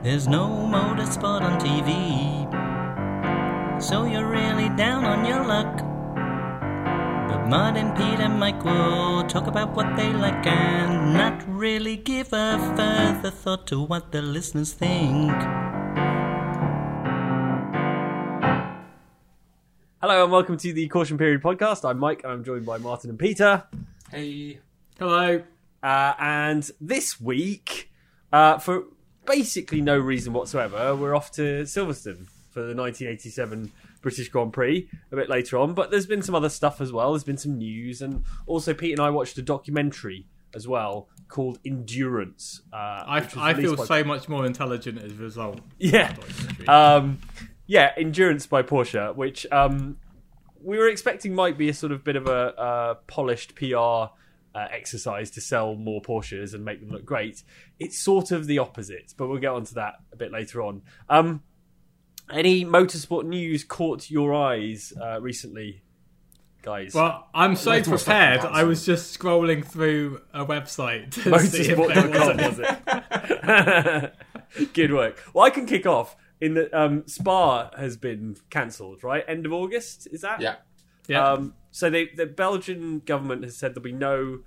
There's 0.00 0.28
no 0.28 0.46
motorsport 0.46 1.42
on 1.42 1.58
TV, 1.58 1.82
so 3.82 4.04
you're 4.04 4.30
really 4.30 4.68
down 4.76 5.04
on 5.04 5.24
your 5.24 5.44
luck. 5.44 5.78
But 7.28 7.48
Martin, 7.48 7.90
Pete, 7.96 8.20
and 8.20 8.38
Mike 8.38 8.64
will 8.64 9.24
talk 9.24 9.48
about 9.48 9.74
what 9.74 9.96
they 9.96 10.12
like 10.12 10.46
and 10.46 11.14
not 11.14 11.42
really 11.48 11.96
give 11.96 12.28
a 12.32 12.58
further 12.76 13.32
thought 13.32 13.66
to 13.66 13.82
what 13.82 14.12
the 14.12 14.22
listeners 14.22 14.72
think. 14.72 15.32
Hello 20.00 20.22
and 20.22 20.30
welcome 20.30 20.56
to 20.58 20.72
the 20.72 20.86
Caution 20.86 21.18
Period 21.18 21.42
podcast. 21.42 21.84
I'm 21.84 21.98
Mike 21.98 22.22
and 22.22 22.32
I'm 22.32 22.44
joined 22.44 22.64
by 22.64 22.78
Martin 22.78 23.10
and 23.10 23.18
Peter. 23.18 23.64
Hey. 24.12 24.60
Hello. 24.96 25.42
Uh, 25.82 26.14
and 26.20 26.70
this 26.80 27.20
week, 27.20 27.90
uh, 28.32 28.58
for 28.58 28.84
basically 29.28 29.80
no 29.80 29.98
reason 29.98 30.32
whatsoever, 30.32 30.96
we're 30.96 31.14
off 31.14 31.30
to 31.32 31.62
Silverstone 31.62 32.26
for 32.50 32.60
the 32.62 32.74
1987 32.74 33.70
British 34.00 34.28
Grand 34.28 34.52
Prix 34.52 34.88
a 35.12 35.16
bit 35.16 35.28
later 35.28 35.58
on. 35.58 35.74
But 35.74 35.90
there's 35.90 36.06
been 36.06 36.22
some 36.22 36.34
other 36.34 36.48
stuff 36.48 36.80
as 36.80 36.92
well. 36.92 37.12
There's 37.12 37.24
been 37.24 37.36
some 37.36 37.58
news, 37.58 38.00
and 38.02 38.24
also 38.46 38.74
Pete 38.74 38.92
and 38.92 39.00
I 39.00 39.10
watched 39.10 39.36
a 39.38 39.42
documentary 39.42 40.26
as 40.54 40.66
well 40.66 41.08
called 41.28 41.58
Endurance. 41.64 42.62
Uh, 42.72 42.76
I, 42.76 43.28
I 43.36 43.54
feel 43.54 43.76
by- 43.76 43.84
so 43.84 44.02
much 44.02 44.28
more 44.28 44.46
intelligent 44.46 44.98
as 44.98 45.12
a 45.12 45.16
result. 45.16 45.60
Yeah. 45.78 46.14
Um, 46.66 47.18
yeah, 47.66 47.92
Endurance 47.96 48.46
by 48.46 48.62
Porsche, 48.62 49.14
which 49.14 49.46
um, 49.52 49.98
we 50.62 50.78
were 50.78 50.88
expecting 50.88 51.34
might 51.34 51.58
be 51.58 51.68
a 51.68 51.74
sort 51.74 51.92
of 51.92 52.02
bit 52.02 52.16
of 52.16 52.26
a, 52.26 52.58
uh 52.58 52.94
polished 53.06 53.54
PR 53.54 54.12
uh, 54.58 54.66
exercise 54.72 55.30
to 55.30 55.40
sell 55.40 55.76
more 55.76 56.02
Porsches 56.02 56.52
and 56.52 56.64
make 56.64 56.80
them 56.80 56.90
look 56.90 57.04
great. 57.04 57.42
It's 57.78 57.96
sort 57.98 58.32
of 58.32 58.46
the 58.46 58.58
opposite, 58.58 59.14
but 59.16 59.28
we'll 59.28 59.38
get 59.38 59.52
onto 59.52 59.74
that 59.74 59.94
a 60.12 60.16
bit 60.16 60.32
later 60.32 60.62
on. 60.62 60.82
Um, 61.08 61.42
any 62.30 62.64
motorsport 62.64 63.24
news 63.24 63.62
caught 63.62 64.10
your 64.10 64.34
eyes 64.34 64.92
uh, 65.00 65.20
recently, 65.20 65.82
guys? 66.62 66.92
Well, 66.92 67.28
I'm 67.32 67.54
so 67.54 67.70
Wait 67.70 67.84
till 67.84 67.96
prepared. 67.96 68.40
I 68.40 68.64
was 68.64 68.84
just 68.84 69.16
scrolling 69.16 69.64
through 69.64 70.22
a 70.34 70.44
website 70.44 71.12
to 71.12 71.38
see 71.38 71.70
if 71.70 71.76
there 71.76 71.78
was 71.78 71.90
Motorsport.com, 72.36 73.36
was 73.38 74.10
it? 74.54 74.72
Good 74.72 74.92
work. 74.92 75.22
Well, 75.32 75.44
I 75.44 75.50
can 75.50 75.66
kick 75.66 75.86
off. 75.86 76.16
In 76.40 76.54
the 76.54 76.78
um, 76.78 77.02
Spa 77.06 77.70
has 77.76 77.96
been 77.96 78.36
cancelled, 78.48 79.02
right? 79.02 79.24
End 79.26 79.44
of 79.44 79.52
August, 79.52 80.06
is 80.12 80.20
that? 80.20 80.40
Yeah. 80.40 80.56
Yeah. 81.08 81.32
Um, 81.32 81.54
so 81.70 81.90
they, 81.90 82.06
the 82.14 82.26
Belgian 82.26 83.00
government 83.00 83.42
has 83.44 83.56
said 83.56 83.72
there'll 83.72 83.82
be 83.82 83.92
no 83.92 84.40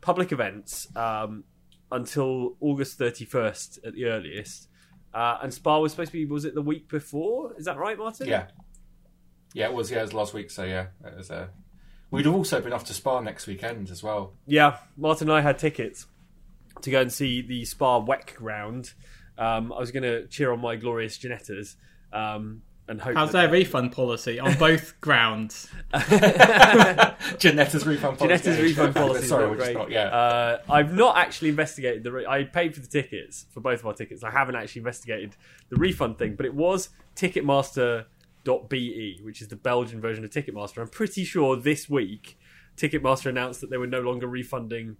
public 0.00 0.30
events 0.30 0.86
um, 0.96 1.44
until 1.90 2.56
August 2.60 2.98
31st 2.98 3.86
at 3.86 3.94
the 3.94 4.06
earliest. 4.06 4.68
Uh, 5.12 5.38
and 5.42 5.52
Spa 5.52 5.78
was 5.78 5.92
supposed 5.92 6.12
to 6.12 6.18
be, 6.18 6.24
was 6.24 6.44
it 6.44 6.54
the 6.54 6.62
week 6.62 6.88
before? 6.88 7.54
Is 7.56 7.64
that 7.64 7.76
right, 7.76 7.98
Martin? 7.98 8.28
Yeah. 8.28 8.46
Yeah, 9.54 9.66
it 9.66 9.74
was. 9.74 9.90
Yeah, 9.90 9.98
it 9.98 10.02
was 10.02 10.14
last 10.14 10.34
week. 10.34 10.50
So 10.50 10.64
yeah, 10.64 10.86
it 11.04 11.16
was. 11.16 11.30
Uh, 11.30 11.48
we'd 12.10 12.24
have 12.24 12.34
also 12.34 12.60
been 12.60 12.72
off 12.72 12.84
to 12.84 12.94
Spa 12.94 13.20
next 13.20 13.46
weekend 13.46 13.90
as 13.90 14.02
well. 14.02 14.32
Yeah, 14.46 14.78
Martin 14.96 15.28
and 15.28 15.36
I 15.36 15.42
had 15.42 15.58
tickets 15.58 16.06
to 16.80 16.90
go 16.90 17.00
and 17.00 17.12
see 17.12 17.42
the 17.42 17.64
Spa 17.64 18.00
WEC 18.00 18.34
ground. 18.34 18.94
Um, 19.36 19.72
I 19.72 19.78
was 19.78 19.90
going 19.90 20.04
to 20.04 20.26
cheer 20.28 20.52
on 20.52 20.60
my 20.60 20.76
glorious 20.76 21.18
Ginettas 21.18 21.76
um, 22.12 22.62
and 22.88 23.00
hope. 23.00 23.14
How's 23.14 23.32
their 23.32 23.48
refund 23.48 23.92
policy 23.92 24.38
on 24.38 24.54
both 24.58 25.00
grounds? 25.06 25.68
Ginetta's 27.38 27.86
refund 27.86 28.18
policy. 28.18 28.44
Ginetta's 28.44 28.60
refund 28.60 28.94
policy. 28.94 29.26
Sorry, 29.26 29.48
we're 29.48 29.56
just 29.56 29.72
not. 29.74 29.90
Yeah. 29.90 30.06
Uh, 30.08 30.58
I've 30.68 30.92
not 30.92 31.16
actually 31.16 31.48
investigated 31.50 32.02
the. 32.04 32.12
Re- 32.12 32.26
I 32.26 32.44
paid 32.44 32.74
for 32.74 32.80
the 32.80 32.86
tickets 32.88 33.46
for 33.50 33.60
both 33.60 33.80
of 33.80 33.86
our 33.86 33.94
tickets. 33.94 34.22
I 34.24 34.30
haven't 34.30 34.56
actually 34.56 34.80
investigated 34.80 35.36
the 35.70 35.76
refund 35.76 36.18
thing, 36.18 36.34
but 36.36 36.46
it 36.46 36.54
was 36.54 36.90
Ticketmaster.be, 37.16 39.20
which 39.22 39.42
is 39.42 39.48
the 39.48 39.56
Belgian 39.56 40.00
version 40.00 40.24
of 40.24 40.30
Ticketmaster. 40.30 40.78
I'm 40.80 40.88
pretty 40.88 41.24
sure 41.24 41.56
this 41.56 41.88
week 41.88 42.38
Ticketmaster 42.76 43.26
announced 43.26 43.60
that 43.60 43.70
they 43.70 43.78
were 43.78 43.86
no 43.86 44.00
longer 44.00 44.26
refunding 44.26 44.96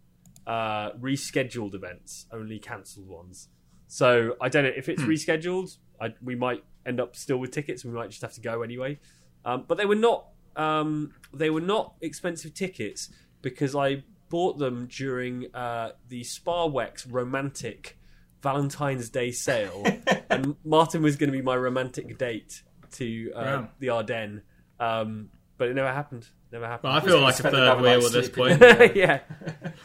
uh, 0.47 0.93
rescheduled 0.93 1.75
events, 1.75 2.27
only 2.33 2.59
cancelled 2.59 3.09
ones. 3.09 3.49
So 3.89 4.37
I 4.41 4.49
don't 4.49 4.65
know 4.65 4.73
if 4.75 4.89
it's 4.89 5.03
rescheduled. 5.03 5.77
I, 6.03 6.15
we 6.23 6.35
might 6.35 6.65
end 6.85 7.01
up 7.01 7.15
still 7.17 7.37
with 7.39 7.53
tickets. 7.53 7.85
We 7.85 7.93
might 7.93 8.11
just 8.11 8.23
have 8.23 8.33
to 8.35 8.41
go 8.41 8.63
anyway. 8.63 8.99
Um, 9.45 9.65
but 9.69 9.79
they 9.79 9.87
were 9.87 9.95
not. 9.95 10.27
Um, 10.57 11.13
they 11.33 11.49
were 11.51 11.61
not 11.63 11.95
expensive 12.01 12.53
tickets 12.55 13.09
because 13.41 13.75
I 13.75 14.03
bought 14.29 14.59
them 14.59 14.87
during 14.87 15.47
uh, 15.55 15.93
the 16.09 16.25
Spa 16.25 16.67
WEC's 16.69 17.07
romantic 17.07 17.99
Valentine's 18.43 19.09
Day 19.09 19.31
sale, 19.31 19.85
and 20.31 20.57
Martin 20.65 21.03
was 21.03 21.17
going 21.17 21.31
to 21.31 21.37
be 21.37 21.43
my 21.43 21.57
romantic 21.57 22.19
date 22.19 22.63
to 22.93 23.33
uh, 23.35 23.43
Wow. 23.43 23.69
the 23.79 23.89
Ardennes. 23.91 24.43
Um, 24.81 25.29
but 25.59 25.69
it 25.69 25.75
never 25.75 25.93
happened. 25.93 26.27
Never 26.51 26.67
happened. 26.67 26.93
Well, 26.93 27.01
I 27.03 27.05
feel 27.07 27.21
like 27.21 27.39
a 27.39 27.43
third 27.51 27.81
wheel 27.81 28.05
at 28.05 28.13
this 28.13 28.29
point. 28.29 28.61
yeah, 28.97 29.21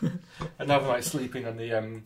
Another 0.60 0.88
night 0.88 1.04
sleeping 1.04 1.46
on 1.46 1.56
the 1.58 1.72
um, 1.74 2.04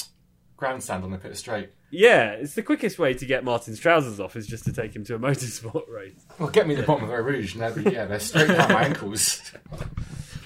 grandstand 0.61 1.03
on 1.03 1.09
the 1.09 1.17
pit 1.17 1.35
straight. 1.35 1.69
yeah. 1.89 2.33
It's 2.33 2.53
the 2.53 2.61
quickest 2.61 2.99
way 2.99 3.15
to 3.15 3.25
get 3.25 3.43
Martin's 3.43 3.79
trousers 3.79 4.19
off 4.19 4.35
is 4.35 4.45
just 4.45 4.63
to 4.65 4.71
take 4.71 4.95
him 4.95 5.03
to 5.05 5.15
a 5.15 5.19
motorsport 5.27 5.89
race. 5.89 6.23
Well, 6.37 6.49
get 6.49 6.67
me 6.67 6.75
the 6.75 6.83
bottom 6.83 7.05
of 7.05 7.09
Eau 7.09 7.15
Rouge, 7.23 7.55
and 7.55 7.63
they'll 7.63 7.73
be, 7.83 7.89
yeah, 7.91 8.05
they're 8.05 8.19
straight 8.19 8.47
down 8.47 8.71
my 8.71 8.83
ankles. 8.85 9.41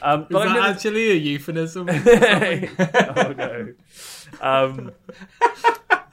Um, 0.01 0.21
Is 0.23 0.27
but 0.29 0.41
I've 0.43 0.49
that 0.49 0.53
never- 0.55 0.67
actually 0.67 1.11
a 1.11 1.15
euphemism? 1.15 1.89
oh 1.89 3.33
no. 3.35 3.73
Um, 4.39 4.91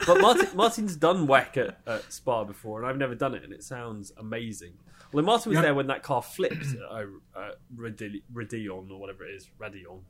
but 0.07 0.21
Martin, 0.21 0.49
Martin's 0.55 0.97
done 0.97 1.27
WEC 1.27 1.57
at, 1.59 1.79
at 1.87 2.11
Spa 2.13 2.45
before, 2.45 2.79
and 2.81 2.89
I've 2.89 2.97
never 2.97 3.15
done 3.15 3.35
it, 3.35 3.43
and 3.45 3.53
it 3.53 3.63
sounds 3.63 4.11
amazing. 4.17 4.75
Well, 5.13 5.25
Martin 5.25 5.51
was 5.51 5.57
Yeah. 5.57 5.63
there 5.63 5.75
when 5.75 5.89
that 5.89 6.03
car 6.03 6.23
flipped 6.23 6.55
at 6.75 6.81
uh, 6.91 7.05
uh, 7.37 7.51
Radi- 7.77 8.23
Raidillon 8.33 8.91
or 8.91 8.99
whatever 8.99 9.25
it 9.27 9.35
is, 9.35 9.51
Raidillon. 9.61 10.01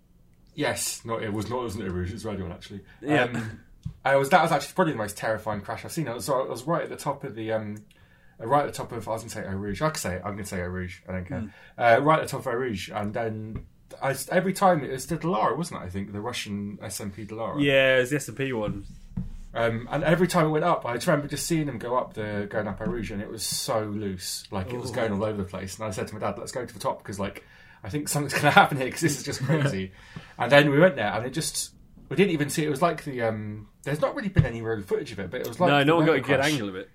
Yes, 0.54 1.00
no, 1.04 1.16
it 1.18 1.32
was 1.32 1.48
not. 1.50 1.60
It 1.60 1.62
wasn't 1.62 1.84
Eau 1.88 1.92
Rouge. 1.92 2.10
It 2.10 2.14
was 2.14 2.24
Raidillon 2.24 2.52
actually. 2.52 2.80
Yeah. 3.00 3.24
Um, 3.24 3.60
I 4.04 4.16
was. 4.16 4.30
That 4.30 4.42
was 4.42 4.52
actually 4.52 4.74
probably 4.74 4.92
the 4.92 4.98
most 4.98 5.16
terrifying 5.16 5.60
crash 5.60 5.84
I've 5.84 5.92
seen. 5.92 6.08
I 6.08 6.14
was, 6.14 6.28
I 6.28 6.42
was 6.42 6.64
right 6.64 6.82
at 6.82 6.88
the 6.88 6.96
top 6.96 7.24
of 7.24 7.34
the. 7.34 7.52
Um, 7.52 7.76
uh, 8.40 8.46
right 8.46 8.64
at 8.64 8.66
the 8.66 8.76
top 8.76 8.92
of. 8.92 9.08
I 9.08 9.12
was 9.12 9.22
going 9.22 9.30
to 9.30 9.34
say 9.34 9.44
Eau 9.46 9.56
Rouge. 9.56 9.82
I 9.82 9.90
could 9.90 10.00
say 10.00 10.16
it. 10.16 10.22
I'm 10.24 10.32
going 10.32 10.38
to 10.38 10.46
say 10.46 10.60
Eau 10.60 10.66
Rouge. 10.66 11.00
I 11.08 11.12
don't 11.12 11.26
care. 11.26 11.40
Hmm. 11.40 11.48
Uh, 11.78 11.98
right 12.00 12.18
at 12.18 12.26
the 12.26 12.30
top 12.30 12.40
of 12.40 12.46
Eau 12.48 12.56
Rouge, 12.56 12.90
and 12.90 13.14
then 13.14 13.66
I, 14.00 14.14
every 14.30 14.52
time 14.52 14.84
it 14.84 14.90
was 14.90 15.06
the 15.06 15.16
Dallara, 15.16 15.56
wasn't 15.56 15.82
it? 15.82 15.86
I 15.86 15.88
think 15.88 16.12
the 16.12 16.20
Russian 16.20 16.78
SMP 16.82 17.26
Dallara. 17.26 17.62
Yeah, 17.62 17.96
it 17.96 18.00
was 18.00 18.10
the 18.10 18.16
SMP 18.16 18.58
one. 18.58 18.84
Um, 19.54 19.86
and 19.90 20.02
every 20.02 20.28
time 20.28 20.46
it 20.46 20.50
went 20.50 20.64
up, 20.64 20.86
I 20.86 20.94
just 20.94 21.06
remember 21.06 21.28
just 21.28 21.46
seeing 21.46 21.66
them 21.66 21.78
go 21.78 21.96
up 21.96 22.14
the 22.14 22.46
going 22.50 22.66
up 22.68 22.80
Eau 22.80 22.86
Rouge, 22.86 23.10
and 23.10 23.20
it 23.20 23.28
was 23.28 23.44
so 23.44 23.84
loose, 23.84 24.44
like 24.50 24.72
it 24.72 24.80
was 24.80 24.90
Ooh. 24.90 24.94
going 24.94 25.12
all 25.12 25.24
over 25.24 25.42
the 25.42 25.48
place. 25.48 25.76
And 25.76 25.84
I 25.86 25.90
said 25.90 26.08
to 26.08 26.14
my 26.14 26.20
dad, 26.20 26.38
"Let's 26.38 26.52
go 26.52 26.64
to 26.64 26.72
the 26.72 26.80
top 26.80 26.98
because, 27.02 27.20
like, 27.20 27.44
I 27.84 27.90
think 27.90 28.08
something's 28.08 28.32
going 28.32 28.44
to 28.50 28.50
happen 28.50 28.78
here 28.78 28.86
because 28.86 29.02
this 29.02 29.18
is 29.18 29.24
just 29.24 29.42
crazy." 29.42 29.92
and 30.38 30.50
then 30.50 30.70
we 30.70 30.78
went 30.78 30.96
there, 30.96 31.12
and 31.12 31.26
it 31.26 31.30
just 31.30 31.71
we 32.12 32.16
didn't 32.16 32.32
even 32.32 32.48
see. 32.50 32.64
It 32.64 32.70
was 32.70 32.82
like 32.82 33.04
the 33.04 33.22
um. 33.22 33.68
There's 33.84 34.00
not 34.00 34.14
really 34.14 34.28
been 34.28 34.46
any 34.46 34.62
road 34.62 34.84
footage 34.84 35.12
of 35.12 35.18
it, 35.18 35.30
but 35.30 35.40
it 35.40 35.48
was 35.48 35.58
like 35.58 35.70
no, 35.70 35.82
no 35.84 35.96
one 35.96 36.06
got 36.06 36.16
a 36.16 36.20
good 36.20 36.40
angle 36.52 36.68
of 36.68 36.76
it. 36.76 36.90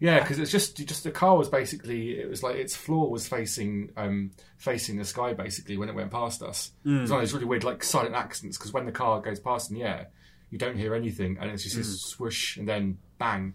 Yeah, 0.00 0.20
because 0.20 0.38
it's 0.38 0.50
just 0.50 0.76
just 0.86 1.04
the 1.04 1.10
car 1.12 1.36
was 1.36 1.48
basically 1.48 2.18
it 2.18 2.28
was 2.28 2.42
like 2.42 2.56
its 2.56 2.74
floor 2.76 3.08
was 3.10 3.28
facing 3.28 3.92
um 3.96 4.32
facing 4.58 4.96
the 4.96 5.04
sky 5.04 5.32
basically 5.34 5.76
when 5.76 5.88
it 5.88 5.94
went 5.94 6.10
past 6.10 6.42
us. 6.42 6.72
It 6.84 7.00
was 7.02 7.10
one 7.10 7.20
of 7.20 7.22
those 7.26 7.32
really 7.32 7.46
weird 7.46 7.64
like 7.64 7.84
silent 7.84 8.14
accidents 8.14 8.58
because 8.58 8.72
when 8.72 8.86
the 8.86 8.92
car 8.92 9.20
goes 9.20 9.38
past 9.38 9.70
in 9.70 9.76
the 9.78 9.84
air, 9.84 10.08
you 10.50 10.58
don't 10.58 10.76
hear 10.76 10.94
anything 10.94 11.38
and 11.40 11.50
it's 11.50 11.62
just 11.62 11.76
this 11.76 12.00
swoosh 12.02 12.56
and 12.56 12.68
then 12.68 12.98
bang. 13.18 13.54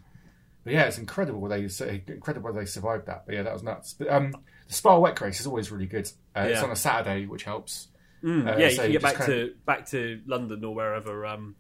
But 0.64 0.74
yeah, 0.74 0.84
it's 0.84 0.98
incredible 0.98 1.48
they 1.50 1.68
incredible 2.08 2.54
they 2.54 2.66
survived 2.66 3.06
that. 3.08 3.26
But 3.26 3.36
yeah, 3.36 3.44
that 3.44 3.54
was 3.54 3.64
nuts. 3.64 3.94
But 3.94 4.10
um, 4.10 4.34
the 4.68 4.74
Spa 4.74 4.98
WEC 4.98 5.20
race 5.22 5.40
is 5.42 5.46
always 5.48 5.72
really 5.72 5.88
good. 5.88 6.10
Uh, 6.36 6.46
It's 6.48 6.62
on 6.66 6.72
a 6.72 6.76
Saturday, 6.76 7.26
which 7.26 7.44
helps. 7.44 7.90
Mm, 8.24 8.48
Uh, 8.48 8.58
yeah, 8.58 8.68
you 8.70 8.76
can 8.78 8.92
get 8.92 9.02
back 9.02 9.26
to 9.26 9.54
back 9.66 9.86
to 9.92 10.22
London 10.26 10.64
or 10.64 10.76
wherever 10.76 11.26
um, 11.26 11.56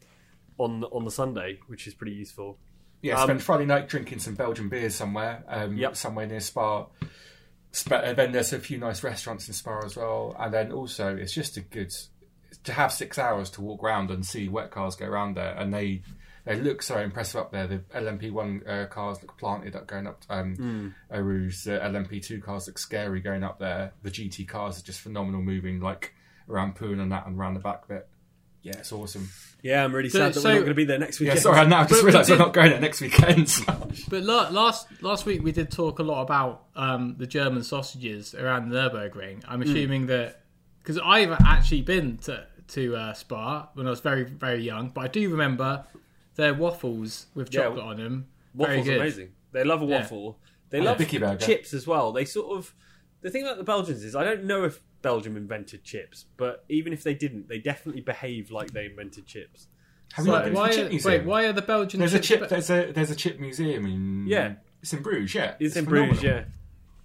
on 0.57 0.83
on 0.85 1.05
the 1.05 1.11
Sunday, 1.11 1.59
which 1.67 1.87
is 1.87 1.93
pretty 1.93 2.13
useful. 2.13 2.57
Yeah, 3.01 3.15
Um, 3.17 3.27
spend 3.27 3.43
Friday 3.43 3.65
night 3.65 3.87
drinking 3.87 4.19
some 4.19 4.35
Belgian 4.35 4.67
beers 4.67 4.93
somewhere, 4.95 5.43
um, 5.47 5.77
Yep. 5.77 5.95
somewhere 5.95 6.27
near 6.27 6.41
Spa. 6.41 6.87
Then 7.87 8.31
there's 8.31 8.51
a 8.51 8.59
few 8.59 8.77
nice 8.77 9.03
restaurants 9.03 9.47
in 9.47 9.53
Spa 9.53 9.79
as 9.85 9.95
well. 9.95 10.35
And 10.39 10.53
then 10.53 10.71
also, 10.71 11.15
it's 11.15 11.33
just 11.33 11.55
a 11.57 11.61
good 11.61 11.93
to 12.63 12.73
have 12.73 12.91
six 12.91 13.17
hours 13.19 13.49
to 13.51 13.61
walk 13.61 13.83
around 13.83 14.09
and 14.11 14.25
see 14.25 14.49
WEC 14.49 14.71
cars 14.71 14.95
go 14.95 15.05
around 15.05 15.35
there, 15.35 15.53
and 15.55 15.73
they 15.73 16.01
they 16.45 16.55
look 16.59 16.81
so 16.81 16.97
impressive 16.99 17.39
up 17.41 17.51
there. 17.51 17.67
The 17.67 17.77
LMP1 17.93 18.67
uh, 18.67 18.87
cars 18.87 19.21
look 19.21 19.37
planted 19.37 19.75
up 19.75 19.87
going 19.87 20.07
up 20.07 20.23
um. 20.29 20.93
Eau 21.13 21.19
Rouge. 21.21 21.63
The 21.63 21.79
LMP2 21.79 22.41
cars 22.41 22.67
look 22.67 22.79
scary 22.79 23.21
going 23.21 23.43
up 23.43 23.59
there. 23.59 23.93
The 24.01 24.09
GT 24.09 24.47
cars 24.47 24.79
are 24.79 24.83
just 24.83 24.99
phenomenal 25.01 25.41
moving 25.41 25.79
like 25.79 26.13
around 26.49 26.75
Pouhon 26.75 26.99
and 26.99 27.11
that 27.11 27.25
and 27.27 27.37
around 27.37 27.53
the 27.53 27.59
back 27.59 27.87
bit. 27.87 28.07
Yeah, 28.61 28.73
it's 28.77 28.91
awesome. 28.91 29.29
Yeah, 29.61 29.83
I'm 29.85 29.93
really 29.95 30.09
So- 30.09 30.19
sad 30.19 30.33
that 30.33 30.39
so- 30.41 30.49
we're 30.49 30.53
not 30.55 30.59
going 30.59 30.67
to 30.69 30.73
be 30.75 30.83
there 30.85 30.99
next 30.99 31.19
Yeah, 31.21 31.25
weekend. 31.27 31.39
sorry, 31.41 31.67
now 31.67 31.79
I 31.79 31.83
just 31.83 31.91
But 31.91 31.97
we 32.03 32.05
realised 32.07 32.29
we're 32.29 32.37
not 32.37 32.53
going 32.53 32.71
there 32.71 32.79
next 32.81 33.01
weekend. 33.01 33.55
But 34.09 34.23
la- 34.23 34.49
last 34.49 34.87
last 35.01 35.25
week 35.25 35.41
we 35.43 35.51
did 35.51 35.71
talk 35.71 35.99
a 35.99 36.03
lot 36.03 36.21
about 36.23 36.65
um, 36.75 37.15
the 37.17 37.25
German 37.27 37.63
sausages 37.63 38.35
around 38.35 38.69
the 38.69 38.75
Nurburgring. 38.77 39.43
I'm 39.47 39.61
Hmm. 39.61 39.69
assuming 39.69 40.05
that 40.07 40.41
because 40.79 40.97
I've 41.03 41.31
actually 41.31 41.81
been 41.83 42.17
to 42.19 42.45
to 42.69 42.95
uh, 42.95 43.13
Spa 43.13 43.69
when 43.73 43.87
I 43.87 43.89
was 43.89 44.01
very 44.01 44.23
very 44.25 44.61
young, 44.63 44.89
but 44.89 45.01
I 45.01 45.07
do 45.07 45.29
remember 45.29 45.85
their 46.35 46.53
waffles 46.53 47.27
with 47.33 47.53
Yeah. 47.53 47.63
chocolate 47.63 47.83
on 47.85 47.97
them 47.97 48.27
Waffles 48.53 48.81
are 48.87 48.91
good. 48.91 48.97
amazing. 49.01 49.29
They 49.53 49.63
love 49.63 49.81
a 49.81 49.85
Yeah. 49.85 49.99
waffle. 50.01 50.39
They 50.69 50.77
And 50.79 50.85
love 50.85 50.97
Bicky 50.99 51.17
burger. 51.17 51.43
chips 51.45 51.73
as 51.73 51.87
well. 51.87 52.11
They 52.11 52.25
sort 52.25 52.55
of 52.57 52.73
the 53.21 53.29
thing 53.29 53.43
about 53.43 53.57
the 53.57 53.63
Belgians 53.63 54.03
is 54.03 54.15
I 54.15 54.23
don't 54.23 54.43
know 54.45 54.63
if 54.65 54.79
Belgium 55.01 55.37
invented 55.37 55.83
chips, 55.83 56.25
but 56.37 56.63
even 56.69 56.93
if 56.93 57.03
they 57.03 57.13
didn't, 57.13 57.47
they 57.47 57.59
definitely 57.59 58.01
behave 58.01 58.51
like 58.51 58.71
they 58.71 58.85
invented 58.85 59.25
chips. 59.25 59.67
Have 60.13 60.25
you 60.25 60.31
Why, 60.31 60.37
not 60.39 60.45
been 60.45 60.53
to 60.55 60.61
the 60.61 60.67
chip 60.75 60.85
are, 60.85 60.89
museum? 60.89 61.13
wait, 61.13 61.25
why 61.25 61.43
are 61.45 61.53
the 61.53 61.61
Belgians? 61.61 61.99
There's 61.99 62.13
a 62.13 62.19
chip. 62.19 62.41
be- 62.41 62.47
There's 62.47 62.69
a 62.69 62.91
there's 62.91 63.11
a 63.11 63.15
chip 63.15 63.39
museum 63.39 63.85
in 63.85 64.25
Yeah. 64.27 64.53
It's 64.81 64.93
in 64.93 65.01
Bruges. 65.03 65.35
Yeah, 65.35 65.55
It's, 65.59 65.75
in 65.75 65.85
phenomenal. 65.85 66.15
Bruges, 66.15 66.23
yeah. 66.23 66.43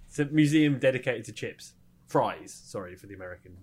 It's 0.07 0.19
a 0.19 0.25
museum 0.25 0.79
dedicated 0.79 1.25
to 1.25 1.31
chips, 1.33 1.73
fries. 2.07 2.51
Sorry 2.65 2.95
for 2.95 3.05
the 3.07 3.13
Americans. 3.15 3.59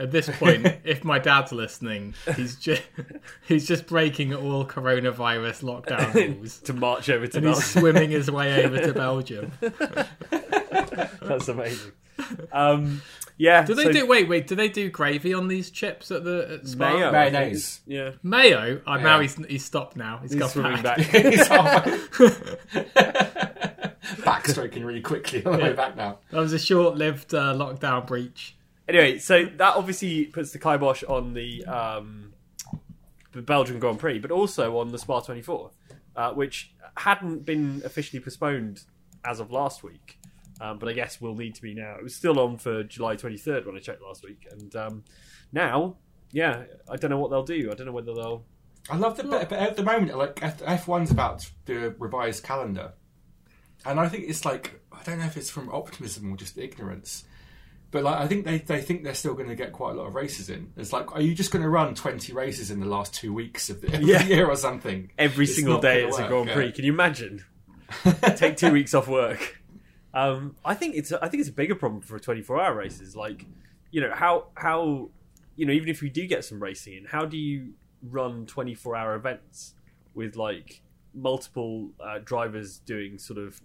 At 0.00 0.10
this 0.12 0.28
point, 0.38 0.64
if 0.84 1.04
my 1.04 1.18
dad's 1.18 1.52
listening, 1.52 2.14
he's 2.36 2.56
just 2.56 2.82
he's 3.46 3.66
just 3.68 3.86
breaking 3.86 4.34
all 4.34 4.64
coronavirus 4.64 5.64
lockdown 5.64 6.14
rules, 6.38 6.58
to 6.60 6.72
march 6.72 7.10
over 7.10 7.26
to 7.26 7.38
and 7.38 7.46
he's 7.48 7.64
swimming 7.64 8.10
his 8.10 8.30
way 8.30 8.64
over 8.64 8.80
to 8.80 8.92
Belgium. 8.94 9.52
That's 9.60 11.48
amazing. 11.48 11.92
Um, 12.52 13.02
yeah. 13.36 13.64
Do 13.64 13.74
they 13.74 13.84
so 13.84 13.92
do? 13.92 14.06
Wait, 14.06 14.28
wait. 14.28 14.46
Do 14.46 14.54
they 14.56 14.68
do 14.68 14.90
gravy 14.90 15.32
on 15.32 15.48
these 15.48 15.70
chips 15.70 16.10
at 16.10 16.24
the 16.24 16.58
at 16.60 16.68
Spa? 16.68 16.92
mayo? 16.92 17.12
Mayonnaise. 17.12 17.80
Yeah. 17.86 18.12
Mayo. 18.22 18.80
Oh, 18.86 18.96
now 18.96 19.20
he's 19.20 19.34
he's 19.46 19.64
stopped. 19.64 19.96
Now 19.96 20.18
he's, 20.18 20.32
He's 20.32 20.40
got 20.40 20.50
swimming 20.50 20.82
back. 20.82 20.98
back. 20.98 21.06
He's 21.10 21.48
Backstroking 24.24 24.84
really 24.84 25.00
quickly 25.00 25.44
on 25.44 25.58
the 25.58 25.64
way 25.64 25.72
back 25.72 25.96
now. 25.96 26.18
That 26.30 26.40
was 26.40 26.52
a 26.52 26.58
short-lived 26.58 27.34
uh, 27.34 27.54
lockdown 27.54 28.06
breach. 28.06 28.56
Anyway, 28.88 29.18
so 29.18 29.44
that 29.44 29.76
obviously 29.76 30.24
puts 30.24 30.52
the 30.52 30.58
kibosh 30.58 31.02
on 31.04 31.34
the 31.34 31.64
um, 31.66 32.32
the 33.32 33.42
Belgian 33.42 33.78
Grand 33.78 33.98
Prix, 33.98 34.18
but 34.18 34.30
also 34.30 34.78
on 34.78 34.92
the 34.92 34.98
Spa 34.98 35.20
24, 35.20 35.70
uh, 36.16 36.32
which 36.32 36.72
hadn't 36.96 37.44
been 37.44 37.82
officially 37.84 38.20
postponed 38.20 38.82
as 39.24 39.40
of 39.40 39.50
last 39.50 39.82
week, 39.82 40.18
um, 40.60 40.78
but 40.78 40.88
I 40.88 40.92
guess 40.92 41.20
we'll 41.20 41.34
need 41.34 41.54
to 41.56 41.62
be 41.62 41.74
now. 41.74 41.96
It 41.98 42.02
was 42.02 42.14
still 42.14 42.38
on 42.40 42.58
for 42.58 42.82
July 42.84 43.16
23rd 43.16 43.66
when 43.66 43.76
I 43.76 43.80
checked 43.80 44.02
last 44.02 44.24
week, 44.24 44.46
and 44.50 44.74
um, 44.76 45.04
now, 45.52 45.96
yeah, 46.32 46.64
I 46.90 46.96
don't 46.96 47.10
know 47.10 47.18
what 47.18 47.30
they'll 47.30 47.42
do. 47.44 47.70
I 47.70 47.74
don't 47.74 47.86
know 47.86 47.92
whether 47.92 48.14
they'll. 48.14 48.44
I 48.90 48.96
love 48.96 49.16
the 49.16 49.22
but 49.24 49.52
at 49.52 49.76
the 49.76 49.82
moment 49.82 50.16
like 50.16 50.38
F 50.42 50.88
one's 50.88 51.10
about 51.10 51.40
to 51.40 51.48
do 51.66 51.86
a 51.86 51.90
revised 51.90 52.42
calendar, 52.42 52.92
and 53.84 54.00
I 54.00 54.08
think 54.08 54.24
it's 54.28 54.44
like 54.44 54.80
I 54.92 55.02
don't 55.02 55.18
know 55.18 55.26
if 55.26 55.36
it's 55.36 55.50
from 55.50 55.68
optimism 55.70 56.32
or 56.32 56.36
just 56.36 56.56
ignorance, 56.56 57.24
but 57.90 58.02
like 58.02 58.18
I 58.18 58.26
think 58.26 58.46
they 58.46 58.58
they 58.58 58.80
think 58.80 59.04
they're 59.04 59.14
still 59.14 59.34
going 59.34 59.48
to 59.50 59.54
get 59.54 59.72
quite 59.72 59.92
a 59.92 59.94
lot 59.94 60.06
of 60.06 60.14
races 60.14 60.48
in. 60.48 60.72
It's 60.76 60.92
like 60.92 61.12
are 61.14 61.20
you 61.20 61.34
just 61.34 61.50
going 61.50 61.62
to 61.62 61.68
run 61.68 61.94
twenty 61.94 62.32
races 62.32 62.70
in 62.70 62.80
the 62.80 62.86
last 62.86 63.12
two 63.12 63.34
weeks 63.34 63.68
of 63.68 63.82
the, 63.82 63.90
Yeah. 64.02 64.24
year 64.24 64.46
or 64.48 64.56
something? 64.56 65.10
Every 65.18 65.44
It's 65.44 65.56
single 65.56 65.80
day 65.80 66.00
gonna 66.00 66.08
it's 66.08 66.18
a 66.18 66.22
work, 66.22 66.30
Grand 66.30 66.48
yeah. 66.48 66.54
Prix. 66.54 66.72
Can 66.72 66.84
you 66.86 66.92
imagine? 66.92 67.44
Take 68.36 68.56
two 68.56 68.72
weeks 68.72 68.94
off 68.94 69.06
work. 69.08 69.57
Um, 70.18 70.56
I 70.64 70.74
think 70.74 70.96
it's 70.96 71.12
I 71.12 71.28
think 71.28 71.40
it's 71.40 71.48
a 71.48 71.52
bigger 71.52 71.76
problem 71.76 72.00
for 72.00 72.18
24 72.18 72.60
hour 72.60 72.74
races. 72.74 73.14
Like, 73.14 73.46
you 73.92 74.00
know 74.00 74.10
how 74.12 74.48
how 74.54 75.10
you 75.54 75.64
know 75.64 75.72
even 75.72 75.88
if 75.88 76.02
we 76.02 76.10
do 76.10 76.26
get 76.26 76.44
some 76.44 76.60
racing 76.60 76.94
in, 76.94 77.04
how 77.04 77.24
do 77.24 77.36
you 77.36 77.74
run 78.02 78.46
24 78.46 78.96
hour 78.96 79.14
events 79.14 79.74
with 80.14 80.34
like 80.34 80.82
multiple 81.14 81.90
uh, 82.00 82.18
drivers 82.24 82.78
doing 82.80 83.18
sort 83.18 83.38
of 83.38 83.60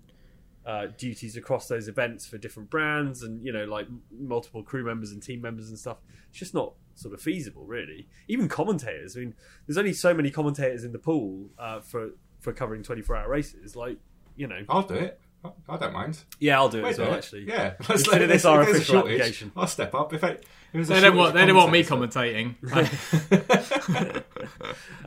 uh, 0.65 0.88
duties 0.97 1.35
across 1.35 1.67
those 1.67 1.88
events 1.88 2.25
for 2.25 2.38
different 2.38 2.69
brands 2.69 3.21
and 3.21 3.44
you 3.44 3.51
know 3.51 3.65
like 3.65 3.88
multiple 4.11 4.63
crew 4.63 4.83
members 4.83 5.11
and 5.11 5.21
team 5.21 5.41
members 5.41 5.69
and 5.69 5.77
stuff 5.77 5.97
it's 6.29 6.39
just 6.39 6.53
not 6.53 6.73
sort 6.95 7.13
of 7.13 7.21
feasible 7.21 7.65
really 7.65 8.07
even 8.29 8.47
commentators 8.47 9.17
i 9.17 9.19
mean 9.19 9.33
there's 9.67 9.77
only 9.77 9.91
so 9.91 10.13
many 10.13 10.31
commentators 10.31 10.85
in 10.85 10.94
the 10.94 10.97
pool 11.00 11.50
uh, 11.59 11.81
for 11.81 12.11
for 12.39 12.53
covering 12.53 12.81
24 12.81 13.15
hour 13.17 13.29
races 13.29 13.75
like 13.75 13.97
you 14.38 14.47
know 14.47 14.61
I'll 14.69 14.83
do 14.83 14.95
it. 14.95 15.19
I- 15.44 15.51
I 15.74 15.78
don't 15.78 15.94
mind. 15.94 16.19
yeah 16.40 16.57
i'll 16.57 16.69
do 16.69 16.80
it 16.80 16.84
Wait 16.84 16.90
as 16.92 16.98
well 17.00 17.07
a 17.07 17.12
minute. 17.12 17.24
actually 17.25 17.48
Yeah, 17.48 17.69
Consider 17.81 18.28
this 18.28 18.44
if 18.44 18.45
our 18.50 18.57
there's 18.63 18.68
a 18.68 18.78
official 18.78 18.95
shortage, 19.01 19.19
application. 19.19 19.51
I'll 19.56 19.68
step 19.68 19.94
up. 19.95 20.13
If, 20.13 20.24
I, 20.24 20.30
if 20.30 20.40
there's 20.74 20.90
a 20.90 20.94
They 20.94 21.01
don't 21.01 21.16
want 21.18 21.30
shortage 21.34 21.42
they 21.42 21.48
don't 21.48 21.57
want 21.57 21.72
me 21.72 21.84
commentators- 21.84 22.56
commentating. 22.63 24.24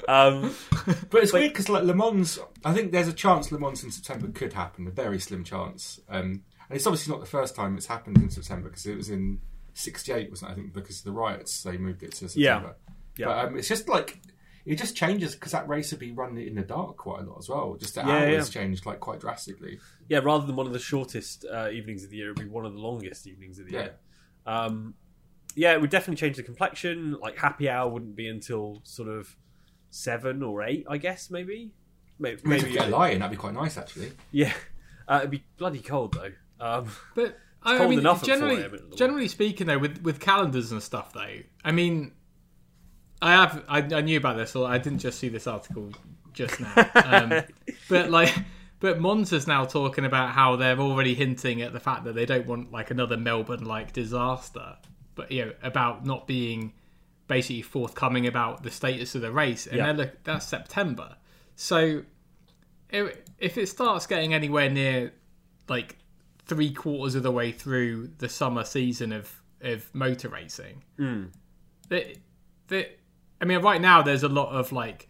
um, 0.09 0.55
But 1.11 1.23
it's 1.23 1.33
weird 1.33 1.53
because 1.53 1.69
like 1.69 1.85
Le 1.85 1.95
Mans, 1.95 2.39
I 2.65 2.73
think 2.75 2.93
there's 2.93 3.09
a 3.09 3.13
chance 3.13 3.51
Le 3.53 3.59
Mans 3.59 3.83
in 3.83 3.91
September 3.91 4.29
could 4.29 4.53
happen, 4.53 4.87
a 4.87 4.91
very 4.91 5.19
slim 5.19 5.45
chance. 5.45 6.01
Um, 6.09 6.43
and 6.69 6.77
it's 6.77 6.87
obviously 6.87 7.13
not 7.13 7.21
the 7.21 7.27
first 7.27 7.55
time 7.55 7.77
it's 7.77 7.87
happened 7.87 8.19
in 8.19 8.31
September 8.31 8.69
because 8.69 8.87
it 8.87 8.97
was 8.97 9.11
in 9.11 9.41
'68, 9.75 10.31
wasn't 10.31 10.51
it? 10.51 10.53
I 10.53 10.57
think 10.57 10.73
because 10.73 10.99
of 10.99 11.05
the 11.05 11.13
riots 11.13 11.63
they 11.63 11.77
moved 11.77 12.03
it 12.03 12.13
to 12.17 12.29
September. 12.29 12.77
Yeah. 13.17 13.27
But 13.27 13.45
um, 13.47 13.57
it's 13.59 13.69
just 13.69 13.89
like 13.89 14.21
it 14.65 14.77
just 14.77 14.97
changes 14.97 15.35
because 15.35 15.53
that 15.53 15.69
race 15.69 15.93
would 15.93 16.01
be 16.01 16.11
run 16.11 16.37
in 16.39 16.57
the 16.57 16.63
dark 16.63 16.97
quite 16.97 17.21
a 17.21 17.25
lot 17.25 17.39
as 17.39 17.49
well. 17.49 17.77
Just 17.79 17.95
the 17.95 18.01
Yeah, 18.03 18.09
hours 18.37 18.55
yeah. 18.55 18.61
changed 18.63 18.85
like 18.85 18.99
quite 19.01 19.21
drastically. 19.21 19.79
Yeah 20.09 20.19
rather 20.19 20.47
than 20.47 20.57
one 20.57 20.67
of 20.67 20.73
the 20.73 20.79
shortest 20.79 21.45
uh, 21.53 21.69
evenings 21.71 22.05
of 22.05 22.11
the 22.11 22.17
year 22.17 22.27
it'd 22.33 22.39
be 22.45 22.49
one 22.51 22.65
of 22.65 22.73
the 22.73 22.79
longest 22.79 23.27
evenings 23.27 23.59
of 23.59 23.67
the 23.67 23.73
Yeah. 23.73 23.81
year 23.81 23.95
um, 24.47 24.95
yeah 25.55 25.73
it 25.73 25.81
would 25.81 25.91
definitely 25.91 26.17
change 26.17 26.37
the 26.37 26.43
complexion 26.43 27.17
like 27.21 27.39
happy 27.39 27.69
hour 27.69 27.89
wouldn't 27.91 28.15
be 28.17 28.29
until 28.29 28.81
sort 28.85 29.09
of 29.09 29.35
seven 29.91 30.43
or 30.43 30.63
eight 30.63 30.85
i 30.91 30.99
guess 30.99 31.31
maybe 31.31 31.73
maybe, 32.19 32.41
Maybe 32.45 32.63
maybe 32.63 32.75
get 32.75 32.89
a 32.89 32.91
lie 32.91 33.11
in, 33.11 33.21
that'd 33.21 33.31
be 33.31 33.37
quite 33.37 33.55
nice 33.55 33.77
actually. 33.79 34.13
yeah 34.33 34.53
uh, 35.09 35.19
it'd 35.21 35.31
be 35.31 35.45
bloody 35.57 35.81
cold 35.81 36.15
though 36.15 36.33
um, 36.65 36.89
But 37.15 37.39
I, 37.63 37.77
cold 37.79 37.87
I 37.87 37.91
mean, 37.91 37.99
enough 38.01 38.23
generally, 38.25 38.61
a.m. 38.63 38.79
generally 38.97 39.29
speaking, 39.29 39.67
though, 39.67 39.79
with 39.79 40.01
with 40.03 40.21
calendars 40.21 40.71
and 40.73 40.81
stuff, 40.83 41.13
though, 41.13 41.39
I 41.65 41.73
mean, 41.73 42.13
I 43.21 43.33
have 43.33 43.65
I, 43.69 43.79
I 43.79 44.01
knew 44.03 44.17
about 44.19 44.37
this, 44.37 44.55
or 44.55 44.67
I 44.69 44.79
didn't 44.79 45.01
just 45.01 45.19
see 45.19 45.29
this 45.29 45.47
article 45.47 45.91
just 46.33 46.61
now. 46.61 46.91
Um, 46.95 47.43
but 47.91 48.11
like, 48.11 48.33
but 48.81 48.99
Monza's 48.99 49.47
now 49.47 49.65
talking 49.65 50.05
about 50.05 50.31
how 50.31 50.57
they're 50.57 50.79
already 50.79 51.15
hinting 51.15 51.63
at 51.63 51.73
the 51.73 51.81
fact 51.81 52.05
that 52.05 52.15
they 52.15 52.27
don't 52.27 52.47
want 52.47 52.73
like 52.73 52.91
another 52.91 53.17
Melbourne-like 53.17 53.93
disaster, 53.93 54.77
but 55.15 55.31
you 55.33 55.47
know 55.47 55.53
about 55.63 56.05
not 56.05 56.27
being 56.27 56.73
basically 57.29 57.63
forthcoming 57.63 58.27
about 58.27 58.63
the 58.63 58.71
status 58.71 59.15
of 59.15 59.23
the 59.23 59.33
race, 59.33 59.67
and 59.67 59.77
Yeah. 59.77 59.93
look 59.93 60.23
that's 60.25 60.47
September, 60.47 61.17
so 61.55 62.03
if 62.91 63.17
if 63.39 63.59
it 63.59 63.69
starts 63.69 64.07
getting 64.07 64.35
anywhere 64.35 64.71
near 64.71 65.13
like 65.69 65.97
three 66.47 66.73
quarters 66.73 67.15
of 67.17 67.23
the 67.23 67.33
way 67.33 67.51
through 67.51 68.11
the 68.19 68.29
summer 68.29 68.65
season 68.65 69.13
of 69.13 69.43
of 69.61 69.93
motor 69.95 70.29
racing, 70.29 70.83
hmm. 70.97 71.25
that 71.89 72.19
that 72.69 72.99
I 73.41 73.45
mean, 73.45 73.61
right 73.61 73.81
now 73.81 74.03
there's 74.03 74.23
a 74.23 74.29
lot 74.29 74.51
of 74.51 74.73
like 74.73 75.09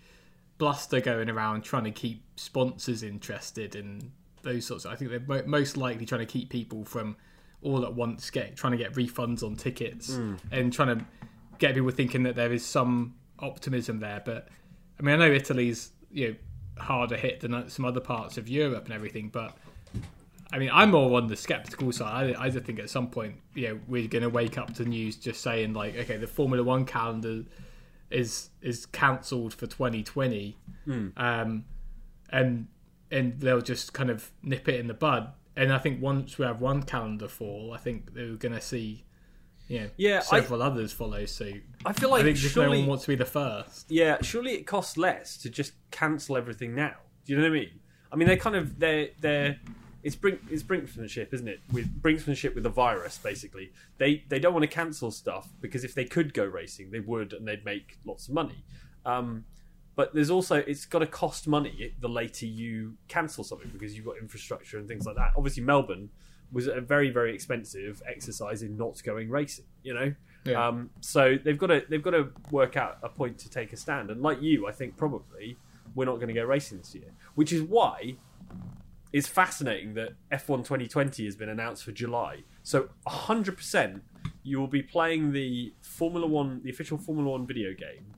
bluster 0.58 1.00
going 1.00 1.28
around 1.28 1.62
trying 1.62 1.84
to 1.84 1.90
keep 1.90 2.22
sponsors 2.36 3.02
interested 3.02 3.74
in 3.74 4.12
those 4.42 4.66
sorts. 4.66 4.84
Of, 4.84 4.92
I 4.92 4.96
think 4.96 5.10
they're 5.10 5.20
mo- 5.20 5.46
most 5.46 5.76
likely 5.76 6.06
trying 6.06 6.20
to 6.20 6.26
keep 6.26 6.50
people 6.50 6.84
from 6.84 7.16
all 7.62 7.84
at 7.84 7.94
once 7.94 8.30
get 8.30 8.54
trying 8.56 8.72
to 8.72 8.76
get 8.76 8.92
refunds 8.92 9.42
on 9.42 9.56
tickets 9.56 10.10
and 10.52 10.72
trying 10.72 10.98
to 10.98 11.04
get 11.58 11.74
people 11.74 11.90
thinking 11.90 12.22
that 12.24 12.36
there 12.36 12.52
is 12.52 12.64
some 12.64 13.14
optimism 13.40 14.00
there. 14.00 14.22
But 14.24 14.48
I 14.98 15.02
mean, 15.02 15.14
I 15.20 15.26
know 15.26 15.32
Italy's 15.32 15.90
you 16.12 16.28
know 16.28 16.34
harder 16.82 17.16
hit 17.16 17.40
than 17.40 17.68
some 17.68 17.84
other 17.84 18.00
parts 18.00 18.36
of 18.38 18.48
Europe 18.48 18.84
and 18.84 18.92
everything, 18.94 19.30
but 19.30 19.56
I 20.52 20.58
mean, 20.58 20.70
I'm 20.72 20.92
more 20.92 21.16
on 21.16 21.26
the 21.26 21.36
skeptical 21.36 21.90
side. 21.92 22.36
I, 22.36 22.44
I 22.44 22.50
just 22.50 22.64
think 22.64 22.78
at 22.78 22.88
some 22.88 23.08
point, 23.08 23.36
you 23.54 23.68
know, 23.68 23.80
we're 23.88 24.06
going 24.06 24.22
to 24.22 24.28
wake 24.30 24.58
up 24.58 24.74
to 24.74 24.84
news 24.84 25.16
just 25.16 25.40
saying 25.40 25.72
like, 25.72 25.96
okay, 25.96 26.18
the 26.18 26.26
Formula 26.28 26.62
One 26.62 26.84
calendar 26.84 27.44
is 28.10 28.50
is 28.62 28.86
cancelled 28.86 29.52
for 29.54 29.66
2020, 29.66 30.56
um, 31.16 31.64
and 32.30 32.68
and 33.10 33.38
they'll 33.40 33.60
just 33.60 33.92
kind 33.92 34.10
of 34.10 34.32
nip 34.42 34.68
it 34.68 34.80
in 34.80 34.86
the 34.88 34.94
bud. 34.94 35.32
And 35.56 35.72
I 35.72 35.78
think 35.78 36.02
once 36.02 36.38
we 36.38 36.44
have 36.44 36.60
one 36.60 36.82
calendar 36.82 37.28
fall, 37.28 37.72
I 37.72 37.78
think 37.78 38.12
they're 38.14 38.34
going 38.34 38.54
to 38.54 38.60
see, 38.60 39.04
you 39.68 39.80
know, 39.80 39.90
Yeah, 39.96 40.18
I- 40.32 40.40
several 40.40 40.60
others 40.62 40.92
follow 40.92 41.24
suit. 41.24 41.62
i 41.84 41.92
feel 41.92 42.08
I 42.10 42.12
like 42.18 42.24
think 42.24 42.36
just 42.36 42.56
no 42.56 42.68
one 42.68 42.86
wants 42.86 43.04
to 43.04 43.08
be 43.08 43.14
the 43.14 43.24
first. 43.24 43.90
yeah 43.90 44.18
surely 44.22 44.52
it 44.54 44.66
costs 44.66 44.96
less 44.96 45.36
to 45.38 45.48
just 45.50 45.72
cancel 45.92 46.36
everything 46.36 46.74
now 46.74 46.94
do 47.24 47.32
you 47.32 47.38
know 47.38 47.44
what 47.44 47.56
i 47.56 47.60
mean 47.60 47.70
i 48.12 48.16
mean 48.16 48.26
they're 48.28 48.36
kind 48.36 48.56
of 48.56 48.78
they're 48.80 49.08
they're 49.20 49.56
it's 50.02 50.16
brink 50.16 50.40
it's 50.50 50.62
brinksmanship 50.64 51.32
isn't 51.32 51.46
it 51.48 51.60
with 51.72 51.86
brinksmanship 52.02 52.54
with 52.54 52.64
the 52.64 52.70
virus 52.70 53.18
basically 53.18 53.70
they 53.98 54.24
they 54.28 54.38
don't 54.40 54.52
want 54.52 54.62
to 54.64 54.68
cancel 54.68 55.10
stuff 55.12 55.48
because 55.60 55.84
if 55.84 55.94
they 55.94 56.04
could 56.04 56.34
go 56.34 56.44
racing 56.44 56.90
they 56.90 57.00
would 57.00 57.32
and 57.32 57.46
they'd 57.46 57.64
make 57.64 57.98
lots 58.04 58.26
of 58.28 58.34
money 58.34 58.64
um 59.04 59.44
but 59.96 60.14
there's 60.14 60.30
also 60.30 60.56
it's 60.56 60.84
got 60.86 61.00
to 61.00 61.06
cost 61.06 61.48
money 61.48 61.94
the 62.00 62.08
later 62.08 62.46
you 62.46 62.94
cancel 63.08 63.42
something 63.42 63.70
because 63.72 63.96
you've 63.96 64.06
got 64.06 64.16
infrastructure 64.18 64.78
and 64.78 64.86
things 64.86 65.04
like 65.06 65.16
that 65.16 65.32
obviously 65.36 65.62
melbourne 65.62 66.08
was 66.52 66.68
a 66.68 66.80
very 66.80 67.10
very 67.10 67.34
expensive 67.34 68.00
exercise 68.06 68.62
in 68.62 68.76
not 68.76 69.02
going 69.02 69.28
racing 69.28 69.64
you 69.82 69.92
know 69.92 70.14
Yeah. 70.44 70.68
um, 70.68 70.90
so 71.00 71.36
they've 71.42 71.58
got 71.58 71.66
to 71.68 71.84
they've 71.90 72.02
got 72.02 72.12
to 72.12 72.30
work 72.52 72.76
out 72.76 72.98
a 73.02 73.08
point 73.08 73.36
to 73.38 73.50
take 73.50 73.72
a 73.72 73.76
stand. 73.76 74.10
And 74.12 74.22
like 74.22 74.40
you, 74.40 74.68
I 74.68 74.72
think 74.72 74.96
probably 74.96 75.56
we're 75.96 76.04
not 76.04 76.16
going 76.20 76.28
to 76.28 76.34
go 76.34 76.44
racing 76.44 76.78
this 76.78 76.94
year, 76.94 77.10
which 77.34 77.52
is 77.52 77.62
why 77.62 78.16
it's 79.12 79.26
fascinating 79.26 79.94
that 79.94 80.10
F1 80.30 80.58
2020 80.58 81.24
has 81.24 81.34
been 81.34 81.48
announced 81.48 81.82
for 81.82 81.90
July. 81.90 82.44
So 82.62 82.90
100% 83.08 84.00
you 84.44 84.60
will 84.60 84.68
be 84.68 84.82
playing 84.82 85.32
the 85.32 85.72
Formula 85.80 86.26
One, 86.28 86.60
the 86.62 86.70
official 86.70 86.96
Formula 86.98 87.28
One 87.30 87.44
video 87.44 87.74
game 87.74 88.14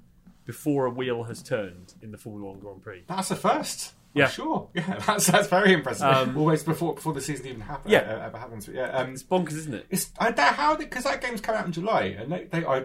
before 0.49 0.87
a 0.87 0.91
wheel 0.91 1.25
has 1.25 1.43
turned 1.43 1.93
in 2.03 2.11
the 2.11 2.17
Formula 2.17 2.51
One 2.51 2.59
Grand 2.59 2.81
Prix. 2.83 3.05
That's 3.07 3.31
a 3.31 3.37
first. 3.37 3.93
Yeah. 4.15 4.29
sure. 4.29 4.71
Yeah, 4.75 4.99
that's 5.07 5.27
that's 5.27 5.47
very 5.49 5.75
impressive. 5.75 6.07
Um, 6.07 6.37
Always 6.39 6.63
before 6.65 6.95
before 6.95 7.13
the 7.13 7.21
season 7.21 7.47
even 7.49 7.61
happened. 7.61 7.93
Yeah. 7.93 7.99
uh, 8.01 8.27
ever 8.27 8.39
happens. 8.39 8.65
But 8.65 8.75
yeah, 8.77 8.91
um, 8.99 9.13
It's 9.13 9.23
bonkers, 9.23 9.53
isn't 9.59 9.75
it? 9.75 9.85
it's 9.91 10.11
I 10.19 10.31
doubt 10.33 10.55
how 10.55 10.75
because 10.77 11.05
that 11.05 11.21
game's 11.21 11.43
come 11.43 11.55
out 11.55 11.67
in 11.67 11.73
July 11.73 12.17
and 12.19 12.33
they 12.33 12.45
they 12.45 12.65
I, 12.65 12.85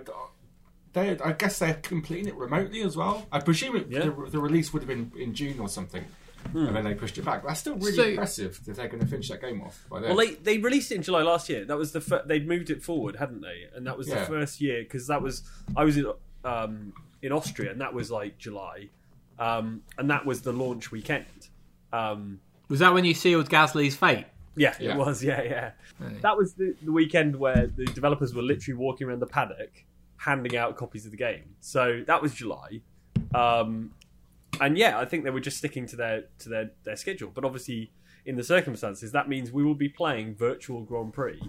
they 0.91 1.17
I 1.19 1.31
guess 1.31 1.57
they're 1.59 1.75
completing 1.75 2.27
it 2.27 2.35
remotely 2.35 2.81
as 2.81 2.97
well. 2.97 3.25
I 3.31 3.39
presume 3.39 3.77
it, 3.77 3.87
Yeah. 3.89 3.99
the, 4.01 4.27
the 4.31 4.39
release 4.39 4.73
would 4.73 4.81
have 4.83 4.89
been 4.89 5.11
in 5.17 5.33
June 5.33 5.59
or 5.61 5.69
something, 5.69 6.03
Hmm. 6.51 6.67
and 6.67 6.75
then 6.75 6.83
they 6.83 6.93
pushed 6.93 7.17
it 7.17 7.23
back. 7.23 7.43
That's 7.47 7.61
still 7.61 7.75
really 7.77 7.93
So- 7.95 8.03
impressive 8.03 8.59
that 8.65 8.75
they're 8.75 8.89
going 8.89 8.99
to 9.01 9.07
finish 9.09 9.29
that 9.29 9.39
game 9.41 9.61
off 9.61 9.85
by 9.89 10.01
then. 10.01 10.09
Well, 10.09 10.17
they 10.17 10.33
they 10.35 10.57
released 10.57 10.91
it 10.91 10.95
in 10.95 11.03
July 11.03 11.21
last 11.23 11.47
year. 11.47 11.63
That 11.63 11.77
was 11.77 11.93
the 11.93 12.01
fir- 12.01 12.23
they'd 12.27 12.45
moved 12.47 12.69
it 12.69 12.83
forward, 12.83 13.15
hadn't 13.15 13.41
they? 13.41 13.63
And 13.73 13.87
that 13.87 13.97
was 13.97 14.07
the 14.07 14.17
first 14.17 14.59
year 14.59 14.83
because 14.83 15.07
that 15.07 15.21
was 15.21 15.41
I 15.77 15.85
was 15.85 15.95
in 15.97 16.05
um, 16.43 16.91
in 17.23 17.31
Austria, 17.31 17.71
and 17.71 17.81
that 17.81 17.93
was 17.93 18.11
like 18.11 18.37
July, 18.37 18.89
um, 19.39 19.81
and 19.97 20.07
that 20.11 20.23
was 20.25 20.41
the 20.41 20.53
launch 20.53 20.91
weekend. 20.91 21.47
Um, 21.91 22.39
Was 22.69 22.79
that 22.79 22.93
when 22.93 23.05
you 23.05 23.13
sealed 23.15 23.49
Gasly's 23.49 23.95
fate? 23.95 24.25
yeah, 24.55 24.75
Yeah. 24.79 24.91
it 24.93 24.97
was. 24.97 25.23
Yeah, 25.23 25.41
yeah. 25.41 25.71
That 26.21 26.37
was 26.37 26.53
the, 26.53 26.75
the 26.83 26.91
weekend 26.91 27.35
where 27.35 27.65
the 27.67 27.85
developers 27.85 28.33
were 28.35 28.41
literally 28.43 28.77
walking 28.77 29.07
around 29.07 29.19
the 29.21 29.25
paddock, 29.27 29.83
handing 30.17 30.55
out 30.57 30.75
copies 30.77 31.05
of 31.05 31.11
the 31.11 31.17
game. 31.17 31.55
So 31.61 32.03
that 32.05 32.21
was 32.21 32.33
July, 32.35 32.81
um, 33.33 33.91
and 34.61 34.77
yeah, 34.77 34.99
I 34.99 35.05
think 35.05 35.23
they 35.23 35.29
were 35.31 35.39
just 35.39 35.57
sticking 35.57 35.87
to 35.87 35.95
their 35.95 36.25
to 36.39 36.49
their 36.49 36.71
their 36.83 36.95
schedule. 36.97 37.31
But 37.33 37.45
obviously, 37.45 37.91
in 38.25 38.35
the 38.35 38.43
circumstances, 38.43 39.11
that 39.13 39.27
means 39.29 39.51
we 39.51 39.63
will 39.63 39.73
be 39.75 39.89
playing 39.89 40.35
virtual 40.35 40.81
Grand 40.83 41.13
Prix 41.13 41.41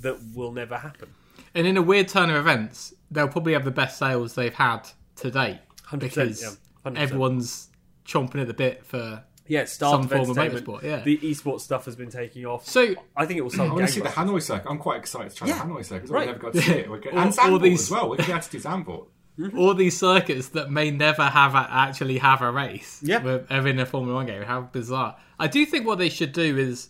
that 0.00 0.18
will 0.34 0.52
never 0.52 0.78
happen. 0.78 1.08
And 1.54 1.66
in 1.66 1.76
a 1.76 1.82
weird 1.82 2.08
turn 2.08 2.30
of 2.30 2.36
events, 2.36 2.93
they'll 3.10 3.28
probably 3.28 3.52
have 3.54 3.64
the 3.64 3.70
best 3.70 3.98
sales 3.98 4.34
they've 4.34 4.54
had 4.54 4.80
to 5.16 5.30
date 5.30 5.60
because 5.98 6.42
yeah, 6.42 6.90
everyone's 6.96 7.68
chomping 8.06 8.40
at 8.40 8.46
the 8.46 8.54
bit 8.54 8.84
for. 8.84 9.22
Yeah, 9.46 9.66
Some 9.66 10.00
of 10.04 10.10
form 10.10 10.30
of 10.30 10.36
motorsport, 10.38 10.82
yeah. 10.82 11.00
The 11.02 11.18
esports 11.18 11.60
stuff 11.60 11.84
has 11.84 11.94
been 11.96 12.08
taking 12.08 12.46
off. 12.46 12.66
So 12.66 12.94
I 13.14 13.26
think 13.26 13.36
it 13.38 13.42
will 13.42 13.52
I 13.60 13.68
want 13.68 13.86
to 13.86 13.88
see 13.92 14.00
the. 14.00 14.08
Hanoi 14.08 14.40
circuit. 14.42 14.70
I'm 14.70 14.78
quite 14.78 15.00
excited 15.00 15.30
to 15.32 15.36
try 15.36 15.48
Yeah. 15.48 15.58
the 15.58 15.64
Hanoi 15.64 15.84
circuit. 15.84 16.00
'cause 16.04 16.10
Right. 16.10 16.20
We 16.20 16.26
never 16.32 16.38
got 16.38 16.52
to 16.54 16.62
see 16.62 16.72
it. 16.72 16.90
We're 16.90 16.98
good. 16.98 17.12
All- 17.12 17.18
And 17.20 17.38
all 17.38 17.58
these- 17.58 17.82
as 17.82 17.90
well. 17.90 18.08
We 18.08 18.16
can 18.16 18.40
to 18.40 18.50
do 18.50 18.58
Zandvoort. 18.58 19.06
Mm-hmm. 19.38 19.58
all 19.58 19.74
these 19.74 19.98
circuits 19.98 20.48
that 20.50 20.70
may 20.70 20.90
never 20.92 21.24
have 21.24 21.54
a, 21.56 21.66
actually 21.68 22.18
have 22.18 22.40
a 22.40 22.50
race 22.52 23.00
Yeah. 23.02 23.22
with- 23.22 23.50
are 23.52 23.66
in 23.68 23.78
a 23.80 23.84
Formula 23.84 24.14
One 24.14 24.26
game. 24.26 24.42
How 24.44 24.62
bizarre! 24.62 25.16
I 25.38 25.46
do 25.48 25.66
think 25.66 25.86
what 25.86 25.98
they 25.98 26.08
should 26.08 26.32
do 26.32 26.56
is 26.56 26.88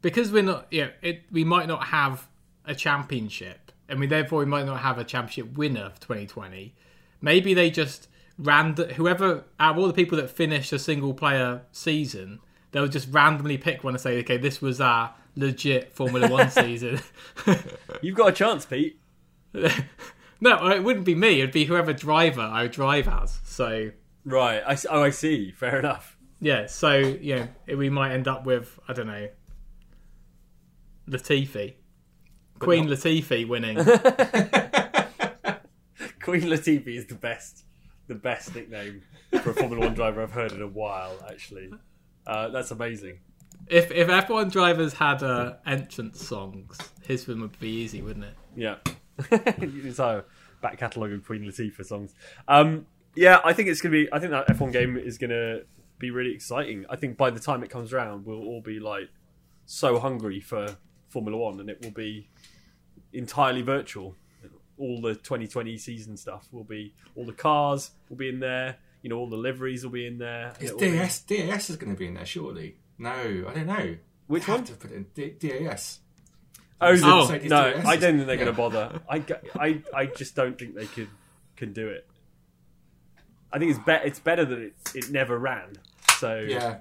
because 0.00 0.32
we're 0.32 0.42
not, 0.44 0.68
yeah, 0.70 0.88
it, 1.02 1.24
we 1.30 1.44
might 1.44 1.68
not 1.68 1.84
have 1.88 2.26
a 2.64 2.74
championship, 2.74 3.59
and 3.90 4.00
we 4.00 4.06
therefore 4.06 4.38
we 4.38 4.46
might 4.46 4.66
not 4.66 4.80
have 4.80 4.98
a 4.98 5.04
championship 5.04 5.56
winner 5.56 5.90
for 5.90 6.00
2020. 6.00 6.74
Maybe 7.20 7.52
they 7.52 7.70
just 7.70 8.08
ran 8.38 8.74
whoever 8.74 9.44
out 9.58 9.72
of 9.72 9.78
all 9.78 9.86
the 9.86 9.92
people 9.92 10.16
that 10.16 10.30
finished 10.30 10.72
a 10.72 10.78
single 10.78 11.12
player 11.12 11.62
season, 11.72 12.40
they'll 12.72 12.88
just 12.88 13.08
randomly 13.12 13.58
pick 13.58 13.84
one 13.84 13.94
and 13.94 14.00
say, 14.00 14.18
okay, 14.20 14.38
this 14.38 14.62
was 14.62 14.80
our 14.80 15.14
legit 15.36 15.92
Formula 15.92 16.28
One 16.28 16.50
season. 16.50 17.00
You've 18.00 18.16
got 18.16 18.28
a 18.30 18.32
chance, 18.32 18.64
Pete. 18.64 18.98
no, 20.40 20.70
it 20.70 20.82
wouldn't 20.82 21.04
be 21.04 21.14
me. 21.14 21.40
It'd 21.40 21.52
be 21.52 21.66
whoever 21.66 21.92
driver 21.92 22.40
I 22.40 22.62
would 22.62 22.72
drive 22.72 23.08
as. 23.08 23.40
So 23.44 23.90
Right. 24.24 24.62
I, 24.66 24.76
oh, 24.90 25.02
I 25.02 25.10
see. 25.10 25.50
Fair 25.50 25.78
enough. 25.78 26.16
Yeah, 26.40 26.66
so 26.66 26.96
yeah, 26.96 27.48
we 27.66 27.90
might 27.90 28.12
end 28.12 28.26
up 28.26 28.46
with 28.46 28.78
I 28.88 28.94
don't 28.94 29.06
know, 29.06 29.28
Latifi, 31.06 31.74
Queen 32.60 32.86
Latifi 32.86 33.48
winning. 33.48 33.76
Queen 36.22 36.42
Latifah 36.42 36.86
is 36.86 37.06
the 37.06 37.14
best, 37.14 37.64
the 38.06 38.14
best 38.14 38.54
nickname 38.54 39.02
for 39.42 39.50
a 39.50 39.54
Formula 39.54 39.86
One 39.86 39.94
driver 39.94 40.22
I've 40.22 40.32
heard 40.32 40.52
in 40.52 40.62
a 40.62 40.66
while. 40.68 41.16
Actually, 41.28 41.70
uh, 42.26 42.48
that's 42.48 42.70
amazing. 42.70 43.18
if 43.68 43.90
if 43.90 44.08
F1 44.08 44.52
drivers 44.52 44.92
had 44.92 45.22
uh, 45.22 45.54
entrance 45.66 46.24
songs, 46.24 46.76
his 47.02 47.26
one 47.26 47.40
would 47.40 47.58
be 47.58 47.68
easy, 47.68 48.02
wouldn't 48.02 48.26
it? 48.26 48.34
Yeah, 48.54 48.76
entire 49.60 50.24
back 50.60 50.78
catalogue 50.78 51.12
of 51.12 51.24
Queen 51.24 51.42
Latifah 51.42 51.84
songs. 51.84 52.14
Um, 52.46 52.86
yeah, 53.14 53.40
I 53.44 53.52
think 53.54 53.68
it's 53.68 53.80
gonna 53.80 53.92
be. 53.92 54.08
I 54.12 54.18
think 54.18 54.32
that 54.32 54.46
F1 54.48 54.72
game 54.72 54.96
is 54.96 55.18
gonna 55.18 55.60
be 55.98 56.10
really 56.10 56.34
exciting. 56.34 56.84
I 56.90 56.96
think 56.96 57.16
by 57.16 57.30
the 57.30 57.40
time 57.40 57.62
it 57.62 57.70
comes 57.70 57.92
around, 57.92 58.26
we'll 58.26 58.42
all 58.44 58.60
be 58.60 58.78
like 58.78 59.08
so 59.66 59.98
hungry 59.98 60.40
for 60.40 60.76
Formula 61.08 61.38
One, 61.38 61.60
and 61.60 61.70
it 61.70 61.80
will 61.82 61.90
be 61.92 62.28
entirely 63.12 63.62
virtual. 63.62 64.16
All 64.78 65.00
the 65.00 65.14
2020 65.14 65.76
season 65.78 66.16
stuff 66.16 66.48
will 66.52 66.64
be. 66.64 66.94
All 67.14 67.24
the 67.26 67.32
cars 67.34 67.90
will 68.08 68.16
be 68.16 68.28
in 68.28 68.40
there. 68.40 68.76
You 69.02 69.10
know, 69.10 69.16
all 69.18 69.28
the 69.28 69.36
liveries 69.36 69.84
will 69.84 69.92
be 69.92 70.06
in 70.06 70.18
there. 70.18 70.52
and 70.58 70.62
Is 70.62 70.72
be- 70.72 70.90
DAS 70.92 71.20
DAS 71.22 71.70
is 71.70 71.76
going 71.76 71.92
to 71.94 71.98
be 71.98 72.06
in 72.06 72.14
there? 72.14 72.26
shortly? 72.26 72.76
No, 72.98 73.10
I 73.48 73.54
don't 73.54 73.66
know. 73.66 73.96
Which 74.26 74.46
They 74.46 74.52
have 74.52 74.60
one? 74.60 74.66
To 74.66 74.74
put 74.74 74.92
in 74.92 75.06
D- 75.14 75.34
DAS. 75.38 76.00
Oh, 76.80 76.94
So 76.96 77.00
the- 77.02 77.16
Mercedes 77.32 77.50
no, 77.50 77.72
DAS 77.72 77.84
I 77.86 77.96
don't 77.96 78.14
think 78.16 78.26
they're 78.26 78.36
yeah. 78.36 78.44
going 78.44 78.46
to 78.46 78.52
bother. 78.52 79.00
I, 79.08 79.24
I, 79.58 79.82
I 79.94 80.06
just 80.06 80.34
don't 80.34 80.58
think 80.58 80.74
they 80.74 80.86
could 80.86 81.08
can 81.56 81.72
do 81.74 81.88
it. 81.88 82.06
I 83.52 83.58
think 83.58 83.70
it's 83.76 83.84
be- 83.84 84.06
it's 84.08 84.20
better 84.20 84.44
that 84.44 84.58
it, 84.58 84.74
it 84.94 85.10
never 85.10 85.36
ran. 85.38 85.76
So 86.18 86.38
Yeah. 86.48 86.78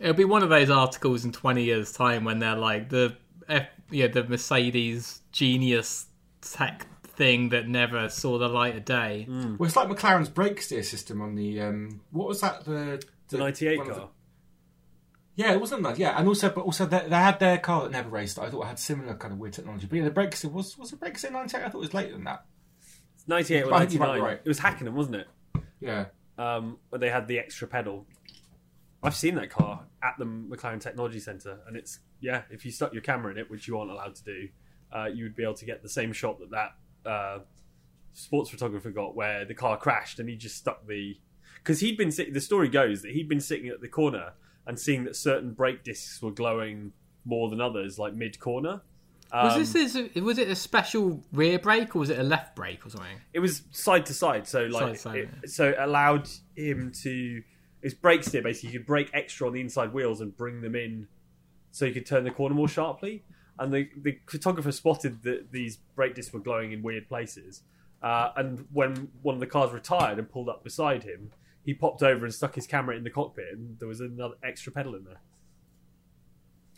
It'll 0.00 0.12
be 0.14 0.24
one 0.24 0.42
of 0.42 0.48
those 0.50 0.70
articles 0.70 1.24
in 1.24 1.30
20 1.32 1.62
years' 1.64 1.92
time 1.92 2.24
when 2.24 2.40
they're 2.40 2.56
like 2.56 2.88
the 2.90 3.16
F, 3.48 3.68
yeah 3.90 4.06
the 4.08 4.24
Mercedes 4.24 5.22
genius 5.32 6.06
tech 6.40 6.86
thing 7.02 7.50
that 7.50 7.68
never 7.68 8.08
saw 8.08 8.38
the 8.38 8.48
light 8.48 8.76
of 8.76 8.84
day. 8.84 9.26
Mm. 9.28 9.58
Well, 9.58 9.66
it's 9.66 9.76
like 9.76 9.88
McLaren's 9.88 10.28
brake 10.28 10.60
steer 10.60 10.82
system 10.82 11.20
on 11.22 11.34
the 11.34 11.60
um, 11.60 12.00
what 12.10 12.28
was 12.28 12.40
that 12.40 12.64
the 12.64 13.02
the 13.28 13.38
'98 13.38 13.76
car. 13.78 13.86
the- 13.94 14.08
yeah, 15.36 15.52
it 15.52 15.60
wasn't 15.60 15.82
that. 15.82 15.98
Yeah, 15.98 16.16
and 16.16 16.28
also, 16.28 16.48
but 16.48 16.60
also 16.64 16.86
they, 16.86 17.08
they 17.08 17.16
had 17.16 17.40
their 17.40 17.58
car 17.58 17.82
that 17.82 17.90
never 17.90 18.08
raced. 18.08 18.38
I 18.38 18.48
thought 18.50 18.62
it 18.62 18.68
had 18.68 18.78
similar 18.78 19.14
kind 19.14 19.32
of 19.32 19.38
weird 19.40 19.52
technology. 19.52 19.86
But 19.88 19.96
yeah, 19.98 20.04
the 20.04 20.10
brake 20.12 20.34
steer 20.36 20.50
was 20.50 20.78
was 20.78 20.90
the 20.90 20.96
brake 20.96 21.18
steer 21.18 21.32
ninety 21.32 21.56
eight. 21.56 21.64
I 21.64 21.68
thought 21.70 21.78
it 21.78 21.80
was 21.80 21.94
later 21.94 22.12
than 22.12 22.24
that. 22.24 22.44
It's 23.16 23.26
'98 23.26 23.62
or 23.64 23.74
I 23.74 23.78
think 23.80 23.92
you 23.94 23.98
might 23.98 24.06
be 24.06 24.20
'99. 24.20 24.22
right. 24.22 24.40
It 24.44 24.48
was 24.48 24.60
Hockenheim, 24.60 24.92
wasn't 24.92 25.16
it? 25.16 25.26
Yeah. 25.80 26.06
Um, 26.38 26.78
but 26.90 27.00
they 27.00 27.10
had 27.10 27.26
the 27.26 27.38
extra 27.40 27.66
pedal. 27.66 28.06
I've 29.02 29.14
seen 29.16 29.34
that 29.34 29.50
car 29.50 29.82
at 30.02 30.14
the 30.18 30.24
McLaren 30.24 30.80
Technology 30.80 31.18
Centre, 31.20 31.58
and 31.66 31.76
it's 31.76 31.98
yeah. 32.24 32.42
If 32.50 32.64
you 32.64 32.72
stuck 32.72 32.92
your 32.92 33.02
camera 33.02 33.30
in 33.32 33.38
it, 33.38 33.50
which 33.50 33.68
you 33.68 33.78
aren't 33.78 33.90
allowed 33.90 34.14
to 34.16 34.24
do, 34.24 34.48
uh, 34.94 35.06
you 35.06 35.24
would 35.24 35.36
be 35.36 35.42
able 35.42 35.54
to 35.54 35.64
get 35.64 35.82
the 35.82 35.88
same 35.88 36.12
shot 36.12 36.38
that 36.40 36.50
that 36.50 37.10
uh, 37.10 37.38
sports 38.12 38.50
photographer 38.50 38.90
got, 38.90 39.14
where 39.14 39.44
the 39.44 39.54
car 39.54 39.76
crashed 39.76 40.18
and 40.18 40.28
he 40.28 40.36
just 40.36 40.56
stuck 40.56 40.86
the 40.86 41.16
because 41.58 41.80
he'd 41.80 41.96
been 41.96 42.10
sitting. 42.10 42.32
the 42.32 42.40
story 42.40 42.68
goes 42.68 43.02
that 43.02 43.12
he'd 43.12 43.28
been 43.28 43.40
sitting 43.40 43.68
at 43.68 43.80
the 43.80 43.88
corner 43.88 44.32
and 44.66 44.78
seeing 44.78 45.04
that 45.04 45.16
certain 45.16 45.52
brake 45.52 45.84
discs 45.84 46.22
were 46.22 46.30
glowing 46.30 46.92
more 47.24 47.50
than 47.50 47.60
others, 47.60 47.98
like 47.98 48.14
mid 48.14 48.38
corner. 48.40 48.80
Um, 49.32 49.46
Was 49.46 49.72
this 49.72 49.94
his, 49.94 50.22
was 50.22 50.38
it 50.38 50.48
a 50.48 50.54
special 50.54 51.22
rear 51.32 51.58
brake 51.58 51.96
or 51.96 51.98
was 51.98 52.10
it 52.10 52.18
a 52.18 52.22
left 52.22 52.54
brake 52.54 52.86
or 52.86 52.90
something? 52.90 53.18
it 53.32 53.40
was 53.40 53.62
side 53.72 54.06
to 54.06 54.14
side, 54.14 54.46
so 54.46 54.64
like 54.66 54.96
Side 54.96 54.98
side, 54.98 55.16
it, 55.16 55.28
yeah. 55.32 55.40
so 55.46 55.68
it 55.70 55.76
allowed 55.78 56.28
him 56.54 56.92
to 57.02 57.42
it's 57.82 57.94
brake 57.94 58.24
steer 58.24 58.42
basically. 58.42 58.70
You 58.70 58.78
could 58.78 58.86
brake 58.86 59.10
extra 59.12 59.46
on 59.46 59.52
the 59.52 59.60
inside 59.60 59.92
wheels 59.92 60.20
and 60.20 60.34
bring 60.36 60.62
them 60.62 60.74
in, 60.74 61.06
so 61.74 61.84
you 61.86 61.92
could 61.92 62.06
turn 62.06 62.22
the 62.22 62.30
corner 62.30 62.54
more 62.54 62.68
sharply. 62.68 63.24
And 63.58 63.72
the 63.72 63.88
the 63.96 64.18
photographer 64.28 64.70
spotted 64.72 65.22
that 65.24 65.50
these 65.52 65.78
brake 65.96 66.14
discs 66.14 66.32
were 66.32 66.40
glowing 66.40 66.72
in 66.72 66.82
weird 66.82 67.08
places. 67.08 67.62
Uh, 68.02 68.30
and 68.36 68.66
when 68.72 69.08
one 69.22 69.34
of 69.34 69.40
the 69.40 69.46
cars 69.46 69.72
retired 69.72 70.18
and 70.18 70.30
pulled 70.30 70.48
up 70.48 70.62
beside 70.62 71.02
him, 71.04 71.30
he 71.64 71.72
popped 71.74 72.02
over 72.02 72.24
and 72.24 72.34
stuck 72.34 72.54
his 72.54 72.66
camera 72.66 72.96
in 72.96 73.02
the 73.02 73.10
cockpit, 73.10 73.46
and 73.52 73.78
there 73.78 73.88
was 73.88 74.00
another 74.00 74.34
extra 74.42 74.70
pedal 74.72 74.94
in 74.94 75.04
there. 75.04 75.20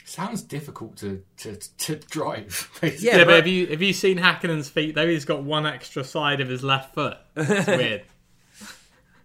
Sounds 0.05 0.43
difficult 0.43 0.97
to 0.99 1.23
to, 1.39 1.57
to 1.79 1.97
drive. 1.97 2.71
basically. 2.81 3.07
Yeah, 3.07 3.17
Yeah, 3.17 3.25
but, 3.25 3.27
but- 3.27 3.37
have 3.37 3.47
you 3.49 3.67
have 3.69 3.83
you 3.83 3.93
seen 3.93 4.19
Häkkinen's 4.19 4.69
feet? 4.69 4.95
Though 4.95 5.09
he's 5.09 5.25
got 5.25 5.43
one 5.43 5.67
extra 5.67 6.05
side 6.05 6.41
of 6.41 6.49
his 6.49 6.63
left 6.63 6.95
foot. 6.95 7.19
It's 7.37 7.67
weird. 7.83 8.05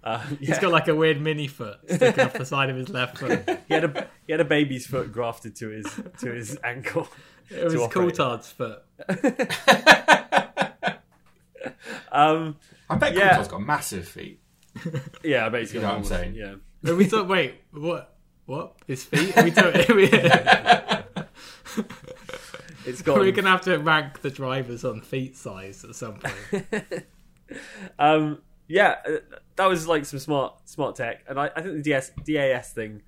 Uh, 0.04 0.20
He's 0.40 0.50
yeah. 0.50 0.60
got 0.62 0.72
like 0.72 0.88
a 0.88 0.96
weird 0.96 1.22
mini 1.22 1.48
foot 1.48 1.78
sticking 1.88 2.24
off 2.26 2.34
the 2.34 2.46
side 2.46 2.70
of 2.70 2.76
his 2.76 2.90
left 2.90 3.18
foot. 3.20 3.48
he 3.68 3.74
had 3.74 3.84
a 3.86 4.08
he 4.26 4.32
had 4.34 4.42
a 4.42 4.46
baby's 4.46 4.88
foot 4.88 5.12
grafted 5.12 5.56
to 5.58 5.70
his 5.70 5.86
to 6.20 6.32
his 6.32 6.58
ankle. 6.64 7.08
It 7.54 7.66
was 7.66 7.74
To 7.74 7.82
operate. 7.82 8.16
Coulthard's 8.16 8.50
foot. 8.50 8.82
Um, 12.12 12.56
I 12.90 12.96
bet 12.96 13.14
Yeah. 13.14 13.30
Coulthard's 13.36 13.48
got 13.50 13.62
massive 13.62 14.08
feet. 14.08 14.40
yeah, 15.24 15.50
basically. 15.50 15.82
You 15.82 15.86
know 15.86 15.92
what 15.92 15.98
I'm 16.00 16.04
saying? 16.06 16.36
Yeah. 16.36 16.56
Are 16.90 16.96
we 16.96 17.06
thought, 17.06 17.28
wait, 17.28 17.56
what? 17.72 18.16
What? 18.46 18.76
His 18.88 19.04
feet? 19.04 19.38
Are 19.38 19.44
we, 19.44 19.52
talk- 19.52 19.76
are 19.76 21.06
It's 22.86 23.02
got. 23.02 23.20
we're 23.20 23.32
gonna 23.32 23.50
have 23.50 23.62
to 23.62 23.78
rank 23.78 24.22
the 24.22 24.30
drivers 24.32 24.84
on 24.84 25.02
feet 25.02 25.38
size 25.38 25.84
at 25.86 25.96
some 25.96 26.16
point. 26.16 27.06
Um, 28.00 28.42
yeah, 28.68 28.96
uh, 29.08 29.18
that 29.62 29.68
was 29.68 29.88
like 29.88 30.06
some 30.06 30.18
smart 30.18 30.68
smart 30.68 30.96
tech, 30.96 31.24
and 31.30 31.40
I, 31.40 31.52
I 31.56 31.62
think 31.62 31.76
the 31.76 31.84
DS, 31.84 32.12
DAS 32.26 32.74
thing, 32.74 33.04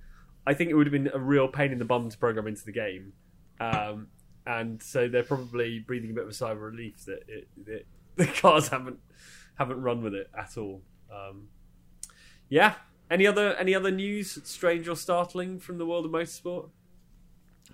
I 0.46 0.54
think 0.54 0.70
it 0.70 0.74
would 0.74 0.86
have 0.86 0.92
been 0.92 1.10
a 1.12 1.18
real 1.18 1.48
pain 1.48 1.72
in 1.72 1.80
the 1.80 1.84
bum 1.84 2.08
to 2.08 2.16
program 2.16 2.46
into 2.46 2.64
the 2.64 2.70
game, 2.70 3.12
um, 3.58 4.06
and 4.46 4.80
so 4.80 5.08
they're 5.08 5.24
probably 5.24 5.80
breathing 5.80 6.12
a 6.12 6.14
bit 6.14 6.22
of 6.22 6.30
a 6.30 6.32
sigh 6.32 6.52
of 6.52 6.60
relief 6.60 7.06
that 7.06 7.24
it, 7.26 7.48
it, 7.66 7.86
the 8.16 8.26
cars 8.26 8.68
haven't 8.68 9.00
haven't 9.56 9.82
run 9.82 10.00
with 10.00 10.14
it 10.14 10.30
at 10.38 10.56
all. 10.56 10.80
Um, 11.12 11.48
yeah, 12.48 12.74
any 13.10 13.26
other 13.26 13.54
any 13.56 13.74
other 13.74 13.90
news 13.90 14.38
strange 14.44 14.86
or 14.86 14.94
startling 14.94 15.58
from 15.58 15.78
the 15.78 15.86
world 15.86 16.04
of 16.04 16.12
motorsport? 16.12 16.68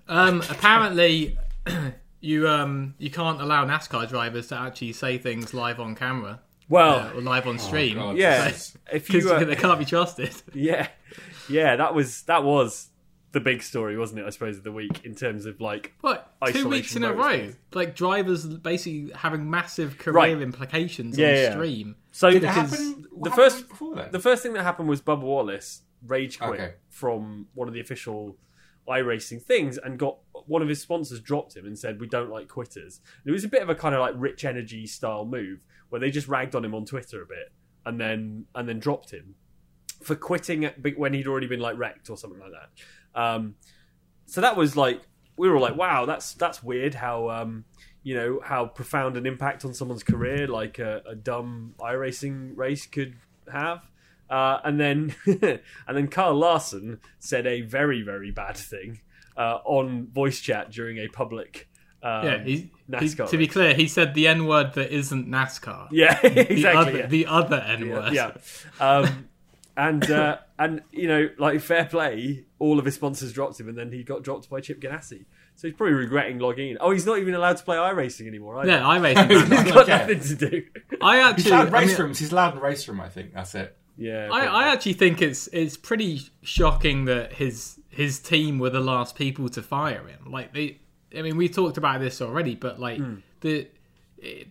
Um, 0.09 0.43
apparently, 0.49 1.37
you 2.23 2.49
um 2.49 2.95
you 2.97 3.11
can't 3.11 3.43
allow 3.43 3.67
NASCAR 3.67 4.09
drivers 4.09 4.49
to 4.49 4.57
actually 4.57 4.95
say 4.95 5.19
things 5.19 5.53
live 5.53 5.79
on 5.79 5.95
camera 5.95 6.41
Well, 6.71 7.11
uh, 7.15 7.21
live 7.21 7.47
on 7.47 7.59
stream 7.59 7.97
God. 7.97 8.17
yeah, 8.17 8.47
Yes. 8.47 8.77
if 8.91 9.11
you 9.13 9.31
uh, 9.31 9.45
they 9.45 9.57
can't 9.57 9.79
be 9.79 9.85
trusted. 9.85 10.31
yeah, 10.55 10.89
yeah, 11.49 11.77
that 11.77 11.95
was 11.95 12.23
that 12.23 12.43
was 12.45 12.87
the 13.33 13.41
big 13.41 13.63
story, 13.63 13.97
wasn't 13.99 14.21
it? 14.21 14.27
I 14.27 14.31
suppose 14.31 14.57
of 14.57 14.65
the 14.65 14.73
week 14.73 15.05
in 15.05 15.15
terms 15.15 15.47
of 15.47 15.61
like 15.61 15.93
What 16.01 16.33
two 16.47 16.69
weeks 16.69 16.97
in 16.97 17.05
a 17.05 17.13
row? 17.13 17.25
motorsport. 17.25 17.57
Like 17.75 17.95
drivers 17.95 18.47
basically 18.47 19.13
having 19.15 19.49
massive 19.51 19.99
career 19.99 20.15
Right. 20.15 20.41
implications 20.41 21.19
Yeah, 21.19 21.29
on 21.29 21.35
yeah. 21.35 21.51
stream. 21.53 21.97
so 22.13 22.31
Did 22.31 22.39
it 22.39 22.41
Because 22.49 22.71
happen? 22.71 23.07
The 23.23 23.31
first- 23.31 23.69
before 23.69 23.95
then? 23.97 24.09
The 24.11 24.19
first 24.19 24.43
thing 24.43 24.53
that 24.55 24.63
happened 24.63 24.89
was 24.89 25.01
Bubba 25.01 25.21
Wallace 25.23 25.83
rage 26.07 26.39
quit 26.39 26.61
Okay. 26.61 26.75
from 26.89 27.47
one 27.55 27.69
of 27.69 27.75
the 27.75 27.81
official 27.81 28.37
iRacing 28.89 29.41
things 29.43 29.79
and 29.79 29.99
got 29.99 30.17
one 30.47 30.63
of 30.63 30.69
his 30.69 30.81
sponsors 30.81 31.21
dropped 31.21 31.57
him 31.57 31.67
and 31.67 31.79
said 31.79 32.01
we 32.01 32.09
don't 32.09 32.31
like 32.31 32.49
quitters. 32.49 33.01
And 33.23 33.31
it 33.31 33.33
was 33.33 33.45
a 33.45 33.49
bit 33.49 33.63
of 33.63 33.69
a 33.69 33.75
kind 33.75 33.95
of 33.95 34.01
like 34.01 34.15
rich 34.17 34.45
energy 34.45 34.87
style 34.87 35.25
move 35.25 35.61
where 35.91 36.01
they 36.01 36.11
just 36.11 36.29
ragged 36.29 36.55
on 36.55 36.65
him 36.65 36.75
on 36.75 36.85
Twitter 36.87 37.23
a 37.23 37.27
bit 37.27 37.53
and 37.85 38.01
then 38.01 38.47
and 38.55 38.69
then 38.69 38.79
dropped 38.79 39.11
him 39.11 39.35
for 40.03 40.17
quitting 40.17 40.71
when 40.97 41.13
he'd 41.13 41.27
already 41.27 41.47
been 41.47 41.61
like 41.61 41.79
wrecked 41.79 42.09
or 42.11 42.17
something 42.17 42.41
like 42.41 42.53
that. 42.53 43.21
Um, 43.21 43.57
so 44.27 44.41
that 44.41 44.57
was 44.57 44.77
like 44.77 45.03
we 45.37 45.49
were 45.49 45.57
all 45.57 45.63
like, 45.63 45.77
wow, 45.77 46.05
that's 46.05 46.35
that's 46.35 46.63
weird 46.63 46.95
how 46.95 47.31
um, 47.31 47.65
you 48.03 48.15
know 48.15 48.41
how 48.45 48.67
profound 48.67 49.17
an 49.17 49.27
impact 49.27 49.65
on 49.65 49.73
someone's 49.73 50.03
career 50.03 50.47
like 50.47 50.79
a, 50.79 51.03
a 51.09 51.15
dumb 51.15 51.75
iRacing 51.81 52.57
race 52.57 52.87
could 52.87 53.17
have. 53.51 53.81
Uh, 54.29 54.61
and 54.65 54.79
then 54.79 55.15
and 55.27 55.97
then 55.97 56.09
Kyle 56.09 56.35
Larson 56.35 57.01
said 57.19 57.47
a 57.47 57.63
very 57.63 58.03
very 58.03 58.31
bad 58.31 58.57
thing 58.57 59.01
uh, 59.35 59.59
on 59.65 60.09
voice 60.13 60.41
chat 60.41 60.71
during 60.71 60.99
a 60.99 61.09
public. 61.09 61.70
Um, 62.03 62.25
yeah, 62.25 62.43
he, 62.43 62.51
he- 62.53 62.71
NASCAR 62.91 63.29
to 63.31 63.37
be 63.37 63.47
clear, 63.47 63.75
he 63.75 63.87
said 63.87 64.15
the 64.15 64.27
N 64.27 64.47
word 64.47 64.75
that 64.75 64.93
isn't 64.93 65.29
NASCAR. 65.29 65.89
yeah, 65.93 66.21
the 66.21 66.53
exactly. 66.53 66.71
other, 66.71 66.99
yeah. 66.99 67.07
the 67.07 67.27
other 67.27 67.57
N 67.57 67.89
word. 67.89 68.13
yeah. 68.13 68.33
Um, 68.81 69.29
and 69.77 70.11
uh, 70.11 70.39
and 70.59 70.83
you 70.93 71.09
know, 71.09 71.31
like 71.39 71.61
fair 71.61 71.85
play, 71.85 72.45
all 72.59 72.79
of 72.79 72.85
his 72.85 72.95
sponsors 72.97 73.33
dropped 73.33 73.59
him, 73.61 73.69
and 73.69 73.79
then 73.79 73.93
he 73.93 74.03
got 74.03 74.23
dropped 74.23 74.51
by 74.51 74.61
Chip 74.61 74.81
Ganassi. 74.81 75.25
So 75.55 75.69
he's 75.69 75.77
probably 75.77 75.95
regretting 75.95 76.39
logging 76.39 76.71
in. 76.71 76.79
Oh, 76.81 76.91
he's 76.91 77.07
not 77.07 77.19
even 77.19 77.35
allowed 77.35 77.59
to 77.59 77.65
play 77.65 77.77
iRacing 77.77 78.27
anymore. 78.27 78.59
Either. 78.61 78.73
Yeah, 78.73 78.81
iRacing. 78.81 79.31
he's 79.31 79.43
NASCAR. 79.43 79.75
got 79.75 79.89
nothing 79.89 80.21
to 80.21 80.35
do. 80.35 80.63
I 81.01 81.17
He's 81.17 81.27
actually, 81.27 81.51
loud 81.51 81.69
in 81.69 81.75
I, 81.75 81.79
race 81.81 81.89
mean, 81.89 81.99
rooms. 81.99 82.19
He's 82.19 82.33
loud 82.33 82.55
in 82.55 82.61
RaceRoom. 82.61 83.01
I 83.01 83.09
think 83.09 83.35
that's 83.35 83.55
it. 83.55 83.77
Yeah, 83.97 84.31
I, 84.33 84.47
I 84.47 84.69
actually 84.73 84.95
think 84.95 85.21
it's 85.21 85.47
it's 85.49 85.77
pretty 85.77 86.23
shocking 86.43 87.05
that 87.05 87.35
his 87.35 87.79
his 87.91 88.19
team 88.19 88.59
were 88.59 88.71
the 88.71 88.81
last 88.81 89.15
people 89.15 89.49
to 89.51 89.63
fire 89.63 90.07
him. 90.07 90.31
Like 90.31 90.55
they, 90.55 90.79
I 91.17 91.23
mean, 91.23 91.37
we 91.37 91.49
talked 91.49 91.77
about 91.77 92.01
this 92.01 92.21
already, 92.21 92.55
but 92.55 92.79
like 92.81 92.99
Hmm. 92.99 93.17
the 93.41 93.69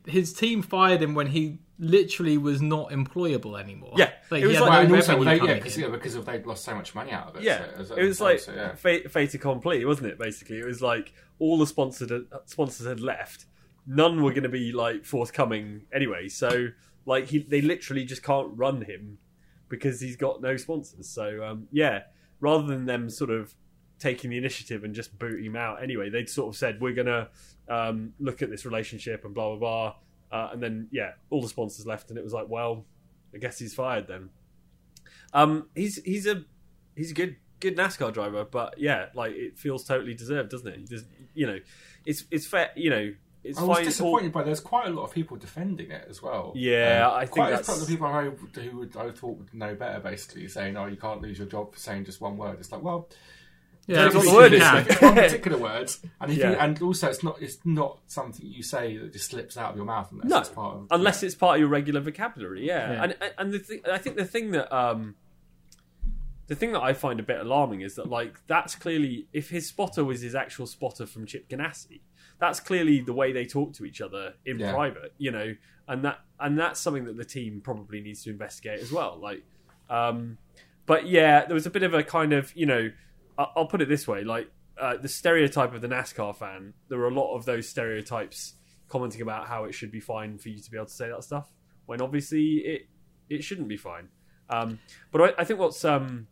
his 0.07 0.33
team 0.33 0.61
fired 0.63 1.01
him 1.01 1.13
when 1.13 1.27
he 1.27 1.59
literally 1.77 2.37
was 2.37 2.59
not 2.61 2.89
employable 2.89 3.59
anymore. 3.59 3.93
Yeah, 3.95 4.11
like 4.31 4.41
it 4.41 4.47
was 4.47 4.57
he 4.57 4.61
like- 4.63 4.87
Well, 4.89 4.95
also, 4.95 5.23
they, 5.23 5.35
yeah, 5.37 5.53
because 5.53 5.77
yeah, 5.77 5.87
because 5.89 6.15
of 6.15 6.25
they'd 6.25 6.45
lost 6.45 6.65
so 6.65 6.73
much 6.75 6.95
money 6.95 7.11
out 7.11 7.27
of 7.29 7.35
it. 7.37 7.43
yeah, 7.43 7.59
so, 7.75 7.81
as- 7.81 7.91
it 7.91 7.97
was 8.01 8.09
as- 8.17 8.21
like 8.21 8.39
so, 8.39 8.53
yeah. 8.53 8.73
fait, 8.75 9.11
fait 9.11 9.33
accompli, 9.35 9.85
wasn't 9.85 10.07
it? 10.07 10.17
Basically, 10.17 10.57
it 10.57 10.65
was 10.65 10.81
like 10.81 11.13
all 11.37 11.57
the 11.59 11.67
sponsored 11.67 12.25
sponsors 12.45 12.87
had 12.87 12.99
left. 12.99 13.45
None 13.85 14.21
were 14.23 14.31
going 14.31 14.43
to 14.43 14.49
be 14.49 14.71
like 14.71 15.05
forthcoming 15.05 15.83
anyway. 15.93 16.27
So 16.29 16.69
like 17.05 17.27
he, 17.27 17.39
they 17.39 17.61
literally 17.61 18.05
just 18.05 18.23
can't 18.23 18.49
run 18.55 18.81
him 18.81 19.19
because 19.69 20.01
he's 20.01 20.15
got 20.15 20.41
no 20.41 20.57
sponsors. 20.57 21.07
So 21.07 21.43
um, 21.43 21.67
yeah, 21.71 22.03
rather 22.39 22.65
than 22.67 22.85
them 22.85 23.09
sort 23.09 23.29
of 23.29 23.53
taking 23.99 24.29
the 24.29 24.37
initiative 24.37 24.83
and 24.83 24.95
just 24.95 25.17
booting 25.19 25.45
him 25.45 25.55
out 25.55 25.83
anyway, 25.83 26.09
they'd 26.09 26.29
sort 26.29 26.49
of 26.49 26.57
said 26.57 26.79
we're 26.81 26.93
going 26.93 27.07
to 27.07 27.29
um, 27.67 28.13
look 28.19 28.41
at 28.41 28.49
this 28.49 28.65
relationship 28.65 29.25
and 29.25 29.33
blah 29.33 29.55
blah 29.55 29.57
blah. 29.57 29.95
Uh, 30.31 30.49
and 30.53 30.61
then 30.61 30.87
yeah, 30.91 31.11
all 31.29 31.41
the 31.41 31.49
sponsors 31.49 31.85
left, 31.85 32.09
and 32.09 32.17
it 32.17 32.23
was 32.23 32.33
like, 32.33 32.47
well, 32.47 32.85
I 33.33 33.37
guess 33.37 33.59
he's 33.59 33.73
fired 33.73 34.07
then. 34.07 34.29
Um, 35.33 35.67
he's 35.75 36.01
he's 36.03 36.25
a 36.27 36.43
he's 36.95 37.11
a 37.11 37.13
good 37.13 37.35
good 37.59 37.75
NASCAR 37.77 38.13
driver, 38.13 38.45
but 38.45 38.77
yeah, 38.77 39.07
like 39.13 39.33
it 39.33 39.57
feels 39.57 39.83
totally 39.83 40.13
deserved, 40.13 40.49
doesn't 40.51 40.67
it? 40.67 40.89
There's, 40.89 41.03
you 41.33 41.47
know, 41.47 41.59
it's 42.05 42.25
it's 42.31 42.45
fair. 42.45 42.71
You 42.75 42.89
know, 42.89 43.13
it's 43.43 43.59
I 43.59 43.63
was 43.63 43.79
disappointed 43.79 44.31
by 44.31 44.43
there's 44.43 44.59
quite 44.59 44.87
a 44.87 44.91
lot 44.91 45.03
of 45.03 45.11
people 45.13 45.37
defending 45.37 45.91
it 45.91 46.05
as 46.09 46.21
well. 46.21 46.53
Yeah, 46.55 47.09
I 47.11 47.21
think 47.21 47.31
quite 47.31 47.49
that's- 47.51 47.67
a 47.67 47.71
couple 47.71 47.83
of 47.83 47.89
people 47.89 48.07
I 48.07 48.23
who 48.61 48.77
would, 48.77 48.97
I 48.97 49.11
thought 49.11 49.37
would 49.37 49.53
know 49.53 49.75
better, 49.75 49.99
basically 49.99 50.47
saying, 50.47 50.77
"Oh, 50.77 50.87
you 50.87 50.97
can't 50.97 51.21
lose 51.21 51.37
your 51.37 51.47
job 51.47 51.73
for 51.73 51.79
saying 51.79 52.05
just 52.05 52.21
one 52.21 52.37
word." 52.37 52.57
It's 52.59 52.71
like, 52.71 52.81
well, 52.81 53.09
Yeah, 53.89 54.05
Depends 54.05 54.15
what 54.15 54.31
the 54.31 54.37
word 54.37 54.53
is, 54.53 54.61
can. 54.61 54.85
though. 55.01 55.07
one 55.07 55.15
particular 55.25 55.57
word, 55.57 55.91
and 56.21 56.31
if 56.31 56.37
you, 56.37 56.43
and 56.45 56.81
also 56.81 57.09
it's 57.09 57.23
not 57.23 57.41
it's 57.41 57.57
not 57.65 57.97
something 58.07 58.45
you 58.45 58.61
say 58.61 58.97
that 58.97 59.11
just 59.13 59.31
slips 59.31 59.57
out 59.57 59.71
of 59.71 59.75
your 59.77 59.85
mouth 59.85 60.09
unless 60.11 60.29
No, 60.29 60.37
it's 60.39 60.49
part 60.49 60.75
of 60.75 60.87
unless 60.91 61.23
it's 61.23 61.35
part 61.35 61.55
of 61.55 61.59
your 61.61 61.69
regular 61.69 61.99
vocabulary. 61.99 62.65
Yeah, 62.67 62.91
Yeah. 62.91 63.03
and 63.03 63.17
and 63.37 63.53
the 63.53 63.59
th- 63.59 63.81
I 63.87 63.97
think 63.97 64.15
the 64.15 64.25
thing 64.25 64.51
that 64.51 64.71
um, 64.75 65.15
the 66.47 66.55
thing 66.55 66.71
that 66.73 66.81
I 66.81 66.93
find 66.93 67.19
a 67.19 67.23
bit 67.23 67.39
alarming 67.39 67.81
is 67.81 67.95
that 67.95 68.07
like 68.09 68.45
that's 68.47 68.75
clearly 68.75 69.27
if 69.33 69.49
his 69.49 69.67
spotter 69.67 70.03
was 70.03 70.21
his 70.21 70.35
actual 70.35 70.65
spotter 70.67 71.05
from 71.05 71.25
Chip 71.25 71.47
Ganassi, 71.49 72.01
that's 72.39 72.59
clearly 72.59 73.01
the 73.01 73.13
way 73.13 73.31
they 73.31 73.45
talk 73.45 73.73
to 73.73 73.85
each 73.85 74.01
other 74.01 74.33
in 74.45 74.59
Yeah. 74.59 74.71
private. 74.73 75.13
You 75.17 75.31
know, 75.31 75.55
and 75.87 76.03
that 76.05 76.19
and 76.39 76.57
that's 76.57 76.79
something 76.79 77.05
that 77.05 77.17
the 77.17 77.25
team 77.25 77.61
probably 77.63 78.01
needs 78.01 78.23
to 78.23 78.29
investigate 78.29 78.79
as 78.81 78.91
well. 78.91 79.17
Like, 79.21 79.43
um, 79.89 80.37
but 80.85 81.07
yeah, 81.07 81.45
there 81.45 81.53
was 81.55 81.65
a 81.65 81.69
bit 81.71 81.83
of 81.83 81.93
a 81.93 82.03
kind 82.03 82.33
of 82.33 82.55
you 82.55 82.65
know, 82.65 82.89
I- 82.89 82.93
I'll 83.55 83.67
put 83.67 83.81
it 83.81 83.89
this 83.89 84.07
way, 84.07 84.23
like. 84.23 84.51
Uh, 84.81 84.95
the 84.95 85.09
stereotype 85.09 85.73
of 85.73 85.81
the 85.81 85.89
NASCAR 85.89 86.33
fan, 86.33 86.73
there 86.87 86.97
are 86.99 87.09
a 87.09 87.13
lot 87.13 87.35
of 87.35 87.43
those 87.43 87.67
stereotypes 87.67 88.53
commenting 88.87 89.21
about 89.21 89.45
how 89.45 89.65
it 89.65 89.73
should 89.73 89.91
be 89.91 89.99
fine 89.99 90.37
for 90.37 90.47
you 90.47 90.57
to 90.57 90.71
be 90.71 90.77
able 90.77 90.85
to 90.85 90.93
say 90.93 91.09
that 91.09 91.21
stuff 91.21 91.51
when 91.89 92.01
obviously 92.01 92.59
it 92.59 92.87
it 93.31 93.43
shouldn't 93.43 93.67
be 93.67 93.75
fine. 93.75 94.09
Um, 94.47 94.77
but 95.11 95.21
I, 95.21 95.41
I 95.41 95.43
think 95.43 95.59
what's 95.59 95.83
um, 95.83 96.27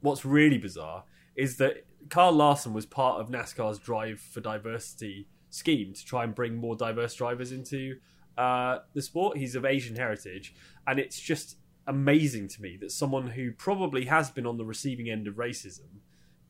what's 0.00 0.24
really 0.24 0.56
bizarre 0.56 1.04
is 1.36 1.58
that 1.58 1.84
Kyle 2.08 2.32
Larson 2.32 2.72
was 2.72 2.86
part 2.86 3.20
of 3.20 3.28
NASCAR's 3.28 3.78
Drive 3.78 4.20
for 4.20 4.40
Diversity 4.40 5.28
scheme 5.50 5.92
to 5.92 6.02
try 6.02 6.24
and 6.24 6.34
bring 6.34 6.56
more 6.56 6.76
diverse 6.76 7.14
drivers 7.14 7.52
into 7.52 7.96
uh, 8.38 8.78
the 8.94 9.02
sport. 9.02 9.36
He's 9.36 9.54
of 9.54 9.66
Asian 9.66 9.96
heritage, 9.96 10.54
and 10.86 10.98
it's 10.98 11.20
just 11.20 11.57
amazing 11.88 12.46
to 12.48 12.62
me 12.62 12.76
that 12.76 12.92
someone 12.92 13.28
who 13.28 13.50
probably 13.50 14.04
has 14.04 14.30
been 14.30 14.46
on 14.46 14.58
the 14.58 14.64
receiving 14.64 15.08
end 15.10 15.26
of 15.26 15.34
racism 15.34 15.88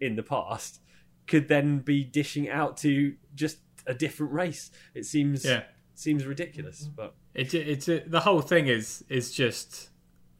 in 0.01 0.17
the 0.17 0.23
past 0.23 0.81
could 1.27 1.49
then 1.49 1.79
be 1.79 2.03
dishing 2.05 2.49
out 2.51 2.77
to 2.79 3.15
just 3.35 3.59
a 3.87 3.95
different 3.95 4.33
race. 4.33 4.71
It 4.95 5.05
seems 5.07 5.45
Yeah. 5.45 5.63
seems 5.95 6.27
ridiculous, 6.27 6.89
but 6.95 7.15
It's 7.35 7.55
it's 7.55 7.87
the 7.87 8.21
whole 8.21 8.41
thing 8.43 8.67
is 8.67 9.05
is 9.09 9.33
just 9.33 9.91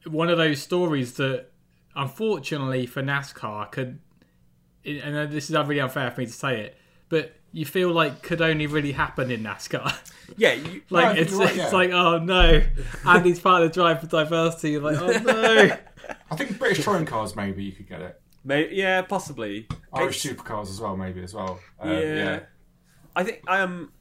one 0.05 0.29
of 0.29 0.37
those 0.37 0.61
stories 0.61 1.13
that 1.13 1.47
unfortunately 1.95 2.85
for 2.85 3.01
NASCAR 3.01 3.71
could 3.71 3.99
and 4.85 5.31
this 5.31 5.49
is 5.49 5.55
really 5.55 5.79
unfair 5.79 6.09
for 6.11 6.21
me 6.21 6.25
to 6.25 6.31
say 6.31 6.61
it, 6.61 6.77
but 7.09 7.35
you 7.51 7.65
feel 7.65 7.91
like 7.91 8.21
could 8.21 8.41
only 8.41 8.67
really 8.67 8.91
happen 8.91 9.31
in 9.31 9.43
NASCAR. 9.43 9.93
yeah, 10.37 10.53
you, 10.53 10.81
like 10.89 11.05
I 11.05 11.19
it's 11.19 11.31
you're 11.31 11.39
right, 11.39 11.49
it's 11.49 11.57
yeah. 11.57 11.69
like 11.69 11.91
oh 11.91 12.19
no, 12.19 12.61
Andy's 13.05 13.39
part 13.39 13.63
of 13.63 13.69
the 13.69 13.73
drive 13.73 14.01
for 14.01 14.07
diversity. 14.07 14.71
You're 14.71 14.81
like 14.81 14.97
oh 14.99 15.19
no. 15.19 15.77
I 16.31 16.35
think 16.35 16.57
British 16.57 16.83
touring 16.83 17.05
cars 17.05 17.35
maybe 17.35 17.63
you 17.63 17.71
could 17.71 17.87
get 17.87 18.01
it. 18.01 18.21
may, 18.43 18.73
yeah, 18.73 19.01
possibly. 19.01 19.67
Irish 19.93 20.25
It's- 20.25 20.37
supercars 20.41 20.69
as 20.69 20.79
well, 20.79 20.95
maybe 20.95 21.23
as 21.23 21.33
well. 21.33 21.59
Uh, 21.83 21.89
yeah. 21.89 21.99
yeah. 21.99 22.39
I 23.15 23.23
think 23.23 23.41
um 23.49 23.91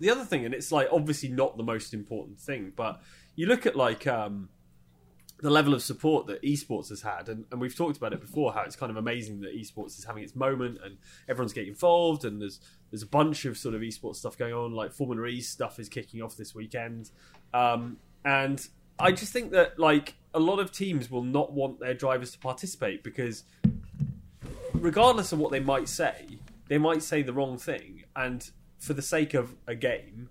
the 0.00 0.10
other 0.10 0.24
thing, 0.24 0.44
and 0.44 0.54
it's 0.54 0.72
like 0.72 0.88
obviously 0.92 1.28
not 1.28 1.56
the 1.56 1.62
most 1.64 1.94
important 1.94 2.38
thing, 2.38 2.72
but 2.76 3.00
you 3.36 3.46
look 3.46 3.66
at 3.66 3.76
like 3.76 4.06
um 4.06 4.48
the 5.40 5.50
level 5.50 5.72
of 5.72 5.82
support 5.82 6.26
that 6.26 6.42
esports 6.42 6.88
has 6.88 7.02
had, 7.02 7.28
and, 7.28 7.44
and 7.52 7.60
we've 7.60 7.76
talked 7.76 7.96
about 7.96 8.12
it 8.12 8.20
before, 8.20 8.52
how 8.52 8.62
it's 8.62 8.74
kind 8.74 8.90
of 8.90 8.96
amazing 8.96 9.40
that 9.40 9.56
esports 9.56 9.98
is 9.98 10.04
having 10.04 10.24
its 10.24 10.34
moment 10.34 10.78
and 10.82 10.98
everyone's 11.28 11.52
getting 11.52 11.70
involved, 11.70 12.24
and 12.24 12.40
there's 12.40 12.60
there's 12.90 13.02
a 13.02 13.06
bunch 13.06 13.44
of 13.44 13.56
sort 13.56 13.74
of 13.74 13.80
esports 13.82 14.16
stuff 14.16 14.36
going 14.36 14.52
on, 14.52 14.72
like 14.72 14.92
Formula 14.92 15.26
E 15.28 15.40
stuff 15.40 15.78
is 15.78 15.88
kicking 15.88 16.22
off 16.22 16.36
this 16.36 16.54
weekend, 16.54 17.10
um, 17.54 17.98
and 18.24 18.68
I 18.98 19.12
just 19.12 19.32
think 19.32 19.52
that 19.52 19.78
like 19.78 20.14
a 20.34 20.40
lot 20.40 20.58
of 20.58 20.72
teams 20.72 21.10
will 21.10 21.22
not 21.22 21.52
want 21.52 21.78
their 21.78 21.94
drivers 21.94 22.32
to 22.32 22.38
participate 22.38 23.04
because 23.04 23.44
regardless 24.74 25.32
of 25.32 25.38
what 25.38 25.52
they 25.52 25.60
might 25.60 25.88
say, 25.88 26.26
they 26.68 26.78
might 26.78 27.02
say 27.02 27.22
the 27.22 27.32
wrong 27.32 27.58
thing, 27.58 28.02
and 28.16 28.50
for 28.80 28.92
the 28.92 29.02
sake 29.02 29.34
of 29.34 29.54
a 29.66 29.74
game, 29.74 30.30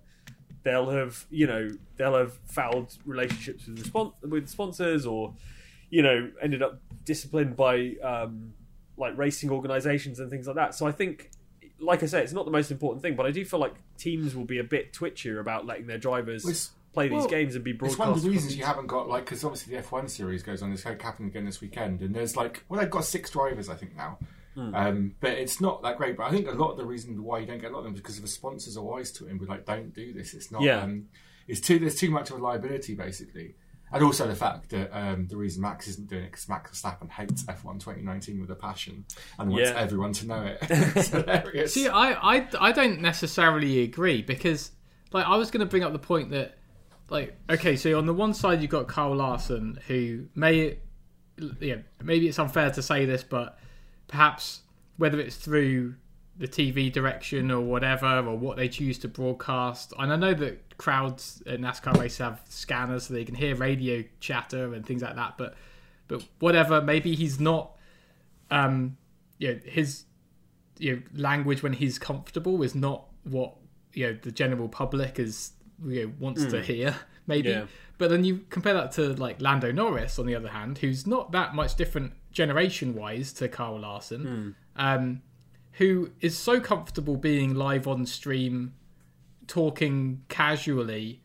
they'll 0.62 0.90
have 0.90 1.26
you 1.30 1.46
know 1.46 1.68
they'll 1.96 2.16
have 2.16 2.34
fouled 2.46 2.96
relationships 3.04 3.66
with 3.66 3.92
with 4.22 4.48
sponsors, 4.48 5.06
or 5.06 5.34
you 5.90 6.02
know 6.02 6.30
ended 6.42 6.62
up 6.62 6.80
disciplined 7.04 7.56
by 7.56 7.94
um, 8.02 8.52
like 8.96 9.16
racing 9.16 9.50
organisations 9.50 10.20
and 10.20 10.30
things 10.30 10.46
like 10.46 10.56
that. 10.56 10.74
So 10.74 10.86
I 10.86 10.92
think, 10.92 11.30
like 11.78 12.02
I 12.02 12.06
say, 12.06 12.22
it's 12.22 12.32
not 12.32 12.44
the 12.44 12.50
most 12.50 12.70
important 12.70 13.02
thing, 13.02 13.14
but 13.16 13.26
I 13.26 13.30
do 13.30 13.44
feel 13.44 13.60
like 13.60 13.74
teams 13.96 14.34
will 14.34 14.44
be 14.44 14.58
a 14.58 14.64
bit 14.64 14.92
twitchier 14.92 15.40
about 15.40 15.66
letting 15.66 15.86
their 15.86 15.98
drivers 15.98 16.44
It's- 16.44 16.70
play 16.94 17.06
these 17.08 17.18
Well, 17.18 17.28
games 17.28 17.54
and 17.54 17.62
be 17.62 17.72
broadcast. 17.72 17.92
It's 17.92 17.98
one 18.00 18.08
of 18.08 18.22
the 18.22 18.30
reasons 18.30 18.56
you 18.56 18.64
haven't 18.64 18.86
got 18.86 19.08
like 19.08 19.24
because 19.26 19.44
obviously 19.44 19.76
the 19.76 19.82
F1 19.82 20.08
series 20.08 20.42
goes 20.42 20.62
on. 20.62 20.72
It's 20.72 20.82
happening 20.82 21.28
again 21.28 21.44
this 21.44 21.60
weekend, 21.60 22.00
and 22.00 22.14
there's 22.14 22.34
like 22.34 22.64
well 22.68 22.80
they've 22.80 22.90
got 22.90 23.04
six 23.04 23.30
drivers 23.30 23.68
I 23.68 23.74
think 23.76 23.94
now, 23.94 24.18
Hmm. 24.58 24.74
um, 24.74 25.14
but 25.20 25.30
it's 25.32 25.60
not 25.60 25.82
that 25.84 25.98
great. 25.98 26.16
But 26.16 26.24
I 26.24 26.30
think 26.30 26.48
a 26.48 26.52
lot 26.52 26.72
of 26.72 26.76
the 26.78 26.84
reason 26.84 27.22
why 27.22 27.38
you 27.38 27.46
don't 27.46 27.60
get 27.60 27.70
a 27.70 27.74
lot 27.74 27.78
of 27.80 27.84
them 27.84 27.94
is 27.94 28.00
because 28.00 28.20
the 28.20 28.26
sponsors 28.26 28.76
are 28.76 28.82
wise 28.82 29.12
to 29.12 29.26
it 29.26 29.30
and 29.30 29.40
we're 29.40 29.46
like 29.46 29.64
don't 29.64 29.94
do 29.94 30.12
this. 30.12 30.34
It's 30.34 30.50
not. 30.50 30.62
Yeah. 30.62 30.82
Um, 30.82 31.06
it's 31.46 31.60
too 31.60 31.78
there's 31.78 31.94
too 31.94 32.10
much 32.10 32.30
of 32.30 32.40
a 32.40 32.42
liability 32.42 32.94
basically. 32.94 33.54
And 33.92 34.02
also 34.02 34.26
the 34.26 34.34
fact 34.34 34.68
that 34.70 34.90
um, 34.92 35.28
the 35.28 35.36
reason 35.36 35.62
Max 35.62 35.88
isn't 35.88 36.08
doing 36.10 36.24
it 36.24 36.32
because 36.32 36.48
Max 36.48 36.70
Verstappen 36.82 37.08
hates 37.08 37.44
F1 37.44 37.80
2019 37.80 38.40
with 38.40 38.50
a 38.50 38.54
passion 38.54 39.04
and 39.38 39.48
wants 39.50 39.70
Yeah. 39.70 39.76
everyone 39.78 40.12
to 40.14 40.26
know 40.26 40.42
it. 40.42 40.58
it's 40.62 41.08
hilarious. 41.08 41.72
See, 41.72 41.88
I, 41.88 42.12
I, 42.36 42.48
I 42.60 42.72
don't 42.72 43.00
necessarily 43.00 43.82
agree 43.82 44.20
because, 44.20 44.72
like, 45.12 45.24
I 45.24 45.36
was 45.36 45.50
going 45.50 45.60
to 45.60 45.66
bring 45.66 45.84
up 45.84 45.92
the 45.94 45.98
point 45.98 46.32
that, 46.32 46.58
like, 47.08 47.34
okay, 47.48 47.76
so 47.76 47.96
on 47.96 48.04
the 48.04 48.12
one 48.12 48.34
side 48.34 48.60
you've 48.60 48.70
got 48.70 48.88
Kyle 48.88 49.16
Larson, 49.16 49.78
who 49.86 50.26
may, 50.34 50.76
yeah, 51.58 51.76
maybe 52.02 52.28
it's 52.28 52.38
unfair 52.38 52.70
to 52.72 52.82
say 52.82 53.06
this, 53.06 53.22
but 53.24 53.58
perhaps 54.08 54.62
whether 54.96 55.20
it's 55.20 55.36
through 55.36 55.94
the 56.36 56.48
TV 56.48 56.92
direction 56.92 57.50
or 57.50 57.60
whatever, 57.60 58.06
or 58.18 58.36
what 58.36 58.56
they 58.56 58.68
choose 58.68 58.98
to 58.98 59.08
broadcast, 59.08 59.92
and 59.98 60.12
I 60.12 60.16
know 60.16 60.34
that 60.34 60.76
crowds 60.78 61.42
at 61.46 61.60
NASCAR 61.60 61.98
races 61.98 62.18
have 62.18 62.40
scanners 62.48 63.06
so 63.06 63.14
they 63.14 63.24
can 63.24 63.34
hear 63.34 63.54
radio 63.56 64.04
chatter 64.20 64.74
and 64.74 64.86
things 64.86 65.02
like 65.02 65.16
that, 65.16 65.34
but, 65.36 65.54
but 66.06 66.24
whatever, 66.38 66.80
maybe 66.80 67.14
he's 67.14 67.40
not, 67.40 67.76
um, 68.50 68.96
yeah, 69.38 69.54
his 69.64 70.04
you 70.78 70.96
know, 70.96 71.02
language 71.14 71.62
when 71.62 71.72
he's 71.72 71.98
comfortable 71.98 72.62
is 72.62 72.74
not 72.74 73.06
what 73.24 73.54
you 73.92 74.06
know 74.06 74.18
the 74.22 74.32
general 74.32 74.68
public 74.68 75.18
is 75.18 75.52
you 75.84 76.06
know, 76.06 76.12
wants 76.18 76.44
to 76.46 76.62
hear 76.62 76.94
maybe. 77.26 77.50
Yeah. 77.50 77.66
but 77.98 78.10
then 78.10 78.24
you 78.24 78.44
compare 78.50 78.74
that 78.74 78.92
to 78.92 79.14
like 79.14 79.40
Lando 79.40 79.72
Norris 79.72 80.18
on 80.18 80.26
the 80.26 80.34
other 80.34 80.48
hand 80.48 80.78
who's 80.78 81.06
not 81.06 81.32
that 81.32 81.54
much 81.54 81.74
different 81.76 82.12
generation 82.38 82.94
wise 82.94 83.32
to 83.32 83.48
Kyle 83.48 83.80
Larson 83.80 84.54
um, 84.76 85.22
who 85.72 86.12
is 86.20 86.38
so 86.38 86.60
comfortable 86.60 87.16
being 87.16 87.52
live 87.52 87.88
on 87.88 88.06
stream 88.06 88.74
talking 89.48 90.22
casually. 90.28 91.20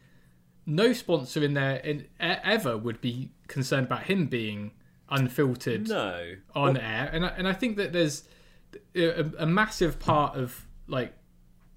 No 0.65 0.91
sponsor 0.91 1.43
in 1.43 1.53
there 1.53 1.75
in, 1.75 2.07
ever 2.19 2.79
would 2.79 2.99
be 2.99 3.29
concerned 3.47 3.85
about 3.85 4.03
him 4.03 4.25
being 4.25 4.71
unfiltered 5.07 5.87
no. 5.87 6.33
on 6.55 6.77
air, 6.77 7.11
and 7.13 7.27
I, 7.27 7.29
and 7.37 7.47
I 7.47 7.53
think 7.53 7.77
that 7.77 7.93
there's 7.93 8.23
a, 8.95 9.25
a 9.37 9.45
massive 9.45 9.99
part 9.99 10.35
of 10.35 10.65
like 10.87 11.13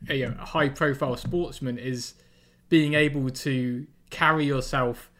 a, 0.08 0.14
you 0.14 0.28
know, 0.28 0.36
a 0.40 0.46
high 0.46 0.70
profile 0.70 1.16
sportsman 1.18 1.76
is 1.76 2.14
being 2.70 2.94
able 2.94 3.28
to 3.28 3.86
carry 4.08 4.46
yourself 4.46 5.10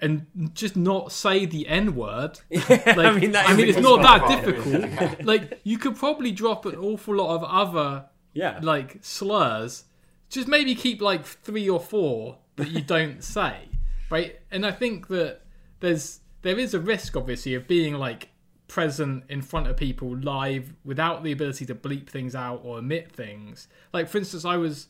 and 0.00 0.26
just 0.54 0.76
not 0.76 1.10
say 1.12 1.46
the 1.46 1.66
N 1.68 1.94
word. 1.94 2.40
Like, 2.68 2.86
I 2.86 3.12
mean, 3.12 3.32
mean, 3.32 3.34
is 3.34 3.58
a 3.58 3.68
it's 3.68 3.78
not 3.78 4.02
that 4.02 4.28
difficult. 4.44 5.24
Like 5.26 5.60
you 5.64 5.78
could 5.78 5.96
probably 5.96 6.32
drop 6.32 6.66
an 6.66 6.76
awful 6.76 7.16
lot 7.16 7.34
of 7.34 7.44
other 7.44 8.06
Yeah. 8.34 8.58
like 8.62 8.98
slurs. 9.02 9.84
Just 10.28 10.48
maybe 10.48 10.74
keep 10.74 11.00
like 11.00 11.24
three 11.24 11.68
or 11.68 11.80
four 11.80 12.38
that 12.56 12.68
you 12.68 12.82
don't 12.82 13.22
say, 13.36 13.68
right? 14.10 14.38
And 14.50 14.66
I 14.66 14.72
think 14.72 15.08
that 15.08 15.40
there's 15.80 16.20
there 16.42 16.58
is 16.58 16.74
a 16.74 16.80
risk, 16.80 17.16
obviously, 17.16 17.54
of 17.54 17.66
being 17.66 17.94
like 17.94 18.28
present 18.68 19.22
in 19.28 19.40
front 19.42 19.68
of 19.68 19.76
people 19.76 20.16
live 20.16 20.74
without 20.84 21.22
the 21.22 21.30
ability 21.30 21.64
to 21.66 21.74
bleep 21.74 22.08
things 22.08 22.34
out 22.34 22.60
or 22.64 22.78
omit 22.78 23.12
things. 23.12 23.68
Like 23.92 24.08
for 24.08 24.18
instance, 24.18 24.44
I 24.44 24.56
was 24.56 24.88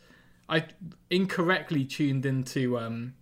I 0.49 0.65
incorrectly 1.11 1.85
tuned 1.85 2.25
into 2.27 2.79
um, 2.79 3.15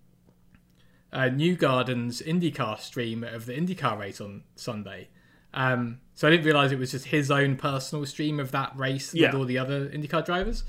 uh, 1.15 1.31
Newgarden's 1.31 2.21
IndyCar 2.21 2.79
stream 2.81 3.25
of 3.25 3.47
the 3.47 3.55
IndyCar 3.55 3.99
race 3.99 4.21
on 4.21 4.43
Sunday. 4.57 5.09
Um, 5.55 6.01
so 6.15 6.27
I 6.27 6.31
didn't 6.33 6.45
realize 6.45 6.73
it 6.73 6.79
was 6.79 6.91
just 6.91 7.07
his 7.07 7.31
own 7.31 7.57
personal 7.57 8.05
stream 8.07 8.41
of 8.41 8.51
that 8.51 8.77
race 8.77 9.15
Yeah. 9.15 9.29
with 9.29 9.37
all 9.37 9.45
the 9.45 9.57
other 9.59 9.89
IndyCar 9.89 10.25
drivers. 10.27 10.65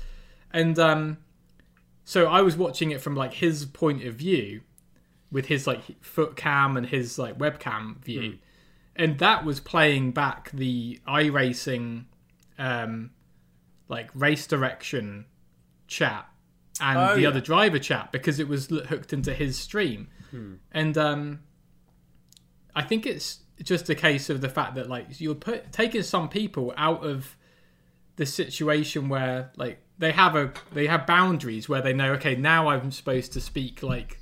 And 0.52 0.78
um, 0.78 1.18
so 2.04 2.26
I 2.28 2.40
was 2.42 2.56
watching 2.56 2.92
it 2.92 3.00
from 3.00 3.16
like 3.16 3.34
his 3.34 3.64
point 3.66 4.04
of 4.04 4.14
view 4.14 4.60
with 5.32 5.46
his 5.46 5.66
like 5.66 5.82
foot 6.02 6.36
cam 6.36 6.76
and 6.76 6.86
his 6.86 7.18
like 7.18 7.36
webcam 7.36 8.02
view. 8.04 8.30
Hmm. 8.30 8.36
And 8.98 9.18
that 9.18 9.44
was 9.44 9.60
playing 9.60 10.12
back 10.12 10.50
the 10.52 11.00
iRacing 11.06 12.04
um 12.58 13.10
like 13.88 14.08
race 14.14 14.46
direction 14.46 15.26
chat 15.86 16.26
and 16.80 16.98
Oh, 16.98 17.14
the 17.16 17.22
yeah. 17.22 17.28
other 17.28 17.40
driver 17.40 17.78
chat 17.78 18.12
because 18.12 18.38
it 18.38 18.48
was 18.48 18.68
hooked 18.68 19.12
into 19.12 19.34
his 19.34 19.58
stream. 19.58 20.08
Hmm. 20.30 20.54
And 20.72 20.96
um 20.98 21.40
I 22.74 22.82
think 22.82 23.06
it's 23.06 23.40
just 23.62 23.88
a 23.88 23.94
case 23.94 24.28
of 24.28 24.40
the 24.42 24.48
fact 24.48 24.74
that 24.74 24.88
like 24.88 25.18
you're 25.20 25.34
put, 25.34 25.72
taking 25.72 26.02
some 26.02 26.28
people 26.28 26.74
out 26.76 27.04
of 27.04 27.36
the 28.16 28.26
situation 28.26 29.08
where 29.08 29.50
like 29.56 29.78
they 29.98 30.12
have 30.12 30.36
a 30.36 30.52
they 30.72 30.86
have 30.86 31.06
boundaries 31.06 31.68
where 31.68 31.80
they 31.80 31.92
know 31.92 32.12
okay 32.14 32.34
now 32.36 32.68
I'm 32.68 32.90
supposed 32.90 33.32
to 33.32 33.40
speak 33.40 33.82
like 33.82 34.20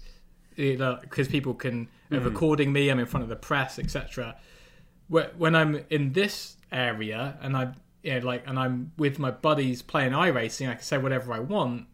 because 0.56 1.26
people 1.28 1.54
can 1.54 1.88
are 2.12 2.20
recording 2.20 2.72
me 2.72 2.90
I'm 2.90 3.00
in 3.00 3.06
front 3.06 3.24
of 3.24 3.28
the 3.28 3.36
press 3.36 3.78
etc. 3.78 4.36
Wh- 5.12 5.36
When 5.36 5.56
I'm 5.56 5.84
in 5.90 6.12
this 6.12 6.56
area 6.70 7.36
and 7.40 7.56
I'm 7.56 7.74
you 8.04 8.20
know, 8.20 8.26
like 8.26 8.46
and 8.46 8.56
I'm 8.58 8.92
with 8.96 9.18
my 9.18 9.32
buddies 9.32 9.82
playing 9.82 10.12
iRacing 10.12 10.68
I 10.70 10.74
can 10.74 10.82
say 10.82 10.98
whatever 10.98 11.32
I 11.32 11.40
want. 11.40 11.86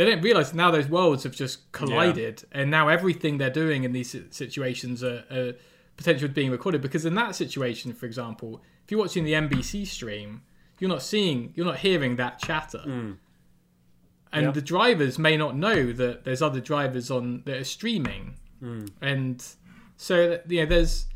They 0.00 0.06
don't 0.06 0.22
realize 0.22 0.54
now 0.54 0.70
those 0.70 0.88
worlds 0.88 1.24
have 1.24 1.36
just 1.36 1.70
collided, 1.72 2.44
and 2.52 2.70
now 2.70 2.88
everything 2.88 3.36
they're 3.36 3.50
doing 3.50 3.84
in 3.84 3.92
these 3.92 4.16
situations 4.30 5.04
are, 5.04 5.24
are 5.30 5.52
potentially 5.98 6.32
being 6.32 6.50
recorded. 6.50 6.80
Because 6.80 7.04
in 7.04 7.14
that 7.16 7.34
situation, 7.34 7.92
for 7.92 8.06
example, 8.06 8.62
if 8.82 8.90
you're 8.90 8.98
watching 8.98 9.24
the 9.24 9.34
NBC 9.34 9.86
stream, 9.86 10.40
you're 10.78 10.88
not 10.88 11.02
seeing, 11.02 11.52
you're 11.54 11.66
not 11.66 11.80
hearing 11.80 12.16
that 12.16 12.38
chatter, 12.38 12.78
hmm. 12.78 13.12
and 14.32 14.46
Yeah. 14.46 14.50
the 14.52 14.62
drivers 14.62 15.18
may 15.18 15.36
not 15.36 15.54
know 15.54 15.92
that 15.92 16.24
there's 16.24 16.40
other 16.40 16.60
drivers 16.60 17.10
on 17.10 17.42
that 17.44 17.58
are 17.58 17.64
streaming, 17.64 18.36
hmm. 18.58 18.86
and 19.02 19.44
so 19.98 20.40
you 20.48 20.60
know 20.60 20.66
there's. 20.66 21.08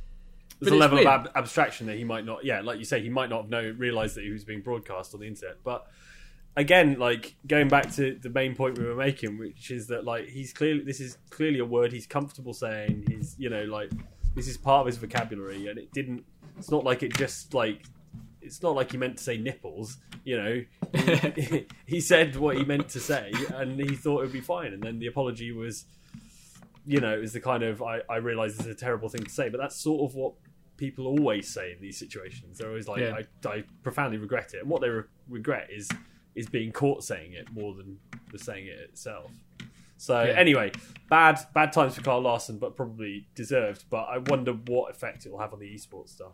There's 0.61 0.73
but 0.73 0.77
a 0.77 0.77
level 0.77 0.97
weird. 0.99 1.07
of 1.07 1.27
ab- 1.27 1.33
abstraction 1.37 1.87
that 1.87 1.97
he 1.97 2.05
might 2.05 2.27
not, 2.27 2.44
yeah, 2.44 2.61
like 2.61 2.79
you 2.79 2.85
say, 2.85 3.01
he 3.01 3.09
might 3.09 3.31
not 3.31 3.44
have 3.44 3.51
known, 3.51 3.79
realised 3.79 4.14
that 4.16 4.25
he 4.25 4.31
was 4.31 4.44
being 4.44 4.61
broadcast 4.61 5.14
on 5.14 5.20
the 5.20 5.27
internet. 5.27 5.57
But 5.64 5.87
again, 6.57 6.99
like 6.99 7.35
going 7.47 7.69
back 7.69 7.93
to 7.95 8.19
the 8.21 8.31
main 8.31 8.55
point 8.55 8.79
we 8.79 8.85
were 8.85 8.95
making, 8.95 9.38
which 9.38 9.71
is 9.71 9.88
that 9.88 10.05
like 10.05 10.29
he's 10.29 10.53
clearly, 10.53 10.83
this 10.83 11.01
is 11.01 11.19
clearly 11.31 11.59
a 11.59 11.64
word 11.64 11.93
he's 11.93 12.07
comfortable 12.07 12.53
saying. 12.55 13.05
He's, 13.09 13.35
you 13.38 13.51
know, 13.51 13.64
like 13.64 13.90
this 14.35 14.49
is 14.49 14.57
part 14.57 14.81
of 14.83 14.87
his 14.87 14.97
vocabulary, 14.97 15.69
and 15.69 15.79
it 15.79 15.93
didn't. 15.93 16.25
It's 16.59 16.71
not 16.71 16.85
like 16.85 17.03
it 17.03 17.14
just 17.17 17.55
like. 17.55 17.83
It's 18.40 18.62
not 18.62 18.75
like 18.75 18.93
he 18.93 18.99
meant 18.99 19.17
to 19.17 19.23
say 19.23 19.38
nipples, 19.38 19.97
you 20.25 20.37
know. 20.37 20.64
He, 20.95 21.67
he 21.87 22.01
said 22.01 22.37
what 22.37 22.57
he 22.57 22.64
meant 22.64 22.88
to 22.90 23.01
say, 23.01 23.33
and 23.55 23.81
he 23.81 23.97
thought 23.97 24.21
it 24.21 24.25
would 24.25 24.33
be 24.33 24.40
fine. 24.40 24.73
And 24.73 24.83
then 24.83 24.99
the 24.99 25.07
apology 25.07 25.51
was 25.51 25.87
you 26.87 27.01
know, 27.01 27.14
is 27.14 27.33
the 27.33 27.40
kind 27.40 27.62
of 27.62 27.83
I, 27.83 28.01
I 28.11 28.17
realize 28.17 28.59
it's 28.59 28.67
a 28.67 28.75
terrible 28.75 29.09
thing 29.09 29.25
to 29.25 29.31
say, 29.31 29.49
but 29.49 29.59
that's 29.59 29.77
sort 29.77 30.11
of 30.11 30.14
what 30.14 30.35
people 30.77 31.07
always 31.07 31.49
say 31.49 31.73
in 31.73 31.81
these 31.81 31.99
situations. 31.99 32.59
They're 32.59 32.69
always 32.69 32.88
like, 32.88 33.01
Yeah. 33.01 33.21
I, 33.45 33.49
I 33.49 33.64
profoundly 33.83 34.19
regret 34.19 34.53
it, 34.55 34.61
and 34.61 34.69
what 34.69 34.83
they 34.83 34.88
re- 34.88 35.05
regret 35.29 35.69
is 35.73 35.88
is 36.35 36.47
being 36.49 36.73
caught 36.73 37.05
saying 37.05 37.33
it 37.33 37.51
more 37.53 37.75
than 37.75 37.99
the 38.33 38.38
saying 38.38 38.66
it 38.66 38.79
itself. 38.79 39.31
So 39.97 40.23
Yeah. 40.25 40.33
anyway, 40.33 40.73
bad 41.09 41.38
bad 41.55 41.73
times 41.73 41.94
for 41.94 42.03
Kyle 42.03 42.20
Larson, 42.20 42.59
but 42.59 42.77
probably 42.77 43.27
deserved. 43.35 43.85
But 43.90 44.05
I 44.09 44.18
wonder 44.18 44.53
what 44.53 44.90
effect 44.90 45.25
it 45.27 45.33
will 45.33 45.38
have 45.38 45.53
on 45.53 45.61
the 45.61 45.73
esports 45.73 46.11
stuff. 46.11 46.33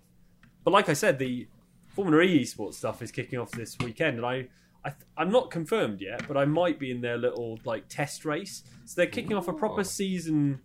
But 0.64 0.72
like 0.72 0.88
I 0.88 0.94
said, 0.94 1.18
the 1.18 1.46
Formula 1.88 2.22
E 2.22 2.42
esports 2.42 2.74
stuff 2.74 3.02
is 3.02 3.10
kicking 3.12 3.38
off 3.38 3.50
this 3.50 3.76
weekend, 3.80 4.16
and 4.16 4.26
I, 4.26 4.48
I 4.84 4.92
I'm 5.16 5.30
not 5.30 5.50
confirmed 5.50 6.00
yet, 6.00 6.26
but 6.26 6.36
I 6.36 6.44
might 6.46 6.78
be 6.78 6.90
in 6.90 7.00
their 7.00 7.18
little 7.18 7.58
like 7.64 7.88
test 7.88 8.24
race. 8.24 8.62
So 8.86 8.94
they're 8.96 9.10
kicking 9.10 9.36
off 9.36 9.48
a 9.48 9.52
proper 9.52 9.84
season 9.84 10.60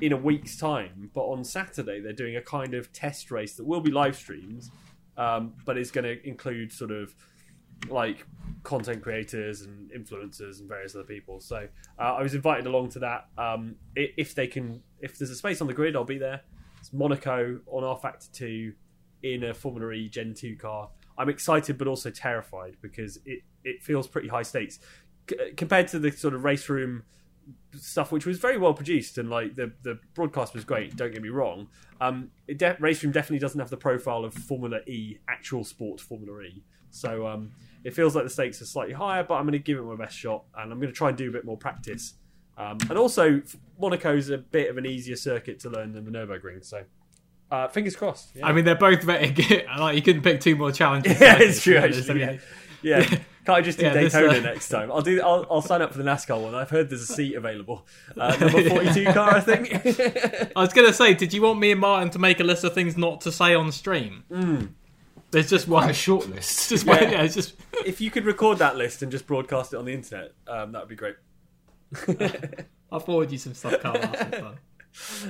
in 0.00 0.12
a 0.12 0.16
week's 0.16 0.56
time, 0.56 1.10
but 1.14 1.22
on 1.22 1.44
Saturday 1.44 2.00
they're 2.00 2.12
doing 2.12 2.36
a 2.36 2.42
kind 2.42 2.74
of 2.74 2.92
test 2.92 3.30
race 3.30 3.54
that 3.56 3.64
will 3.64 3.80
be 3.80 3.90
live 3.92 4.16
streams, 4.16 4.70
um, 5.16 5.54
but 5.64 5.78
it's 5.78 5.90
going 5.90 6.04
to 6.04 6.26
include 6.28 6.72
sort 6.72 6.90
of 6.90 7.14
like 7.88 8.26
content 8.62 9.02
creators 9.02 9.62
and 9.62 9.90
influencers 9.92 10.60
and 10.60 10.68
various 10.68 10.94
other 10.94 11.04
people. 11.04 11.40
So 11.40 11.68
uh, 11.98 12.02
I 12.02 12.22
was 12.22 12.34
invited 12.34 12.66
along 12.66 12.90
to 12.90 12.98
that. 13.00 13.28
Um, 13.36 13.76
if 13.94 14.34
they 14.34 14.46
can, 14.46 14.82
if 15.00 15.18
there's 15.18 15.30
a 15.30 15.36
space 15.36 15.60
on 15.60 15.66
the 15.66 15.74
grid, 15.74 15.94
I'll 15.96 16.04
be 16.04 16.18
there. 16.18 16.40
It's 16.80 16.92
Monaco 16.92 17.60
on 17.66 17.82
rFactor 17.82 18.32
Two 18.32 18.72
in 19.22 19.44
a 19.44 19.54
Formula 19.54 19.92
E 19.92 20.08
Gen 20.08 20.34
Two 20.34 20.56
car. 20.56 20.90
I'm 21.16 21.28
excited, 21.28 21.78
but 21.78 21.86
also 21.86 22.10
terrified 22.10 22.76
because 22.80 23.18
it 23.24 23.40
it 23.62 23.82
feels 23.82 24.06
pretty 24.06 24.28
high 24.28 24.42
stakes 24.42 24.78
C- 25.30 25.52
compared 25.56 25.88
to 25.88 25.98
the 25.98 26.10
sort 26.10 26.34
of 26.34 26.42
RaceRoom 26.42 27.02
stuff, 27.72 28.12
which 28.12 28.26
was 28.26 28.38
very 28.38 28.58
well 28.58 28.74
produced 28.74 29.18
and 29.18 29.30
like 29.30 29.56
the 29.56 29.72
the 29.82 29.98
broadcast 30.14 30.54
was 30.54 30.64
great. 30.64 30.96
Don't 30.96 31.12
get 31.12 31.22
me 31.22 31.28
wrong. 31.28 31.68
Um, 32.00 32.30
it 32.48 32.58
de- 32.58 32.74
RaceRoom 32.74 33.12
definitely 33.12 33.38
doesn't 33.38 33.60
have 33.60 33.70
the 33.70 33.76
profile 33.76 34.24
of 34.24 34.34
Formula 34.34 34.80
E, 34.86 35.18
actual 35.28 35.64
sport 35.64 36.00
Formula 36.00 36.40
E. 36.42 36.64
So 36.90 37.26
um, 37.26 37.52
it 37.84 37.94
feels 37.94 38.14
like 38.16 38.24
the 38.24 38.30
stakes 38.30 38.60
are 38.62 38.66
slightly 38.66 38.94
higher, 38.94 39.22
but 39.22 39.34
I'm 39.34 39.44
going 39.44 39.52
to 39.52 39.58
give 39.58 39.78
it 39.78 39.82
my 39.82 39.94
best 39.96 40.16
shot, 40.16 40.44
and 40.56 40.72
I'm 40.72 40.78
going 40.80 40.90
to 40.92 40.96
try 40.96 41.10
and 41.10 41.18
do 41.18 41.28
a 41.28 41.32
bit 41.32 41.44
more 41.44 41.56
practice 41.56 42.14
Um, 42.56 42.78
and 42.88 42.96
also, 42.98 43.42
Monaco's 43.80 44.30
a 44.30 44.38
bit 44.38 44.70
of 44.70 44.78
an 44.78 44.86
easier 44.86 45.16
circuit 45.16 45.60
to 45.60 45.70
learn 45.70 45.92
than 45.92 46.04
the 46.04 46.10
Nurburgring. 46.10 46.64
So, 46.64 46.84
uh, 47.50 47.68
fingers 47.68 47.94
crossed. 47.96 48.30
Yeah, 48.34 48.46
I 48.46 48.52
mean, 48.52 48.64
they're 48.64 48.74
both 48.74 49.02
very 49.02 49.30
good. 49.40 49.66
Like 49.78 49.96
you 49.96 50.02
couldn't 50.02 50.22
pick 50.22 50.40
two 50.40 50.56
more 50.56 50.72
challenges. 50.72 51.20
yeah 51.20 51.36
it's 51.38 51.62
true. 51.62 51.74
to 51.74 51.80
be 51.80 51.84
honest. 51.84 52.08
Actually, 52.10 52.22
I 52.22 52.26
yeah. 52.26 52.30
mean, 52.32 52.40
yeah. 52.82 53.18
Can't 53.44 53.58
I 53.58 53.60
just 53.60 53.78
do 53.78 53.84
Yeah, 53.84 53.92
this, 53.92 54.12
Daytona 54.14 54.38
uh, 54.38 54.40
next 54.40 54.68
time? 54.70 54.90
I'll 54.90 55.02
do. 55.02 55.20
I'll, 55.20 55.46
I'll 55.50 55.60
sign 55.62 55.82
up 55.82 55.92
for 55.92 55.98
the 55.98 56.04
NASCAR 56.04 56.40
one. 56.42 56.54
I've 56.54 56.70
heard 56.70 56.88
there's 56.88 57.02
a 57.02 57.12
seat 57.12 57.34
available. 57.34 57.86
Uh, 58.16 58.34
number 58.36 58.66
forty-two 58.70 59.04
car, 59.12 59.34
I 59.34 59.40
think. 59.40 59.68
I 60.56 60.60
was 60.60 60.72
gonna 60.72 60.94
say, 60.94 61.12
did 61.12 61.32
you 61.34 61.42
want 61.42 61.58
me 61.58 61.72
and 61.72 61.80
Martin 61.80 62.08
to 62.10 62.18
make 62.18 62.40
a 62.40 62.44
list 62.44 62.64
of 62.64 62.72
things 62.72 62.96
not 62.96 63.20
to 63.22 63.30
say 63.32 63.54
on 63.54 63.70
stream? 63.72 64.24
There's 65.34 65.50
just 65.50 65.68
one. 65.68 65.82
Quite 65.82 65.96
short 65.96 66.28
list. 66.28 66.68
Just 66.70 66.86
one. 66.86 67.02
Yeah, 67.02 67.22
it's 67.22 67.34
just. 67.34 67.54
if 67.84 68.00
you 68.00 68.10
could 68.10 68.24
record 68.24 68.58
that 68.58 68.76
list 68.76 69.02
and 69.02 69.10
just 69.10 69.26
broadcast 69.26 69.72
it 69.72 69.76
on 69.76 69.84
the 69.84 69.92
internet, 69.92 70.32
um, 70.46 70.70
that 70.72 70.80
would 70.82 70.88
be 70.88 70.94
great. 70.94 71.16
I'll 72.92 73.00
forward 73.00 73.32
you 73.32 73.38
some 73.38 73.52
stuff, 73.54 73.80
Kyle. 73.80 73.94
That's. 73.94 74.44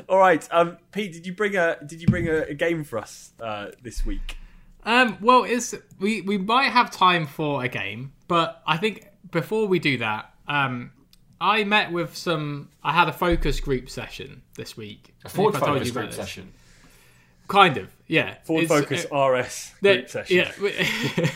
All 0.11 0.19
right, 0.19 0.47
um, 0.51 0.77
Pete, 0.93 1.15
did 1.15 1.27
you 1.27 1.33
bring 1.33 1.57
a 1.57 1.79
did 1.85 2.01
you 2.03 2.07
bring 2.07 2.29
a, 2.29 2.43
a 2.43 2.55
game 2.55 2.85
for 2.85 2.99
us 2.99 3.33
uh, 3.41 3.69
this 3.83 4.05
week? 4.05 4.37
Um, 4.85 5.17
well, 5.23 5.45
it's 5.45 5.75
we 5.99 6.21
we 6.21 6.37
might 6.37 6.71
have 6.71 6.91
time 6.91 7.27
for 7.27 7.65
a 7.65 7.69
game, 7.69 8.13
but 8.29 8.63
I 8.67 8.77
think 8.77 9.09
before 9.31 9.67
we 9.67 9.79
do 9.79 9.97
that, 9.99 10.35
um, 10.47 10.93
I 11.41 11.65
met 11.65 11.93
with 11.93 12.15
some. 12.15 12.69
I 12.83 12.93
had 12.93 13.09
a 13.09 13.13
focus 13.13 13.59
group 13.61 13.89
session 13.89 14.43
this 14.57 14.77
week. 14.77 15.15
A 15.25 15.31
Ford 15.31 15.55
If 15.55 15.63
I 15.63 15.67
told 15.67 15.79
Focus 15.79 15.93
group 15.93 16.07
this. 16.09 16.17
session. 16.17 16.53
Kind 17.49 17.77
of, 17.77 17.89
yeah. 18.07 18.37
Ford 18.45 18.63
It's, 18.65 18.73
Focus 18.73 19.07
uh, 19.13 19.29
RS 19.29 19.73
group 19.83 20.09
session. 20.09 20.37
Yeah, 20.37 20.51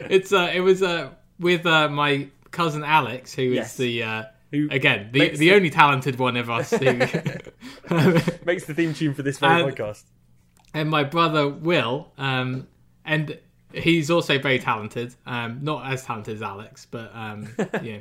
it's 0.00 0.32
uh, 0.32 0.50
it 0.54 0.60
was 0.60 0.82
uh, 0.82 1.10
with 1.38 1.64
uh, 1.66 1.88
my 1.88 2.28
cousin 2.50 2.84
Alex, 2.84 3.34
who 3.34 3.42
is 3.42 3.54
Yes. 3.54 3.76
the 3.76 4.02
uh, 4.02 4.22
Who 4.52 4.68
again 4.70 5.10
the 5.12 5.30
the 5.30 5.36
the- 5.36 5.52
only 5.54 5.70
talented 5.70 6.18
one 6.18 6.36
of 6.36 6.50
us. 6.50 6.70
Who, 6.70 6.78
makes 8.44 8.64
the 8.66 8.74
theme 8.74 8.94
tune 8.94 9.14
for 9.14 9.22
this 9.22 9.38
very 9.38 9.62
And- 9.62 9.72
podcast. 9.74 10.04
and 10.74 10.88
my 10.90 11.04
brother 11.04 11.48
Will, 11.48 12.12
um, 12.18 12.66
and 13.04 13.38
he's 13.72 14.10
also 14.10 14.38
very 14.38 14.58
talented. 14.58 15.14
Um, 15.26 15.60
not 15.62 15.90
as 15.90 16.04
talented 16.04 16.36
as 16.36 16.42
Alex, 16.42 16.86
but 16.90 17.10
um, 17.14 17.48
yeah, 17.82 17.98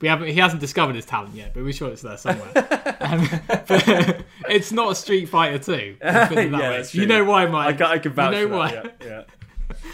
we 0.00 0.08
haven't. 0.08 0.28
He 0.28 0.34
hasn't 0.38 0.60
discovered 0.60 0.94
his 0.94 1.04
talent 1.04 1.34
yet, 1.34 1.54
but 1.54 1.62
we're 1.64 1.72
sure 1.72 1.90
it's 1.90 2.02
there 2.02 2.16
somewhere. 2.16 2.50
um, 3.00 3.28
but 3.66 4.24
it's 4.48 4.70
not 4.72 4.92
a 4.92 4.94
Street 4.94 5.26
Fighter 5.28 5.58
Two. 5.58 5.96
yeah. 6.02 6.84
You 6.92 7.06
know 7.06 7.24
why, 7.24 7.44
I 7.44 7.46
Mike? 7.48 7.78
can, 7.78 7.86
I 7.86 7.98
can 7.98 8.12
vouch 8.12 8.34
you 8.34 8.42
know 8.42 8.48
for 8.48 8.56
why? 8.56 8.70
that. 8.74 8.96
Yeah, 9.04 9.22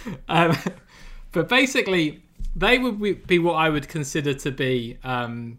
yeah. 0.06 0.14
Um, 0.28 0.56
but 1.32 1.48
basically, 1.48 2.22
they 2.54 2.78
would 2.78 3.26
be- 3.26 3.38
what 3.38 3.54
I 3.54 3.68
would 3.70 3.88
consider 3.88 4.34
to 4.34 4.50
be, 4.50 4.98
um, 5.02 5.58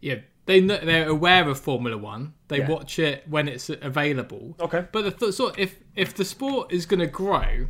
yeah, 0.00 0.16
they 0.46 0.60
kn- 0.66 0.84
they're 0.86 1.08
aware 1.08 1.48
of 1.48 1.58
Formula 1.58 1.96
One. 1.96 2.34
They 2.48 2.58
Yeah. 2.58 2.68
watch 2.68 2.98
it 2.98 3.24
when 3.28 3.48
it's 3.48 3.68
available. 3.70 4.54
Okay. 4.60 4.86
But 4.92 5.02
the 5.02 5.10
th- 5.12 5.34
sort 5.34 5.58
if 5.58 5.78
if 5.96 6.14
the 6.14 6.24
sport 6.24 6.72
is 6.72 6.86
going 6.86 7.00
to 7.00 7.06
grow, 7.06 7.66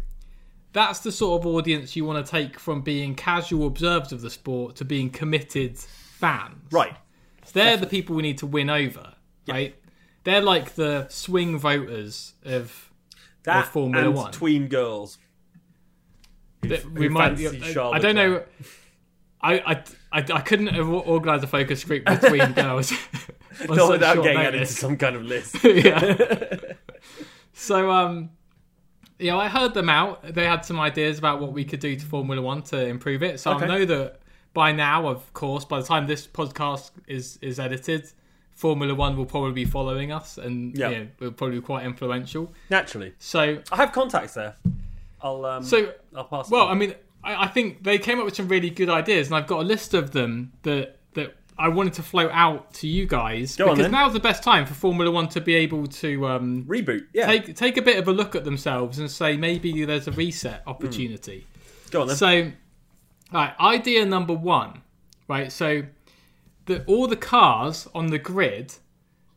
that's 0.73 1.01
the 1.01 1.13
sort 1.13 1.41
of 1.41 1.47
audience 1.47 1.97
you 1.97 2.05
want 2.05 2.25
to 2.25 2.31
take 2.31 2.59
from 2.59 2.83
being 2.83 3.15
casual 3.15 3.67
observers 3.67 4.13
of 4.13 4.21
the 4.21 4.31
sport 4.31 4.77
to 4.77 4.85
being 4.85 5.11
committed 5.11 5.79
fans. 5.79 6.57
Right. 6.71 6.97
They're 7.53 7.77
the 7.77 7.87
people 7.87 8.15
we 8.15 8.23
need 8.23 8.39
to 8.39 8.47
win 8.47 8.71
over. 8.71 9.15
Right. 9.49 9.75
They're 10.25 10.43
like 10.43 10.75
the 10.75 11.09
swing 11.09 11.59
voters 11.59 12.35
of 12.45 12.91
That 13.45 13.67
Formula 13.69 14.07
and 14.07 14.15
One. 14.15 14.33
tween 14.33 14.69
girls. 14.69 15.19
Who, 16.63 16.77
we 16.93 17.09
might. 17.09 17.33
I, 17.39 17.59
Charlotte 17.73 17.97
I 17.97 17.99
don't 18.01 18.15
know. 18.15 18.45
I, 19.41 19.55
I, 19.59 19.73
I, 20.13 20.19
I 20.19 20.41
couldn't 20.43 20.77
organise 20.77 21.43
a 21.43 21.47
focus 21.47 21.83
group 21.85 22.05
between 22.05 22.53
girls. 22.53 22.93
Not 23.69 23.91
without 23.91 24.23
getting 24.23 24.41
added 24.41 24.59
to 24.61 24.67
some 24.67 24.97
kind 24.97 25.17
of 25.17 25.23
list. 25.23 25.57
yeah. 25.65 26.57
so 27.53 27.91
um, 27.91 28.31
yeah, 29.21 29.37
I 29.37 29.49
heard 29.49 29.75
them 29.75 29.89
out. 29.89 30.23
They 30.35 30.45
had 30.47 30.65
some 30.65 30.81
ideas 30.81 31.19
about 31.19 31.41
what 31.41 31.53
we 31.53 31.65
could 31.65 31.81
do 31.81 31.95
to 31.97 32.05
Formula 32.07 32.41
One 32.43 32.63
to 32.65 32.87
improve 32.87 33.23
it. 33.23 33.41
So 33.41 33.53
Okay. 33.53 33.65
I 33.65 33.69
know 33.69 33.85
that 33.85 34.21
by 34.55 34.73
now, 34.73 35.07
of 35.09 35.33
course, 35.35 35.65
by 35.65 35.81
the 35.81 35.87
time 35.87 36.07
this 36.07 36.27
podcast 36.27 36.91
is 37.07 37.39
is 37.43 37.59
edited. 37.61 38.11
Formula 38.53 38.95
One 38.95 39.17
will 39.17 39.25
probably 39.27 39.53
be 39.53 39.65
following 39.65 40.13
us, 40.13 40.37
and 40.37 40.77
Yeah. 40.77 40.91
yeah, 40.91 41.05
will 41.19 41.33
probably 41.33 41.57
be 41.61 41.63
quite 41.65 41.87
influential. 41.87 42.53
Naturally, 42.69 43.15
So, 43.19 43.63
I 43.73 43.77
have 43.77 43.93
contacts 43.93 44.35
there. 44.35 44.57
I'll 45.23 45.45
um. 45.47 45.63
so 45.63 45.93
I'll 46.15 46.25
pass. 46.25 46.51
Well, 46.51 46.67
on. 46.67 46.73
I 46.73 46.75
mean, 46.75 46.95
I, 47.25 47.45
I 47.45 47.47
think 47.49 47.85
they 47.85 47.99
came 47.99 48.19
up 48.19 48.25
with 48.27 48.37
some 48.37 48.49
really 48.49 48.69
good 48.71 48.89
ideas, 48.91 49.29
and 49.29 49.37
I've 49.37 49.47
got 49.47 49.61
a 49.61 49.65
list 49.65 49.95
of 49.95 50.11
them 50.13 50.53
that 50.63 50.97
I 51.61 51.69
wanted 51.69 51.93
to 51.95 52.03
float 52.03 52.31
out 52.33 52.73
to 52.75 52.89
you 52.89 53.07
guys 53.07 53.55
Go 53.55 53.67
because 53.67 53.85
then. 53.85 53.93
now's 53.93 54.15
the 54.15 54.21
best 54.21 54.43
time 54.43 54.65
for 54.65 54.73
Formula 54.73 55.11
One 55.11 55.29
to 55.29 55.43
be 55.43 55.55
able 55.57 55.87
to 55.87 56.27
um, 56.27 56.65
reboot. 56.65 57.07
Yeah. 57.13 57.27
take 57.27 57.55
take 57.55 57.77
a 57.77 57.83
bit 57.83 57.99
of 57.99 58.09
a 58.09 58.13
look 58.13 58.35
at 58.35 58.45
themselves 58.45 58.99
and 58.99 59.11
say 59.11 59.37
maybe 59.37 59.85
there's 59.85 60.09
a 60.09 60.13
reset 60.13 60.63
opportunity. 60.67 61.47
Go 61.91 62.01
on 62.01 62.09
then. 62.09 62.17
So, 62.17 62.53
right, 63.31 63.55
idea 63.61 64.07
number 64.07 64.33
one, 64.33 64.81
right? 65.29 65.53
So, 65.53 65.83
the 66.65 66.83
all 66.85 67.07
the 67.07 67.17
cars 67.17 67.87
on 67.95 68.07
the 68.07 68.19
grid 68.19 68.73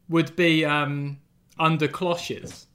would 0.08 0.34
be 0.38 0.64
um, 0.64 1.20
under 1.60 1.90
cloches, 1.90 2.68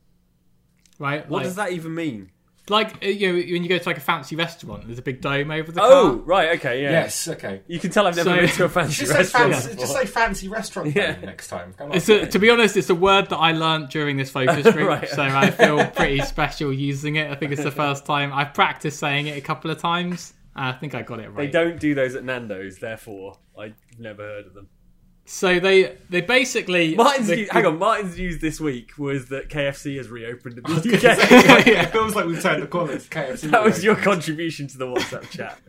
right? 0.99 1.27
what 1.29 1.39
like, 1.39 1.45
does 1.45 1.57
that 1.57 1.73
even 1.73 1.95
mean? 1.95 2.31
Like 2.71 3.03
uh, 3.03 3.07
you 3.09 3.29
know 3.29 3.35
when 3.35 3.63
you 3.63 3.69
go 3.69 3.79
to 3.79 3.89
like 3.89 3.97
a 3.97 4.01
fancy 4.01 4.37
restaurant, 4.37 4.87
there's 4.87 4.99
a 4.99 5.03
big 5.03 5.21
dome 5.21 5.51
over 5.51 5.71
the 5.73 5.81
Oh, 5.83 5.87
car. 6.11 6.13
right. 6.25 6.59
Okay. 6.59 6.83
Yeah. 6.83 6.91
Yes, 6.91 7.29
okay. 7.29 7.63
You 7.67 7.79
can 7.79 7.91
tell 7.91 8.07
I've 8.07 8.17
never 8.17 8.31
So- 8.31 8.37
been 8.37 8.49
to 8.49 8.65
a 8.65 8.69
fancy 8.69 8.95
Just 9.05 9.13
say, 9.13 9.19
restaurant. 9.19 9.53
fancy, 9.55 9.77
just 9.77 9.93
say 9.93 10.07
fancy 10.07 10.49
restaurant 10.49 10.93
Yeah. 10.97 11.13
name 11.13 11.21
next 11.27 11.49
time. 11.49 11.73
Come 11.77 11.91
on. 11.91 11.97
It's 11.97 12.09
a, 12.09 12.27
to 12.27 12.39
be 12.39 12.51
honest, 12.51 12.77
it's 12.77 12.91
a 12.91 12.95
word 12.95 13.29
that 13.31 13.37
I 13.39 13.53
learnt 13.53 13.91
during 13.91 14.17
this 14.17 14.31
focus 14.31 14.63
group, 14.75 14.89
Right. 14.89 15.09
so 15.09 15.23
I 15.23 15.51
feel 15.51 15.85
pretty 15.87 16.21
special 16.21 16.73
using 16.73 17.17
it. 17.17 17.31
I 17.31 17.35
think 17.35 17.53
it's 17.53 17.63
the 17.63 17.71
first 17.71 18.05
time 18.07 18.33
I've 18.33 18.55
practiced 18.55 18.99
saying 18.99 19.27
it 19.29 19.37
a 19.37 19.41
couple 19.41 19.71
of 19.71 19.79
times. 19.79 20.35
I 20.57 20.73
think 20.73 20.95
I 20.95 21.03
got 21.03 21.21
it 21.21 21.29
right. 21.29 21.37
They 21.37 21.47
don't 21.51 21.79
do 21.79 21.95
those 21.95 22.15
at 22.17 22.25
Nando's, 22.25 22.79
therefore 22.79 23.39
I've 23.57 23.75
never 23.99 24.23
heard 24.23 24.47
of 24.47 24.55
them. 24.55 24.69
So 25.31 25.61
they 25.61 25.95
they 26.09 26.23
basically 26.23 26.95
Martin's 26.95 27.29
the- 27.29 27.37
news, 27.37 27.51
hang 27.51 27.67
on. 27.67 27.79
Martin's 27.79 28.17
news 28.17 28.39
this 28.39 28.59
week 28.59 28.97
was 28.97 29.29
that 29.29 29.51
KFC 29.51 29.99
has 29.99 30.09
reopened 30.09 30.57
in 30.57 30.65
the 30.65 30.71
UK. 30.79 30.87
it 31.67 31.93
feels 31.93 32.15
like 32.15 32.25
we've 32.25 32.41
turned 32.43 32.63
the 32.63 32.67
corner 32.67 32.97
to 32.99 33.09
KFC. 33.11 33.51
that 33.51 33.63
was 33.63 33.85
your 33.85 33.95
contribution 33.95 34.67
to 34.69 34.79
the 34.79 34.87
WhatsApp 34.87 35.29
chat. 35.29 35.61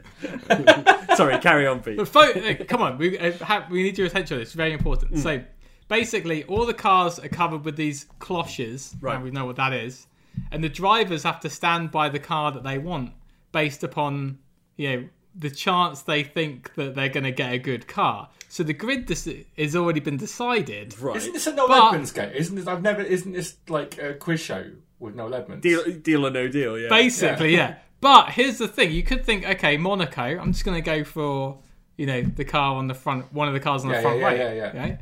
Sorry, 1.18 1.38
carry 1.40 1.68
on, 1.68 1.82
Pete. 1.82 1.98
The 1.98 2.06
pho- 2.06 2.32
uh, 2.32 2.64
come 2.70 2.82
on, 2.82 2.98
we 2.98 3.20
uh, 3.20 3.34
have, 3.44 3.70
we 3.70 3.84
need 3.84 3.98
your 3.98 4.08
attention. 4.08 4.36
on 4.36 4.40
this. 4.40 4.50
It's 4.50 4.56
very 4.56 4.72
important. 4.72 5.16
Mm. 5.16 5.24
So 5.24 5.44
basically, 5.90 6.46
all 6.46 6.66
the 6.66 6.74
cars 6.74 7.20
are 7.20 7.28
covered 7.28 7.66
with 7.66 7.76
these 7.76 8.06
cloches. 8.20 8.96
Right. 9.02 9.16
And 9.16 9.26
we 9.26 9.32
know 9.32 9.46
what 9.46 9.58
that 9.58 9.74
is, 9.74 10.08
and 10.54 10.64
the 10.64 10.70
drivers 10.70 11.24
have 11.24 11.42
to 11.42 11.50
stand 11.50 11.92
by 11.92 12.08
the 12.08 12.20
car 12.20 12.54
that 12.54 12.64
they 12.64 12.78
want 12.78 13.12
based 13.52 13.84
upon 13.84 14.38
you 14.78 14.90
know 14.90 15.10
the 15.36 15.50
chance 15.50 16.02
they 16.02 16.24
think 16.24 16.74
that 16.76 16.96
they're 16.96 17.10
going 17.10 17.24
to 17.24 17.32
get 17.32 17.54
a 17.54 17.58
good 17.58 17.88
car. 17.88 18.30
So 18.48 18.64
the 18.64 18.74
grid 18.74 19.06
dis- 19.06 19.30
has 19.58 19.76
already 19.76 20.00
been 20.00 20.18
decided. 20.18 21.00
Right. 21.00 21.18
Isn't 21.18 21.34
this 21.34 21.48
a 21.48 21.54
Noel 21.54 21.68
But- 21.68 21.88
Edmonds 21.88 22.12
game? 22.12 22.32
Isn't 22.32 22.56
this? 22.56 22.68
I've 22.68 22.82
never. 22.82 23.02
Isn't 23.02 23.34
this 23.34 23.58
like 23.68 23.98
a 24.00 24.16
quiz 24.16 24.40
show 24.40 24.66
with 25.00 25.16
Noel 25.16 25.36
Edmonds? 25.36 25.62
Deal, 25.62 25.84
deal 25.92 26.26
or 26.26 26.32
no 26.32 26.48
deal, 26.48 26.78
yeah. 26.78 26.90
Basically, 26.90 27.56
yeah. 27.56 27.76
But 28.02 28.32
here's 28.32 28.58
the 28.58 28.68
thing: 28.68 28.92
you 28.92 29.04
could 29.04 29.24
think, 29.26 29.48
okay, 29.48 29.78
Monaco. 29.78 30.24
I'm 30.24 30.52
just 30.52 30.66
going 30.66 30.82
to 30.82 30.82
go 30.82 31.04
for 31.04 31.60
you 31.98 32.06
know 32.06 32.22
the 32.22 32.46
car 32.46 32.76
on 32.76 32.88
the 32.88 32.94
front, 32.96 33.32
one 33.32 33.48
of 33.48 33.54
the 33.54 33.60
cars 33.60 33.84
on 33.84 33.92
the 33.92 34.02
front 34.02 34.20
yeah, 34.20 34.26
row. 34.26 34.34
yeah, 34.34 34.54
yeah, 34.54 34.72
yeah. 34.74 34.82
Right? 34.82 35.00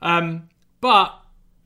Um, 0.00 0.48
but 0.80 1.14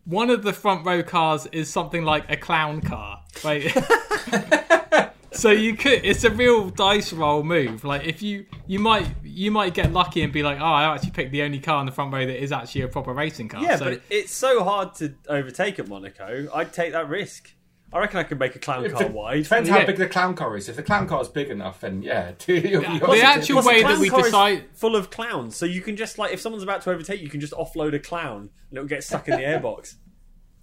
one 0.04 0.30
of 0.30 0.42
the 0.42 0.52
front 0.52 0.84
row 0.84 1.02
cars 1.02 1.46
is 1.52 1.70
something 1.70 2.04
like 2.04 2.30
a 2.30 2.36
clown 2.36 2.80
car. 2.80 3.22
Right. 3.44 3.64
so 5.34 5.50
you 5.50 5.76
could. 5.76 6.04
It's 6.04 6.24
a 6.24 6.30
real 6.30 6.70
dice 6.70 7.12
roll 7.12 7.42
move. 7.42 7.84
Like 7.84 8.04
if 8.06 8.22
you 8.22 8.46
you 8.66 8.78
might 8.78 9.08
you 9.22 9.50
might 9.50 9.74
get 9.74 9.92
lucky 9.92 10.22
and 10.22 10.32
be 10.32 10.42
like, 10.42 10.58
oh, 10.60 10.64
I 10.64 10.94
actually 10.94 11.10
picked 11.10 11.32
the 11.32 11.42
only 11.42 11.58
car 11.58 11.80
in 11.80 11.86
the 11.86 11.92
front 11.92 12.12
row 12.12 12.24
that 12.26 12.42
is 12.42 12.52
actually 12.52 12.82
a 12.82 12.88
proper 12.88 13.12
racing 13.12 13.48
car. 13.48 13.62
Yeah, 13.62 13.76
so, 13.76 13.84
but 13.84 14.02
it's 14.10 14.32
so 14.32 14.64
hard 14.64 14.94
to 14.96 15.14
overtake 15.28 15.78
at 15.78 15.88
Monaco. 15.88 16.48
I'd 16.54 16.72
take 16.72 16.92
that 16.92 17.08
risk. 17.08 17.52
I 17.92 17.98
reckon 18.00 18.18
I 18.18 18.24
could 18.24 18.40
make 18.40 18.56
a 18.56 18.58
clown 18.58 18.90
car 18.90 19.04
the- 19.04 19.12
wide. 19.12 19.44
Depends 19.44 19.68
how 19.70 19.86
big 19.86 19.96
the 19.98 20.08
clown 20.08 20.34
car 20.34 20.56
is. 20.56 20.68
If 20.68 20.74
the 20.74 20.82
clown 20.82 21.06
car 21.06 21.22
is 21.22 21.28
big 21.28 21.48
enough, 21.48 21.80
then 21.80 22.02
yeah, 22.02 22.32
you'll 22.48 22.60
be 22.60 22.98
the 22.98 22.98
positive. 23.00 23.22
actual 23.24 23.62
Plus, 23.62 23.66
a 23.66 23.68
way 23.68 23.82
that 23.84 23.98
we 24.00 24.10
decide- 24.10 24.64
full 24.74 24.96
of 24.96 25.10
clowns, 25.10 25.54
so 25.54 25.64
you 25.64 25.80
can 25.80 25.96
just 25.96 26.18
like 26.18 26.32
if 26.32 26.40
someone's 26.40 26.64
about 26.64 26.82
to 26.82 26.90
overtake, 26.90 27.20
you 27.20 27.28
can 27.28 27.40
just 27.40 27.52
offload 27.52 27.94
a 27.94 28.00
clown 28.00 28.50
and 28.70 28.78
it'll 28.78 28.88
get 28.88 29.04
stuck 29.04 29.28
in 29.28 29.36
the 29.36 29.42
airbox. 29.46 29.94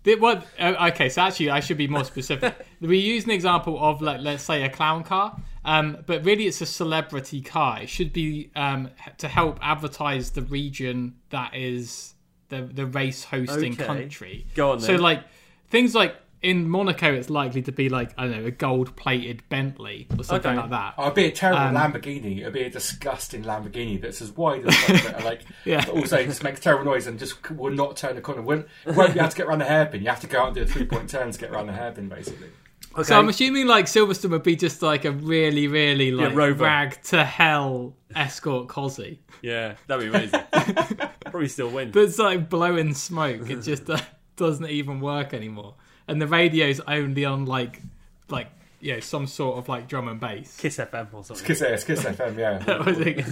The- 0.03 0.15
What? 0.15 0.45
uh, 0.59 0.89
Okay, 0.91 1.09
so 1.09 1.21
actually, 1.21 1.49
I 1.51 1.59
should 1.59 1.77
be 1.77 1.87
more 1.87 2.03
specific. 2.03 2.55
we 2.81 2.97
use 2.97 3.25
an 3.25 3.31
example 3.31 3.77
of, 3.79 4.01
like, 4.01 4.21
let's 4.21 4.43
say, 4.43 4.63
a 4.63 4.69
clown 4.69 5.03
car, 5.03 5.37
um, 5.63 5.97
but 6.05 6.23
really, 6.25 6.47
it's 6.47 6.61
a 6.61 6.65
celebrity 6.65 7.41
car. 7.41 7.81
It 7.81 7.89
should 7.89 8.11
be 8.13 8.49
um, 8.55 8.89
to 9.19 9.27
help 9.27 9.59
advertise 9.61 10.31
the 10.31 10.41
region 10.41 11.15
that 11.29 11.55
is 11.55 12.15
the 12.49 12.63
the 12.63 12.85
race 12.85 13.23
hosting 13.25 13.73
Okay. 13.73 13.85
country. 13.85 14.45
Go 14.55 14.71
on 14.71 14.79
So, 14.79 14.95
like 14.95 15.23
things 15.69 15.93
like 15.95 16.15
in 16.41 16.67
Monaco, 16.69 17.13
it's 17.13 17.29
likely 17.29 17.61
to 17.63 17.71
be 17.71 17.87
like 17.89 18.11
I 18.17 18.23
don't 18.27 18.41
know 18.41 18.45
a 18.47 18.51
gold-plated 18.51 19.43
Bentley 19.49 20.07
or 20.17 20.23
something 20.23 20.51
Okay. 20.51 20.59
like 20.61 20.69
that. 20.71 20.95
Oh, 20.97 21.03
it'd 21.03 21.13
be 21.15 21.25
a 21.25 21.31
terrible 21.31 21.61
Um, 21.61 21.75
Lamborghini. 21.75 22.39
It'd 22.41 22.53
be 22.53 22.63
a 22.63 22.69
disgusting 22.69 23.43
Lamborghini 23.43 24.01
that's 24.01 24.21
as 24.21 24.31
wide 24.31 24.65
as 24.65 24.89
like, 24.89 25.23
like 25.23 25.41
Yeah. 25.65 25.85
but 25.85 25.95
also 25.95 26.23
just 26.25 26.43
makes 26.43 26.59
terrible 26.59 26.85
noise 26.85 27.05
and 27.07 27.19
just 27.19 27.35
c- 27.47 27.53
will 27.53 27.71
not 27.73 27.95
turn 27.97 28.15
the 28.15 28.21
corner. 28.21 28.41
Won't, 28.41 28.67
won't 28.87 29.13
be 29.13 29.19
able 29.19 29.29
to 29.29 29.37
get 29.37 29.45
around 29.45 29.59
the 29.59 29.65
hairpin. 29.65 30.01
You 30.01 30.09
have 30.09 30.19
to 30.21 30.27
go 30.27 30.41
out 30.41 30.47
and 30.47 30.55
do 30.55 30.61
a 30.63 30.65
three 30.65 30.85
point 30.85 31.09
turn 31.09 31.31
to 31.31 31.39
get 31.39 31.51
around 31.51 31.67
the 31.67 31.73
hairpin, 31.73 32.09
basically. 32.09 32.47
Okay. 32.93 33.03
So 33.03 33.17
I'm 33.17 33.29
assuming 33.29 33.67
like 33.67 33.85
Silverstone 33.85 34.31
would 34.31 34.43
be 34.43 34.55
just 34.57 34.81
like 34.81 35.05
a 35.05 35.11
really, 35.11 35.67
really 35.67 36.11
like 36.11 36.35
Rover. 36.35 36.65
rag 36.65 37.01
to 37.03 37.23
hell 37.23 37.95
escort 38.13 38.67
Cosy 38.67 39.21
yeah, 39.41 39.75
that'd 39.87 40.11
be 40.11 40.17
amazing. 40.17 40.41
Probably 41.25 41.47
still 41.47 41.69
win. 41.69 41.91
but 41.91 42.01
it's 42.03 42.19
like 42.19 42.49
blowing 42.49 42.93
smoke. 42.93 43.49
It 43.49 43.61
just 43.61 43.89
uh, 43.89 43.97
doesn't 44.35 44.67
even 44.69 44.99
work 44.99 45.33
anymore, 45.33 45.75
and 46.11 46.21
the 46.21 46.27
radio's 46.27 46.79
only 46.87 47.25
on 47.25 47.45
like 47.45 47.81
like 48.29 48.47
you 48.79 48.93
know 48.93 48.99
some 48.99 49.27
sort 49.27 49.57
of 49.57 49.67
like 49.69 49.87
drum 49.87 50.07
and 50.07 50.19
bass. 50.19 50.57
Kiss 50.57 50.77
FM 50.77 51.13
or 51.13 51.23
something. 51.23 51.45
Kiss, 51.45 51.61
it's 51.61 51.83
Kiss 51.83 52.03
FM, 52.03 52.37
yeah. 52.37 52.77
Was 52.83 52.99
it. 52.99 53.25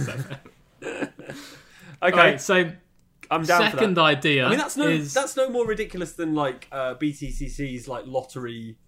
Okay, 2.02 2.16
Right, 2.16 2.40
so 2.40 2.72
I'm 3.30 3.42
down 3.42 3.70
for 3.70 3.76
second 3.76 3.94
that. 3.94 4.00
idea. 4.02 4.46
I 4.46 4.48
mean, 4.50 4.58
that's 4.58 4.76
no 4.76 4.88
is, 4.88 5.12
that's 5.12 5.36
no 5.36 5.50
more 5.50 5.66
ridiculous 5.66 6.14
than 6.14 6.34
like 6.34 6.66
uh, 6.72 6.94
BTCC's 6.94 7.86
like 7.86 8.06
lottery 8.06 8.78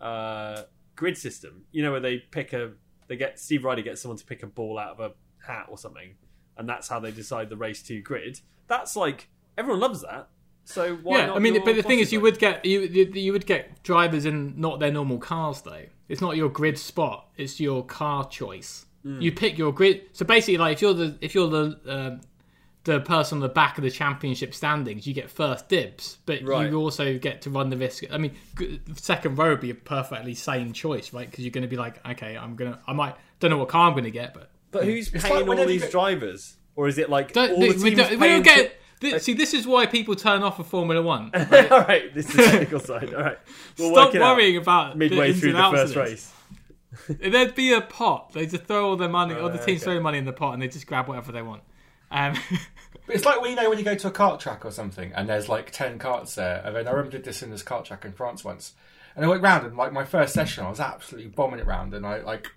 uh, 0.00 0.62
grid 0.94 1.18
system. 1.18 1.64
You 1.72 1.82
know, 1.82 1.90
where 1.90 2.00
they 2.00 2.18
pick 2.18 2.52
a 2.52 2.72
they 3.08 3.16
get 3.16 3.40
Steve 3.40 3.64
Rider 3.64 3.82
gets 3.82 4.00
someone 4.02 4.18
to 4.18 4.24
pick 4.24 4.44
a 4.44 4.46
ball 4.46 4.78
out 4.78 4.92
of 4.92 5.00
a 5.00 5.12
hat 5.44 5.66
or 5.68 5.76
something, 5.78 6.14
and 6.56 6.68
that's 6.68 6.86
how 6.86 7.00
they 7.00 7.10
decide 7.10 7.48
the 7.50 7.56
race 7.56 7.82
to 7.84 8.00
grid. 8.00 8.40
That's 8.68 8.94
like 8.94 9.28
everyone 9.58 9.80
loves 9.80 10.02
that. 10.02 10.28
So 10.70 10.96
why 10.96 11.18
yeah. 11.18 11.26
not 11.26 11.36
I 11.36 11.38
mean, 11.40 11.62
but 11.64 11.76
the 11.76 11.82
thing 11.82 11.98
is, 11.98 12.12
you 12.12 12.20
would 12.20 12.38
get 12.38 12.64
you 12.64 12.80
you 12.80 13.10
you 13.12 13.32
would 13.32 13.46
get 13.46 13.82
drivers 13.82 14.24
in 14.24 14.54
not 14.60 14.80
their 14.80 14.92
normal 14.92 15.18
cars 15.18 15.62
though. 15.62 15.84
It's 16.08 16.20
not 16.20 16.36
your 16.36 16.48
grid 16.48 16.78
spot. 16.78 17.28
It's 17.36 17.60
your 17.60 17.84
car 17.84 18.28
choice. 18.28 18.86
Hmm. 19.02 19.20
You 19.20 19.32
pick 19.32 19.56
your 19.58 19.72
grid. 19.72 20.02
So 20.12 20.24
basically, 20.24 20.58
like 20.58 20.74
if 20.74 20.82
you're 20.82 20.94
the 20.94 21.16
if 21.20 21.34
you're 21.34 21.48
the 21.48 21.80
um, 21.86 22.20
the 22.84 23.00
person 23.00 23.36
on 23.36 23.42
the 23.42 23.48
back 23.48 23.76
of 23.78 23.84
the 23.84 23.90
championship 23.90 24.54
standings, 24.54 25.06
you 25.06 25.12
get 25.12 25.30
first 25.30 25.68
dibs, 25.68 26.18
but 26.24 26.42
Right. 26.42 26.70
you 26.70 26.78
also 26.78 27.18
get 27.18 27.42
to 27.42 27.50
run 27.50 27.68
the 27.68 27.76
risk. 27.76 28.04
I 28.10 28.16
mean, 28.16 28.34
second 28.94 29.36
row 29.36 29.50
would 29.50 29.60
be 29.60 29.70
a 29.70 29.74
perfectly 29.74 30.34
sane 30.34 30.72
choice, 30.72 31.12
right? 31.12 31.30
Because 31.30 31.44
you're 31.44 31.50
going 31.52 31.62
to 31.62 31.68
be 31.68 31.76
like, 31.76 32.04
okay, 32.08 32.38
I'm 32.38 32.56
gonna, 32.56 32.78
I 32.86 32.94
might, 32.94 33.16
don't 33.38 33.50
know 33.50 33.58
what 33.58 33.68
car 33.68 33.86
I'm 33.88 33.92
going 33.92 34.04
to 34.04 34.10
get, 34.10 34.32
but 34.32 34.50
But 34.70 34.84
who's 34.84 35.10
paying 35.10 35.46
like 35.46 35.58
all 35.58 35.66
these 35.66 35.82
get- 35.82 35.90
drivers, 35.90 36.56
or 36.74 36.88
is 36.88 36.96
it 36.96 37.10
like 37.10 37.32
don't, 37.34 37.50
all 37.50 37.56
the 37.60 37.66
we, 37.66 37.68
teams 37.72 37.82
we 37.84 37.94
don't, 37.94 38.10
we 38.12 38.16
paying 38.16 38.42
don't 38.42 38.56
get. 38.56 38.79
Thi- 39.00 39.18
see, 39.18 39.34
this 39.34 39.54
is 39.54 39.66
why 39.66 39.86
people 39.86 40.14
turn 40.14 40.42
off 40.42 40.58
of 40.58 40.66
Formula 40.66 41.02
One. 41.02 41.30
to- 41.32 41.74
all 41.74 41.80
right, 41.80 42.12
this 42.14 42.28
is 42.28 42.36
the 42.36 42.42
technical 42.42 42.80
side. 42.80 43.14
All 43.14 43.22
right, 43.22 43.38
we'll 43.78 43.92
Stop 43.92 44.06
work 44.06 44.14
it 44.14 44.22
out 44.22 44.36
worrying 44.36 44.56
about 44.56 44.96
midway 44.96 45.16
the 45.16 45.26
ins 45.28 45.40
through 45.40 45.56
and 45.56 45.58
the 45.58 45.70
first 45.70 45.94
this. 45.94 45.96
race. 45.96 46.32
There'd 47.32 47.54
be 47.54 47.72
a 47.72 47.80
pot. 47.80 48.32
They 48.32 48.46
just 48.46 48.64
throw 48.64 48.90
all 48.90 48.96
their 48.96 49.08
money, 49.08 49.34
all 49.34 49.48
the 49.48 49.58
teams 49.58 49.82
okay. 49.82 49.92
throw 49.92 50.00
money 50.00 50.18
in 50.18 50.24
the 50.24 50.32
pot, 50.32 50.54
and 50.54 50.62
they 50.62 50.68
just 50.68 50.86
grab 50.86 51.08
whatever 51.08 51.32
they 51.32 51.42
want. 51.42 51.62
Um, 52.10 52.34
But 53.06 53.16
it's 53.16 53.24
like 53.24 53.40
when 53.40 53.50
you 53.50 53.56
know 53.56 53.68
when 53.68 53.78
you 53.78 53.84
go 53.84 53.96
to 53.96 54.08
a 54.08 54.12
kart 54.12 54.38
track 54.38 54.64
or 54.64 54.70
something, 54.70 55.12
and 55.14 55.28
there's 55.28 55.48
like 55.48 55.72
ten 55.72 55.98
karts 55.98 56.34
there. 56.36 56.62
And 56.64 56.76
then 56.76 56.86
I 56.86 56.90
remember 56.90 57.10
did 57.10 57.24
this 57.24 57.42
in 57.42 57.50
this 57.50 57.62
kart 57.62 57.84
track 57.84 58.04
in 58.04 58.12
France 58.12 58.44
once, 58.44 58.74
and 59.16 59.24
I 59.24 59.28
went 59.28 59.42
round 59.42 59.66
and 59.66 59.76
like 59.76 59.92
my 59.92 60.04
first 60.04 60.32
session, 60.32 60.64
I 60.64 60.70
was 60.70 60.78
absolutely 60.78 61.28
bombing 61.30 61.58
it 61.58 61.66
round, 61.66 61.92
and 61.94 62.06
I 62.06 62.20
like 62.20 62.52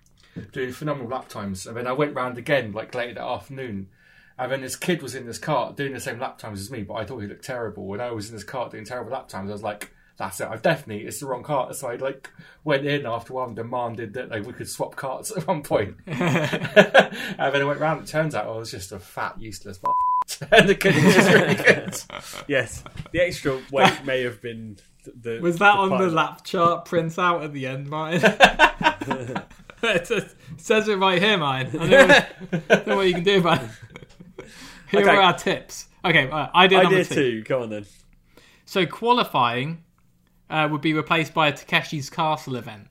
doing 0.51 0.71
phenomenal 0.71 1.09
lap 1.09 1.27
times. 1.27 1.65
And 1.65 1.75
then 1.75 1.87
I 1.87 1.91
went 1.91 2.15
round 2.15 2.37
again 2.37 2.71
like 2.71 2.93
later 2.93 3.15
that 3.15 3.23
afternoon, 3.23 3.87
and 4.37 4.51
then 4.51 4.61
this 4.61 4.75
kid 4.75 5.01
was 5.01 5.15
in 5.15 5.25
this 5.25 5.39
kart 5.39 5.75
doing 5.75 5.93
the 5.93 5.99
same 5.99 6.19
lap 6.19 6.37
times 6.37 6.59
as 6.61 6.71
me, 6.71 6.83
but 6.83 6.95
I 6.95 7.05
thought 7.05 7.19
he 7.19 7.27
looked 7.27 7.45
terrible. 7.45 7.85
When 7.85 8.01
I 8.01 8.11
was 8.11 8.29
in 8.29 8.35
this 8.35 8.43
kart 8.43 8.71
doing 8.71 8.85
terrible 8.85 9.11
lap 9.11 9.27
times, 9.27 9.49
I 9.49 9.53
was 9.53 9.63
like. 9.63 9.91
That's 10.15 10.39
it. 10.39 10.47
I've 10.47 10.61
definitely 10.61 11.07
it's 11.07 11.19
the 11.19 11.25
wrong 11.25 11.41
cart. 11.41 11.75
So 11.75 11.87
I 11.89 11.95
like 11.95 12.29
went 12.63 12.85
in 12.85 13.07
after 13.07 13.33
a 13.33 13.35
while 13.35 13.47
and 13.47 13.55
demanded 13.55 14.13
that 14.13 14.29
like, 14.29 14.45
we 14.45 14.53
could 14.53 14.69
swap 14.69 14.95
carts 14.95 15.31
at 15.35 15.47
one 15.47 15.63
point. 15.63 15.95
and 16.05 16.15
then 16.19 17.11
I 17.39 17.63
went 17.63 17.79
round. 17.79 18.03
It 18.03 18.07
turns 18.07 18.35
out 18.35 18.45
I 18.45 18.55
was 18.55 18.69
just 18.69 18.91
a 18.91 18.99
fat, 18.99 19.41
useless. 19.41 19.79
and 20.51 20.69
the 20.69 20.75
kid 20.75 20.95
was 21.03 21.17
really 21.33 21.55
good. 21.55 21.95
Yes, 22.47 22.83
the 23.11 23.21
extra 23.21 23.59
weight 23.71 24.05
may 24.05 24.21
have 24.21 24.39
been 24.39 24.77
the. 25.03 25.39
was 25.39 25.57
that 25.57 25.77
on 25.79 25.97
the 25.97 26.07
lap 26.09 26.43
chart 26.43 26.85
prints 26.85 27.17
out 27.17 27.43
at 27.43 27.51
the 27.51 27.65
end, 27.65 27.89
Martin? 27.89 28.21
it 29.83 30.07
says- 30.07 30.35
says 30.57 30.87
it 30.87 30.97
right 30.99 31.19
here, 31.21 31.37
Martin. 31.39 31.79
I 31.81 31.89
don't 31.89 32.07
know, 32.07 32.61
don't 32.69 32.87
know 32.87 32.95
what 32.97 33.07
you 33.07 33.15
can 33.15 33.23
do 33.23 33.39
about 33.39 33.63
it. 33.63 33.69
Here 34.91 35.01
Okay. 35.01 35.09
are 35.09 35.21
our 35.21 35.37
tips. 35.37 35.87
Okay, 36.05 36.29
uh, 36.29 36.47
idea, 36.55 36.79
Idea 36.79 36.83
number 36.83 37.03
two. 37.03 37.15
two. 37.15 37.43
Go 37.43 37.63
on 37.63 37.69
then. 37.69 37.85
So 38.65 38.85
qualifying 38.85 39.83
uh, 40.49 40.67
would 40.71 40.81
be 40.81 40.93
replaced 40.93 41.33
by 41.33 41.47
a 41.47 41.53
Takeshi's 41.53 42.09
Castle 42.09 42.55
event. 42.55 42.87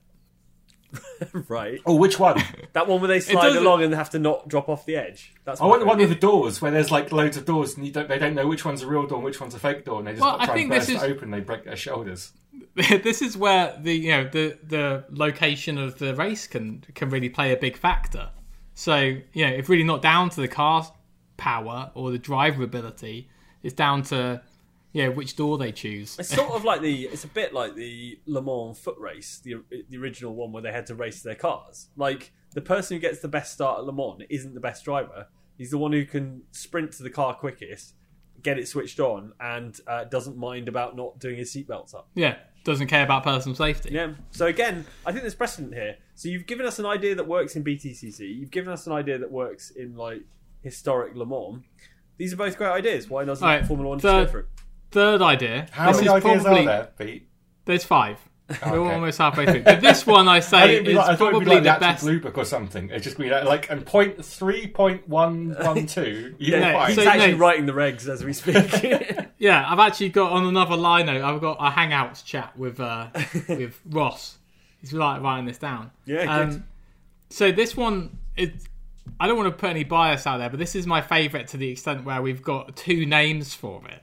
right, 1.48 1.80
Oh, 1.86 1.94
which 1.96 2.18
one? 2.18 2.42
that 2.74 2.86
one 2.86 3.00
where 3.00 3.08
they 3.08 3.20
slide 3.20 3.56
along 3.56 3.82
and 3.82 3.94
have 3.94 4.10
to 4.10 4.18
not 4.18 4.48
drop 4.48 4.68
off 4.68 4.84
the 4.84 4.96
edge. 4.96 5.32
That's 5.44 5.60
I 5.60 5.64
want 5.66 5.80
the 5.80 5.86
one 5.86 5.98
with 5.98 6.10
the 6.10 6.14
doors 6.14 6.60
where 6.60 6.70
there's 6.70 6.90
like 6.90 7.12
loads 7.12 7.36
of 7.38 7.46
doors 7.46 7.76
and 7.76 7.86
you 7.86 7.92
don't, 7.92 8.08
they 8.08 8.18
don't 8.18 8.34
know 8.34 8.46
which 8.46 8.64
one's 8.64 8.82
a 8.82 8.86
real 8.86 9.06
door 9.06 9.16
and 9.18 9.24
which 9.24 9.40
one's 9.40 9.54
a 9.54 9.58
fake 9.58 9.84
door, 9.86 9.98
and 10.00 10.06
they 10.08 10.12
just 10.12 10.22
Well, 10.22 10.36
try 10.36 10.44
I 10.46 10.48
and 10.48 10.54
think 10.54 10.70
burst 10.70 10.86
this 10.88 11.02
it 11.02 11.06
is- 11.06 11.16
open. 11.16 11.30
They 11.30 11.40
break 11.40 11.64
their 11.64 11.76
shoulders. 11.76 12.32
this 12.74 13.22
is 13.22 13.36
where 13.36 13.74
the 13.80 13.94
you 13.94 14.10
know 14.10 14.24
the 14.28 14.58
the 14.62 15.04
location 15.10 15.78
of 15.78 15.98
the 15.98 16.14
race 16.14 16.46
can 16.46 16.84
can 16.94 17.08
really 17.08 17.28
play 17.30 17.52
a 17.52 17.56
big 17.56 17.76
factor. 17.78 18.28
So 18.74 18.96
you 19.32 19.46
know, 19.46 19.52
if 19.52 19.68
really 19.70 19.84
not 19.84 20.02
down 20.02 20.28
to 20.30 20.40
the 20.42 20.48
car's 20.48 20.90
power 21.42 21.90
or 21.94 22.12
the 22.12 22.18
driver 22.18 22.62
ability, 22.62 23.28
it's 23.64 23.74
down 23.74 24.02
to 24.04 24.40
know 24.94 25.10
which 25.10 25.34
door 25.34 25.58
they 25.58 25.72
choose. 25.72 26.16
It's 26.18 26.28
sort 26.28 26.52
of 26.52 26.64
like 26.64 26.82
the. 26.82 27.04
It's 27.04 27.24
a 27.24 27.28
bit 27.28 27.52
like 27.52 27.74
the 27.74 28.18
Le 28.26 28.40
Mans 28.40 28.78
foot 28.78 28.96
race, 28.98 29.40
the 29.42 29.56
the 29.88 29.98
original 29.98 30.34
one 30.34 30.52
where 30.52 30.62
they 30.62 30.72
had 30.72 30.86
to 30.86 30.94
race 30.94 31.20
their 31.22 31.34
cars. 31.34 31.88
Like 31.96 32.32
the 32.54 32.60
person 32.60 32.96
who 32.96 33.00
gets 33.00 33.18
the 33.20 33.28
best 33.28 33.52
start 33.52 33.80
at 33.80 33.84
Le 33.84 33.92
Mans 33.92 34.22
isn't 34.30 34.54
the 34.54 34.60
best 34.60 34.84
driver. 34.84 35.26
He's 35.58 35.70
the 35.70 35.78
one 35.78 35.92
who 35.92 36.04
can 36.04 36.42
sprint 36.52 36.92
to 36.92 37.02
the 37.02 37.10
car 37.10 37.34
quickest, 37.34 37.94
get 38.42 38.58
it 38.58 38.68
switched 38.68 39.00
on, 39.00 39.32
and 39.40 39.78
uh, 39.86 40.04
doesn't 40.04 40.36
mind 40.36 40.68
about 40.68 40.96
not 40.96 41.18
doing 41.18 41.36
his 41.36 41.52
seatbelts 41.54 41.94
up. 41.94 42.08
Yeah, 42.14 42.36
doesn't 42.64 42.86
care 42.86 43.04
about 43.04 43.24
personal 43.24 43.56
safety. 43.56 43.90
Yeah. 43.92 44.12
So 44.30 44.46
again, 44.46 44.86
I 45.04 45.10
think 45.10 45.22
there's 45.22 45.34
precedent 45.34 45.74
here. 45.74 45.96
So 46.14 46.28
you've 46.28 46.46
given 46.46 46.66
us 46.66 46.78
an 46.78 46.86
idea 46.86 47.16
that 47.16 47.26
works 47.26 47.56
in 47.56 47.64
BTCC. 47.64 48.20
You've 48.20 48.50
given 48.50 48.72
us 48.72 48.86
an 48.86 48.92
idea 48.92 49.18
that 49.18 49.30
works 49.30 49.70
in 49.70 49.96
like 49.96 50.22
historic 50.62 51.14
Le 51.14 51.26
Mans. 51.26 51.62
These 52.18 52.32
are 52.32 52.36
both 52.36 52.56
great 52.56 52.70
ideas. 52.70 53.08
Why 53.10 53.24
doesn't 53.24 53.46
All 53.46 53.54
right, 53.54 53.66
Formula 53.66 53.88
One 53.90 53.98
the- 53.98 54.02
just 54.02 54.26
go 54.26 54.30
for 54.32 54.38
it? 54.40 54.46
Third 54.90 55.22
idea. 55.22 55.66
How 55.72 55.88
this 55.92 55.96
many 56.02 56.06
is 56.08 56.12
ideas 56.12 56.42
probably, 56.42 56.60
are 56.62 56.64
there, 56.66 56.88
Pete? 56.98 57.28
There's 57.64 57.84
five. 57.84 58.18
We're 58.66 58.92
almost 58.92 59.16
halfway 59.16 59.46
through. 59.46 59.62
But 59.62 59.80
this 59.80 60.06
one 60.06 60.28
I 60.28 60.36
I 60.36 60.40
say 60.40 60.66
didn't 60.66 60.88
is 60.88 60.96
like, 60.96 61.08
I 61.08 61.16
thought 61.16 61.28
it'd 61.28 61.40
be 61.40 61.44
probably 61.46 61.54
like 61.54 61.64
the 61.64 61.72
the 61.72 61.92
best. 61.92 62.02
blue 62.04 62.20
book 62.20 62.36
or 62.36 62.44
something. 62.44 62.90
It'd 62.90 63.02
just 63.02 63.16
be 63.16 63.30
like, 63.30 63.44
like 63.44 63.70
and 63.70 63.86
point 63.86 64.22
three 64.22 64.66
point 64.66 65.08
one 65.08 65.56
one 65.58 65.86
two. 65.86 66.34
You 66.38 66.56
Yeah, 66.56 66.58
yeah, 66.72 66.86
He's 66.88 66.96
so- 66.96 67.08
actually 67.08 67.32
no. 67.32 67.38
writing 67.38 67.64
the 67.64 67.72
regs 67.72 68.06
as 68.08 68.22
we 68.22 68.34
speak. 68.34 68.56
Yeah, 69.38 69.64
I've 69.66 69.78
actually 69.78 70.10
got 70.10 70.32
on 70.32 70.44
another 70.44 70.76
line 70.76 71.06
note. 71.06 71.22
I've 71.22 71.40
got 71.40 71.56
a 71.60 71.70
Hangouts 71.70 72.22
chat 72.24 72.56
with 72.58 72.78
uh, 72.78 73.08
with 73.48 73.80
Ross. 73.88 74.36
He's 74.82 74.92
like 74.92 75.22
writing 75.22 75.46
this 75.46 75.58
down. 75.58 75.90
Yeah, 76.04 76.22
good. 76.26 76.28
Um, 76.56 76.64
so 77.30 77.52
this 77.52 77.74
one 77.76 78.18
is. 78.36 78.50
I 79.20 79.26
don't 79.26 79.36
want 79.36 79.48
to 79.52 79.56
put 79.56 79.70
any 79.70 79.84
bias 79.84 80.26
out 80.26 80.38
there, 80.38 80.50
but 80.50 80.58
this 80.58 80.74
is 80.74 80.86
my 80.86 81.00
favourite 81.00 81.48
to 81.48 81.56
the 81.56 81.68
extent 81.70 82.04
where 82.04 82.20
we've 82.22 82.42
got 82.42 82.74
two 82.76 83.06
names 83.06 83.54
for 83.54 83.82
it. 83.88 84.02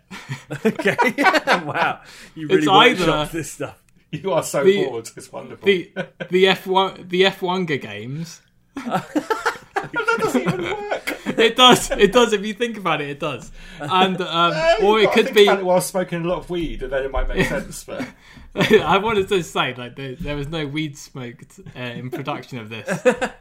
okay. 0.65 0.95
wow. 1.65 2.01
You 2.35 2.47
really 2.47 2.59
It's 2.59 2.67
workshopped 2.67 3.05
either- 3.05 3.29
this 3.37 3.51
stuff. 3.51 3.81
You 4.11 4.31
are 4.33 4.41
so 4.43 4.63
The- 4.63 4.85
bored. 4.85 5.09
It's 5.15 5.31
wonderful. 5.31 5.65
The 5.65 5.91
the 6.31 6.47
F 6.47 6.65
one 6.65 7.05
the 7.09 7.25
F 7.27 7.41
Hunger 7.41 7.77
Games. 7.77 8.41
that 8.75 10.17
doesn't 10.19 10.41
even 10.41 10.61
work. 10.63 11.15
It 11.37 11.55
does. 11.55 11.91
It 11.91 12.11
does. 12.11 12.33
If 12.33 12.45
you 12.45 12.53
think 12.53 12.77
about 12.77 13.01
it, 13.01 13.09
it 13.09 13.19
does. 13.19 13.51
And 13.79 14.19
um, 14.21 14.53
or 14.83 14.99
it 14.99 15.11
could 15.11 15.25
think 15.25 15.37
be. 15.37 15.43
about 15.43 15.59
it 15.59 15.65
while 15.65 15.81
smoking 15.81 16.23
a 16.23 16.27
lot 16.27 16.39
of 16.39 16.49
weed, 16.49 16.81
and 16.83 16.91
then 16.91 17.03
it 17.05 17.11
might 17.11 17.27
make 17.27 17.47
sense. 17.47 17.83
But 17.83 18.07
I 18.55 18.97
wanted 18.97 19.27
to 19.29 19.43
say 19.43 19.73
like 19.75 19.95
there, 19.95 20.15
there 20.15 20.35
was 20.35 20.47
no 20.47 20.65
weed 20.65 20.97
smoked 20.97 21.59
uh, 21.75 21.79
in 21.79 22.09
production 22.09 22.57
of 22.57 22.69
this, 22.69 22.87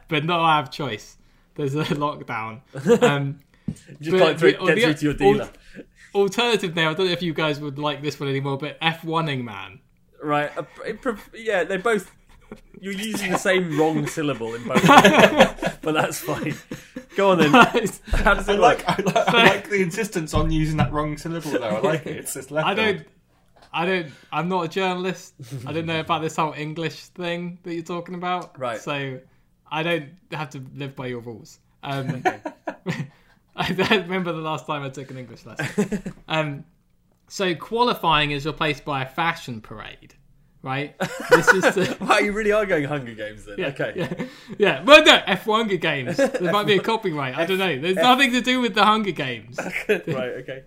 but 0.07 0.23
not 0.23 0.39
I 0.41 0.57
have 0.57 0.71
choice. 0.71 1.17
There's 1.59 1.75
a 1.75 1.83
lockdown. 2.05 2.61
Um, 3.03 3.39
Just 4.01 4.11
But 4.11 4.19
can't 4.19 4.39
through, 4.39 4.51
the- 4.53 4.59
or 4.61 4.67
get 4.67 4.75
the- 4.75 4.81
through 4.81 4.93
to 4.93 5.05
your 5.05 5.13
or- 5.13 5.17
dealer. 5.17 5.49
alternative 6.15 6.75
name. 6.75 6.87
I 6.87 6.93
don't 6.93 7.05
know 7.07 7.11
if 7.11 7.21
you 7.21 7.33
guys 7.33 7.59
would 7.59 7.77
like 7.77 8.01
this 8.01 8.19
one 8.19 8.29
anymore, 8.29 8.57
but 8.57 8.79
F1ing 8.81 9.43
man. 9.43 9.79
Right. 10.23 10.51
uh, 10.57 10.63
it 10.85 11.01
pref- 11.01 11.29
yeah, 11.35 11.63
they 11.65 11.77
both. 11.77 12.11
You're 12.81 12.93
using 12.93 13.31
the 13.31 13.37
same 13.37 13.77
wrong 13.77 14.07
syllable 14.07 14.55
in 14.55 14.63
both, 14.67 14.83
but 15.81 15.91
that's 15.91 16.19
fine. 16.19 16.55
Go 17.15 17.31
on 17.31 17.37
then. 17.39 17.51
How 17.51 18.33
does 18.33 18.49
I 18.49 18.53
it 18.53 18.59
like. 18.59 18.83
I 18.89 18.95
like, 19.03 19.15
I 19.27 19.43
like 19.49 19.69
the 19.69 19.81
insistence 19.81 20.33
on 20.33 20.49
using 20.51 20.77
that 20.77 20.91
wrong 20.91 21.15
syllable. 21.17 21.51
Though 21.51 21.61
I 21.67 21.79
like 21.79 22.05
it. 22.07 22.17
It's 22.17 22.33
just 22.33 22.49
left. 22.51 22.67
I 22.67 22.73
don't. 22.73 23.05
I 23.71 23.85
don't. 23.85 24.07
I'm 24.31 24.49
not 24.49 24.65
a 24.65 24.67
journalist. 24.67 25.35
I 25.67 25.73
don't 25.73 25.85
know 25.85 25.99
about 25.99 26.21
this 26.23 26.35
whole 26.37 26.53
English 26.53 26.95
thing 27.09 27.59
that 27.63 27.73
you're 27.75 27.83
talking 27.83 28.15
about. 28.15 28.57
Right. 28.57 28.79
So 28.81 29.19
I 29.71 29.83
don't 29.83 30.09
have 30.31 30.49
to 30.51 30.63
live 30.75 30.95
by 30.95 31.07
your 31.07 31.19
rules. 31.19 31.59
Um, 31.83 32.23
I 33.55 33.71
don't 33.71 34.03
remember 34.03 34.31
the 34.31 34.39
last 34.41 34.65
time 34.65 34.83
I 34.83 34.89
took 34.89 35.11
an 35.11 35.17
English 35.17 35.45
lesson. 35.45 36.13
um, 36.27 36.65
so 37.27 37.53
qualifying 37.55 38.31
is 38.31 38.45
replaced 38.45 38.85
by 38.85 39.03
a 39.03 39.05
fashion 39.05 39.61
parade. 39.61 40.15
right? 40.61 40.97
This 41.29 41.47
is 41.49 41.63
the 41.75 41.97
Wow, 42.01 42.17
you 42.19 42.31
really 42.31 42.51
are 42.51 42.65
going 42.65 42.85
Hunger 42.85 43.13
Games 43.13 43.45
then. 43.45 43.55
yeah, 43.57 43.67
okay. 43.67 43.93
yeah, 43.95 44.25
yeah. 44.57 44.83
Well, 44.83 45.03
no, 45.03 45.21
F 45.25 45.45
Hunger 45.45 45.77
Games. 45.77 46.17
There 46.17 46.51
might 46.51 46.67
be 46.67 46.77
a 46.77 46.81
copyright. 46.81 47.37
I 47.37 47.45
don't 47.45 47.59
know. 47.59 47.79
There's 47.79 47.95
nothing 47.95 48.31
to 48.31 48.41
do 48.41 48.61
with 48.61 48.73
the 48.75 48.85
Hunger 48.85 49.11
Games. 49.11 49.57
right. 49.87 50.07
Okay. 50.07 50.63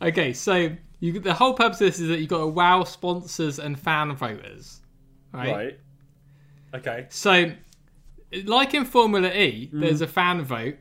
Okay, 0.00 0.32
so 0.32 0.70
you 1.00 1.20
the 1.20 1.34
whole 1.34 1.54
purpose 1.54 1.80
of 1.80 1.86
this 1.86 2.00
is 2.00 2.08
that 2.08 2.18
you've 2.20 2.28
got 2.28 2.38
to 2.38 2.46
wow 2.46 2.84
sponsors 2.84 3.58
and 3.58 3.78
fan 3.78 4.14
voters, 4.14 4.80
right? 5.32 5.52
Right. 5.54 5.80
Okay. 6.74 7.06
So, 7.08 7.52
like 8.44 8.74
in 8.74 8.84
Formula 8.84 9.28
E, 9.30 9.70
there's 9.72 10.00
mm. 10.00 10.04
a 10.04 10.06
fan 10.06 10.42
vote, 10.42 10.76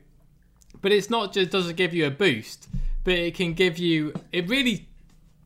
but 0.82 0.92
it's 0.92 1.10
not 1.10 1.34
just 1.34 1.52
doesn't 1.52 1.76
give 1.76 1.94
you 1.94 2.06
a 2.06 2.12
boost, 2.12 2.68
but 3.04 3.14
it 3.14 3.36
can 3.36 3.54
give 3.54 3.78
you 3.78 4.14
it 4.32 4.48
really 4.50 4.88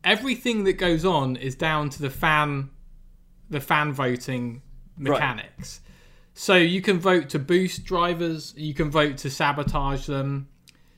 everything 0.04 0.64
that 0.64 0.74
goes 0.74 1.04
on 1.04 1.36
is 1.36 1.54
down 1.54 1.88
to 1.90 2.02
the 2.02 2.10
fan 2.10 2.70
the 3.50 3.60
fan 3.60 3.92
voting 3.92 4.62
mechanics. 4.96 5.80
So 6.34 6.56
you 6.56 6.80
can 6.80 6.98
vote 6.98 7.28
to 7.30 7.38
boost 7.38 7.84
drivers, 7.84 8.54
you 8.56 8.74
can 8.74 8.90
vote 8.90 9.18
to 9.18 9.30
sabotage 9.30 10.06
them. 10.06 10.48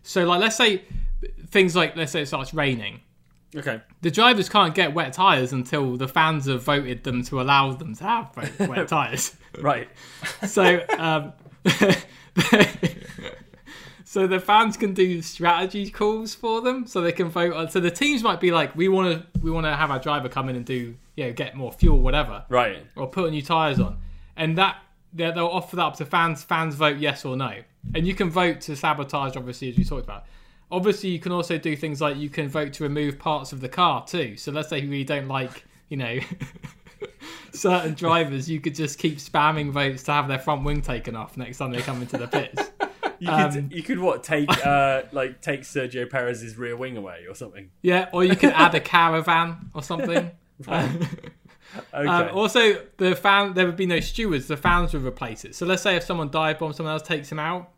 So 0.03 0.25
like 0.25 0.41
let's 0.41 0.57
say 0.57 0.83
things 1.49 1.75
like 1.75 1.97
let's 1.97 2.13
say 2.13 2.23
it 2.23 2.27
starts 2.27 2.55
raining. 2.55 3.01
Okay. 3.57 3.81
The 4.03 4.11
drivers 4.11 4.49
can't 4.49 4.75
get 4.75 4.95
wet 4.95 5.13
tires 5.13 5.53
until 5.53 5.97
the 5.97 6.09
fans 6.09 6.47
have 6.47 6.63
voted 6.63 7.05
them 7.05 7.23
to 7.25 7.41
allow 7.41 7.73
them 7.73 7.95
to 7.97 8.05
have 8.05 8.37
wet- 8.37 8.69
wet 8.69 8.89
tires. 8.97 9.37
Right. 9.61 9.89
So, 10.47 10.85
um, 10.99 11.33
so 14.05 14.27
the 14.27 14.41
fans 14.41 14.77
can 14.77 14.93
do 14.95 15.23
strategy 15.23 15.91
calls 15.91 16.35
for 16.35 16.61
them, 16.61 16.87
so 16.87 17.01
they 17.01 17.13
can 17.13 17.29
vote 17.29 17.53
on. 17.55 17.71
So 17.71 17.81
the 17.81 17.91
teams 17.91 18.23
might 18.23 18.41
be 18.41 18.51
like, 18.51 18.75
we 18.77 18.89
want 18.89 19.13
to, 19.35 19.41
we 19.41 19.51
want 19.51 19.67
to 19.67 19.75
have 19.75 19.91
our 19.91 19.99
driver 19.99 20.29
come 20.29 20.49
in 20.49 20.57
and 20.57 20.65
do, 20.65 20.95
you 21.17 21.25
know, 21.27 21.33
get 21.33 21.57
more 21.57 21.73
fuel, 21.73 21.99
whatever, 22.01 22.45
Right. 22.49 22.85
or 22.97 23.07
put 23.07 23.31
new 23.31 23.43
tires 23.43 23.81
on, 23.81 23.99
and 24.37 24.59
that 24.59 24.77
they- 25.13 25.31
they'll 25.31 25.47
offer 25.47 25.77
that 25.77 25.83
up 25.83 25.97
to 25.97 26.05
fans. 26.05 26.43
Fans 26.43 26.75
vote 26.75 26.99
yes 26.99 27.25
or 27.25 27.37
no, 27.37 27.53
and 27.95 28.07
you 28.07 28.15
can 28.15 28.31
vote 28.31 28.61
to 28.63 28.77
sabotage, 28.77 29.37
obviously, 29.37 29.71
as 29.71 29.77
we 29.77 29.85
talked 29.85 30.05
about. 30.05 30.25
Obviously, 30.71 31.11
you 31.11 31.19
can 31.19 31.33
also 31.33 31.59
do 31.59 31.77
things 31.77 32.01
like 32.01 32.17
you 32.17 32.29
can 32.29 32.49
vote 32.49 32.73
to 32.75 32.83
remove 32.83 33.19
parts 33.19 33.53
of 33.53 33.61
the 33.61 33.69
car 33.69 34.05
too. 34.07 34.37
So 34.37 34.51
let's 34.53 34.69
say 34.69 34.81
you 34.81 34.91
really 34.91 35.05
don't 35.05 35.29
like, 35.29 35.65
you 35.89 35.97
know. 35.97 36.19
certain 37.53 37.95
drivers, 37.95 38.51
you 38.51 38.61
could 38.61 38.75
just 38.75 38.99
keep 38.99 39.19
spamming 39.19 39.71
votes 39.71 40.03
to 40.05 40.13
have 40.13 40.29
their 40.29 40.39
front 40.39 40.65
wing 40.65 40.83
taken 40.83 41.15
off 41.15 41.37
next 41.37 41.59
time 41.59 41.71
they 41.71 41.81
come 41.81 42.01
into 42.01 42.19
the 42.19 42.27
pits. 42.27 42.71
You 43.21 43.31
Um, 43.31 43.53
could 43.53 43.73
you 43.73 43.83
could 43.85 43.99
what 44.01 44.25
take 44.25 44.51
uh 44.67 45.03
like 45.13 45.41
take 45.41 45.61
Sergio 45.63 46.11
Perez's 46.11 46.59
rear 46.59 46.77
wing 46.77 46.97
away 46.97 47.27
or 47.29 47.35
something. 47.35 47.71
Yeah, 47.81 48.09
or 48.13 48.25
you 48.25 48.35
could 48.35 48.51
add 48.51 48.75
a 48.75 48.81
caravan 48.95 49.71
or 49.73 49.85
something. 49.85 50.33
Okay. 50.69 51.07
Um, 51.93 52.37
also, 52.37 52.83
the 52.97 53.15
fan 53.15 53.55
there 53.55 53.67
would 53.67 53.77
be 53.77 53.87
no 53.87 54.01
stewards. 54.01 54.49
The 54.49 54.57
fans 54.57 54.93
would 54.95 55.05
replace 55.05 55.45
it. 55.45 55.55
So 55.55 55.65
let's 55.65 55.83
say 55.83 55.95
if 55.97 56.03
someone 56.03 56.29
dive 56.31 56.59
bomb, 56.59 56.73
someone 56.73 56.93
else 56.93 57.03
takes 57.07 57.31
him 57.31 57.39
out. 57.39 57.71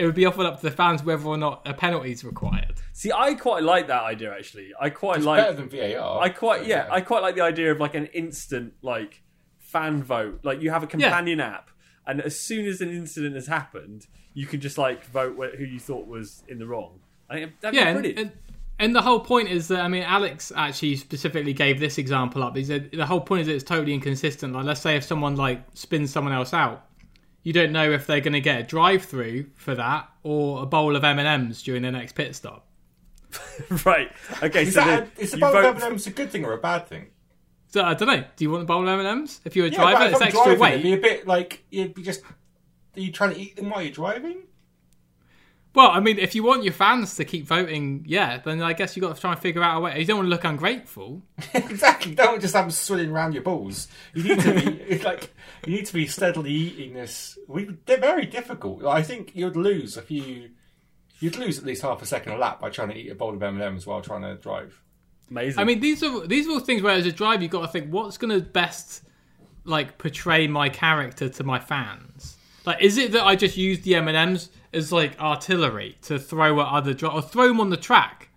It 0.00 0.06
would 0.06 0.14
be 0.14 0.24
offered 0.24 0.46
up 0.46 0.56
to 0.56 0.62
the 0.62 0.70
fans 0.70 1.02
whether 1.02 1.26
or 1.26 1.36
not 1.36 1.60
a 1.66 1.74
penalty 1.74 2.10
is 2.10 2.24
required. 2.24 2.72
See, 2.94 3.12
I 3.12 3.34
quite 3.34 3.62
like 3.62 3.88
that 3.88 4.02
idea 4.02 4.34
actually. 4.34 4.70
I 4.80 4.88
quite 4.88 5.18
It's 5.18 5.26
like 5.26 5.42
better 5.42 5.52
than 5.52 5.68
VAR. 5.68 6.22
I 6.22 6.30
quite 6.30 6.64
yeah, 6.66 6.88
I 6.90 7.02
quite 7.02 7.22
like 7.22 7.34
the 7.34 7.42
idea 7.42 7.70
of 7.70 7.80
like 7.80 7.94
an 7.94 8.06
instant 8.06 8.72
like 8.80 9.22
fan 9.58 10.02
vote. 10.02 10.40
Like 10.42 10.62
you 10.62 10.70
have 10.70 10.82
a 10.82 10.86
companion 10.86 11.38
app, 11.40 11.70
and 12.06 12.20
as 12.22 12.40
soon 12.40 12.64
as 12.66 12.80
an 12.80 12.88
incident 12.88 13.34
has 13.34 13.46
happened, 13.46 14.06
you 14.32 14.46
can 14.46 14.60
just 14.62 14.78
like 14.78 15.04
vote 15.04 15.36
who 15.58 15.64
you 15.64 15.78
thought 15.78 16.06
was 16.06 16.42
in 16.48 16.58
the 16.58 16.66
wrong. 16.66 17.00
I 17.28 17.34
think 17.34 17.60
that'd 17.60 17.78
Yeah, 17.78 18.00
be 18.00 18.08
and, 18.10 18.18
and, 18.18 18.32
and 18.78 18.96
the 18.96 19.02
whole 19.02 19.20
point 19.20 19.50
is 19.50 19.68
that 19.68 19.80
I 19.82 19.88
mean, 19.88 20.02
Alex 20.02 20.50
actually 20.56 20.96
specifically 20.96 21.52
gave 21.52 21.78
this 21.78 21.98
example 21.98 22.42
up. 22.42 22.56
He 22.56 22.64
said 22.64 22.90
the 22.90 23.04
whole 23.04 23.20
point 23.20 23.42
is 23.42 23.46
that 23.48 23.54
it's 23.54 23.64
totally 23.64 23.92
inconsistent. 23.92 24.54
Like, 24.54 24.64
let's 24.64 24.80
say 24.80 24.96
if 24.96 25.04
someone 25.04 25.36
like 25.36 25.62
spins 25.74 26.10
someone 26.10 26.32
else 26.32 26.54
out, 26.54 26.86
you 27.42 27.52
don't 27.52 27.72
know 27.72 27.90
if 27.90 28.06
they're 28.06 28.20
going 28.20 28.32
to 28.34 28.40
get 28.40 28.60
a 28.60 28.62
drive-through 28.62 29.46
for 29.54 29.74
that 29.74 30.08
or 30.22 30.62
a 30.62 30.66
bowl 30.66 30.96
of 30.96 31.04
M 31.04 31.18
and 31.18 31.28
M's 31.28 31.62
during 31.62 31.82
their 31.82 31.92
next 31.92 32.12
pit 32.14 32.34
stop. 32.36 32.66
right. 33.84 34.10
Okay. 34.42 34.62
Is 34.62 34.74
so 34.74 34.80
that 34.80 34.86
then 34.86 35.10
a, 35.16 35.20
is 35.20 35.30
the 35.32 35.38
bowl 35.38 35.52
vote 35.52 35.64
of 35.76 35.82
M&M's 35.82 36.06
a 36.06 36.10
good 36.10 36.30
thing 36.30 36.44
or 36.44 36.52
a 36.52 36.58
bad 36.58 36.86
thing? 36.88 37.06
So 37.68 37.84
I 37.84 37.94
don't 37.94 38.08
know. 38.08 38.24
Do 38.36 38.44
you 38.44 38.50
want 38.50 38.64
a 38.64 38.66
bowl 38.66 38.82
of 38.82 38.88
M 38.88 38.98
and 38.98 39.06
M's 39.08 39.40
if 39.44 39.54
you're 39.54 39.66
a 39.66 39.70
Yeah, 39.70 39.78
driver? 39.78 39.98
but 39.98 40.06
if 40.06 40.12
It's 40.14 40.20
I'm 40.22 40.26
extra 40.28 40.44
driving, 40.56 40.60
weight. 40.60 40.72
It'd 40.72 40.82
be 40.82 40.92
a 40.94 40.96
bit 40.96 41.26
like 41.26 41.64
you'd 41.70 41.94
be 41.94 42.02
just. 42.02 42.22
Are 42.24 43.00
you 43.00 43.12
trying 43.12 43.34
to 43.34 43.40
eat 43.40 43.54
them 43.56 43.70
while 43.70 43.82
you're 43.82 43.92
driving? 43.92 44.42
Well, 45.72 45.90
I 45.90 46.00
mean, 46.00 46.18
if 46.18 46.34
you 46.34 46.42
want 46.42 46.64
your 46.64 46.72
fans 46.72 47.14
to 47.16 47.24
keep 47.24 47.46
voting, 47.46 48.04
yeah, 48.06 48.38
then 48.38 48.60
I 48.60 48.72
guess 48.72 48.96
you've 48.96 49.04
got 49.04 49.14
to 49.14 49.20
try 49.20 49.32
and 49.32 49.40
figure 49.40 49.62
out 49.62 49.78
a 49.78 49.80
way. 49.80 50.00
You 50.00 50.04
don't 50.04 50.16
want 50.16 50.26
to 50.26 50.30
look 50.30 50.44
ungrateful. 50.44 51.22
exactly. 51.54 52.14
Don't 52.14 52.40
just 52.40 52.54
have 52.54 52.64
them 52.64 52.72
swilling 52.72 53.10
around 53.10 53.34
your 53.34 53.44
balls. 53.44 53.86
You 54.12 54.24
need 54.24 54.40
to 54.40 54.52
be 54.52 54.60
it's 54.88 55.04
like 55.04 55.32
you 55.64 55.76
need 55.76 55.86
to 55.86 55.94
be 55.94 56.06
steadily 56.06 56.50
eating 56.50 56.94
this. 56.94 57.38
We, 57.46 57.76
they're 57.86 58.00
very 58.00 58.26
difficult. 58.26 58.84
I 58.84 59.02
think 59.02 59.36
you'd 59.36 59.56
lose 59.56 59.96
if 59.96 60.10
you 60.10 60.50
you'd 61.20 61.36
lose 61.36 61.58
at 61.58 61.64
least 61.64 61.82
half 61.82 62.02
a 62.02 62.06
second 62.06 62.32
a 62.32 62.38
lap 62.38 62.60
by 62.60 62.70
trying 62.70 62.88
to 62.88 62.96
eat 62.96 63.10
a 63.10 63.14
bowl 63.14 63.34
of 63.34 63.42
M 63.42 63.54
and 63.54 63.62
M's 63.62 63.86
while 63.86 64.02
trying 64.02 64.22
to 64.22 64.34
drive. 64.36 64.82
amazing. 65.30 65.60
I 65.60 65.64
mean, 65.64 65.78
these 65.78 66.02
are 66.02 66.26
these 66.26 66.48
are 66.48 66.50
all 66.50 66.60
things 66.60 66.82
where 66.82 66.94
as 66.94 67.06
a 67.06 67.12
driver 67.12 67.42
you've 67.42 67.52
got 67.52 67.62
to 67.62 67.68
think 67.68 67.92
what's 67.92 68.18
going 68.18 68.36
to 68.36 68.44
best 68.44 69.04
like 69.64 69.98
portray 69.98 70.48
my 70.48 70.68
character 70.68 71.28
to 71.28 71.44
my 71.44 71.60
fans. 71.60 72.36
Like, 72.66 72.82
is 72.82 72.98
it 72.98 73.12
that 73.12 73.24
I 73.24 73.36
just 73.36 73.56
use 73.56 73.80
the 73.80 73.94
M 73.94 74.08
and 74.08 74.16
M's 74.16 74.50
as 74.72 74.92
like 74.92 75.18
artillery 75.20 75.96
to 76.02 76.18
throw 76.18 76.60
at 76.60 76.66
other 76.68 76.94
dri- 76.94 77.08
or 77.08 77.22
throw 77.22 77.48
them 77.48 77.60
on 77.60 77.70
the 77.70 77.76
track, 77.76 78.28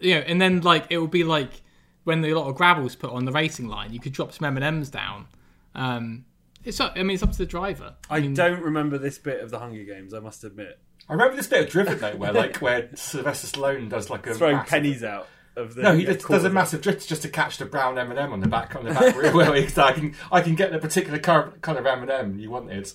you 0.00 0.14
know, 0.14 0.20
and 0.20 0.40
then 0.40 0.60
like 0.60 0.86
it 0.90 0.98
will 0.98 1.06
be 1.06 1.24
like 1.24 1.62
when 2.04 2.20
the 2.20 2.34
lot 2.34 2.48
of 2.48 2.56
gravel's 2.56 2.96
put 2.96 3.10
on 3.10 3.24
the 3.24 3.32
racing 3.32 3.68
line, 3.68 3.92
you 3.92 4.00
could 4.00 4.12
drop 4.12 4.32
some 4.32 4.44
M 4.46 4.56
and 4.56 4.64
M's 4.64 4.90
down. 4.90 5.26
Um, 5.74 6.24
it's 6.64 6.78
up, 6.80 6.92
I 6.96 7.02
mean, 7.02 7.14
it's 7.14 7.22
up 7.22 7.32
to 7.32 7.38
the 7.38 7.46
driver. 7.46 7.94
I 8.10 8.20
don't 8.20 8.62
remember 8.62 8.98
this 8.98 9.18
bit 9.18 9.40
of 9.40 9.50
the 9.50 9.58
Hunger 9.58 9.84
Games. 9.84 10.12
I 10.14 10.20
must 10.20 10.44
admit, 10.44 10.78
I 11.08 11.12
remember 11.12 11.36
this 11.36 11.46
bit 11.48 11.64
of 11.64 11.70
Driven 11.70 11.98
though, 11.98 12.16
where 12.16 12.32
like 12.32 12.56
where 12.58 12.90
Sylvester 12.94 13.46
Stallone 13.46 13.88
does 13.88 14.10
like 14.10 14.26
a 14.26 14.34
throwing 14.34 14.56
massive- 14.56 14.70
pennies 14.70 15.02
out 15.04 15.28
of 15.56 15.74
the 15.74 15.82
No, 15.82 15.94
he 15.96 16.04
yeah, 16.04 16.12
does, 16.14 16.24
does 16.24 16.44
a 16.44 16.50
massive 16.50 16.80
drift 16.80 17.06
just 17.08 17.22
to 17.22 17.28
catch 17.28 17.58
the 17.58 17.66
brown 17.66 17.98
M 17.98 18.10
and 18.10 18.18
m 18.18 18.32
on 18.32 18.40
the 18.40 18.48
back 18.48 18.74
on 18.74 18.84
the 18.84 18.90
back 18.94 19.14
wheel. 19.20 19.34
Where 19.34 19.54
he- 19.54 19.68
I 19.80 19.92
can 19.92 20.14
I 20.30 20.40
can 20.40 20.54
get 20.54 20.72
the 20.72 20.78
particular 20.78 21.18
colour, 21.18 21.52
colour 21.60 21.80
of 21.80 21.86
M 21.86 22.02
and 22.02 22.10
m 22.10 22.38
you 22.38 22.50
wanted. 22.50 22.90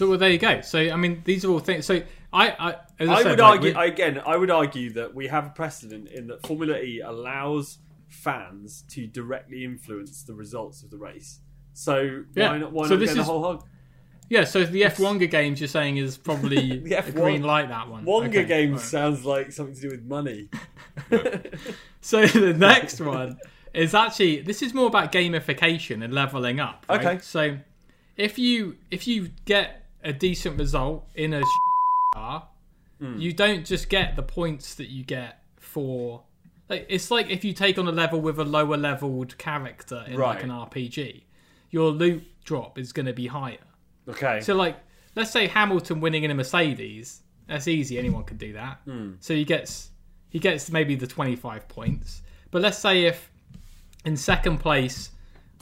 So 0.00 0.08
well, 0.08 0.16
there 0.18 0.30
you 0.30 0.38
go. 0.38 0.62
So 0.62 0.78
I 0.78 0.96
mean, 0.96 1.20
these 1.26 1.44
are 1.44 1.50
all 1.50 1.58
things. 1.58 1.84
So 1.84 2.00
I, 2.32 2.48
I, 2.50 2.76
as 2.98 3.08
I, 3.10 3.14
I 3.16 3.22
said, 3.22 3.30
would 3.32 3.38
like, 3.40 3.50
argue 3.58 3.74
we- 3.78 3.86
again. 3.88 4.22
I 4.24 4.34
would 4.36 4.50
argue 4.50 4.90
that 4.94 5.14
we 5.14 5.26
have 5.28 5.46
a 5.48 5.50
precedent 5.50 6.08
in 6.08 6.26
that 6.28 6.46
Formula 6.46 6.78
E 6.78 7.00
allows 7.04 7.76
fans 8.08 8.82
to 8.92 9.06
directly 9.06 9.62
influence 9.62 10.22
the 10.22 10.32
results 10.34 10.82
of 10.82 10.88
the 10.90 10.96
race. 10.96 11.40
So 11.74 12.24
Yeah. 12.34 12.48
why 12.52 12.58
not? 12.58 12.72
Why 12.72 12.84
So 12.88 12.94
not 12.94 13.00
this 13.00 13.10
get 13.10 13.14
the 13.16 13.20
is- 13.20 13.26
whole 13.26 13.42
hog? 13.42 13.64
yeah. 14.30 14.44
So 14.44 14.64
the 14.64 14.84
F 14.84 14.98
Wonga 14.98 15.26
games 15.26 15.60
you're 15.60 15.68
saying 15.68 15.98
is 15.98 16.16
probably 16.16 16.78
The 16.88 16.96
F 16.96 17.08
a 17.10 17.12
green 17.12 17.42
light 17.42 17.68
that 17.68 17.88
one. 17.90 18.06
Wonga 18.06 18.28
Okay, 18.30 18.44
Games 18.46 18.70
alright. 18.76 18.86
sounds 18.88 19.26
like 19.26 19.52
something 19.52 19.74
to 19.74 19.80
do 19.82 19.88
with 19.90 20.04
money. 20.06 20.48
So 22.00 22.26
the 22.26 22.54
next 22.54 23.00
one 23.00 23.38
is 23.74 23.94
actually 23.94 24.40
this 24.40 24.62
is 24.62 24.72
more 24.72 24.86
about 24.86 25.12
gamification 25.12 26.02
and 26.02 26.14
leveling 26.14 26.58
up. 26.58 26.86
right? 26.88 27.04
Okay. 27.04 27.18
So 27.18 27.58
if 28.16 28.38
you 28.38 28.76
if 28.90 29.06
you 29.06 29.28
get 29.44 29.79
a 30.04 30.12
decent 30.12 30.58
result 30.58 31.06
in 31.14 31.34
a 31.34 31.42
car, 32.14 32.48
Hmm. 33.00 33.16
you 33.18 33.32
don't 33.32 33.64
just 33.64 33.88
get 33.88 34.14
the 34.14 34.22
points 34.22 34.74
that 34.74 34.90
you 34.90 35.04
get 35.04 35.42
for. 35.58 36.22
Like, 36.68 36.84
it's 36.90 37.10
like 37.10 37.30
if 37.30 37.44
you 37.44 37.54
take 37.54 37.78
on 37.78 37.88
a 37.88 37.92
level 37.92 38.20
with 38.20 38.38
a 38.38 38.44
lower 38.44 38.76
leveled 38.76 39.38
character 39.38 40.04
in 40.06 40.18
like 40.18 40.42
an 40.42 40.50
RPG, 40.50 41.22
your 41.70 41.90
loot 41.92 42.24
drop 42.44 42.78
is 42.78 42.92
going 42.92 43.06
to 43.06 43.14
be 43.14 43.26
higher. 43.28 43.56
Okay. 44.06 44.40
So 44.42 44.54
like, 44.54 44.76
let's 45.16 45.30
say 45.30 45.46
Hamilton 45.46 46.00
winning 46.02 46.24
in 46.24 46.30
a 46.30 46.34
Mercedes. 46.34 47.22
That's 47.46 47.66
easy. 47.68 47.98
Anyone 47.98 48.24
can 48.24 48.36
do 48.36 48.52
that. 48.52 48.80
So 49.20 49.34
he 49.34 49.44
gets 49.46 49.90
he 50.28 50.38
gets 50.38 50.70
maybe 50.70 50.94
the 50.94 51.06
twenty 51.06 51.36
five 51.36 51.66
points. 51.68 52.20
But 52.50 52.60
let's 52.62 52.78
say 52.78 53.06
if 53.06 53.30
in 54.04 54.16
second 54.16 54.58
place, 54.58 55.10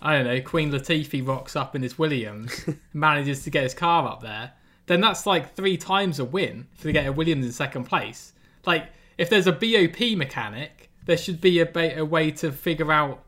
I 0.00 0.16
don't 0.16 0.26
know, 0.26 0.40
Queen 0.40 0.70
Latifah 0.70 1.26
rocks 1.26 1.56
up 1.56 1.74
in 1.74 1.82
his 1.82 1.98
Williams, 1.98 2.64
manages 2.92 3.42
to 3.44 3.50
get 3.50 3.64
his 3.64 3.74
car 3.74 4.08
up 4.08 4.22
there, 4.22 4.52
then 4.86 5.00
that's 5.00 5.26
like 5.26 5.54
three 5.54 5.76
times 5.76 6.18
a 6.18 6.24
win 6.24 6.66
to 6.80 6.92
get 6.92 7.06
a 7.06 7.12
Williams 7.12 7.44
in 7.46 7.52
second 7.52 7.84
place. 7.84 8.32
Like 8.64 8.88
if 9.16 9.28
there's 9.28 9.46
a 9.46 9.52
BOP 9.52 10.16
mechanic, 10.16 10.90
there 11.04 11.16
should 11.16 11.40
be 11.40 11.60
a, 11.60 11.66
ba- 11.66 11.98
a 11.98 12.04
way 12.04 12.30
to 12.32 12.52
figure 12.52 12.92
out 12.92 13.24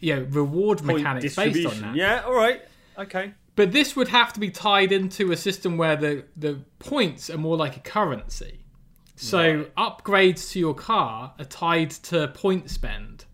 you 0.00 0.16
know 0.16 0.22
reward 0.30 0.78
Point 0.78 0.98
mechanics 0.98 1.36
based 1.36 1.66
on 1.66 1.80
that. 1.82 1.94
Yeah. 1.94 2.22
All 2.26 2.34
right. 2.34 2.62
Okay. 2.98 3.32
But 3.56 3.72
this 3.72 3.94
would 3.94 4.08
have 4.08 4.32
to 4.34 4.40
be 4.40 4.50
tied 4.50 4.90
into 4.92 5.32
a 5.32 5.36
system 5.36 5.76
where 5.76 5.96
the, 5.96 6.24
the 6.36 6.60
points 6.78 7.28
are 7.28 7.36
more 7.36 7.56
like 7.56 7.76
a 7.76 7.80
currency. 7.80 8.60
So 9.16 9.66
upgrades 9.76 10.50
to 10.52 10.58
your 10.58 10.72
car 10.72 11.34
are 11.38 11.44
tied 11.44 11.90
to 11.90 12.28
point 12.28 12.70
spend. 12.70 13.26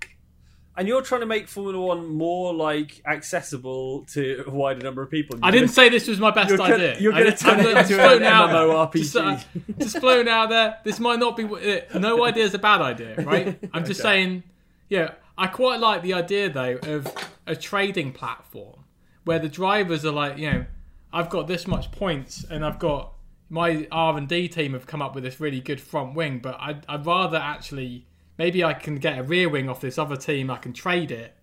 And 0.79 0.87
you're 0.87 1.01
trying 1.03 1.22
to 1.22 1.27
make 1.27 1.49
Formula 1.49 1.81
One 1.83 2.07
more 2.07 2.53
like 2.55 3.01
accessible 3.07 4.05
to 4.12 4.45
a 4.47 4.51
wider 4.51 4.81
number 4.85 5.03
of 5.03 5.11
people. 5.11 5.39
I 5.43 5.51
didn't 5.51 5.68
say 5.68 5.89
this 5.89 6.07
was 6.07 6.20
my 6.20 6.31
best 6.31 6.49
You're 6.51 6.59
gonna- 6.59 6.74
idea. 6.74 6.97
you're 7.01 7.12
gonna 7.12 7.27
I- 7.29 7.31
turn 7.31 7.61
it 7.61 7.62
just 7.62 7.91
into 7.91 8.03
an 8.03 8.09
floating 8.09 8.27
out 8.29 8.47
there. 8.49 8.66
MMORPG. 8.66 8.93
Just, 8.93 9.16
uh, 9.16 9.39
just 9.79 9.99
floating 10.01 10.29
out 10.29 10.51
there. 10.51 10.79
This 10.85 11.01
might 11.01 11.18
not 11.18 11.37
be. 11.37 11.45
uh, 11.45 11.99
No 11.99 12.24
idea 12.29 12.45
is 12.45 12.55
a 12.55 12.59
bad 12.59 12.83
idea, 12.83 13.14
right? 13.22 13.59
I'm 13.72 13.85
just 13.85 14.01
saying. 14.03 14.43
Yeah, 14.89 15.12
I 15.39 15.47
quite 15.49 15.81
like 15.81 16.03
the 16.03 16.14
idea 16.14 16.49
though 16.51 16.77
of 16.83 17.09
a 17.47 17.57
trading 17.57 18.12
platform 18.12 18.85
where 19.24 19.39
the 19.39 19.49
drivers 19.49 20.05
are 20.05 20.12
like, 20.12 20.39
you 20.39 20.51
know, 20.51 20.64
I've 21.12 21.31
got 21.31 21.49
this 21.49 21.66
much 21.66 21.91
points 21.91 22.45
and 22.51 22.64
I've 22.64 22.79
got 22.79 23.12
my 23.49 23.89
R 23.91 24.16
and 24.16 24.29
D 24.29 24.47
team 24.49 24.74
have 24.74 24.87
come 24.87 25.01
up 25.03 25.14
with 25.14 25.24
this 25.24 25.41
really 25.41 25.61
good 25.61 25.81
front 25.81 26.14
wing, 26.14 26.39
but 26.41 26.57
I'd, 26.61 26.85
I'd 26.89 27.07
rather 27.07 27.37
actually 27.39 28.07
maybe 28.39 28.62
I 28.64 28.74
can 28.74 28.97
get 28.97 29.18
a 29.18 29.22
rear 29.22 29.49
wing 29.49 29.68
off 29.68 29.80
this 29.80 29.99
other 29.99 30.16
team. 30.16 30.51
I 30.51 30.57
can 30.57 30.72
trade 30.72 31.11
it 31.11 31.34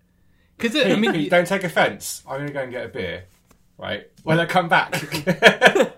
because 0.56 0.76
I 0.76 0.94
mean, 0.96 1.28
don't 1.28 1.46
take 1.46 1.64
offence. 1.64 2.22
I'm 2.28 2.36
going 2.38 2.46
to 2.48 2.52
go 2.52 2.60
and 2.62 2.72
get 2.72 2.86
a 2.86 2.88
beer. 2.88 3.24
Right 3.76 4.06
when 4.22 4.38
I 4.38 4.46
come 4.46 4.68
back. 4.68 4.92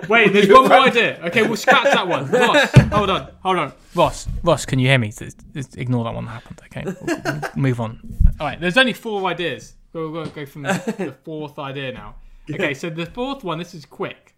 Wait, 0.08 0.32
there's 0.32 0.48
one 0.48 0.68
more 0.68 0.78
idea. 0.78 1.20
Okay, 1.24 1.42
we'll 1.42 1.56
scratch 1.56 1.84
that 1.92 2.06
one. 2.06 2.30
Ross, 2.30 2.70
hold 2.92 3.10
on, 3.10 3.30
hold 3.42 3.58
on. 3.58 3.72
Ross, 3.94 4.28
Ross, 4.42 4.64
can 4.64 4.78
you 4.78 4.88
hear 4.88 4.98
me? 4.98 5.10
Just- 5.10 5.40
just 5.52 5.76
ignore 5.76 6.04
that 6.04 6.14
one 6.14 6.24
that 6.24 6.30
happened. 6.30 6.60
Okay, 6.66 6.84
We'll- 6.84 7.20
we'll 7.24 7.50
move 7.56 7.80
on. 7.80 8.00
All 8.40 8.46
right, 8.46 8.60
there's 8.60 8.76
only 8.76 8.92
four 8.92 9.24
ideas. 9.28 9.74
We'll, 9.92 10.10
we'll 10.10 10.26
go 10.26 10.46
from 10.46 10.62
the, 10.62 10.94
the 10.98 11.12
fourth 11.24 11.58
idea 11.58 11.92
now. 11.92 12.14
Okay, 12.50 12.74
so 12.74 12.90
the 12.90 13.06
fourth 13.06 13.44
one. 13.44 13.58
This 13.58 13.74
is 13.74 13.84
quick. 13.84 14.34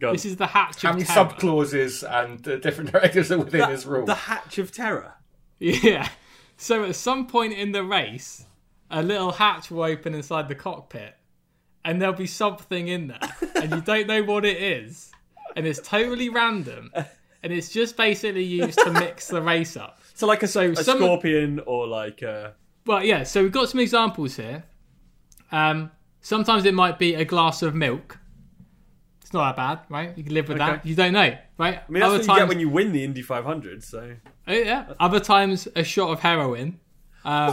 Go. 0.00 0.12
This 0.12 0.24
is 0.24 0.36
the 0.36 0.46
hatch 0.48 0.82
How 0.82 0.90
of 0.90 0.96
many 0.96 1.06
terror. 1.06 1.28
sub 1.30 1.38
clauses 1.38 2.02
and 2.04 2.46
uh, 2.46 2.56
different 2.56 2.92
directives 2.92 3.32
are 3.32 3.38
within 3.38 3.68
this 3.70 3.84
rule? 3.86 4.04
the 4.06 4.14
Hatch 4.14 4.58
of 4.58 4.70
Terror. 4.72 5.14
Yeah. 5.58 6.08
So 6.56 6.84
at 6.84 6.94
some 6.96 7.26
point 7.26 7.52
in 7.52 7.72
the 7.72 7.84
race, 7.84 8.44
a 8.90 9.02
little 9.02 9.32
hatch 9.32 9.70
will 9.70 9.82
open 9.84 10.14
inside 10.14 10.48
the 10.48 10.54
cockpit, 10.54 11.14
and 11.84 12.00
there'll 12.00 12.14
be 12.14 12.26
something 12.26 12.88
in 12.88 13.08
there, 13.08 13.20
and 13.54 13.70
you 13.72 13.80
don't 13.80 14.06
know 14.06 14.22
what 14.22 14.44
it 14.44 14.60
is, 14.60 15.12
and 15.56 15.66
it's 15.66 15.80
totally 15.86 16.28
random, 16.28 16.90
and 17.42 17.52
it's 17.52 17.68
just 17.70 17.96
basically 17.96 18.42
used 18.44 18.78
to 18.80 18.90
mix 18.92 19.28
the 19.28 19.42
race 19.42 19.76
up. 19.76 19.96
So 20.18 20.26
like 20.26 20.42
a, 20.42 20.48
So 20.48 20.70
a 20.72 20.76
some- 20.76 20.98
scorpion 20.98 21.60
or 21.64 21.86
like 21.86 22.22
a 22.22 22.54
Well, 22.86 23.04
yeah. 23.04 23.22
So 23.22 23.40
we've 23.44 23.52
got 23.52 23.68
some 23.68 23.78
examples 23.78 24.34
here. 24.34 24.64
Um, 25.52 25.92
sometimes 26.22 26.64
it 26.64 26.74
might 26.74 26.98
be 26.98 27.14
a 27.14 27.24
glass 27.24 27.62
of 27.62 27.72
milk. 27.76 28.18
It's 29.28 29.34
not 29.34 29.54
that 29.54 29.56
bad, 29.56 29.94
right? 29.94 30.16
You 30.16 30.24
can 30.24 30.32
live 30.32 30.48
with 30.48 30.56
that. 30.56 30.86
You 30.86 30.94
don't 30.94 31.12
know, 31.12 31.36
right? 31.58 31.82
I 31.86 31.92
mean, 31.92 32.00
that's 32.00 32.26
what 32.26 32.34
you 32.34 32.40
get 32.40 32.48
when 32.48 32.60
you 32.60 32.70
win 32.70 32.92
the 32.92 33.04
Indy 33.04 33.20
500. 33.20 33.84
So 33.84 34.14
Oh, 34.46 34.52
yeah. 34.54 34.94
Other 34.98 35.20
times, 35.20 35.68
a 35.76 35.84
shot 35.84 36.08
of 36.08 36.20
heroin. 36.20 36.80
Um, 37.26 37.52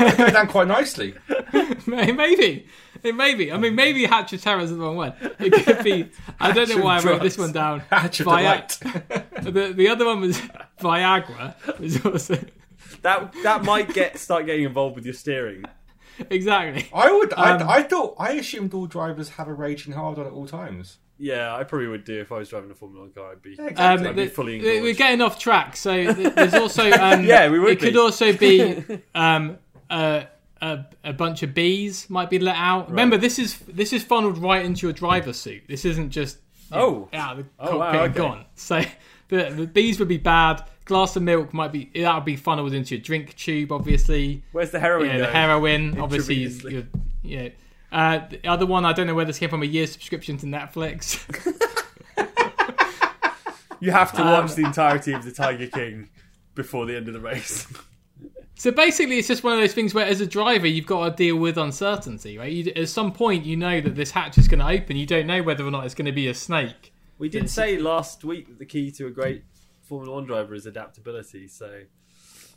down 0.00 0.48
quite 0.48 0.66
nicely. 0.66 1.14
maybe. 1.86 2.66
It 3.04 3.14
may 3.14 3.36
be. 3.36 3.52
I 3.52 3.56
mean, 3.56 3.76
maybe 3.76 4.04
Hatch 4.04 4.32
of 4.32 4.42
Terror 4.42 4.62
is 4.62 4.70
the 4.70 4.78
wrong 4.78 4.96
one. 4.96 5.12
It 5.38 5.64
could 5.64 5.84
be. 5.84 6.10
I 6.40 6.50
don't 6.50 6.68
know 6.68 6.82
why 6.82 6.98
I 6.98 7.02
wrote 7.04 7.22
this 7.22 7.38
one 7.38 7.52
down. 7.52 7.80
Hatch 7.88 8.18
of 8.18 8.26
Vi- 8.26 8.40
delight. 8.40 8.78
the, 9.42 9.72
the 9.72 9.86
other 9.86 10.06
one 10.06 10.22
was 10.22 10.40
Viagra. 10.80 11.54
Was 11.78 12.04
also 12.04 12.36
that 13.02 13.32
that 13.44 13.62
might 13.62 13.94
get 13.94 14.18
start 14.18 14.44
getting 14.46 14.64
involved 14.64 14.96
with 14.96 15.04
your 15.04 15.14
steering. 15.14 15.62
exactly. 16.30 16.86
I 16.94 17.10
would. 17.12 17.32
Um, 17.34 17.62
I, 17.68 17.76
I 17.76 17.82
thought. 17.82 18.14
I 18.18 18.32
assumed 18.32 18.74
all 18.74 18.86
drivers 18.86 19.30
have 19.30 19.48
a 19.48 19.54
raging 19.54 19.92
hard 19.92 20.18
on 20.18 20.26
at 20.26 20.32
all 20.32 20.46
times. 20.46 20.98
Yeah, 21.22 21.54
I 21.54 21.64
probably 21.64 21.86
would 21.88 22.04
do 22.04 22.18
if 22.20 22.32
I 22.32 22.38
was 22.38 22.48
driving 22.48 22.70
a 22.70 22.74
Formula 22.74 23.02
One 23.04 23.12
car. 23.12 23.32
I'd 23.32 23.42
be. 23.42 23.58
Um, 23.58 24.06
I'd 24.06 24.16
be 24.16 24.26
fully 24.28 24.58
the- 24.58 24.80
we're 24.80 24.94
getting 24.94 25.20
off 25.20 25.38
track. 25.38 25.76
So 25.76 26.12
there's 26.12 26.54
also 26.54 26.90
um, 26.90 27.24
Yeah, 27.24 27.48
we 27.50 27.58
would 27.58 27.72
It 27.72 27.78
could 27.80 27.92
be. 27.92 27.98
also 27.98 28.32
be 28.32 28.82
um, 29.14 29.58
a, 29.90 30.26
a 30.62 30.84
a 31.04 31.12
bunch 31.12 31.42
of 31.42 31.52
bees 31.52 32.08
might 32.08 32.30
be 32.30 32.38
let 32.38 32.56
out. 32.56 32.88
Remember, 32.88 33.18
this 33.18 33.38
is 33.38 33.58
this 33.60 33.92
is 33.92 34.02
funneled 34.02 34.38
right 34.38 34.64
into 34.64 34.86
your 34.86 34.94
driver's 34.94 35.38
suit. 35.38 35.64
This 35.68 35.84
isn't 35.84 36.10
just 36.10 36.38
you 36.70 36.76
know, 36.78 37.08
Oh. 37.12 37.16
out 37.16 37.38
of 37.38 37.44
the 37.44 37.50
Oh, 37.58 37.64
cockpit 37.78 37.78
wow, 37.78 38.04
okay. 38.04 38.14
gone. 38.14 38.44
So 38.54 38.82
the, 39.28 39.50
the 39.50 39.66
bees 39.66 39.98
would 39.98 40.08
be 40.08 40.16
bad. 40.16 40.64
Glass 40.90 41.14
of 41.14 41.22
milk 41.22 41.54
might 41.54 41.70
be 41.70 41.88
that 41.94 42.14
would 42.16 42.24
be 42.24 42.34
funneled 42.34 42.72
into 42.74 42.96
your 42.96 43.02
drink 43.02 43.36
tube, 43.36 43.70
obviously. 43.70 44.42
Where's 44.50 44.72
the 44.72 44.80
heroin? 44.80 45.06
Yeah, 45.06 45.18
the 45.18 45.26
heroin, 45.28 46.00
obviously. 46.04 46.44
Intravenously. 46.46 46.72
You're, 46.72 47.42
yeah. 47.42 47.48
Uh, 47.92 48.26
the 48.28 48.44
other 48.48 48.66
one, 48.66 48.84
I 48.84 48.92
don't 48.92 49.06
know 49.06 49.14
where 49.14 49.24
this 49.24 49.38
came 49.38 49.50
from. 49.50 49.62
A 49.62 49.66
year's 49.66 49.92
subscription 49.92 50.36
to 50.38 50.46
Netflix. 50.46 51.20
You 53.82 53.92
have 53.92 54.12
to 54.12 54.20
Um, 54.22 54.26
watch 54.28 54.54
the 54.56 54.64
entirety 54.64 55.12
of 55.14 55.24
the 55.24 55.32
Tiger 55.32 55.66
King 55.66 56.10
before 56.54 56.84
the 56.84 56.94
end 56.96 57.08
of 57.08 57.14
the 57.14 57.20
race. 57.20 57.66
So 58.56 58.70
basically, 58.70 59.16
it's 59.18 59.26
just 59.26 59.42
one 59.42 59.54
of 59.54 59.58
those 59.58 59.72
things 59.72 59.94
where, 59.94 60.04
as 60.04 60.20
a 60.20 60.26
driver, 60.26 60.66
you've 60.66 60.84
got 60.84 61.08
to 61.08 61.16
deal 61.16 61.36
with 61.36 61.56
uncertainty, 61.56 62.36
right? 62.36 62.52
You, 62.52 62.70
at 62.76 62.90
some 62.90 63.10
point, 63.10 63.46
you 63.46 63.56
know 63.56 63.80
that 63.80 63.94
this 63.94 64.10
hatch 64.10 64.36
is 64.36 64.48
going 64.48 64.58
to 64.60 64.66
open. 64.68 64.98
You 64.98 65.06
don't 65.06 65.26
know 65.26 65.42
whether 65.42 65.64
or 65.66 65.70
not 65.70 65.86
it's 65.86 65.94
going 65.94 66.04
to 66.04 66.12
be 66.12 66.28
a 66.28 66.34
snake. 66.34 66.92
We 67.16 67.30
did 67.30 67.48
say 67.48 67.78
last 67.78 68.22
week 68.22 68.48
that 68.48 68.58
the 68.58 68.66
key 68.66 68.90
to 68.90 69.06
a 69.06 69.10
great 69.10 69.44
Formula 69.90 70.14
One 70.14 70.24
driver 70.24 70.54
is 70.54 70.64
adaptability. 70.66 71.48
So 71.48 71.82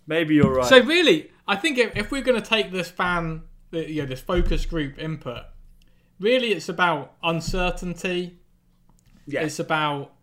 maybe 0.07 0.35
you're 0.35 0.53
right. 0.53 0.65
So 0.67 0.81
really, 0.81 1.31
I 1.47 1.55
think 1.57 1.77
if, 1.77 1.97
if 1.97 2.11
we're 2.11 2.21
going 2.21 2.41
to 2.41 2.47
take 2.47 2.71
this 2.71 2.89
fan, 2.89 3.41
the- 3.71 3.89
you 3.91 4.01
know, 4.03 4.07
this 4.07 4.21
focus 4.21 4.65
group 4.65 4.97
input, 4.99 5.43
really, 6.19 6.53
it's 6.53 6.69
about 6.69 7.13
uncertainty. 7.23 8.37
yeah, 9.27 9.41
It's 9.41 9.59
about 9.59 10.13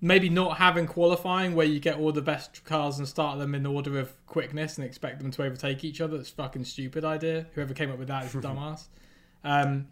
maybe 0.00 0.28
not 0.28 0.58
having 0.58 0.86
qualifying 0.86 1.54
where 1.54 1.66
you 1.66 1.80
get 1.80 1.96
all 1.98 2.12
the 2.12 2.20
best 2.22 2.64
cars 2.64 2.98
and 2.98 3.06
start 3.08 3.38
them 3.38 3.54
in 3.54 3.64
order 3.66 3.98
of 3.98 4.12
quickness 4.26 4.76
and 4.76 4.86
expect 4.86 5.18
them 5.18 5.30
to 5.30 5.42
overtake 5.42 5.84
each 5.84 6.00
other. 6.00 6.16
It's 6.16 6.30
a 6.30 6.34
fucking 6.34 6.64
stupid 6.64 7.04
idea. 7.04 7.46
Whoever 7.54 7.72
came 7.74 7.90
up 7.90 7.98
with 7.98 8.08
that 8.08 8.24
is 8.24 8.34
a 8.34 8.38
dumbass. 8.46 8.88
Um, 9.44 9.88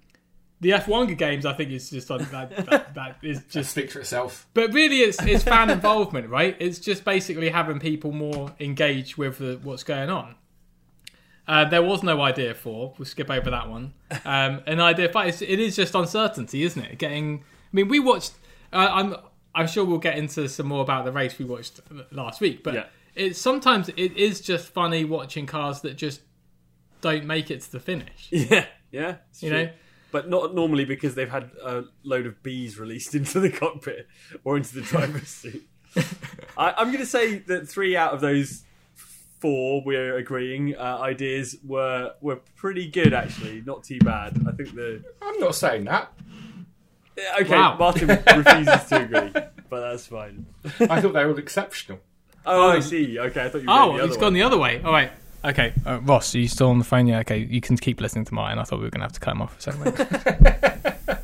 the 0.62 0.70
F1 0.70 1.18
games, 1.18 1.44
I 1.44 1.52
think, 1.52 1.70
is 1.70 1.90
just 1.90 2.08
like 2.08 2.30
that, 2.30 2.56
that. 2.66 2.94
That 2.94 3.16
is 3.22 3.38
Just 3.40 3.50
just. 3.50 3.70
speak 3.72 3.90
for 3.90 3.98
itself. 4.00 4.46
But 4.54 4.72
really, 4.72 5.00
it's 5.00 5.22
it's 5.22 5.44
fan 5.44 5.68
involvement, 5.78 6.28
right? 6.30 6.56
It's 6.58 6.78
just 6.78 7.04
basically 7.04 7.50
having 7.50 7.78
people 7.78 8.10
more 8.12 8.54
engaged 8.58 9.16
with 9.16 9.38
the, 9.38 9.60
what's 9.62 9.82
going 9.84 10.08
on. 10.08 10.36
Uh, 11.46 11.64
there 11.64 11.82
was 11.82 12.02
no 12.02 12.20
idea 12.20 12.54
for. 12.54 12.94
We'll 12.96 13.06
skip 13.06 13.28
over 13.30 13.50
that 13.50 13.68
one. 13.68 13.92
Um, 14.24 14.62
and 14.66 14.80
idea 14.80 15.08
five, 15.08 15.28
it's, 15.28 15.42
it 15.42 15.58
is 15.58 15.74
just 15.76 15.94
uncertainty, 15.94 16.62
isn't 16.62 16.82
it? 16.82 16.98
Getting. 16.98 17.40
I 17.40 17.44
mean, 17.76 17.88
we 17.88 17.98
watched. 18.00 18.32
Uh, 18.72 18.88
I'm. 18.90 19.16
I'm 19.54 19.66
sure 19.66 19.84
we'll 19.84 19.98
get 19.98 20.16
into 20.16 20.48
some 20.48 20.66
more 20.66 20.80
about 20.82 21.04
the 21.04 21.12
race 21.12 21.38
we 21.38 21.44
watched 21.44 21.80
last 22.10 22.40
week, 22.40 22.62
but 22.64 22.72
Yeah. 22.72 22.86
it's 23.14 23.38
sometimes 23.38 23.90
it 23.90 24.16
is 24.16 24.40
just 24.40 24.68
funny 24.68 25.04
watching 25.04 25.44
cars 25.44 25.82
that 25.82 25.94
just 25.98 26.22
don't 27.02 27.26
make 27.26 27.50
it 27.50 27.60
to 27.60 27.72
the 27.72 27.80
finish. 27.80 28.28
yeah, 28.30 28.64
yeah. 28.90 29.16
You 29.40 29.48
true. 29.50 29.64
know, 29.64 29.70
but 30.12 30.28
not 30.28 30.54
normally 30.54 30.84
because 30.84 31.14
they've 31.16 31.30
had 31.30 31.50
a 31.64 31.84
load 32.04 32.26
of 32.26 32.42
bees 32.42 32.78
released 32.78 33.14
into 33.16 33.40
the 33.40 33.50
cockpit 33.50 34.06
or 34.44 34.56
into 34.56 34.74
the 34.74 34.82
driver's 34.82 35.28
seat. 35.28 35.66
I, 36.56 36.74
I'm 36.76 36.88
going 36.88 36.98
to 36.98 37.06
say 37.06 37.38
that 37.38 37.68
three 37.68 37.96
out 37.96 38.14
of 38.14 38.20
those 38.20 38.62
four, 39.40 39.82
we're 39.84 40.16
agreeing, 40.16 40.76
uh, 40.76 40.98
ideas 41.00 41.56
were 41.64 42.14
were 42.20 42.40
pretty 42.54 42.88
good 42.88 43.12
actually, 43.12 43.62
not 43.66 43.82
too 43.84 43.98
bad. 43.98 44.40
I 44.46 44.52
think 44.52 44.74
the 44.74 45.02
I'm 45.20 45.38
not 45.40 45.54
saying 45.54 45.84
that. 45.84 46.12
Okay. 47.40 47.50
Wow. 47.54 47.76
Martin 47.76 48.08
refuses 48.36 48.84
to 48.88 49.02
agree, 49.02 49.30
but 49.68 49.80
that's 49.90 50.06
fine. 50.06 50.46
I 50.80 51.00
thought 51.00 51.12
they 51.12 51.24
were 51.24 51.32
all 51.32 51.38
exceptional. 51.38 51.98
Oh, 52.46 52.70
I 52.70 52.80
see. 52.80 53.18
Okay, 53.18 53.44
I 53.44 53.48
thought 53.48 53.62
you 53.62 53.68
were 53.68 53.74
Oh, 53.74 53.96
the 53.96 54.04
other 54.04 54.16
gone 54.18 54.32
the 54.32 54.42
other 54.42 54.58
way. 54.58 54.82
All 54.82 54.92
right. 54.92 55.12
Okay, 55.44 55.72
uh, 55.84 56.00
Ross, 56.02 56.34
are 56.34 56.38
you 56.38 56.48
still 56.48 56.70
on 56.70 56.78
the 56.78 56.84
phone? 56.84 57.06
Yeah. 57.06 57.18
Okay, 57.20 57.38
you 57.38 57.60
can 57.60 57.76
keep 57.76 58.00
listening 58.00 58.24
to 58.26 58.34
mine. 58.34 58.58
I 58.58 58.64
thought 58.64 58.78
we 58.78 58.84
were 58.84 58.90
going 58.90 59.00
to 59.00 59.06
have 59.06 59.12
to 59.12 59.20
cut 59.20 59.32
him 59.32 59.42
off 59.42 59.60
for 59.60 59.70
a 59.70 59.72
second. 59.72 61.22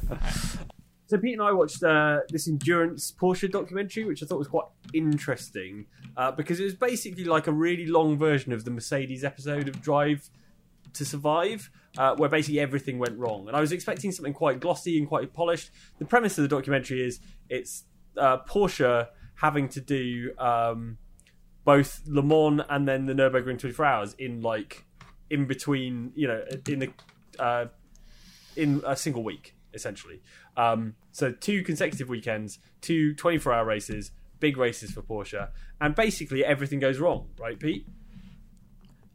So 1.08 1.16
Pete 1.16 1.32
and 1.32 1.42
I 1.42 1.52
watched 1.52 1.82
uh, 1.82 2.18
this 2.28 2.48
endurance 2.48 3.10
Porsche 3.18 3.50
documentary, 3.50 4.04
which 4.04 4.22
I 4.22 4.26
thought 4.26 4.38
was 4.38 4.48
quite 4.48 4.66
interesting 4.92 5.86
uh, 6.18 6.32
because 6.32 6.60
it 6.60 6.64
was 6.64 6.74
basically 6.74 7.24
like 7.24 7.46
a 7.46 7.52
really 7.52 7.86
long 7.86 8.18
version 8.18 8.52
of 8.52 8.66
the 8.66 8.70
Mercedes 8.70 9.24
episode 9.24 9.68
of 9.68 9.80
Drive 9.80 10.28
to 10.92 11.06
Survive, 11.06 11.70
uh, 11.96 12.14
where 12.16 12.28
basically 12.28 12.60
everything 12.60 12.98
went 12.98 13.16
wrong. 13.16 13.48
And 13.48 13.56
I 13.56 13.60
was 13.60 13.72
expecting 13.72 14.12
something 14.12 14.34
quite 14.34 14.60
glossy 14.60 14.98
and 14.98 15.08
quite 15.08 15.32
polished. 15.32 15.70
The 15.98 16.04
premise 16.04 16.36
of 16.36 16.42
the 16.42 16.48
documentary 16.48 17.02
is 17.02 17.20
it's 17.48 17.84
uh, 18.18 18.40
Porsche 18.46 19.08
having 19.36 19.70
to 19.70 19.80
do 19.80 20.34
um, 20.36 20.98
both 21.68 22.00
Le 22.06 22.22
Mans 22.22 22.62
and 22.70 22.88
then 22.88 23.04
the 23.04 23.12
Nurburgring 23.12 23.58
24 23.58 23.84
Hours 23.84 24.14
in 24.18 24.40
like 24.40 24.86
in 25.28 25.44
between, 25.44 26.12
you 26.14 26.26
know, 26.26 26.42
in 26.66 26.78
the 26.78 26.90
uh, 27.38 27.66
in 28.56 28.80
a 28.86 28.96
single 28.96 29.22
week, 29.22 29.54
essentially. 29.74 30.22
Um, 30.56 30.94
so 31.12 31.30
two 31.30 31.62
consecutive 31.62 32.08
weekends, 32.08 32.58
two 32.80 33.12
24 33.12 33.52
hour 33.52 33.66
races, 33.66 34.12
big 34.40 34.56
races 34.56 34.92
for 34.92 35.02
Porsche, 35.02 35.50
and 35.78 35.94
basically 35.94 36.42
everything 36.42 36.78
goes 36.78 37.00
wrong, 37.00 37.26
right, 37.38 37.60
Pete? 37.60 37.86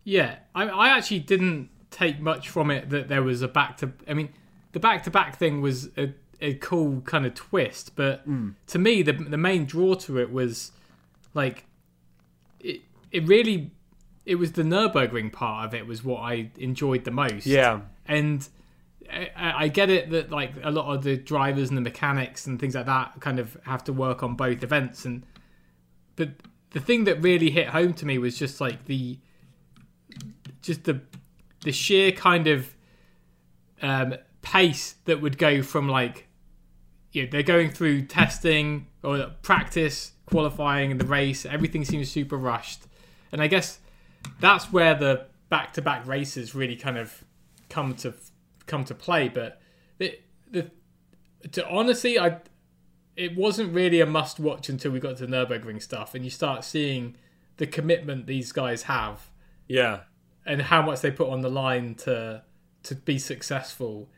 yeah, 0.03 0.35
I, 0.53 0.65
I 0.67 0.89
actually 0.89 1.21
didn't 1.21 1.71
take 1.89 2.19
much 2.19 2.49
from 2.49 2.69
it 2.69 2.91
that 2.91 3.07
there 3.07 3.23
was 3.23 3.41
a 3.41 3.47
back 3.47 3.77
to. 3.77 3.93
I 4.07 4.13
mean, 4.13 4.29
the 4.73 4.79
back 4.79 5.01
to 5.05 5.09
back 5.09 5.39
thing 5.39 5.59
was 5.59 5.89
a, 5.97 6.13
a 6.39 6.53
cool 6.53 7.01
kind 7.01 7.25
of 7.25 7.33
twist, 7.33 7.95
but 7.95 8.27
to 8.67 8.77
me, 8.77 9.01
the 9.01 9.13
the 9.13 9.39
main 9.39 9.65
draw 9.65 9.95
to 9.95 10.19
it 10.19 10.31
was 10.31 10.71
like 11.33 11.65
it. 13.13 13.27
Really, 13.27 13.71
it 14.25 14.35
was 14.35 14.51
the 14.51 14.63
Nurburgring 14.63 15.31
part 15.31 15.67
of 15.67 15.73
it 15.73 15.87
was 15.87 16.03
what 16.03 16.19
I 16.19 16.51
enjoyed 16.57 17.05
the 17.05 17.11
most. 17.11 17.45
Yeah, 17.45 17.81
and 18.05 18.47
I, 19.09 19.29
I 19.37 19.67
get 19.69 19.89
it 19.89 20.09
that 20.09 20.31
like 20.31 20.51
a 20.61 20.71
lot 20.71 20.93
of 20.93 21.03
the 21.03 21.15
drivers 21.15 21.69
and 21.69 21.77
the 21.77 21.81
mechanics 21.81 22.45
and 22.47 22.59
things 22.59 22.75
like 22.75 22.87
that 22.87 23.19
kind 23.21 23.39
of 23.39 23.57
have 23.65 23.83
to 23.85 23.93
work 23.93 24.23
on 24.23 24.35
both 24.35 24.63
events 24.63 25.05
and 25.05 25.25
but 26.15 26.29
the 26.71 26.79
thing 26.79 27.05
that 27.05 27.21
really 27.21 27.49
hit 27.49 27.69
home 27.69 27.93
to 27.93 28.05
me 28.05 28.17
was 28.17 28.37
just 28.37 28.59
like 28.59 28.85
the 28.85 29.17
just 30.61 30.83
the 30.83 31.01
the 31.63 31.71
sheer 31.71 32.11
kind 32.11 32.47
of 32.47 32.75
um, 33.81 34.15
pace 34.41 34.95
that 35.05 35.21
would 35.21 35.37
go 35.37 35.61
from 35.61 35.87
like 35.87 36.27
you 37.11 37.23
know, 37.23 37.29
they're 37.31 37.43
going 37.43 37.69
through 37.69 38.03
testing 38.03 38.87
or 39.03 39.31
practice, 39.43 40.13
qualifying, 40.25 40.91
and 40.91 40.99
the 40.99 41.05
race. 41.05 41.45
Everything 41.45 41.85
seems 41.85 42.09
super 42.09 42.37
rushed, 42.37 42.83
and 43.33 43.41
I 43.41 43.47
guess 43.47 43.79
that's 44.39 44.71
where 44.71 44.95
the 44.95 45.25
back-to-back 45.49 46.07
races 46.07 46.55
really 46.55 46.77
kind 46.77 46.97
of 46.97 47.25
come 47.69 47.93
to 47.95 48.13
come 48.65 48.85
to 48.85 48.95
play. 48.95 49.27
But 49.27 49.59
the, 49.97 50.17
the 50.49 50.71
to 51.51 51.67
honestly, 51.69 52.17
I 52.17 52.37
it 53.17 53.35
wasn't 53.35 53.73
really 53.73 53.99
a 53.99 54.05
must-watch 54.05 54.69
until 54.69 54.91
we 54.91 54.99
got 54.99 55.17
to 55.17 55.27
the 55.27 55.35
Nurburgring 55.35 55.81
stuff, 55.81 56.15
and 56.15 56.23
you 56.23 56.31
start 56.31 56.63
seeing 56.63 57.15
the 57.57 57.67
commitment 57.67 58.25
these 58.25 58.51
guys 58.51 58.83
have 58.83 59.29
Yeah. 59.67 60.01
and 60.45 60.61
how 60.63 60.81
much 60.81 61.01
they 61.01 61.11
put 61.11 61.29
on 61.29 61.41
the 61.41 61.49
line 61.49 61.93
to 61.95 62.41
to 62.83 62.95
be 62.95 63.19
successful 63.19 64.09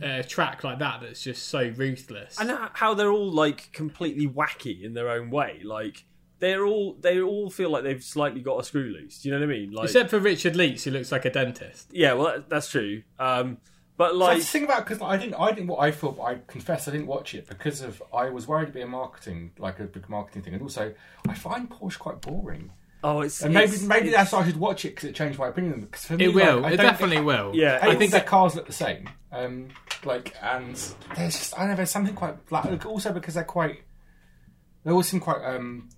at 0.00 0.20
a 0.20 0.24
track 0.24 0.64
like 0.64 0.78
that 0.80 1.00
that's 1.02 1.22
just 1.22 1.46
so 1.48 1.68
ruthless. 1.76 2.40
and 2.40 2.50
how 2.72 2.94
they're 2.94 3.12
all 3.12 3.30
like 3.30 3.70
completely 3.72 4.26
wacky 4.26 4.82
in 4.82 4.94
their 4.94 5.08
own 5.08 5.30
way. 5.30 5.60
Like 5.62 6.04
they're 6.42 6.66
all 6.66 6.96
they 7.00 7.20
all 7.22 7.48
feel 7.48 7.70
like 7.70 7.84
they've 7.84 8.02
slightly 8.02 8.40
got 8.42 8.58
a 8.60 8.64
screw 8.64 8.82
loose. 8.92 9.22
Do 9.22 9.28
you 9.28 9.34
know 9.34 9.40
what 9.46 9.54
I 9.54 9.58
mean? 9.58 9.70
Like 9.70 9.84
Except 9.86 10.10
for 10.10 10.18
Richard 10.18 10.54
Lietz, 10.54 10.82
who 10.82 10.90
looks 10.90 11.10
like 11.12 11.24
a 11.24 11.30
dentist. 11.30 11.88
yeah, 11.92 12.12
well 12.14 12.26
that, 12.26 12.50
that's 12.50 12.68
true. 12.68 13.02
Um, 13.18 13.58
but 13.96 14.16
Like, 14.16 14.30
like 14.30 14.38
the 14.40 14.44
thing 14.46 14.64
about 14.64 14.84
because 14.86 15.00
I 15.00 15.16
didn't, 15.16 15.34
I 15.34 15.52
didn't. 15.52 15.68
What 15.68 15.78
I 15.80 15.92
thought, 15.92 16.18
I 16.20 16.40
confess, 16.48 16.88
I 16.88 16.90
didn't 16.90 17.06
watch 17.06 17.34
it 17.36 17.48
because 17.48 17.80
of 17.80 18.02
I 18.12 18.28
was 18.30 18.48
worried 18.48 18.62
it'd 18.64 18.74
be 18.74 18.80
a 18.80 18.86
marketing, 18.86 19.52
like 19.58 19.78
a 19.80 19.84
big 19.84 20.08
marketing 20.08 20.42
thing, 20.42 20.54
and 20.54 20.62
also 20.62 20.92
I 21.28 21.34
find 21.34 21.70
Porsche 21.70 21.98
quite 21.98 22.20
boring. 22.20 22.72
oh, 23.04 23.20
it's 23.20 23.40
And 23.42 23.54
maybe 23.54 23.64
it's- 23.72 23.82
maybe 23.82 24.08
it's- 24.08 24.16
that's 24.24 24.32
why 24.32 24.40
I 24.40 24.46
should 24.46 24.56
watch 24.58 24.84
it 24.84 24.90
because 24.96 25.08
it 25.10 25.14
changed 25.14 25.38
my 25.38 25.48
opinion. 25.48 25.80
Because 25.82 26.04
for 26.06 26.14
me, 26.16 26.24
It 26.24 26.34
will. 26.34 26.56
like, 26.60 26.72
I 26.72 26.74
it 26.74 26.76
don't 26.78 26.86
definitely 26.86 27.16
get, 27.16 27.24
will. 27.24 27.50
Yeah, 27.54 27.78
I 27.82 27.90
I 27.90 27.94
think 27.96 28.10
their 28.10 28.20
cars 28.22 28.56
look 28.56 28.66
the 28.66 28.72
same. 28.72 29.08
Um, 29.30 29.68
like, 30.04 30.34
and 30.42 30.74
there's 31.16 31.38
just 31.38 31.54
I 31.56 31.60
don't 31.60 31.68
know. 31.70 31.76
There's 31.76 31.90
something 31.90 32.14
quite 32.14 32.36
like 32.50 32.84
also 32.86 33.12
because 33.12 33.34
they're 33.34 33.44
quite. 33.44 33.82
They 34.84 34.90
all 34.90 35.02
seem 35.04 35.20
quite. 35.20 35.44
um 35.44 35.88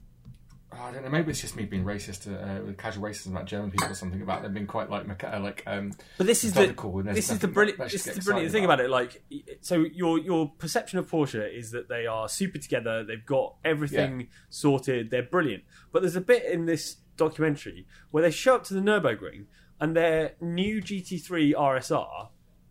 I 0.79 0.93
don't 0.93 1.05
know. 1.05 1.09
Maybe 1.09 1.31
it's 1.31 1.41
just 1.41 1.57
me 1.57 1.65
being 1.65 1.85
racist, 1.85 2.27
uh, 2.27 2.65
with 2.65 2.77
casual 2.77 3.05
racism 3.05 3.29
about 3.29 3.47
German 3.47 3.71
people 3.71 3.89
or 3.89 3.95
something 3.95 4.21
about 4.21 4.43
them 4.43 4.53
being 4.53 4.67
quite 4.67 4.91
like 4.91 5.25
uh, 5.25 5.41
like. 5.41 5.63
Um, 5.67 5.93
But 6.19 6.27
this 6.27 6.45
is 6.45 6.53
the 6.53 6.61
methodical 6.61 6.99
and 6.99 7.09
there's 7.09 7.17
this 7.17 7.31
is 7.31 7.39
the 7.39 7.49
brilliant 7.49 7.79
this 7.79 8.07
is 8.07 8.15
the 8.17 8.23
brilliant 8.23 8.53
thing 8.53 8.65
about 8.65 8.75
about 8.75 8.85
it. 8.85 8.91
Like, 8.91 9.23
so 9.61 9.77
your 9.77 10.19
your 10.19 10.51
perception 10.59 10.99
of 10.99 11.11
Porsche 11.11 11.53
is 11.53 11.71
that 11.71 11.89
they 11.89 12.07
are 12.07 12.29
super 12.29 12.59
together. 12.59 13.05
They've 13.05 13.25
got 13.25 13.57
everything 13.65 14.29
sorted. 14.51 15.11
They're 15.11 15.23
brilliant. 15.23 15.65
But 15.93 16.03
there's 16.03 16.17
a 16.17 16.21
bit 16.21 16.45
in 16.45 16.67
this 16.67 16.97
documentary 17.17 17.87
where 18.11 18.23
they 18.23 18.31
show 18.31 18.57
up 18.57 18.65
to 18.65 18.75
the 18.75 18.81
Nurburgring 18.81 19.45
and 19.81 19.97
their 19.97 20.35
new 20.41 20.83
GT3 20.83 21.55
RSR 21.55 22.29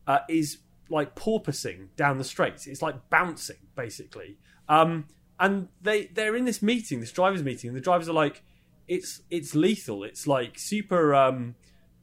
uh, 0.08 0.20
is 0.30 0.60
like 0.90 1.16
porpoising 1.16 1.88
down 1.96 2.18
the 2.18 2.24
straights. 2.24 2.68
It's 2.68 2.82
like 2.82 3.10
bouncing 3.10 3.58
basically. 3.76 4.38
Um, 4.70 5.06
and 5.40 5.68
they 5.82 6.06
they're 6.08 6.36
in 6.36 6.46
this 6.46 6.62
meeting, 6.62 7.00
this 7.00 7.12
drivers 7.12 7.44
meeting, 7.44 7.70
and 7.70 7.78
the 7.78 7.82
drivers 7.82 8.08
are 8.10 8.14
like, 8.14 8.44
it's 8.88 9.22
it's 9.30 9.56
lethal. 9.56 10.04
It's 10.04 10.28
like 10.28 10.58
super. 10.60 11.14
Um, 11.16 11.56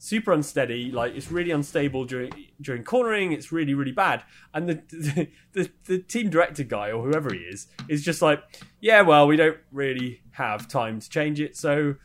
super 0.02 0.32
unsteady. 0.32 0.90
Like 0.90 1.14
it's 1.14 1.30
really 1.30 1.50
unstable 1.50 2.06
during 2.06 2.32
during 2.58 2.84
cornering. 2.84 3.32
It's 3.32 3.52
really 3.52 3.74
really 3.74 3.92
bad. 3.92 4.22
And 4.54 4.66
the 4.68 4.74
the, 4.90 5.28
the 5.52 5.70
the 5.84 5.98
team 5.98 6.30
director 6.30 6.64
guy 6.64 6.90
or 6.90 7.04
whoever 7.04 7.32
he 7.34 7.40
is 7.40 7.66
is 7.86 8.02
just 8.02 8.22
like, 8.22 8.42
yeah, 8.80 9.02
well, 9.02 9.26
we 9.26 9.36
don't 9.36 9.58
really 9.70 10.22
have 10.32 10.68
time 10.68 11.00
to 11.00 11.08
change 11.10 11.38
it, 11.38 11.54
so 11.56 11.96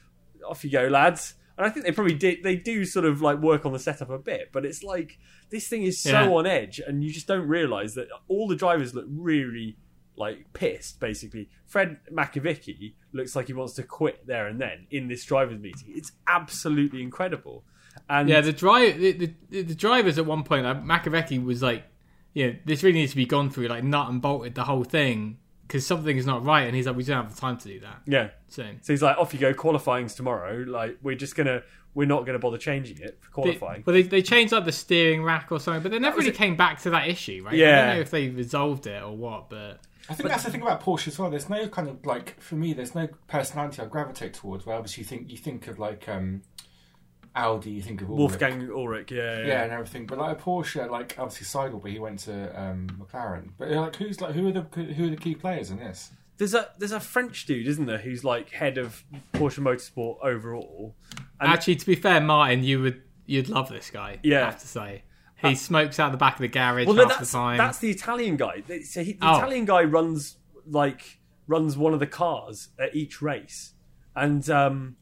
off 0.46 0.64
you 0.66 0.70
go, 0.72 0.88
lads. 0.88 1.36
And 1.58 1.66
I 1.66 1.70
think 1.70 1.86
they 1.86 1.94
probably 1.94 2.16
did. 2.16 2.44
They 2.44 2.58
do 2.58 2.84
sort 2.84 3.06
of 3.06 3.22
like 3.22 3.38
work 3.40 3.66
on 3.66 3.72
the 3.72 3.80
setup 3.80 4.10
a 4.10 4.20
bit, 4.20 4.50
but 4.52 4.66
it's 4.66 4.84
like 4.84 5.18
this 5.50 5.70
thing 5.70 5.84
is 5.84 5.98
so 5.98 6.12
Yeah. 6.12 6.30
on 6.30 6.46
edge, 6.46 6.82
and 6.86 7.02
you 7.02 7.12
just 7.14 7.28
don't 7.28 7.48
realize 7.48 7.96
that 7.96 8.10
all 8.28 8.46
the 8.50 8.58
drivers 8.58 8.94
look 8.94 9.06
really 9.08 9.78
like 10.18 10.54
pissed. 10.54 11.00
Basically, 11.00 11.50
Fred 11.66 11.98
Makowiecki 12.12 12.94
looks 13.14 13.36
like 13.36 13.48
he 13.48 13.54
wants 13.54 13.74
to 13.74 13.84
quit 13.84 14.26
there 14.28 14.48
and 14.48 14.60
then 14.60 14.88
in 14.92 15.08
this 15.08 15.24
drivers 15.26 15.60
meeting. 15.60 15.94
It's 15.96 16.12
absolutely 16.28 17.02
incredible. 17.02 17.64
And 18.10 18.28
Yeah, 18.30 18.42
the 18.42 18.54
drive 18.54 19.00
the, 19.00 19.12
the, 19.50 19.62
the 19.64 19.76
drivers 19.76 20.18
at 20.18 20.26
one 20.26 20.44
point, 20.44 20.66
like 20.66 20.84
Makowiecki 20.84 21.44
was 21.44 21.62
like, 21.64 21.84
"Yeah, 22.34 22.52
this 22.66 22.84
really 22.84 23.00
needs 23.00 23.12
to 23.12 23.18
be 23.18 23.26
gone 23.26 23.50
through, 23.50 23.68
like 23.68 23.84
nut 23.84 24.10
and 24.10 24.22
bolted 24.22 24.56
the 24.56 24.66
whole 24.66 24.84
thing 24.84 25.38
because 25.68 25.86
something 25.86 26.16
is 26.18 26.26
not 26.26 26.46
right." 26.46 26.64
And 26.64 26.76
he's 26.76 26.88
like, 26.88 26.96
"We 26.96 27.04
don't 27.04 27.24
have 27.24 27.34
the 27.34 27.40
time 27.40 27.58
to 27.58 27.68
do 27.68 27.80
that." 27.80 28.02
yeah, 28.06 28.30
So 28.48 28.64
So 28.82 28.94
he's 28.94 29.02
like, 29.02 29.18
off 29.18 29.34
you 29.34 29.40
go, 29.40 29.54
qualifying's 29.54 30.14
tomorrow. 30.14 30.58
Like, 30.68 30.98
we're 31.02 31.16
just 31.16 31.36
gonna, 31.36 31.64
we're 31.94 32.06
not 32.08 32.26
gonna 32.26 32.38
bother 32.40 32.58
changing 32.58 33.00
it 33.00 33.18
for 33.22 33.30
they, 33.46 33.56
qualifying. 33.56 33.84
well, 33.86 33.94
they, 33.94 34.04
they 34.04 34.22
changed 34.22 34.52
like 34.52 34.66
the 34.66 34.72
steering 34.74 35.24
rack 35.24 35.52
or 35.52 35.60
something, 35.62 35.82
but 35.82 35.92
they 35.92 36.00
never 36.00 36.18
really 36.18 36.30
it. 36.30 36.36
came 36.36 36.58
back 36.58 36.82
to 36.82 36.90
that 36.92 37.08
issue, 37.08 37.44
right? 37.46 37.56
Yeah. 37.56 37.68
I 37.68 37.86
don't 37.86 37.96
know 37.96 38.02
if 38.02 38.12
they 38.12 38.28
resolved 38.30 38.86
it 38.88 39.02
or 39.02 39.16
what, 39.16 39.50
but 39.50 39.80
I 40.10 40.14
think 40.14 40.30
that's 40.30 40.44
the 40.44 40.52
thing 40.52 40.62
about 40.62 40.82
Porsche 40.82 41.08
as 41.08 41.18
well. 41.18 41.30
There's 41.30 41.50
no 41.50 41.68
kind 41.68 41.90
of 41.90 42.06
like 42.06 42.40
for 42.40 42.56
me. 42.56 42.74
There's 42.74 42.96
no 42.96 43.08
personality 43.28 43.82
I 43.82 43.86
gravitate 43.86 44.34
towards. 44.34 44.66
Where 44.66 44.76
obviously 44.76 45.02
you 45.02 45.08
think 45.08 45.32
you 45.32 45.38
think 45.38 45.68
of 45.68 45.80
like 45.80 46.08
um, 46.08 46.44
Audi, 47.36 47.72
you 47.72 47.82
think 47.82 48.02
of 48.02 48.08
Ullrich. 48.08 48.18
Wolfgang 48.18 48.68
Ullrich, 48.68 49.12
yeah, 49.12 49.40
yeah. 49.40 49.48
yeah, 49.48 49.64
and 49.64 49.72
everything. 49.72 50.06
But 50.06 50.20
like 50.20 50.38
a 50.38 50.42
Porsche, 50.42 50.90
like 50.90 51.16
obviously 51.18 51.46
Seidl, 51.46 51.82
but 51.82 51.92
he 51.92 52.00
went 52.00 52.20
to 52.20 52.62
um, 52.62 52.88
McLaren. 53.00 53.50
But 53.58 53.72
like, 53.72 53.96
who's 53.96 54.22
like 54.22 54.34
who 54.34 54.48
are 54.48 54.52
the 54.52 54.62
who 54.94 55.08
are 55.08 55.10
the 55.10 55.18
key 55.18 55.36
players 55.36 55.72
in 55.72 55.78
this? 55.78 56.12
There's 56.38 56.54
a 56.54 56.70
there's 56.78 56.92
a 56.92 57.00
French 57.00 57.46
dude, 57.46 57.68
isn't 57.68 57.86
there, 57.86 57.98
who's 57.98 58.24
like 58.24 58.52
head 58.52 58.78
of 58.78 59.04
Porsche 59.34 59.60
Motorsport 59.60 60.18
overall. 60.22 60.96
And 61.40 61.52
actually, 61.52 61.78
to 61.78 61.86
be 61.86 61.96
fair, 61.96 62.22
Martin, 62.22 62.64
you 62.64 62.82
would 62.82 63.02
you'd 63.26 63.50
love 63.50 63.70
this 63.70 63.90
guy. 63.90 64.20
Yeah. 64.24 64.42
I 64.42 64.46
have 64.46 64.60
to 64.62 64.68
say, 64.68 65.04
he 65.42 65.56
smokes 65.56 66.00
out 66.00 66.12
the 66.12 66.18
back 66.18 66.36
of 66.36 66.40
the 66.42 66.48
garage 66.48 66.88
well, 66.88 66.96
no, 66.96 67.08
half 67.08 67.18
that's 67.20 67.32
the 67.32 67.38
time. 67.38 67.58
that's 67.58 67.78
the 67.80 67.90
Italian 67.92 68.38
guy. 68.38 68.64
So 68.84 69.04
he, 69.04 69.14
the 69.14 69.20
Oh. 69.28 69.38
Italian 69.38 69.66
guy 69.66 69.84
runs 69.84 70.38
like 70.68 71.20
runs 71.48 71.78
one 71.78 71.94
of 71.94 72.00
the 72.00 72.08
cars 72.08 72.70
at 72.80 72.96
each 72.96 73.22
race, 73.22 73.74
and 74.16 74.50
um, 74.50 74.96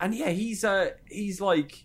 and 0.00 0.14
yeah, 0.14 0.30
he's 0.30 0.64
uh 0.64 0.90
he's 1.10 1.40
like 1.40 1.84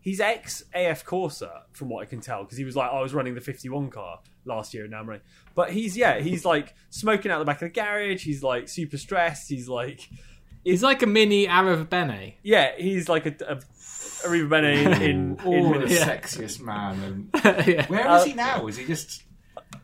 he's 0.00 0.20
ex 0.20 0.64
AF 0.74 1.04
Corse 1.04 1.42
from 1.72 1.88
what 1.88 2.02
I 2.02 2.06
can 2.06 2.20
tell 2.20 2.44
because 2.44 2.56
he 2.58 2.64
was 2.64 2.76
like 2.76 2.90
I 2.90 3.00
was 3.00 3.12
running 3.14 3.34
the 3.34 3.40
51 3.40 3.90
car 3.90 4.20
last 4.46 4.72
year 4.74 4.84
in 4.84 4.90
Amray, 4.92 5.20
but 5.54 5.70
he's 5.72 5.96
yeah 5.96 6.20
he's 6.20 6.44
like 6.44 6.74
smoking 6.90 7.30
out 7.30 7.38
the 7.38 7.44
back 7.44 7.60
of 7.62 7.72
the 7.72 7.80
garage. 7.80 8.24
He's 8.24 8.42
like 8.42 8.68
super 8.68 8.96
stressed. 8.98 9.48
He's 9.50 9.68
like 9.68 10.08
He's 10.64 10.82
like 10.82 11.02
a 11.02 11.06
mini 11.06 11.46
Arrivabene. 11.46 12.34
yeah 12.42 12.72
he's 12.78 13.06
like 13.08 13.26
a, 13.26 13.34
a 13.46 13.60
Arrivabene 14.24 14.96
in 14.96 15.02
in, 15.02 15.52
in 15.52 15.72
the 15.72 15.78
minutes. 15.80 15.94
sexiest 16.04 16.60
man. 16.60 17.30
And 17.34 17.44
yeah. 17.66 17.86
where 17.86 18.08
Uh, 18.08 18.18
is 18.18 18.24
he 18.24 18.34
now? 18.34 18.66
Is 18.66 18.76
he 18.76 18.84
just? 18.86 19.22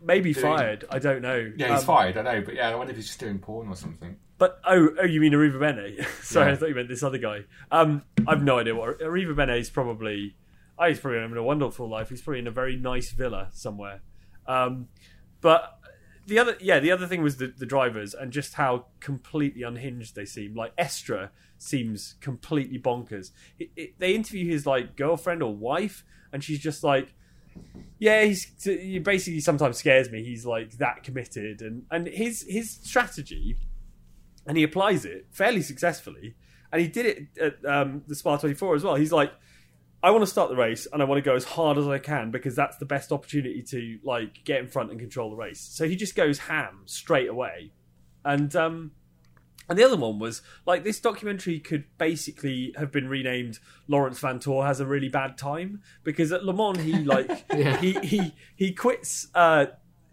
maybe 0.02 0.32
Doing- 0.32 0.46
fired. 0.56 0.84
I 0.90 0.98
don't 0.98 1.20
know. 1.20 1.52
Yeah, 1.56 1.70
he's 1.72 1.80
Um, 1.80 1.84
fired. 1.86 2.16
I 2.16 2.22
know, 2.22 2.40
but 2.42 2.54
yeah, 2.54 2.70
I 2.70 2.74
wonder 2.74 2.90
if 2.92 2.96
he's 2.96 3.06
just 3.08 3.20
doing 3.20 3.38
porn 3.38 3.68
or 3.68 3.76
something. 3.76 4.16
But 4.38 4.58
oh, 4.64 4.88
oh, 5.00 5.04
you 5.04 5.20
mean 5.20 5.32
Arrivabene? 5.34 6.04
Sorry, 6.22 6.46
Yeah. 6.46 6.52
I 6.52 6.56
thought 6.56 6.68
you 6.70 6.74
meant 6.74 6.88
this 6.88 7.02
other 7.02 7.18
guy. 7.18 7.40
Um, 7.70 8.02
I've 8.26 8.42
no 8.42 8.58
idea 8.58 8.74
what 8.74 8.98
Arrivabene 9.00 9.58
is. 9.58 9.68
Probably, 9.68 10.36
oh, 10.78 10.86
he's 10.88 10.98
probably 10.98 11.20
having 11.20 11.36
a 11.36 11.42
wonderful 11.42 11.86
life. 11.88 12.08
He's 12.08 12.22
probably 12.22 12.38
in 12.38 12.46
a 12.46 12.50
very 12.50 12.76
nice 12.76 13.10
villa 13.10 13.48
somewhere. 13.52 14.00
Um, 14.46 14.88
but 15.42 15.78
the 16.26 16.38
other, 16.38 16.56
yeah, 16.60 16.78
the 16.80 16.92
other 16.92 17.06
thing 17.06 17.22
was 17.22 17.36
the, 17.36 17.48
the 17.48 17.66
drivers 17.66 18.14
and 18.14 18.32
just 18.32 18.54
how 18.54 18.86
completely 19.00 19.62
unhinged 19.62 20.14
they 20.16 20.24
seem. 20.24 20.54
Like 20.54 20.74
Estre 20.76 21.28
seems 21.62 22.14
completely 22.20 22.78
bonkers. 22.78 23.30
It, 23.58 23.70
it, 23.76 23.98
they 23.98 24.14
interview 24.14 24.50
his 24.50 24.66
like 24.66 24.96
girlfriend 24.96 25.42
or 25.42 25.54
wife, 25.54 26.04
and 26.32 26.42
she's 26.42 26.58
just 26.58 26.82
like, 26.82 27.14
yeah, 27.98 28.24
he's 28.24 28.46
he 28.64 28.98
basically 28.98 29.40
sometimes 29.40 29.78
scares 29.78 30.10
me. 30.10 30.24
He's 30.24 30.46
like 30.46 30.78
that 30.78 31.02
committed, 31.02 31.60
and 31.60 31.84
and 31.90 32.06
his 32.08 32.44
his 32.48 32.78
strategy, 32.82 33.56
and 34.46 34.56
he 34.56 34.62
applies 34.62 35.04
it 35.04 35.26
fairly 35.30 35.62
successfully, 35.62 36.34
and 36.72 36.80
he 36.80 36.88
did 36.88 37.06
it 37.06 37.38
at 37.40 37.64
um, 37.64 38.02
the 38.06 38.14
Spa 38.14 38.36
twenty 38.38 38.54
four 38.54 38.74
as 38.74 38.82
well. 38.82 38.94
He's 38.94 39.12
like, 39.12 39.32
I 40.02 40.10
want 40.10 40.22
to 40.22 40.30
start 40.30 40.48
the 40.48 40.56
race 40.56 40.86
and 40.90 41.02
I 41.02 41.04
want 41.04 41.22
to 41.22 41.28
go 41.28 41.36
as 41.36 41.44
hard 41.44 41.76
as 41.76 41.86
I 41.86 41.98
can 41.98 42.30
because 42.30 42.56
that's 42.56 42.78
the 42.78 42.86
best 42.86 43.12
opportunity 43.12 43.62
to 43.68 43.98
like 44.02 44.44
get 44.44 44.60
in 44.60 44.66
front 44.66 44.90
and 44.90 44.98
control 44.98 45.28
the 45.28 45.36
race. 45.36 45.60
So 45.60 45.86
he 45.86 45.94
just 45.94 46.16
goes 46.16 46.38
ham 46.38 46.82
straight 46.86 47.28
away, 47.28 47.72
and 48.24 48.54
um, 48.56 48.92
and 49.70 49.78
the 49.78 49.84
other 49.84 49.96
one 49.96 50.18
was 50.18 50.42
like 50.66 50.84
this 50.84 51.00
documentary 51.00 51.58
could 51.60 51.84
basically 51.96 52.74
have 52.76 52.92
been 52.92 53.08
renamed 53.08 53.58
Laurens 53.88 54.20
Vanthoor 54.20 54.66
has 54.66 54.80
a 54.80 54.86
really 54.86 55.08
bad 55.08 55.38
time 55.38 55.80
because 56.04 56.30
at 56.32 56.44
Le 56.44 56.52
Mans 56.52 56.78
he 56.84 56.92
like 57.04 57.44
Yeah. 57.56 57.78
he 57.78 57.92
he 58.00 58.34
he 58.56 58.72
quits 58.74 59.28
uh 59.34 59.66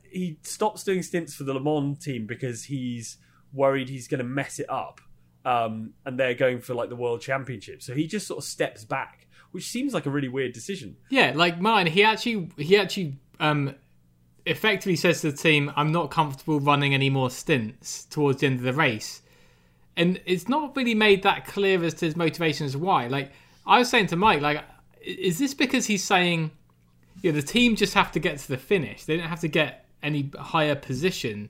he 0.10 0.38
stops 0.44 0.84
doing 0.86 1.04
stints 1.04 1.34
for 1.36 1.44
the 1.44 1.54
Le 1.54 1.60
Mans 1.60 1.98
team 1.98 2.26
because 2.26 2.64
he's 2.66 3.18
worried 3.52 3.90
he's 3.90 4.08
going 4.08 4.20
to 4.20 4.24
mess 4.24 4.60
it 4.60 4.70
up 4.70 5.02
um 5.44 5.94
and 6.06 6.18
they're 6.20 6.34
going 6.36 6.62
for 6.62 6.74
like 6.74 6.90
the 6.90 6.96
world 6.96 7.20
championship. 7.22 7.82
So 7.82 7.94
he 7.94 8.08
just 8.08 8.28
sort 8.28 8.38
of 8.38 8.44
steps 8.44 8.86
back 8.86 9.28
which 9.52 9.68
seems 9.70 9.94
like 9.94 10.06
a 10.06 10.10
really 10.10 10.28
weird 10.28 10.52
decision. 10.54 10.98
Yeah, 11.10 11.32
like 11.34 11.60
Martin, 11.60 11.92
he 11.92 12.04
actually 12.04 12.52
he 12.58 12.78
actually 12.78 13.18
um 13.40 13.76
effectively 14.46 14.96
says 14.96 15.22
to 15.22 15.32
the 15.32 15.38
team, 15.38 15.72
"I'm 15.76 15.92
not 15.92 16.12
comfortable 16.12 16.60
running 16.60 16.94
any 16.94 17.10
more 17.10 17.30
stints 17.30 18.06
towards 18.06 18.42
the 18.42 18.48
end 18.48 18.58
of 18.60 18.64
the 18.64 18.74
race," 18.74 19.22
and 19.98 20.22
it's 20.26 20.48
not 20.48 20.76
really 20.76 20.96
made 20.96 21.24
that 21.24 21.46
clear 21.46 21.84
as 21.84 21.94
to 21.96 22.06
his 22.06 22.16
motivations 22.16 22.78
why. 22.78 23.08
Like 23.08 23.32
I 23.66 23.80
was 23.80 23.90
saying 23.90 24.08
to 24.08 24.16
Mike, 24.16 24.42
like 24.42 24.64
is 25.02 25.40
this 25.40 25.54
because 25.54 25.88
he's 25.88 26.04
saying, 26.04 26.52
yeah, 27.22 27.32
the 27.32 27.42
team 27.42 27.76
just 27.76 27.94
have 27.94 28.12
to 28.14 28.20
get 28.20 28.38
to 28.40 28.48
the 28.48 28.58
finish. 28.58 29.04
They 29.04 29.18
don't 29.18 29.28
have 29.28 29.42
to 29.42 29.48
get 29.48 29.86
any 30.02 30.32
higher 30.40 30.76
position, 30.76 31.50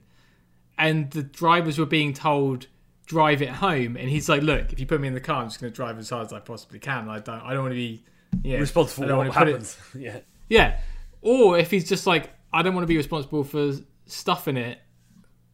and 0.76 1.10
the 1.12 1.22
drivers 1.22 1.78
were 1.78 1.86
being 1.86 2.12
told 2.12 2.66
drive 3.06 3.40
it 3.40 3.48
home, 3.48 3.96
and 3.96 4.08
he's 4.10 4.28
like, 4.28 4.42
look, 4.42 4.72
if 4.72 4.78
you 4.78 4.86
put 4.86 5.00
me 5.00 5.08
in 5.08 5.14
the 5.14 5.20
car, 5.20 5.42
I'm 5.42 5.48
just 5.48 5.60
going 5.60 5.72
to 5.72 5.74
drive 5.76 5.98
as 5.98 6.10
hard 6.10 6.26
as 6.26 6.32
I 6.32 6.40
possibly 6.40 6.78
can. 6.78 7.08
I 7.08 7.18
don't, 7.20 7.40
I 7.40 7.54
don't 7.54 7.62
want 7.62 7.72
to 7.72 7.76
be 7.76 8.04
yeah, 8.42 8.58
Responsible 8.58 9.08
for 9.08 9.16
what 9.16 9.26
it- 9.26 9.32
happens. 9.32 9.78
yeah. 9.98 10.18
yeah. 10.48 10.80
Or 11.22 11.58
if 11.58 11.70
he's 11.70 11.88
just 11.88 12.06
like, 12.06 12.30
I 12.52 12.62
don't 12.62 12.74
want 12.74 12.82
to 12.82 12.88
be 12.88 12.96
responsible 12.96 13.44
for 13.44 13.72
stuffing 14.06 14.56
it 14.56 14.78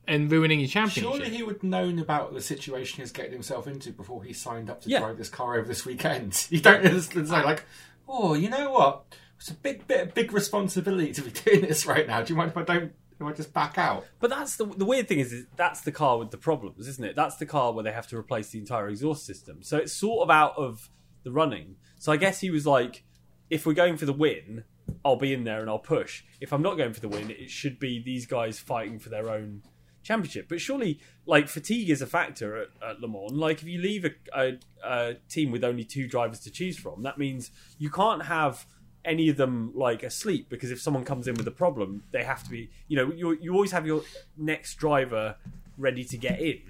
and 0.07 0.31
ruining 0.31 0.61
your 0.61 0.69
championship. 0.69 1.03
Surely 1.03 1.31
he 1.31 1.43
would 1.43 1.63
known 1.63 1.99
about 1.99 2.35
the 2.35 2.41
situation 2.41 3.01
he's 3.01 3.13
getting 3.13 3.33
himself 3.33 3.67
into 3.67 3.91
before 3.93 4.23
he 4.23 4.33
signed 4.33 4.69
up 4.71 4.83
to 4.83 4.89
Yeah. 4.89 5.01
drive 5.01 5.19
this 5.19 5.29
car 5.29 5.57
over 5.57 5.67
this 5.67 5.85
weekend. 5.87 6.47
You 6.51 6.61
don't 6.61 6.83
just 6.85 7.13
say 7.13 7.23
like, 7.25 7.65
oh, 8.09 8.35
you 8.35 8.51
know 8.51 8.71
what? 8.71 9.05
It's 9.39 9.51
a 9.51 9.55
big 9.55 9.87
bit 9.87 10.01
of 10.09 10.15
big 10.15 10.33
responsibility 10.33 11.13
to 11.13 11.23
be 11.23 11.31
doing 11.31 11.63
this 11.63 11.87
right 11.87 12.07
now. 12.07 12.23
Do 12.23 12.33
you 12.33 12.37
mind 12.37 12.51
if 12.51 12.57
I 12.57 12.63
don't? 12.63 12.93
If 13.21 13.23
I 13.27 13.33
just 13.33 13.53
back 13.53 13.79
out? 13.79 14.05
But 14.21 14.31
that's 14.31 14.57
the 14.57 14.65
the 14.67 14.85
weird 14.85 15.07
thing 15.09 15.21
is, 15.21 15.33
is 15.33 15.47
that's 15.57 15.83
the 15.83 15.93
car 15.93 16.19
with 16.19 16.31
the 16.31 16.37
problems, 16.39 16.89
isn't 16.89 17.05
it? 17.05 17.15
That's 17.17 17.37
the 17.37 17.47
car 17.47 17.73
where 17.73 17.85
they 17.85 17.93
have 17.93 18.07
to 18.09 18.17
replace 18.17 18.51
the 18.51 18.59
entire 18.59 18.89
exhaust 18.89 19.25
system. 19.27 19.63
So 19.63 19.77
it's 19.77 19.93
sort 19.93 20.23
of 20.23 20.31
out 20.31 20.55
of 20.57 20.91
the 21.23 21.31
running. 21.33 21.77
So 21.99 22.11
I 22.13 22.17
guess 22.17 22.41
he 22.41 22.51
was 22.51 22.67
like, 22.67 23.05
if 23.51 23.67
we're 23.67 23.73
going 23.75 23.97
for 23.97 24.07
the 24.07 24.13
win, 24.13 24.65
I'll 25.05 25.17
be 25.17 25.33
in 25.33 25.45
there 25.45 25.61
and 25.61 25.71
I'll 25.71 25.79
push. 25.79 26.25
If 26.41 26.53
I'm 26.53 26.63
not 26.63 26.77
going 26.77 26.93
for 26.93 27.01
the 27.01 27.09
win, 27.09 27.31
it 27.31 27.51
should 27.51 27.79
be 27.79 28.03
these 28.03 28.27
guys 28.27 28.59
fighting 28.59 28.99
for 28.99 29.11
their 29.11 29.31
own 29.31 29.63
championship. 30.05 30.49
But 30.49 30.61
surely, 30.61 31.01
like 31.27 31.49
fatigue 31.49 31.91
is 31.91 32.01
a 32.01 32.07
factor 32.07 32.57
at, 32.57 32.69
at 32.87 33.01
Le 33.01 33.09
Mans. 33.09 33.33
Like 33.33 33.63
if 33.63 33.69
you 33.69 33.81
leave 33.81 34.05
a, 34.05 34.11
a, 34.33 34.59
a 34.85 35.15
team 35.29 35.51
with 35.51 35.65
only 35.65 35.83
two 35.83 36.07
drivers 36.07 36.41
to 36.41 36.51
choose 36.51 36.79
from, 36.79 37.03
that 37.03 37.19
means 37.19 37.51
you 37.79 37.91
can't 37.91 38.25
have 38.27 38.67
any 39.05 39.29
of 39.29 39.37
them 39.37 39.73
like 39.75 40.03
asleep 40.03 40.49
because 40.49 40.71
if 40.71 40.81
someone 40.81 41.05
comes 41.05 41.27
in 41.27 41.35
with 41.35 41.47
a 41.49 41.53
problem, 41.53 42.05
they 42.13 42.23
have 42.23 42.45
to 42.45 42.51
be. 42.51 42.71
You 42.89 42.97
know, 42.97 43.13
you 43.13 43.37
you 43.41 43.53
always 43.53 43.73
have 43.73 43.87
your 43.87 44.03
next 44.37 44.75
driver 44.77 45.37
ready 45.77 46.05
to 46.05 46.17
get 46.17 46.41
in. 46.41 46.61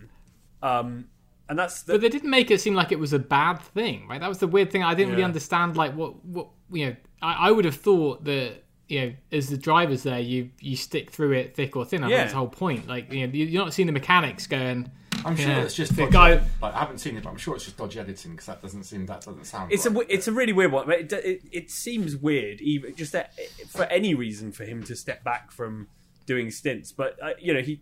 Um, 0.62 1.09
and 1.49 1.59
that's 1.59 1.82
the, 1.82 1.95
But 1.95 2.01
they 2.01 2.09
didn't 2.09 2.30
make 2.30 2.51
it 2.51 2.61
seem 2.61 2.74
like 2.74 2.91
it 2.91 2.99
was 2.99 3.12
a 3.12 3.18
bad 3.18 3.61
thing, 3.61 4.09
right? 4.09 4.20
That 4.20 4.28
was 4.28 4.39
the 4.39 4.47
weird 4.47 4.70
thing. 4.70 4.82
I 4.82 4.95
didn't 4.95 5.12
really 5.12 5.24
understand, 5.24 5.76
like 5.76 5.95
what 5.95 6.24
what 6.24 6.49
you 6.70 6.87
know. 6.87 6.97
I, 7.20 7.49
I 7.49 7.51
would 7.51 7.64
have 7.64 7.76
thought 7.76 8.24
that 8.24 8.63
you 8.89 9.01
know, 9.01 9.12
as 9.32 9.49
the 9.49 9.57
drivers 9.57 10.03
there, 10.03 10.18
you 10.20 10.51
you 10.61 10.76
stick 10.76 11.11
through 11.11 11.32
it 11.32 11.55
thick 11.55 11.74
or 11.76 11.85
thin. 11.85 12.03
I 12.03 12.07
think 12.07 12.11
Yeah. 12.12 12.18
that's 12.18 12.32
the 12.32 12.39
whole 12.39 12.49
point. 12.49 12.87
Like 12.87 13.12
you 13.12 13.26
know, 13.26 13.32
you- 13.32 13.47
you're 13.47 13.64
not 13.64 13.72
seeing 13.74 13.87
the 13.87 13.93
mechanics 13.93 14.47
going. 14.47 14.91
I'm 15.24 15.37
sure 15.37 15.49
Yeah. 15.49 15.62
it's 15.62 15.74
just 15.74 15.97
The 15.97 16.03
dodgy. 16.03 16.12
guy- 16.12 16.47
Like, 16.61 16.74
I 16.74 16.80
haven't 16.80 16.99
seen 16.99 17.16
it, 17.16 17.22
but 17.22 17.30
I'm 17.30 17.39
sure 17.39 17.55
it's 17.55 17.64
just 17.64 17.78
dodgy 17.78 17.99
editing 17.99 18.32
because 18.32 18.47
that 18.47 18.61
doesn't 18.61 18.82
seem 18.85 19.07
that 19.07 19.22
doesn't 19.22 19.47
sound. 19.47 19.72
It's 19.72 19.87
a 19.87 19.89
right. 19.91 19.95
w- 20.01 20.09
it's 20.11 20.28
a 20.28 20.32
really 20.32 20.53
weird 20.53 20.70
one. 20.72 20.91
It, 20.91 21.11
it, 21.12 21.43
it 21.51 21.70
seems 21.70 22.14
weird, 22.16 22.61
even 22.61 22.95
just 22.95 23.12
that, 23.12 23.32
for 23.68 23.85
any 23.85 24.14
reason 24.14 24.53
for 24.53 24.64
him 24.64 24.82
to 24.82 24.95
step 24.95 25.24
back 25.24 25.51
from 25.51 25.89
doing 26.26 26.51
stints. 26.51 26.93
But 26.93 27.16
uh, 27.22 27.30
you 27.41 27.55
know, 27.55 27.62
he 27.62 27.80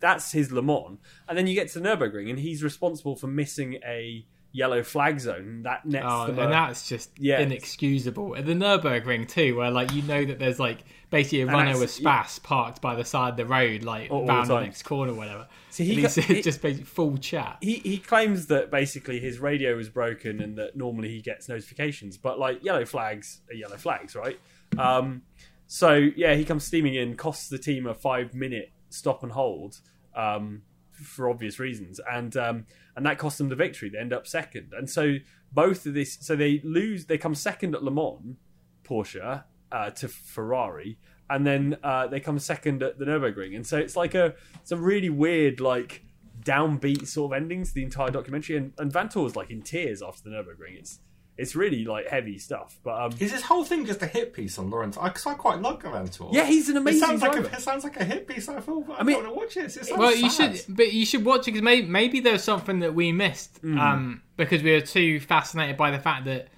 that's 0.00 0.32
his 0.32 0.50
Le 0.50 0.62
Mans, 0.62 0.98
and 1.28 1.38
then 1.38 1.46
you 1.46 1.54
get 1.54 1.68
to 1.72 1.78
the 1.80 1.88
Nurburgring, 1.88 2.28
and 2.28 2.38
he's 2.40 2.64
responsible 2.64 3.14
for 3.14 3.26
missing 3.28 3.74
a 3.86 4.26
yellow 4.56 4.84
flag 4.84 5.18
zone 5.18 5.62
that 5.64 5.84
nets 5.84 6.06
Oh, 6.08 6.26
and 6.26 6.38
that's 6.38 6.88
just 6.88 7.10
Yeah. 7.18 7.40
inexcusable. 7.40 8.36
At 8.36 8.46
the 8.46 8.52
Nurburgring 8.52 9.28
too, 9.28 9.56
where 9.56 9.70
like 9.70 9.92
you 9.92 10.02
know 10.02 10.24
that 10.24 10.38
there's 10.38 10.60
like 10.60 10.78
basically 11.10 11.40
a 11.40 11.46
Renault 11.46 11.80
that's- 11.80 11.98
Espace 11.98 12.38
parked 12.40 12.80
by 12.80 12.94
the 12.94 13.04
side 13.04 13.30
of 13.30 13.36
the 13.36 13.46
road, 13.46 13.82
like 13.82 14.12
All- 14.12 14.30
all 14.30 14.42
the 14.44 14.54
the 14.54 14.60
next 14.60 14.84
corner, 14.84 15.10
or 15.12 15.16
whatever. 15.16 15.48
So 15.70 15.82
he 15.82 15.94
he- 15.96 16.02
just 16.40 16.62
basically 16.62 16.84
full 16.84 17.18
chat. 17.18 17.58
he 17.60 17.74
he 17.80 17.98
claims 17.98 18.46
that 18.46 18.70
basically 18.70 19.18
his 19.18 19.40
radio 19.40 19.76
is 19.76 19.88
broken 19.88 20.40
and 20.40 20.56
that 20.56 20.76
normally 20.76 21.08
he 21.08 21.20
gets 21.20 21.48
notifications, 21.48 22.16
but 22.16 22.38
like 22.38 22.62
yellow 22.64 22.84
flags 22.84 23.40
are 23.50 23.54
yellow 23.54 23.76
flags, 23.76 24.14
right? 24.14 24.38
Um, 24.78 25.22
so 25.66 25.94
yeah, 25.94 26.34
he 26.34 26.44
comes 26.44 26.64
steaming 26.64 26.94
in, 26.94 27.16
costs 27.16 27.48
the 27.48 27.58
team 27.58 27.86
a 27.88 27.94
five 27.94 28.34
minute 28.34 28.70
stop 28.88 29.24
and 29.24 29.32
hold 29.32 29.80
um, 30.14 30.62
for 30.92 31.28
obvious 31.28 31.58
reasons, 31.58 32.00
and 32.08 32.36
um, 32.36 32.66
and 32.96 33.04
that 33.06 33.18
cost 33.18 33.38
them 33.38 33.48
the 33.48 33.56
victory. 33.56 33.88
They 33.88 33.98
end 33.98 34.12
up 34.12 34.26
second, 34.26 34.72
and 34.76 34.88
so 34.88 35.16
both 35.52 35.86
of 35.86 35.94
this, 35.94 36.18
so 36.20 36.36
they 36.36 36.60
lose, 36.64 37.06
they 37.06 37.18
come 37.18 37.34
second 37.34 37.74
at 37.74 37.82
Le 37.82 37.90
Mans, 37.90 38.36
Porsche 38.84 39.44
uh, 39.72 39.90
to 39.90 40.08
Ferrari, 40.08 40.98
and 41.30 41.46
then 41.46 41.76
uh, 41.82 42.06
they 42.06 42.20
come 42.20 42.38
second 42.38 42.82
at 42.82 42.98
the 42.98 43.04
Nurburgring, 43.04 43.56
and 43.56 43.66
so 43.66 43.78
it's 43.78 43.96
like 43.96 44.14
a 44.14 44.34
it's 44.60 44.72
a 44.72 44.76
really 44.76 45.10
weird 45.10 45.60
like 45.60 46.04
downbeat 46.44 47.06
sort 47.06 47.32
of 47.32 47.36
ending 47.36 47.64
to 47.64 47.72
the 47.72 47.82
entire 47.82 48.10
documentary, 48.10 48.56
and, 48.56 48.72
and 48.78 48.92
Vanthoor 48.92 49.24
was 49.24 49.36
like 49.36 49.50
in 49.50 49.62
tears 49.62 50.02
after 50.02 50.28
the 50.28 50.30
Nurburgring. 50.30 50.78
It's 50.78 51.00
it's 51.36 51.56
really 51.56 51.84
like 51.84 52.06
heavy 52.08 52.38
stuff, 52.38 52.78
but 52.84 52.94
um, 53.02 53.12
Is 53.18 53.32
this 53.32 53.42
whole 53.42 53.64
thing 53.64 53.84
just 53.86 54.00
a 54.02 54.06
hit 54.06 54.32
piece 54.32 54.56
on 54.58 54.70
Laurens? 54.70 54.96
Because 54.96 55.26
I, 55.26 55.34
quite 55.34 55.60
like 55.60 55.80
Avantor. 55.82 56.32
yeah, 56.32 56.44
he's 56.46 56.68
an 56.68 56.76
It 56.76 56.80
amazing 56.80 57.00
sounds 57.00 57.22
like 57.22 57.32
driver. 57.32 57.48
a, 57.48 57.52
it 57.56 57.60
sounds 57.60 57.82
like 57.82 57.96
a 57.98 58.04
hit 58.04 58.28
piece. 58.28 58.48
I 58.48 58.60
feel. 58.60 58.84
I, 58.96 59.02
mean- 59.02 59.16
want 59.16 59.28
to 59.28 59.34
watch 59.34 59.56
it. 59.56 59.64
It 59.64 59.72
sounds 59.86 59.98
Well, 59.98 60.14
you 60.14 60.30
sad. 60.30 60.56
should, 60.58 60.76
but 60.76 60.92
you 60.92 61.04
should 61.04 61.24
watch 61.24 61.40
it 61.42 61.52
because 61.52 61.62
maybe, 61.62 61.88
maybe 61.88 62.20
there's 62.20 62.44
something 62.44 62.78
that 62.80 62.94
we 62.94 63.10
missed 63.12 63.60
Mm. 63.62 63.78
um, 63.80 64.22
because 64.36 64.62
we 64.62 64.72
were 64.72 64.80
too 64.80 65.18
fascinated 65.20 65.76
by 65.76 65.90
the 65.90 65.98
fact 65.98 66.24
that, 66.26 66.48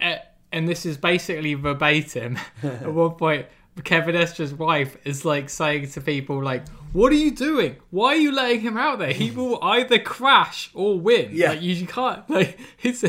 uh, 0.00 0.16
and 0.52 0.68
this 0.68 0.86
is 0.86 0.96
basically 0.96 1.54
verbatim. 1.54 2.38
at 2.62 2.92
one 2.92 3.12
point, 3.12 3.46
Kevin 3.84 4.14
Estre's 4.14 4.52
wife 4.54 4.96
is 5.04 5.24
like 5.24 5.48
saying 5.48 5.88
to 5.92 6.00
people 6.00 6.42
like, 6.44 6.68
"What 6.92 7.10
are 7.10 7.16
you 7.16 7.30
doing? 7.30 7.76
Why 7.90 8.08
are 8.12 8.16
you 8.16 8.30
letting 8.30 8.60
him 8.60 8.76
out 8.76 8.98
there? 8.98 9.12
He 9.14 9.30
will 9.36 9.58
either 9.64 9.98
crash 9.98 10.70
or 10.74 11.00
win. 11.00 11.30
Yeah. 11.32 11.50
like, 11.50 11.62
you 11.62 11.86
can't 11.86 12.28
like 12.28 12.58
it's 12.82 13.02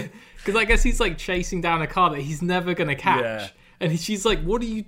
because 0.44 0.60
I 0.60 0.66
guess 0.66 0.84
he's 0.84 1.00
like 1.00 1.18
chasing 1.18 1.62
down 1.62 1.82
a 1.82 1.88
car 1.88 2.10
that 2.12 2.22
he's 2.22 2.42
never 2.42 2.74
gonna 2.74 2.96
catch." 2.96 3.22
Yeah. 3.22 3.48
And 3.80 4.00
she's 4.00 4.26
like, 4.26 4.42
"What 4.44 4.62
are 4.62 4.66
you? 4.66 4.86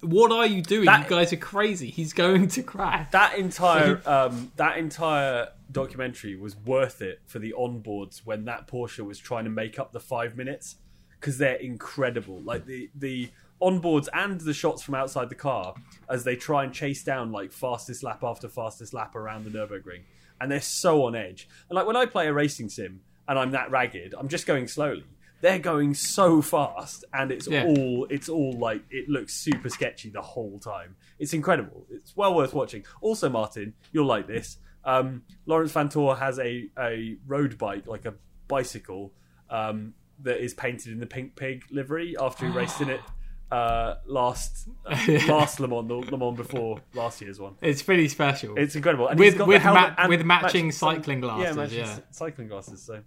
What 0.00 0.32
are 0.32 0.46
you 0.46 0.62
doing? 0.62 0.86
That- 0.86 1.04
you 1.04 1.08
guys 1.10 1.32
are 1.32 1.36
crazy. 1.36 1.90
He's 1.90 2.12
going 2.12 2.48
to 2.48 2.62
crash." 2.62 3.10
that 3.12 3.38
entire 3.38 4.00
um, 4.06 4.52
that 4.56 4.78
entire 4.78 5.48
documentary 5.70 6.36
was 6.36 6.56
worth 6.56 7.00
it 7.02 7.20
for 7.26 7.38
the 7.38 7.54
onboards 7.58 8.22
when 8.24 8.44
that 8.44 8.68
Porsche 8.68 9.04
was 9.04 9.18
trying 9.18 9.44
to 9.44 9.50
make 9.50 9.78
up 9.78 9.92
the 9.92 10.00
five 10.00 10.36
minutes 10.36 10.76
because 11.20 11.38
they're 11.38 11.56
incredible. 11.56 12.40
Like 12.40 12.66
the 12.66 12.90
the 12.94 13.30
onboards 13.60 14.08
and 14.12 14.40
the 14.40 14.52
shots 14.52 14.82
from 14.82 14.96
outside 14.96 15.28
the 15.28 15.36
car 15.36 15.74
as 16.08 16.24
they 16.24 16.34
try 16.34 16.64
and 16.64 16.74
chase 16.74 17.04
down 17.04 17.30
like 17.30 17.52
fastest 17.52 18.02
lap 18.02 18.24
after 18.24 18.48
fastest 18.48 18.92
lap 18.92 19.14
around 19.14 19.44
the 19.44 19.50
Nurburgring, 19.50 20.02
and 20.40 20.50
they're 20.50 20.60
so 20.60 21.04
on 21.04 21.14
edge. 21.14 21.48
And 21.68 21.76
like 21.76 21.86
when 21.86 21.96
I 21.96 22.06
play 22.06 22.26
a 22.26 22.32
racing 22.32 22.68
sim 22.70 23.00
and 23.28 23.38
I'm 23.38 23.50
that 23.52 23.70
ragged, 23.70 24.14
I'm 24.18 24.28
just 24.28 24.46
going 24.46 24.68
slowly. 24.68 25.04
They're 25.40 25.58
going 25.58 25.94
so 25.94 26.40
fast, 26.40 27.04
and 27.12 27.32
it's 27.32 27.48
Yeah. 27.48 27.64
all 27.66 28.06
it's 28.10 28.28
all 28.28 28.52
like 28.58 28.82
it 28.90 29.08
looks 29.08 29.34
super 29.34 29.68
sketchy 29.68 30.08
the 30.10 30.22
whole 30.22 30.58
time. 30.60 30.94
It's 31.18 31.32
incredible. 31.32 31.86
It's 31.90 32.16
well 32.16 32.34
worth 32.34 32.54
watching. 32.54 32.84
Also, 33.00 33.28
Martin, 33.28 33.74
you'll 33.92 34.06
like 34.06 34.26
this. 34.28 34.58
Um, 34.84 35.22
Laurens 35.46 35.72
Vanthoor 35.72 36.18
has 36.18 36.38
a 36.38 36.68
a 36.78 37.16
road 37.26 37.58
bike, 37.58 37.86
like 37.86 38.04
a 38.04 38.14
bicycle, 38.46 39.12
um, 39.50 39.94
that 40.20 40.40
is 40.40 40.54
painted 40.54 40.92
in 40.92 41.00
the 41.00 41.06
pink 41.06 41.34
pig 41.34 41.64
livery 41.70 42.16
after 42.20 42.46
he 42.46 42.52
raced 42.52 42.80
in 42.80 42.88
it 42.90 43.00
uh, 43.52 43.96
last 44.06 44.66
last 45.28 45.60
Le 45.60 45.68
Mans, 45.68 45.86
the 45.86 45.94
Le 45.94 46.18
Mans 46.18 46.36
before 46.36 46.80
last 46.94 47.20
year's 47.20 47.38
one. 47.38 47.54
It's 47.60 47.82
pretty 47.82 48.08
special. 48.08 48.56
It's 48.56 48.74
incredible. 48.76 49.08
And 49.08 49.18
With- 49.20 49.40
with 49.40 49.62
ma- 49.64 49.94
and 49.98 50.08
with 50.08 50.24
matching 50.24 50.66
match- 50.66 50.74
cycling 50.74 51.20
glasses, 51.20 51.44
Yeah, 51.56 51.62
matching 51.62 51.78
yeah. 51.78 51.98
cycling 52.10 52.48
glasses. 52.48 52.82
So 52.82 53.02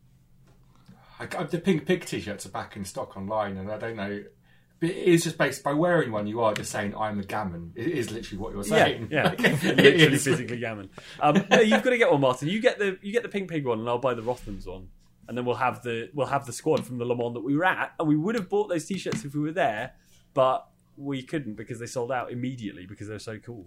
I, 1.19 1.27
I- 1.37 1.43
the 1.43 1.59
pink 1.59 1.85
pig 1.85 2.05
t-shirts 2.05 2.45
are 2.45 2.49
back 2.49 2.75
in 2.75 2.85
stock 2.85 3.15
online, 3.17 3.57
and 3.57 3.71
I 3.71 3.77
don't 3.77 3.95
know. 3.95 4.23
But 4.79 4.89
it 4.89 4.97
is 4.97 5.23
just 5.23 5.37
based 5.37 5.63
by 5.63 5.71
wearing 5.73 6.11
one. 6.11 6.27
You 6.27 6.41
are 6.41 6.53
just 6.53 6.69
saying 6.69 6.93
I'm 6.95 7.17
a 7.19 7.23
gammon. 7.23 7.71
It 7.75 7.87
is 7.87 8.11
literally 8.11 8.37
what 8.43 8.53
you're 8.53 8.63
saying. 8.63 9.07
Yeah, 9.09 9.33
yeah. 9.39 9.57
literally 9.63 10.17
physically 10.17 10.59
gammon. 10.59 10.89
Um, 11.21 11.45
no, 11.49 11.61
you've 11.61 11.81
got 11.81 11.91
to 11.91 11.97
get 11.97 12.11
one, 12.11 12.19
Martin. 12.19 12.49
You 12.49 12.59
get 12.61 12.77
the 12.77 12.97
you 13.01 13.13
get 13.13 13.23
the 13.23 13.29
pink 13.29 13.49
pig 13.49 13.65
one, 13.65 13.79
and 13.79 13.87
I'll 13.87 13.97
buy 13.99 14.13
the 14.13 14.21
Rothmans 14.21 14.67
one, 14.67 14.89
and 15.29 15.37
then 15.37 15.45
we'll 15.45 15.55
have 15.55 15.81
the 15.81 16.09
we'll 16.13 16.27
have 16.27 16.45
the 16.45 16.51
squad 16.53 16.85
from 16.85 16.97
the 16.97 17.05
Le 17.05 17.15
Mans 17.15 17.33
that 17.35 17.43
we 17.43 17.55
were 17.55 17.63
at, 17.63 17.93
and 17.97 18.07
we 18.09 18.17
would 18.17 18.35
have 18.35 18.49
bought 18.49 18.67
those 18.67 18.83
t-shirts 18.85 19.23
if 19.23 19.33
we 19.33 19.39
were 19.39 19.53
there, 19.53 19.93
but 20.35 20.67
we 20.97 21.23
couldn't 21.23 21.55
because 21.55 21.79
they 21.79 21.87
sold 21.87 22.11
out 22.11 22.31
immediately 22.31 22.85
because 22.85 23.07
they're 23.07 23.17
so 23.17 23.39
cool. 23.39 23.65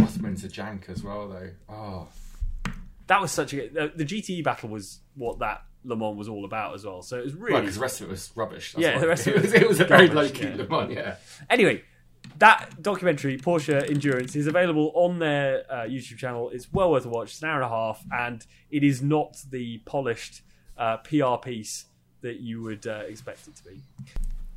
Rothman's 0.00 0.42
a 0.42 0.48
jank 0.48 0.88
as 0.88 1.04
well, 1.04 1.28
though. 1.28 1.50
Oh, 1.68 2.08
That 3.06 3.20
was 3.20 3.30
such 3.30 3.52
a 3.54 3.68
the, 3.68 3.92
the 3.94 4.04
GTE 4.04 4.42
battle 4.42 4.70
was 4.70 4.98
what 5.14 5.38
that 5.38 5.62
Le 5.84 5.94
Mans 5.96 6.16
was 6.16 6.28
all 6.28 6.44
about 6.44 6.74
as 6.74 6.84
well. 6.84 7.02
So 7.02 7.18
it 7.18 7.24
was 7.24 7.34
really 7.34 7.60
because 7.60 7.76
the 7.76 7.80
rest 7.82 8.00
of 8.00 8.08
it 8.08 8.10
was 8.10 8.32
rubbish. 8.34 8.72
That's 8.72 8.82
Yeah, 8.82 8.98
the 8.98 9.08
rest 9.08 9.26
of 9.26 9.34
it 9.36 9.36
it 9.36 9.42
was, 9.42 9.52
was 9.52 9.62
it 9.62 9.68
was 9.68 9.80
a 9.80 9.84
very 9.84 10.08
low 10.08 10.28
key 10.28 10.44
yeah. 10.48 10.56
Le 10.56 10.68
Mans, 10.68 10.92
yeah. 10.92 11.16
Anyway, 11.50 11.82
that 12.38 12.82
documentary, 12.82 13.36
Porsche 13.36 13.88
Endurance, 13.90 14.34
is 14.34 14.46
available 14.46 14.92
on 14.94 15.18
their 15.18 15.64
uh, 15.70 15.74
YouTube 15.84 16.16
channel. 16.18 16.50
It's 16.50 16.72
well 16.72 16.90
worth 16.90 17.04
a 17.04 17.08
watch. 17.08 17.32
It's 17.32 17.42
an 17.42 17.48
hour 17.48 17.56
and 17.56 17.64
a 17.64 17.68
half, 17.68 18.02
and 18.12 18.46
it 18.70 18.82
is 18.82 19.02
not 19.02 19.36
the 19.50 19.78
polished 19.84 20.42
uh, 20.78 20.98
PR 20.98 21.36
piece 21.42 21.86
that 22.22 22.40
you 22.40 22.62
would 22.62 22.86
uh, 22.86 23.02
expect 23.08 23.48
it 23.48 23.56
to 23.56 23.64
be. 23.64 23.80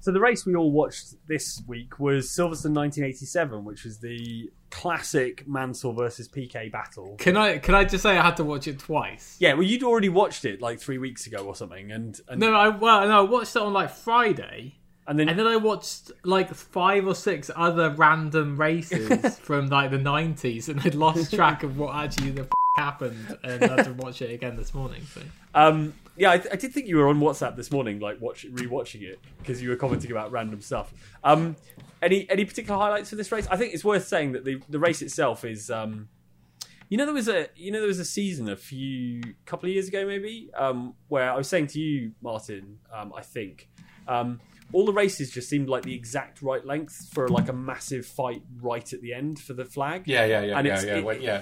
So 0.05 0.11
the 0.11 0.19
race 0.19 0.45
we 0.45 0.55
all 0.55 0.69
watched 0.71 1.15
this 1.27 1.63
week 1.65 1.99
was 1.99 2.27
Silverstone 2.27 2.75
1987, 2.75 3.65
which 3.65 3.85
was 3.85 3.97
the 3.97 4.51
classic 4.69 5.47
Mansell 5.47 5.93
versus 5.93 6.27
Piquet 6.27 6.69
battle. 6.69 7.15
Can 7.17 7.35
I 7.35 7.57
can 7.57 7.73
I 7.73 7.85
just 7.85 8.03
say 8.03 8.15
I 8.15 8.21
had 8.21 8.37
to 8.37 8.43
watch 8.43 8.67
it 8.67 8.77
twice? 8.77 9.35
Yeah, 9.39 9.53
well, 9.53 9.63
you'd 9.63 9.81
already 9.81 10.09
watched 10.09 10.45
it 10.45 10.61
like 10.61 10.79
three 10.79 10.99
weeks 10.99 11.25
ago 11.25 11.39
or 11.39 11.55
something, 11.55 11.91
and, 11.91 12.21
and 12.27 12.39
No, 12.39 12.53
I 12.53 12.67
well 12.67 13.07
no, 13.07 13.17
I 13.17 13.21
watched 13.21 13.55
it 13.55 13.63
on 13.63 13.73
like 13.73 13.89
Friday, 13.89 14.75
and 15.07 15.17
then 15.17 15.27
And 15.27 15.39
then 15.39 15.47
I 15.47 15.55
watched 15.55 16.11
like 16.23 16.53
five 16.53 17.07
or 17.07 17.15
six 17.15 17.49
other 17.55 17.89
random 17.89 18.57
races 18.61 19.39
from 19.39 19.69
like 19.69 19.89
the 19.89 19.97
nineties, 19.97 20.69
and 20.69 20.79
I'd 20.81 20.93
lost 20.93 21.33
track 21.33 21.63
of 21.63 21.79
what 21.79 21.95
actually 21.95 22.29
the 22.29 22.41
f- 22.41 22.49
happened, 22.77 23.39
and 23.43 23.63
I 23.63 23.75
had 23.77 23.85
to 23.85 23.93
watch 23.93 24.21
it 24.21 24.29
again 24.29 24.55
this 24.55 24.71
morning. 24.75 25.01
So 25.11 25.21
Um, 25.55 25.95
yeah, 26.17 26.31
I, 26.31 26.35
I 26.35 26.55
did 26.55 26.73
think 26.73 26.87
you 26.87 26.97
were 26.97 27.07
on 27.07 27.19
WhatsApp 27.19 27.55
this 27.55 27.71
morning, 27.71 27.99
like 27.99 28.19
watch 28.21 28.45
rewatching 28.49 29.01
it 29.01 29.19
because 29.39 29.61
you 29.61 29.69
were 29.69 29.75
commenting 29.75 30.11
about 30.11 30.31
random 30.31 30.61
stuff. 30.61 30.93
Um, 31.23 31.55
any 32.01 32.29
any 32.29 32.45
particular 32.45 32.79
highlights 32.79 33.09
for 33.09 33.15
this 33.15 33.31
race? 33.31 33.47
I 33.49 33.57
think 33.57 33.73
it's 33.73 33.83
worth 33.85 34.07
saying 34.07 34.33
that 34.33 34.45
the 34.45 34.61
the 34.69 34.79
race 34.79 35.01
itself 35.01 35.43
is. 35.45 35.69
Um, 35.69 36.09
you 36.87 36.97
know 36.99 37.05
there 37.05 37.15
was 37.15 37.27
a 37.27 37.47
you 37.55 37.71
know 37.71 37.79
there 37.79 37.87
was 37.87 37.97
a 37.99 38.05
season 38.05 38.47
a 38.47 38.55
few 38.55 39.19
couple 39.47 39.67
of 39.67 39.73
years 39.73 39.87
ago 39.87 40.05
maybe 40.05 40.51
um, 40.55 40.93
where 41.07 41.31
I 41.31 41.35
was 41.35 41.47
saying 41.47 41.65
to 41.67 41.79
you 41.79 42.11
Martin 42.21 42.77
um, 42.93 43.11
I 43.17 43.21
think 43.23 43.67
um, 44.07 44.39
all 44.71 44.85
the 44.85 44.93
races 44.93 45.31
just 45.31 45.49
seemed 45.49 45.67
like 45.67 45.81
the 45.81 45.95
exact 45.95 46.43
right 46.43 46.63
length 46.63 47.09
for 47.11 47.27
like 47.27 47.49
a 47.49 47.53
massive 47.53 48.05
fight 48.05 48.43
right 48.61 48.93
at 48.93 49.01
the 49.01 49.15
end 49.15 49.39
for 49.39 49.53
the 49.53 49.65
flag 49.65 50.03
Yeah, 50.07 50.25
yeah, 50.25 50.41
yeah, 50.43 50.57
And 50.59 50.67
yeah, 50.67 50.73
it's- 50.73 50.85
yeah, 50.85 51.11
it- 51.11 51.21
yeah. 51.23 51.41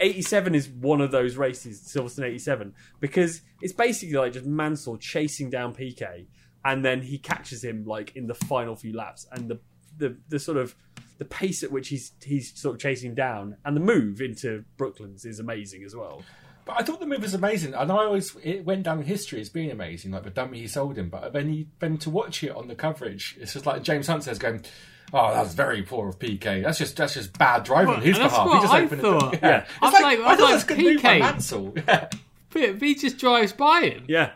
87 0.00 0.54
is 0.54 0.68
one 0.68 1.00
of 1.00 1.10
those 1.10 1.36
races, 1.36 1.80
Silverstone 1.80 2.24
87, 2.24 2.74
because 3.00 3.42
it's 3.60 3.72
basically 3.72 4.16
like 4.16 4.32
just 4.32 4.46
Mansell 4.46 4.96
chasing 4.96 5.50
down 5.50 5.74
Piquet, 5.74 6.26
and 6.64 6.84
then 6.84 7.02
he 7.02 7.18
catches 7.18 7.62
him 7.62 7.84
like 7.84 8.14
in 8.16 8.26
the 8.26 8.34
final 8.34 8.76
few 8.76 8.94
laps, 8.94 9.26
and 9.32 9.48
the 9.48 9.60
the, 9.98 10.16
the 10.28 10.38
sort 10.38 10.56
of 10.56 10.74
the 11.18 11.24
pace 11.24 11.62
at 11.62 11.70
which 11.70 11.88
he's 11.88 12.12
he's 12.24 12.58
sort 12.58 12.74
of 12.74 12.80
chasing 12.80 13.14
down, 13.14 13.56
and 13.64 13.76
the 13.76 13.80
move 13.80 14.20
into 14.20 14.64
Brooklands 14.76 15.24
is 15.24 15.38
amazing 15.38 15.84
as 15.84 15.94
well. 15.94 16.22
But 16.64 16.76
I 16.78 16.82
thought 16.84 17.00
the 17.00 17.06
move 17.06 17.22
was 17.22 17.34
amazing, 17.34 17.74
and 17.74 17.90
I 17.90 17.96
always 17.96 18.36
it 18.42 18.64
went 18.64 18.84
down 18.84 19.00
in 19.00 19.04
history 19.04 19.40
as 19.40 19.48
being 19.48 19.70
amazing, 19.70 20.12
like 20.12 20.24
the 20.24 20.30
dummy 20.30 20.60
he 20.60 20.68
sold 20.68 20.96
him. 20.96 21.10
But 21.10 21.32
then 21.32 21.52
you 21.52 21.66
then 21.80 21.98
to 21.98 22.10
watch 22.10 22.42
it 22.42 22.50
on 22.50 22.68
the 22.68 22.74
coverage, 22.74 23.36
it's 23.40 23.52
just 23.52 23.66
like 23.66 23.82
James 23.82 24.06
Hunt 24.06 24.24
says, 24.24 24.38
going, 24.38 24.64
"Oh, 25.12 25.32
that's 25.34 25.54
very 25.54 25.82
poor 25.82 26.08
of 26.08 26.18
Piquet. 26.18 26.62
That's 26.62 26.78
just 26.78 26.96
that's 26.96 27.14
just 27.14 27.36
bad 27.38 27.64
driving 27.64 27.94
on 27.94 28.02
his 28.02 28.16
and 28.16 28.24
that's 28.24 28.32
behalf." 28.34 28.46
what 28.46 28.56
he 28.56 28.62
just 28.62 28.74
I 28.74 28.82
opened 28.84 29.00
thought. 29.02 29.34
It, 29.34 29.40
yeah, 29.42 29.48
Yeah. 29.48 29.66
I 29.80 29.84
was 29.86 29.94
It's 29.94 30.02
like- 30.02 30.18
I 30.18 30.22
I 30.22 30.28
was 30.30 30.38
thought 30.38 30.44
like, 30.44 30.52
that's 30.54 30.64
good 30.64 30.78
move 30.78 31.02
by 31.02 31.08
Piquet. 31.12 31.18
Mansell. 31.20 31.74
Yeah. 31.88 32.08
but 32.50 32.82
he 32.82 32.94
just 32.94 33.18
drives 33.18 33.52
by 33.52 33.80
him. 33.82 34.04
Yeah, 34.08 34.32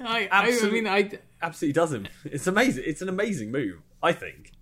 I, 0.00 0.28
I, 0.32 0.58
I 0.62 0.70
mean, 0.70 0.86
I 0.86 1.10
absolutely 1.42 1.74
does 1.74 1.92
him. 1.92 2.06
It's 2.24 2.46
amazing. 2.46 2.84
It's 2.86 3.02
an 3.02 3.08
amazing 3.10 3.50
move, 3.52 3.80
I 4.02 4.12
think. 4.12 4.52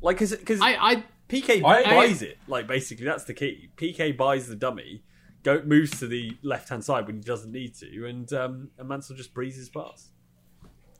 Like, 0.00 0.18
because 0.18 0.60
I, 0.60 0.76
I 0.76 1.04
Piquet 1.28 1.62
I- 1.62 1.82
buys 1.84 2.22
it. 2.22 2.38
Like 2.48 2.66
basically, 2.66 3.04
that's 3.04 3.24
the 3.24 3.34
key. 3.34 3.68
Piquet 3.76 4.12
buys 4.12 4.46
the 4.48 4.56
dummy, 4.56 5.02
go 5.42 5.60
moves 5.64 5.98
to 5.98 6.06
the 6.06 6.36
left 6.42 6.68
hand 6.68 6.84
side 6.84 7.06
when 7.06 7.16
he 7.16 7.22
doesn't 7.22 7.52
need 7.52 7.74
to, 7.76 8.06
and 8.06 8.32
um, 8.32 8.70
and 8.78 8.88
Mansell 8.88 9.16
just 9.16 9.34
breezes 9.34 9.68
past. 9.68 10.10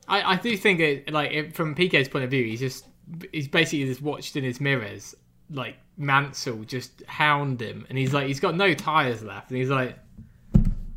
I, 0.07 0.33
I 0.33 0.35
do 0.37 0.55
think 0.57 0.79
it 0.79 1.11
like 1.11 1.31
it, 1.31 1.55
from 1.55 1.75
Piquet's 1.75 2.07
point 2.09 2.23
of 2.25 2.31
view, 2.31 2.43
he's 2.45 2.59
just 2.59 2.85
he's 3.31 3.47
basically 3.47 3.85
just 3.85 4.01
watched 4.01 4.35
in 4.35 4.43
his 4.43 4.59
mirrors 4.59 5.15
like 5.49 5.77
Mansell 5.97 6.63
just 6.65 7.03
hound 7.07 7.61
him, 7.61 7.85
and 7.89 7.97
he's 7.97 8.13
like 8.13 8.27
he's 8.27 8.39
got 8.39 8.55
no 8.55 8.73
tires 8.73 9.23
left, 9.23 9.49
and 9.49 9.57
he's 9.57 9.69
like, 9.69 9.97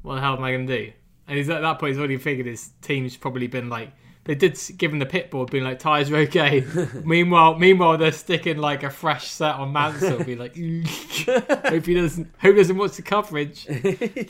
what 0.02 0.16
the 0.16 0.20
hell 0.20 0.36
am 0.36 0.42
I 0.42 0.52
gonna 0.52 0.66
do? 0.66 0.92
And 1.28 1.38
he's 1.38 1.48
at 1.48 1.60
that 1.62 1.78
point 1.78 1.90
he's 1.90 1.98
already 1.98 2.16
figured 2.16 2.46
his 2.46 2.70
team's 2.82 3.16
probably 3.16 3.46
been 3.46 3.68
like 3.68 3.92
they 4.24 4.34
did 4.34 4.58
give 4.76 4.92
him 4.92 4.98
the 4.98 5.06
pit 5.06 5.30
board, 5.30 5.50
being 5.50 5.64
like 5.64 5.78
tires 5.78 6.10
are 6.10 6.16
okay. 6.16 6.64
meanwhile, 7.04 7.58
meanwhile 7.58 7.96
they're 7.96 8.12
sticking 8.12 8.58
like 8.58 8.82
a 8.82 8.90
fresh 8.90 9.28
set 9.28 9.54
on 9.54 9.72
Mansell, 9.72 10.22
be 10.24 10.36
like, 10.36 10.54
hope 11.64 11.86
he 11.86 11.94
doesn't 11.94 12.28
hope 12.38 12.54
he 12.54 12.60
doesn't 12.60 12.76
watch 12.76 12.96
the 12.96 13.02
coverage. 13.02 13.66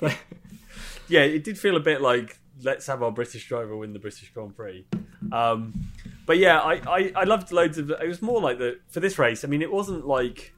But- 0.01 0.17
Yeah, 1.09 1.23
it 1.23 1.43
did 1.43 1.59
feel 1.59 1.77
a 1.77 1.81
bit 1.81 2.01
like 2.01 2.39
let's 2.63 2.87
have 2.87 3.03
our 3.03 3.11
British 3.11 3.49
driver 3.49 3.77
win 3.77 3.93
the 3.93 3.99
British 3.99 4.31
Grand 4.31 4.55
Prix. 4.55 4.87
Um, 5.33 5.73
but 6.31 6.39
yeah, 6.39 6.61
I, 6.61 6.75
I, 6.87 7.13
I 7.17 7.25
loved 7.25 7.51
loads 7.51 7.77
of. 7.77 7.91
It 7.91 8.07
was 8.07 8.23
more 8.23 8.41
like 8.41 8.59
the 8.59 8.79
for 8.87 9.01
this 9.01 9.19
race. 9.19 9.43
I 9.45 9.49
mean, 9.49 9.63
it 9.63 9.73
wasn't 9.73 10.07
like 10.07 10.55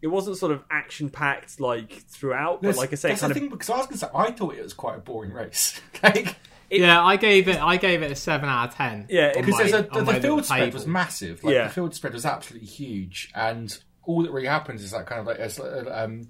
it 0.00 0.06
wasn't 0.06 0.36
sort 0.36 0.52
of 0.52 0.62
action 0.70 1.10
packed 1.10 1.58
like 1.58 1.90
throughout. 2.08 2.62
But 2.62 2.76
like 2.76 2.92
I 2.92 2.94
say, 2.94 3.08
it 3.08 3.12
that's 3.14 3.22
kind 3.22 3.32
the 3.32 3.34
of 3.36 3.40
thing 3.42 3.50
because 3.50 3.68
I 3.68 3.78
was 3.78 3.86
going 3.86 3.98
to 3.98 3.98
say 3.98 4.08
I 4.14 4.30
thought 4.30 4.54
it 4.54 4.62
was 4.62 4.74
quite 4.74 4.94
a 4.98 5.00
boring 5.00 5.32
race. 5.32 5.80
like, 6.04 6.36
yeah, 6.70 7.02
I 7.02 7.16
gave 7.16 7.48
it 7.48 7.60
I 7.60 7.78
gave 7.78 8.02
it 8.04 8.12
a 8.12 8.14
seven 8.14 8.48
out 8.48 8.68
of 8.68 8.74
ten. 8.76 9.06
Yeah, 9.10 9.32
because 9.34 9.50
my- 9.54 9.58
there's 9.64 9.72
the 9.72 10.20
field 10.20 10.44
spread 10.44 10.60
table. 10.60 10.74
was 10.74 10.86
massive. 10.86 11.42
Like 11.42 11.52
Yeah. 11.54 11.64
the 11.66 11.74
field 11.74 11.94
spread 11.96 12.12
was 12.12 12.24
absolutely 12.24 12.68
huge, 12.68 13.32
and 13.34 13.76
all 14.04 14.22
that 14.22 14.30
really 14.30 14.46
happens 14.46 14.84
is 14.84 14.92
that 14.92 15.06
kind 15.06 15.20
of 15.22 15.26
like 15.26 15.40
it's, 15.40 15.58
uh, 15.58 15.84
um, 15.92 16.28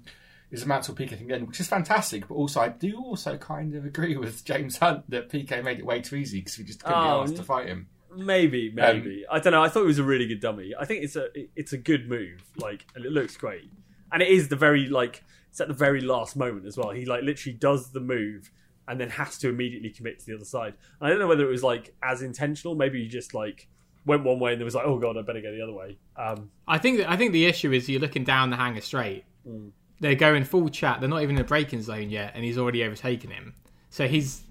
is 0.49 0.63
a 0.63 0.65
Mansell 0.67 0.95
Piquet 0.95 1.15
thing 1.17 1.25
again, 1.31 1.45
which 1.45 1.59
is 1.59 1.67
fantastic. 1.67 2.27
But 2.27 2.33
also, 2.33 2.59
I 2.59 2.69
do 2.69 2.97
also 2.97 3.37
kind 3.37 3.75
of 3.75 3.85
agree 3.85 4.17
with 4.17 4.43
James 4.45 4.77
Hunt 4.77 5.07
that 5.11 5.29
Piquet 5.29 5.61
made 5.61 5.77
it 5.77 5.85
way 5.85 6.01
too 6.01 6.15
easy 6.15 6.39
because 6.39 6.57
we 6.57 6.63
just 6.63 6.83
couldn't 6.83 6.99
Oh, 6.99 7.19
be 7.23 7.23
asked 7.31 7.35
to 7.37 7.43
fight 7.43 7.67
him. 7.67 7.87
Maybe, 8.15 8.69
Um, 8.69 8.75
maybe. 8.75 9.25
I 9.29 9.39
don't 9.39 9.53
know. 9.53 9.63
I 9.63 9.69
thought 9.69 9.83
it 9.83 9.87
was 9.87 9.99
a 9.99 10.03
really 10.03 10.27
good 10.27 10.39
dummy. 10.39 10.73
I 10.79 10.85
think 10.85 11.03
it's 11.03 11.15
a 11.15 11.27
it's 11.55 11.73
a 11.73 11.77
good 11.77 12.07
move. 12.09 12.43
Like, 12.57 12.85
and 12.95 13.05
it 13.05 13.11
looks 13.11 13.37
great. 13.37 13.69
And 14.11 14.21
it 14.21 14.27
is 14.29 14.49
the 14.49 14.55
very 14.55 14.87
like 14.87 15.23
it's 15.49 15.61
at 15.61 15.67
the 15.67 15.73
very 15.73 16.01
last 16.01 16.35
moment 16.35 16.65
as 16.65 16.77
well. 16.77 16.91
He 16.91 17.05
like 17.05 17.23
literally 17.23 17.57
does 17.57 17.91
the 17.91 17.99
move 17.99 18.51
and 18.87 18.99
then 18.99 19.09
has 19.09 19.37
to 19.39 19.49
immediately 19.49 19.89
commit 19.89 20.19
to 20.19 20.25
the 20.25 20.35
other 20.35 20.45
side. 20.45 20.73
And 20.99 21.07
I 21.07 21.09
don't 21.09 21.19
know 21.19 21.27
whether 21.27 21.45
it 21.45 21.51
was 21.51 21.63
like 21.63 21.93
as 22.03 22.21
intentional. 22.21 22.75
Maybe 22.75 23.01
he 23.01 23.07
just 23.07 23.33
like 23.33 23.67
went 24.05 24.23
one 24.23 24.39
way 24.39 24.51
and 24.51 24.59
there 24.59 24.65
was 24.65 24.75
like, 24.75 24.85
oh 24.85 24.99
god, 24.99 25.17
I 25.17 25.21
better 25.21 25.41
go 25.41 25.51
the 25.51 25.61
other 25.61 25.73
way. 25.73 25.97
Um, 26.17 26.49
I 26.67 26.77
think 26.77 26.97
that, 26.97 27.09
I 27.09 27.15
think 27.15 27.31
the 27.31 27.45
issue 27.45 27.71
is 27.71 27.87
you're 27.87 28.01
looking 28.01 28.23
down 28.23 28.49
the 28.49 28.57
Hangar 28.57 28.81
straight. 28.81 29.23
Mm. 29.47 29.71
They're 29.99 30.15
going 30.15 30.43
full 30.43 30.67
chat. 30.69 30.99
They're 30.99 31.09
not 31.09 31.21
even 31.21 31.37
in 31.37 31.41
the 31.41 31.47
braking 31.47 31.81
zone 31.81 32.09
yet, 32.09 32.33
and 32.35 32.43
he's 32.43 32.57
already 32.57 32.83
overtaken 32.83 33.31
him. 33.31 33.53
So 33.89 34.07
he's 34.07 34.43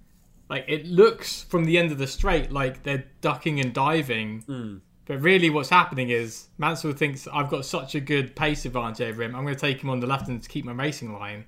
like, 0.49 0.65
it 0.69 0.87
looks 0.87 1.43
from 1.43 1.65
the 1.65 1.79
end 1.79 1.93
of 1.93 1.99
the 1.99 2.07
straight 2.07 2.53
like 2.53 2.83
they're 2.83 3.05
ducking 3.21 3.61
and 3.61 3.73
diving, 3.73 4.43
Mm. 4.43 4.81
but 5.07 5.21
really 5.23 5.49
what's 5.51 5.71
happening 5.71 6.11
is 6.11 6.49
Mansell 6.59 6.93
thinks 6.93 7.27
I've 7.33 7.49
got 7.49 7.65
such 7.65 7.95
a 7.95 8.01
good 8.01 8.37
pace 8.37 8.65
advantage 8.67 9.01
over 9.09 9.23
him. 9.23 9.35
I'm 9.35 9.43
going 9.45 9.55
to 9.55 9.61
take 9.61 9.83
him 9.83 9.91
on 9.91 10.01
the 10.01 10.07
left 10.07 10.29
and 10.29 10.43
to 10.43 10.49
keep 10.49 10.65
my 10.65 10.73
racing 10.73 11.13
line, 11.15 11.45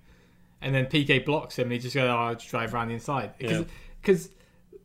and 0.62 0.74
then 0.74 0.86
Piquet 0.86 1.20
blocks 1.20 1.58
him, 1.58 1.64
and 1.64 1.72
he 1.72 1.78
just 1.78 1.94
goes, 1.94 2.08
oh, 2.08 2.16
"I'll 2.16 2.34
just 2.34 2.48
drive 2.48 2.72
around 2.74 2.88
the 2.88 2.94
inside." 2.94 3.32
Yeah. 3.38 3.64
Because, 4.00 4.30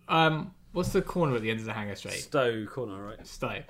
um, 0.07 0.53
what's 0.73 0.89
the 0.89 1.01
corner 1.01 1.35
at 1.35 1.41
the 1.41 1.49
end 1.49 1.59
of 1.61 1.65
the 1.65 1.73
Hangar 1.73 1.95
straight? 1.95 2.15
Stowe 2.19 2.65
corner, 2.65 3.01
right? 3.03 3.25
Stowe. 3.27 3.61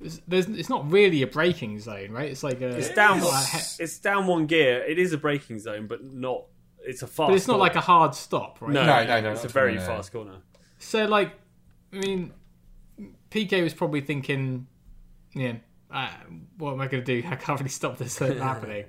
There's, 0.00 0.20
there's, 0.28 0.46
it's 0.46 0.68
not 0.68 0.90
really 0.92 1.22
a 1.22 1.26
braking 1.26 1.80
zone, 1.80 2.10
right? 2.10 2.30
It's 2.30 2.42
like 2.42 2.60
a. 2.60 2.68
It's 2.76 2.90
down. 2.94 3.18
not 3.20 3.32
a 3.32 3.56
he- 3.56 3.82
It's 3.82 3.98
down 3.98 4.26
one 4.26 4.46
gear. 4.46 4.84
It 4.84 4.98
is 4.98 5.12
a 5.12 5.18
braking 5.18 5.58
zone, 5.58 5.86
but 5.86 6.04
not. 6.04 6.44
It's 6.86 7.02
a 7.02 7.06
fast. 7.06 7.28
but 7.28 7.34
it's 7.36 7.46
not 7.46 7.54
corner. 7.54 7.62
like 7.68 7.76
a 7.76 7.80
hard 7.80 8.14
stop, 8.14 8.60
right? 8.60 8.70
No, 8.72 8.84
No, 8.86 9.04
no, 9.04 9.20
no, 9.20 9.32
It's 9.32 9.44
a 9.44 9.48
very 9.48 9.76
at 9.76 9.82
all, 9.82 9.88
no. 9.88 9.94
fast 9.96 10.12
corner. 10.12 10.36
So, 10.78 11.04
like, 11.06 11.32
I 11.92 11.96
mean, 11.98 12.32
Piquet 13.30 13.62
was 13.62 13.74
probably 13.74 14.00
thinking, 14.00 14.66
yeah, 15.34 15.54
uh, 15.90 16.10
what 16.58 16.72
am 16.72 16.80
I 16.80 16.86
going 16.88 17.04
to 17.04 17.22
do? 17.22 17.26
I 17.30 17.36
can't 17.36 17.58
really 17.60 17.70
stop 17.70 17.98
this 17.98 18.18
from 18.18 18.38
happening. 18.38 18.84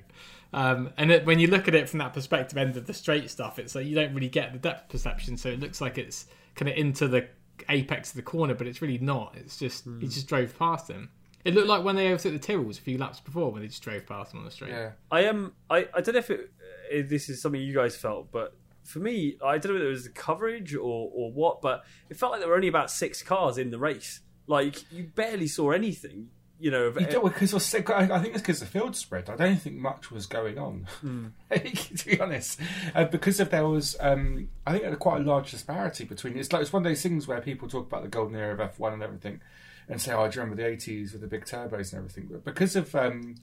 Um, 0.54 0.92
and 0.98 1.12
it, 1.12 1.26
when 1.26 1.40
you 1.40 1.48
look 1.48 1.68
at 1.68 1.76
it 1.76 1.90
from 1.90 2.00
that 2.00 2.14
perspective, 2.14 2.58
end 2.58 2.78
of 2.78 2.86
the 2.88 2.94
straight 2.94 3.30
stuff, 3.30 3.60
it's 3.60 3.76
like 3.76 3.86
you 3.86 3.96
don't 3.96 4.14
really 4.14 4.30
get 4.30 4.54
the 4.54 4.60
depth 4.60 4.90
perception, 4.90 5.36
so 5.38 5.50
it 5.50 5.60
looks 5.60 5.82
like 5.82 5.98
it's 5.98 6.26
kind 6.56 6.70
of 6.70 6.78
into 6.78 7.08
the 7.08 7.28
apex 7.70 8.12
of 8.12 8.16
the 8.16 8.22
corner, 8.22 8.54
but 8.54 8.66
it's 8.68 8.82
really 8.82 8.98
not. 9.00 9.36
It's 9.38 9.58
just 9.58 9.84
Hmm. 9.84 10.00
he 10.00 10.08
just 10.08 10.28
drove 10.28 10.58
past 10.58 10.90
him. 10.90 11.10
It 11.44 11.54
looked 11.54 11.68
like 11.68 11.84
when 11.84 11.96
they 11.96 12.08
overtook 12.12 12.34
the 12.34 12.40
Tyrrells 12.40 12.78
a 12.78 12.82
few 12.82 12.98
laps 12.98 13.20
before, 13.20 13.52
when 13.52 13.62
they 13.62 13.68
just 13.68 13.82
drove 13.84 14.06
past 14.06 14.34
him 14.34 14.40
on 14.40 14.46
the 14.46 14.52
straight. 14.52 14.72
Yeah. 14.72 14.92
I 15.12 15.22
am. 15.26 15.54
I, 15.70 15.88
I 15.94 16.02
don't 16.02 16.14
know 16.14 16.20
if, 16.20 16.30
it, 16.30 16.52
if 16.90 17.10
this 17.10 17.30
is 17.30 17.42
something 17.42 17.62
you 17.62 17.74
guys 17.74 17.96
felt, 17.96 18.32
but 18.32 18.56
for 18.84 19.00
me, 19.00 19.38
I 19.44 19.58
don't 19.58 19.72
know 19.72 19.74
whether 19.74 19.88
it 19.88 19.92
was 19.92 20.06
the 20.06 20.10
coverage 20.12 20.74
or, 20.74 21.12
or 21.14 21.32
what, 21.32 21.62
but 21.62 21.84
it 22.10 22.18
felt 22.18 22.32
like 22.32 22.40
there 22.40 22.50
were 22.50 22.56
only 22.56 22.70
about 22.70 22.90
six 22.90 23.22
cars 23.22 23.58
in 23.58 23.70
the 23.70 23.78
race. 23.78 24.22
Like 24.48 24.90
you 24.92 25.12
barely 25.14 25.48
saw 25.48 25.72
anything. 25.72 26.30
You 26.60 26.72
know, 26.72 26.92
You 26.98 27.06
don't, 27.06 27.24
because 27.24 27.54
I 27.54 27.82
think 28.20 28.34
it's 28.34 28.42
because 28.42 28.62
the 28.62 28.66
field 28.66 28.96
spread. 28.96 29.30
I 29.30 29.36
don't 29.36 29.58
think 29.58 29.76
much 29.76 30.10
was 30.10 30.26
going 30.26 30.58
on, 30.58 30.88
to 31.52 32.06
be 32.06 32.20
honest. 32.20 32.60
Uh, 32.96 33.04
because 33.04 33.40
if 33.40 33.52
there 33.52 33.68
was, 33.68 33.96
um, 34.00 34.48
I 34.66 34.72
think 34.72 34.82
there 34.82 34.90
was 34.90 35.00
quite 35.00 35.22
a 35.22 35.24
large 35.24 35.52
disparity 35.52 36.06
between. 36.06 36.36
It's 36.36 36.52
like 36.52 36.64
it's 36.64 36.74
one 36.74 36.82
of 36.82 36.90
those 36.90 37.04
things 37.04 37.28
where 37.28 37.42
people 37.42 37.68
talk 37.68 37.86
about 37.86 38.02
the 38.02 38.10
golden 38.10 38.36
era 38.36 38.54
of 38.54 38.60
F 38.60 38.80
one 38.80 38.94
and 38.94 39.04
everything, 39.04 39.40
and 39.88 40.02
say, 40.02 40.14
"Oh, 40.14 40.22
I 40.22 40.28
remember 40.30 40.56
the 40.56 40.64
'80s 40.64 41.12
with 41.12 41.22
the 41.22 41.28
big 41.28 41.46
turbos 41.46 41.92
and 41.94 42.00
everything." 42.00 42.28
But 42.32 42.44
because 42.44 42.76
of 42.76 42.96
um, 42.96 43.36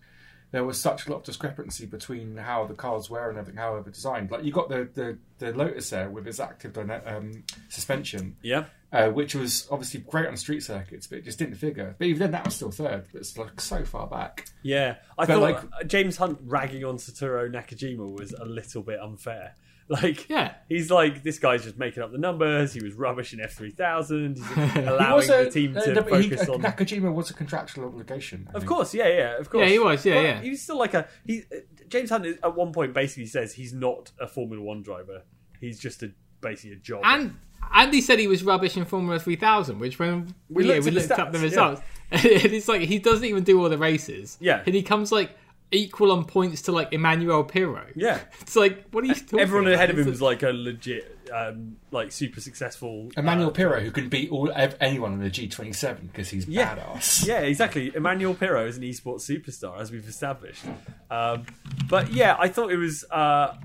there 0.54 0.64
was 0.64 0.80
such 0.80 1.06
a 1.06 1.10
lot 1.10 1.18
of 1.18 1.22
discrepancy 1.24 1.84
between 1.84 2.36
how 2.36 2.64
the 2.66 2.74
cars 2.74 3.10
were 3.10 3.28
and 3.28 3.36
everything, 3.38 3.58
how 3.58 3.72
they 3.74 3.80
were 3.80 3.90
designed. 3.90 4.30
Like 4.30 4.44
you 4.44 4.52
got 4.52 4.68
the 4.68 4.88
the, 4.94 5.18
the 5.38 5.52
Lotus 5.52 5.90
there 5.90 6.08
with 6.08 6.26
its 6.28 6.38
active 6.40 6.72
dyna- 6.72 7.02
um, 7.04 7.42
suspension, 7.68 8.36
yeah, 8.42 8.64
uh, 8.92 9.08
which 9.08 9.34
was 9.34 9.66
obviously 9.70 10.00
great 10.00 10.28
on 10.28 10.36
street 10.36 10.62
circuits, 10.62 11.06
but 11.06 11.18
it 11.18 11.24
just 11.24 11.38
didn't 11.38 11.56
figure. 11.56 11.94
But 11.98 12.06
even 12.06 12.20
then, 12.20 12.30
that 12.32 12.44
was 12.44 12.54
still 12.54 12.70
third. 12.70 13.06
But 13.12 13.18
it's 13.20 13.36
like 13.36 13.60
so 13.60 13.84
far 13.84 14.06
back. 14.06 14.46
yeah. 14.62 14.96
I 15.18 15.26
But, 15.26 15.34
thought 15.34 15.42
like- 15.42 15.64
uh, 15.80 15.84
James 15.84 16.16
Hunt 16.16 16.38
ragging 16.44 16.84
on 16.84 16.96
Satoru 16.98 17.50
Nakajima 17.52 18.10
was 18.18 18.32
a 18.32 18.44
little 18.44 18.82
bit 18.82 19.00
unfair. 19.00 19.56
Like, 19.88 20.28
Yeah. 20.30 20.54
he's 20.68 20.90
like 20.90 21.22
this 21.22 21.38
guy's 21.38 21.62
just 21.64 21.76
making 21.78 22.02
up 22.02 22.10
the 22.10 22.16
numbers. 22.18 22.72
He 22.72 22.82
was 22.82 22.94
rubbish 22.94 23.34
in 23.34 23.40
F 23.40 23.52
three 23.52 23.70
thousand. 23.70 24.38
He's 24.38 24.76
allowing 24.76 25.14
was 25.14 25.28
a- 25.28 25.44
the 25.44 25.50
team 25.50 25.76
uh, 25.76 25.80
to 25.82 25.92
no, 25.92 26.02
but 26.02 26.22
he- 26.22 26.30
focus 26.30 26.48
uh, 26.48 26.52
on. 26.54 26.62
Nakajima 26.62 27.12
was 27.12 27.28
a 27.30 27.34
contractual 27.34 27.84
obligation. 27.84 28.46
I 28.48 28.52
Of 28.56 28.62
think. 28.62 28.68
course, 28.70 28.94
yeah, 28.94 29.08
yeah, 29.08 29.38
of 29.38 29.50
course. 29.50 29.62
Yeah, 29.62 29.68
he 29.68 29.78
was, 29.78 30.06
yeah, 30.06 30.14
But 30.14 30.22
yeah. 30.22 30.40
He 30.40 30.50
was 30.50 30.62
still 30.62 30.78
like 30.78 30.94
a 30.94 31.06
he. 31.26 31.42
uh, 31.54 31.56
James 31.88 32.08
Hunt 32.08 32.24
is- 32.24 32.38
at 32.42 32.54
one 32.56 32.72
point 32.72 32.94
basically 32.94 33.26
says 33.26 33.52
he's 33.52 33.74
not 33.74 34.10
a 34.18 34.26
Formula 34.26 34.62
One 34.62 34.82
driver. 34.82 35.22
He's 35.60 35.78
just 35.78 36.02
a 36.02 36.12
basically 36.40 36.72
a 36.72 36.76
job. 36.76 37.02
And 37.04 37.36
Andy 37.74 38.00
said 38.00 38.18
he 38.18 38.26
was 38.26 38.42
rubbish 38.42 38.76
in 38.78 38.84
Formula 38.86 39.18
3000, 39.20 39.78
which 39.78 39.98
when 39.98 40.34
we, 40.48 40.64
yeah, 40.66 40.74
looked 40.76 40.84
we 40.84 40.88
at 40.88 40.94
the 40.94 41.00
looked 41.08 41.20
up 41.20 41.32
the 41.32 41.38
stats, 41.38 41.42
results, 41.42 41.82
and 42.10 42.24
it's 42.24 42.68
like 42.68 42.82
he 42.82 42.98
doesn't 42.98 43.24
even 43.24 43.42
do 43.44 43.62
all 43.62 43.68
the 43.68 43.78
races. 43.78 44.36
Yeah. 44.40 44.62
and 44.64 44.74
he 44.74 44.82
comes 44.82 45.12
like 45.12 45.36
equal 45.70 46.12
on 46.12 46.24
points 46.24 46.62
to 46.62 46.72
like 46.72 46.92
Emmanuel 46.92 47.42
Pirro. 47.44 47.84
yeah, 47.96 48.20
It's 48.40 48.54
like 48.56 48.84
what 48.90 49.04
are 49.04 49.08
you 49.08 49.14
talking 49.14 49.40
everyone 49.40 49.66
about? 49.66 49.74
ahead 49.74 49.90
of 49.90 49.98
him 49.98 50.08
is 50.08 50.22
like 50.22 50.42
a 50.42 50.50
legit, 50.50 51.18
um, 51.32 51.76
like 51.90 52.12
super 52.12 52.40
successful. 52.40 53.10
Emmanuel 53.16 53.48
uh, 53.48 53.52
Pirro, 53.52 53.80
who 53.80 53.90
can 53.90 54.08
beat 54.08 54.30
all 54.30 54.52
ev- 54.54 54.76
anyone 54.80 55.12
in 55.14 55.18
the 55.20 55.30
G27 55.30 56.02
because 56.12 56.28
he's 56.30 56.46
Yeah. 56.46 56.76
badass. 56.76 57.26
Yeah, 57.26 57.40
exactly. 57.40 57.92
Emmanuel 57.94 58.34
Pirro 58.34 58.66
is 58.66 58.76
an 58.76 58.84
esports 58.84 59.22
superstar, 59.28 59.80
as 59.80 59.90
we've 59.90 60.06
established. 60.08 60.64
Um, 61.10 61.46
but 61.88 62.12
yeah, 62.12 62.36
I 62.38 62.48
thought 62.48 62.70
it 62.70 62.76
was. 62.76 63.04
Uh, 63.10 63.56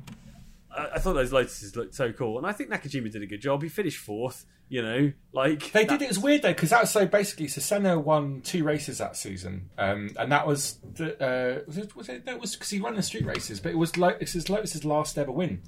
I 0.76 0.90
I 0.96 1.00
thought 1.00 1.14
those 1.14 1.32
Lotuses 1.32 1.76
looked 1.76 1.96
so 1.96 2.12
cool, 2.12 2.38
and 2.38 2.48
I 2.48 2.52
think 2.52 2.70
Nakajima 2.70 3.12
did 3.12 3.22
a 3.22 3.26
good 3.26 3.42
job. 3.42 3.64
He 3.64 3.70
finished 3.70 3.98
fourth. 3.98 4.46
You 4.72 4.84
know, 4.84 5.12
like 5.34 5.72
They 5.72 5.84
did 5.84 6.04
it. 6.04 6.10
Was 6.10 6.20
weird 6.20 6.44
though 6.44 6.54
because 6.54 6.70
that 6.70 6.82
was 6.82 6.92
so 6.92 7.08
basically 7.08 7.48
Senna 7.48 8.00
won 8.00 8.42
two 8.42 8.64
races 8.64 9.00
that 9.00 9.18
season, 9.18 9.72
um, 9.80 10.12
and 10.16 10.32
that 10.32 10.46
was 10.46 10.78
the 10.94 11.16
uh, 11.20 11.64
was 11.66 11.80
it, 11.80 11.96
was 11.96 12.08
it, 12.08 12.24
no, 12.24 12.34
it 12.34 12.40
was 12.40 12.56
because 12.56 12.70
he 12.70 12.80
won 12.80 12.96
the 12.96 13.02
street 13.02 13.26
races, 13.26 13.60
but 13.60 13.72
it 13.72 13.80
was 13.80 13.98
Lotus's 13.98 14.48
Lotus's 14.48 14.86
last 14.86 15.18
ever 15.18 15.32
win. 15.32 15.64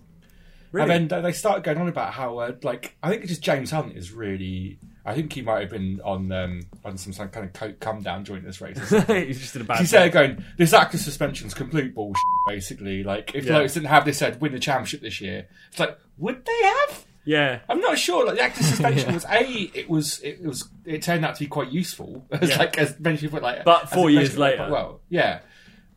Really? 0.72 0.93
And 0.93 1.10
then 1.10 1.24
they 1.24 1.32
started 1.32 1.64
going 1.64 1.80
on 1.80 1.88
about 1.88 2.14
how 2.14 2.38
uh, 2.38 2.54
like 2.62 2.95
I 3.02 3.10
think 3.10 3.24
it's 3.24 3.30
just 3.32 3.41
James 3.41 3.72
Hunt 3.72 3.97
is 3.97 4.12
really. 4.12 4.78
I 5.04 5.16
think 5.16 5.34
he 5.34 5.41
might 5.41 5.62
have 5.62 5.70
been 5.72 5.99
on 6.04 6.32
um, 6.32 6.62
on 6.86 6.97
some 6.97 7.14
kind 7.30 7.49
of 7.62 7.80
come 7.80 8.02
down 8.04 8.24
during 8.24 8.43
this 8.43 8.62
race. 8.62 8.78
he's 9.08 9.39
just 9.39 9.56
in 9.56 9.64
a 9.64 9.66
bad. 9.66 9.80
He's 9.80 9.91
there 9.91 10.10
going, 10.10 10.43
this 10.58 10.74
active 10.74 10.99
suspension's 10.99 11.54
complete 11.56 11.95
bullshit, 11.95 12.16
basically. 12.47 13.04
Like, 13.04 13.34
if 13.34 13.45
Yeah. 13.45 13.58
Lotus 13.58 13.74
didn't 13.74 13.88
have 13.88 14.06
this 14.06 14.20
head, 14.20 14.39
win 14.41 14.52
the 14.54 14.60
championship 14.60 15.02
this 15.02 15.20
year, 15.20 15.47
it's 15.72 15.80
like, 15.80 15.97
would 16.20 16.45
they 16.45 16.62
have? 16.64 17.06
yeah, 17.26 17.60
I'm 17.70 17.80
not 17.80 17.97
sure. 17.97 18.26
Like, 18.28 18.36
the 18.36 18.41
active 18.43 18.66
suspension 18.66 19.14
was 19.16 19.26
a, 19.26 19.43
it 19.43 19.89
was, 19.89 20.20
it 20.22 20.41
was, 20.43 20.70
it 20.86 21.02
turned 21.02 21.26
out 21.26 21.34
to 21.36 21.39
be 21.39 21.47
quite 21.47 21.72
useful. 21.72 22.26
As 22.32 22.49
Yeah. 22.49 22.58
like, 22.58 22.78
as 22.78 22.99
many 22.99 23.18
people 23.18 23.39
like, 23.41 23.64
But 23.66 23.89
four 23.89 24.10
years 24.12 24.38
later. 24.38 24.68
well, 24.72 25.02
yeah. 25.10 25.39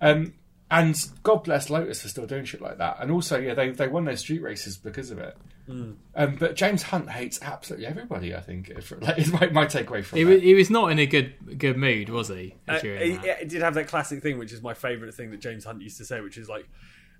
Um, 0.00 0.32
and 0.70 0.96
God 1.22 1.44
bless 1.44 1.68
Lotus 1.70 2.02
for 2.02 2.08
still 2.08 2.26
doing 2.26 2.44
shit 2.46 2.60
like 2.62 2.78
that. 2.78 2.96
And 3.00 3.10
also, 3.10 3.38
yeah, 3.38 3.52
they 3.54 3.70
they 3.70 3.86
won 3.86 4.06
their 4.06 4.16
street 4.16 4.40
races 4.42 4.76
because 4.78 5.10
of 5.10 5.18
it. 5.18 5.36
Hmm. 5.66 5.92
Um, 6.14 6.36
but 6.36 6.56
James 6.56 6.82
Hunt 6.82 7.10
hates 7.10 7.38
absolutely 7.40 7.86
everybody. 7.86 8.34
I 8.34 8.40
think 8.40 8.68
if, 8.68 8.92
like, 9.00 9.18
is 9.18 9.32
my, 9.32 9.46
my 9.48 9.66
takeaway 9.66 10.04
from 10.04 10.18
He 10.18 10.24
was, 10.24 10.42
he 10.42 10.54
was 10.54 10.70
not 10.70 10.90
in 10.92 10.98
a 10.98 11.06
good 11.06 11.58
good 11.58 11.76
mood, 11.76 12.10
was 12.10 12.28
he? 12.28 12.54
Uh, 12.68 12.78
during 12.78 13.12
it, 13.12 13.22
that? 13.22 13.42
it 13.42 13.48
did 13.48 13.62
have 13.62 13.74
that 13.74 13.88
classic 13.88 14.22
thing, 14.22 14.38
which 14.38 14.52
is 14.52 14.62
my 14.62 14.74
favourite 14.74 15.14
thing 15.14 15.30
that 15.30 15.40
James 15.40 15.64
Hunt 15.64 15.80
used 15.80 15.96
to 15.98 16.04
say, 16.04 16.20
which 16.20 16.36
is 16.36 16.48
like, 16.48 16.68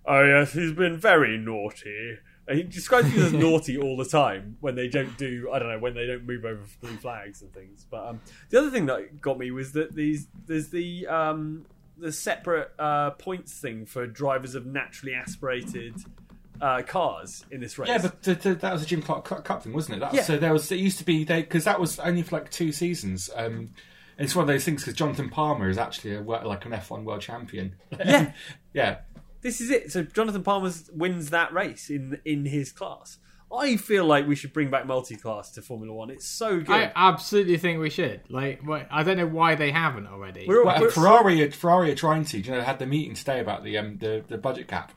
"Oh 0.05 0.23
yes, 0.23 0.53
he's 0.53 0.73
been 0.73 0.99
very 0.99 1.39
naughty." 1.39 2.19
And 2.47 2.59
he 2.59 2.65
describes 2.65 3.09
people 3.09 3.25
as 3.25 3.33
naughty 3.33 3.79
all 3.79 3.97
the 3.97 4.05
time 4.05 4.59
when 4.61 4.75
they 4.75 4.89
don't 4.89 5.17
do, 5.17 5.49
I 5.51 5.59
don't 5.59 5.71
know, 5.71 5.79
when 5.79 5.95
they 5.95 6.07
don't 6.07 6.27
move 6.27 6.45
over 6.45 6.61
blue 6.83 6.97
flags 6.99 7.41
and 7.41 7.51
things. 7.55 7.87
But 7.91 8.07
um, 8.07 8.21
the 8.51 8.59
other 8.59 8.71
thing 8.71 8.85
that 8.87 9.23
got 9.23 9.39
me 9.39 9.51
was 9.51 9.73
that 9.73 9.95
these 9.95 10.27
there's 10.47 10.69
the 10.69 11.07
um, 11.07 11.65
the 11.97 12.13
separate 12.13 12.73
uh, 12.79 13.11
points 13.13 13.59
thing 13.59 13.87
for 13.87 14.07
drivers 14.07 14.55
of 14.55 14.67
naturally 14.67 15.15
aspirated 15.15 15.95
uh, 16.61 16.83
cars 16.83 17.45
in 17.51 17.61
this 17.61 17.79
race. 17.79 17.89
Yeah, 17.89 17.99
but 17.99 18.23
the, 18.23 18.35
the, 18.35 18.55
that 18.57 18.73
was 18.73 18.83
a 18.83 18.87
Jim 18.87 19.03
Clark 19.03 19.25
Cup 19.25 19.45
Cup 19.45 19.63
thing, 19.63 19.73
wasn't 19.73 19.97
it? 19.97 20.01
That 20.01 20.13
was, 20.13 20.17
Yeah. 20.19 20.25
So 20.25 20.37
there 20.39 20.53
was. 20.53 20.71
It 20.71 20.77
used 20.79 20.99
to 20.99 21.05
be 21.05 21.25
they 21.25 21.43
because 21.43 21.65
that 21.65 21.81
was 21.81 21.99
only 21.99 22.23
for 22.23 22.37
like 22.37 22.51
two 22.51 22.73
seasons. 22.73 23.31
Um, 23.35 23.71
it's 24.19 24.35
one 24.37 24.45
of 24.45 24.49
those 24.49 24.65
things 24.65 24.83
because 24.83 24.95
Jonathan 24.95 25.29
Palmer 25.29 25.69
is 25.69 25.77
actually 25.79 26.15
a, 26.15 26.23
wor- 26.23 26.45
like 26.45 26.65
an 26.67 26.73
F1 26.73 27.05
world 27.05 27.21
champion. 27.21 27.75
Yeah. 27.99 28.33
yeah. 28.73 28.97
this 29.43 29.61
is 29.61 29.71
it. 29.71 29.91
So 29.93 30.03
Jonathan 30.03 30.43
Palmer 30.43 30.71
wins 30.93 31.31
that 31.31 31.53
race 31.53 31.91
in 31.91 32.21
in 32.25 32.45
his 32.47 32.71
class. 32.73 33.19
I 33.53 33.77
feel 33.77 34.05
like 34.05 34.27
we 34.27 34.35
should 34.35 34.53
bring 34.53 34.69
back 34.69 34.85
multi-class 34.85 35.53
to 35.53 35.63
Formula 35.63 35.93
One. 35.95 36.11
It's 36.11 36.27
so 36.27 36.59
good. 36.59 36.71
I 36.71 36.91
absolutely 36.97 37.57
think 37.57 37.79
we 37.79 37.89
should. 37.91 38.23
Like, 38.29 38.61
wh- 38.67 38.83
I 38.91 39.05
don't 39.05 39.17
know 39.17 39.29
why 39.29 39.55
they 39.55 39.71
haven't 39.71 40.09
already. 40.09 40.47
We're- 40.49 40.65
Well, 40.65 40.81
we're- 40.81 40.91
Ferrari, 40.91 41.51
Ferrari 41.51 41.93
are 41.93 41.95
trying 41.95 42.25
to. 42.25 42.39
You 42.41 42.51
know, 42.51 42.59
they 42.59 42.65
had 42.65 42.81
the 42.81 42.87
meeting 42.87 43.15
today 43.15 43.39
about 43.39 43.63
the 43.63 43.79
um, 43.79 43.99
the, 43.99 44.25
the 44.27 44.39
budget 44.39 44.67
cap, 44.67 44.93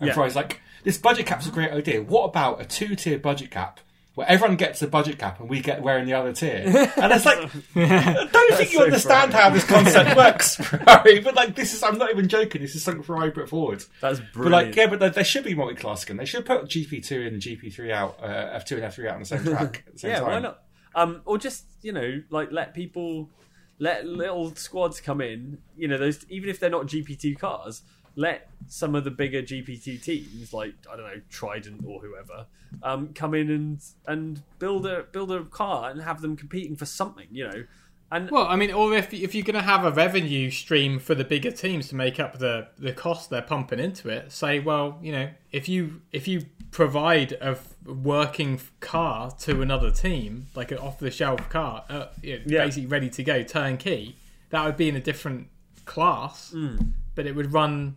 and 0.00 0.08
Yeah. 0.08 0.14
Ferrari's 0.14 0.34
like, 0.34 0.60
"This 0.84 0.98
budget 0.98 1.26
cap's 1.26 1.46
a 1.46 1.50
great 1.50 1.70
idea. 1.72 2.02
What 2.02 2.24
about 2.24 2.60
a 2.60 2.64
two-tier 2.64 3.18
budget 3.18 3.50
cap?" 3.50 3.80
Where 4.16 4.28
everyone 4.28 4.56
gets 4.56 4.82
a 4.82 4.88
budget 4.88 5.18
cap 5.18 5.38
and 5.38 5.48
we 5.48 5.60
get 5.60 5.82
wearing 5.82 6.04
the 6.04 6.14
other 6.14 6.32
tier, 6.32 6.64
and 6.66 7.12
it's 7.12 7.24
like, 7.24 7.38
I 7.76 8.28
don't 8.32 8.54
think 8.56 8.72
you 8.72 8.78
so 8.78 8.84
understand 8.84 9.32
how 9.32 9.50
this 9.50 9.64
concept 9.64 10.16
works, 10.16 10.56
Ferrari. 10.56 11.20
But 11.20 11.36
like, 11.36 11.54
this 11.54 11.72
is—I'm 11.72 11.96
not 11.96 12.10
even 12.10 12.28
joking. 12.28 12.60
This 12.60 12.74
is 12.74 12.82
something 12.82 13.04
Ferrari 13.04 13.30
put 13.30 13.48
forward. 13.48 13.84
That's 14.00 14.18
But 14.18 14.32
brilliant. 14.32 14.66
like, 14.66 14.76
yeah, 14.76 14.88
but 14.88 15.14
there, 15.14 15.24
should 15.24 15.44
be 15.44 15.54
multi-class 15.54 16.02
again. 16.02 16.16
They 16.16 16.24
should 16.24 16.44
put 16.44 16.64
GP2 16.64 17.28
and 17.28 17.40
GP3 17.40 17.92
out, 17.92 18.18
uh, 18.20 18.58
F2 18.58 18.72
and 18.72 18.82
F3 18.92 19.06
out 19.08 19.14
on 19.14 19.20
the 19.20 19.26
same 19.26 19.44
track 19.44 19.84
at 19.86 19.92
the 19.92 19.98
same 20.00 20.10
yeah, 20.10 20.20
time. 20.20 20.26
why 20.28 20.38
not? 20.40 20.62
Um, 20.96 21.22
or 21.24 21.38
just 21.38 21.66
you 21.80 21.92
know, 21.92 22.20
like 22.30 22.50
let 22.50 22.74
people, 22.74 23.30
let 23.78 24.06
little 24.06 24.52
squads 24.56 25.00
come 25.00 25.20
in. 25.20 25.58
You 25.76 25.86
know, 25.86 25.98
those 25.98 26.26
even 26.28 26.50
if 26.50 26.58
they're 26.58 26.68
not 26.68 26.86
GP2 26.88 27.38
cars, 27.38 27.82
let 28.20 28.48
some 28.68 28.94
of 28.94 29.04
the 29.04 29.10
bigger 29.10 29.42
GP2 29.42 30.02
teams, 30.02 30.52
like 30.52 30.74
I 30.90 30.96
don't 30.96 31.06
know, 31.06 31.20
Trident 31.30 31.82
or 31.86 32.00
whoever, 32.00 32.46
um, 32.82 33.12
come 33.14 33.34
in 33.34 33.50
and 33.50 33.80
and 34.06 34.42
build 34.58 34.86
a 34.86 35.04
build 35.10 35.32
a 35.32 35.44
car 35.44 35.90
and 35.90 36.02
have 36.02 36.20
them 36.20 36.36
competing 36.36 36.76
for 36.76 36.86
something. 36.86 37.26
You 37.30 37.48
know, 37.48 37.64
and 38.12 38.30
Well, 38.30 38.46
I 38.46 38.56
mean, 38.56 38.72
or 38.72 38.94
if 38.94 39.12
if 39.14 39.34
you're 39.34 39.44
going 39.44 39.54
to 39.54 39.62
have 39.74 39.84
a 39.84 39.90
revenue 39.90 40.50
stream 40.50 40.98
for 40.98 41.14
the 41.14 41.24
bigger 41.24 41.50
teams 41.50 41.88
to 41.88 41.96
make 41.96 42.20
up 42.20 42.38
the 42.38 42.68
the 42.78 42.92
cost 42.92 43.30
they're 43.30 43.42
pumping 43.42 43.80
into 43.80 44.08
it, 44.08 44.30
say, 44.32 44.58
well, 44.60 44.98
you 45.02 45.12
know, 45.12 45.30
if 45.50 45.68
you 45.68 46.02
if 46.12 46.28
you 46.28 46.42
provide 46.70 47.32
a 47.40 47.56
working 47.86 48.60
car 48.80 49.30
to 49.40 49.62
another 49.62 49.90
team, 49.90 50.46
like 50.54 50.70
an 50.70 50.78
off 50.78 50.98
the 51.00 51.10
shelf 51.10 51.48
car, 51.48 51.84
uh, 51.88 52.06
you 52.22 52.36
know, 52.38 52.42
Yeah. 52.46 52.64
basically 52.66 52.86
ready 52.86 53.08
to 53.10 53.22
go, 53.24 53.42
turnkey, 53.42 54.14
that 54.50 54.64
would 54.64 54.76
be 54.76 54.88
in 54.88 54.94
a 54.94 55.00
different 55.00 55.48
class, 55.86 56.52
Mm. 56.54 56.92
but 57.16 57.26
it 57.26 57.34
would 57.34 57.52
run 57.52 57.96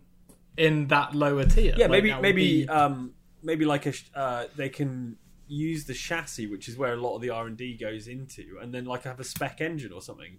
in 0.56 0.88
that 0.88 1.14
lower 1.14 1.44
tier. 1.44 1.74
Yeah, 1.76 1.86
Like, 1.86 2.02
maybe 2.04 2.20
maybe 2.20 2.62
be- 2.64 2.68
um, 2.68 3.12
maybe 3.42 3.64
like 3.64 3.86
a 3.86 3.92
uh, 4.14 4.44
they 4.56 4.68
can 4.68 5.16
use 5.46 5.84
the 5.84 5.94
chassis, 5.94 6.46
which 6.46 6.68
is 6.68 6.76
where 6.76 6.92
a 6.94 6.96
lot 6.96 7.16
of 7.16 7.20
the 7.22 7.30
R 7.30 7.46
and 7.46 7.56
D 7.56 7.76
goes 7.76 8.08
into, 8.08 8.58
and 8.62 8.72
then 8.72 8.84
like 8.84 9.02
have 9.04 9.20
a 9.20 9.24
spec 9.24 9.60
engine 9.60 9.92
or 9.92 10.00
something 10.00 10.38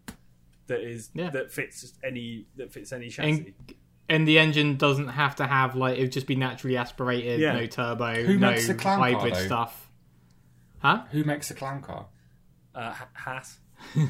that 0.68 0.82
is 0.82 1.10
Yeah. 1.14 1.30
that 1.32 1.52
fits 1.52 1.94
any 2.04 2.48
that 2.56 2.72
fits 2.72 2.92
any 2.92 3.10
chassis. 3.10 3.30
and, 3.30 3.54
and 4.10 4.28
the 4.28 4.40
engine 4.40 4.78
doesn't 4.78 5.10
have 5.10 5.36
to 5.38 5.46
have 5.46 5.76
like 5.76 5.98
it 5.98 6.02
would 6.02 6.12
just 6.12 6.28
be 6.28 6.36
naturally 6.36 6.78
aspirated, 6.78 7.40
Yeah. 7.40 7.54
no 7.54 7.66
turbo, 7.68 8.24
Who 8.24 8.38
no 8.40 8.52
makes 8.52 8.68
the 8.68 8.74
clown 8.76 9.00
hybrid 9.00 9.36
though? 9.36 9.46
stuff. 9.46 9.90
Huh? 10.80 11.04
Who 11.12 11.24
makes 11.24 11.48
the 11.50 11.54
clown 11.56 11.82
car? 11.82 12.08
Uh, 12.74 12.92
Ha- 12.94 13.08
Haas. 13.14 13.60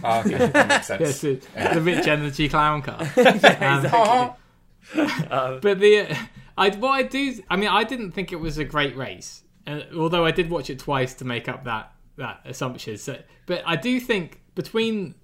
Oh, 0.04 0.20
okay, 0.22 0.38
that 0.48 0.68
makes 0.68 0.88
sense. 0.92 1.02
Yes, 1.02 1.22
the, 1.22 1.40
the 1.74 1.82
rich 1.82 2.08
energy 2.16 2.48
clown 2.50 2.82
car. 2.82 3.00
Um, 3.18 4.34
but 4.96 5.80
the 5.80 6.16
I 6.58 6.70
what 6.70 6.92
I 6.92 7.04
do 7.04 7.42
I 7.50 7.56
mean 7.56 7.70
I 7.70 7.84
didn't 7.84 8.12
think 8.12 8.32
it 8.32 8.38
was 8.38 8.58
a 8.58 8.64
great 8.64 8.96
race, 8.96 9.44
uh, 9.68 9.82
although 9.96 10.26
I 10.26 10.32
did 10.32 10.50
watch 10.50 10.70
it 10.70 10.80
twice 10.80 11.14
to 11.16 11.26
make 11.26 11.50
up 11.50 11.64
that 11.66 11.94
that 12.18 12.42
assumption. 12.46 12.98
So, 12.98 13.20
but 13.46 13.64
I 13.66 13.76
do 13.76 14.00
think 14.00 14.42
between 14.54 15.16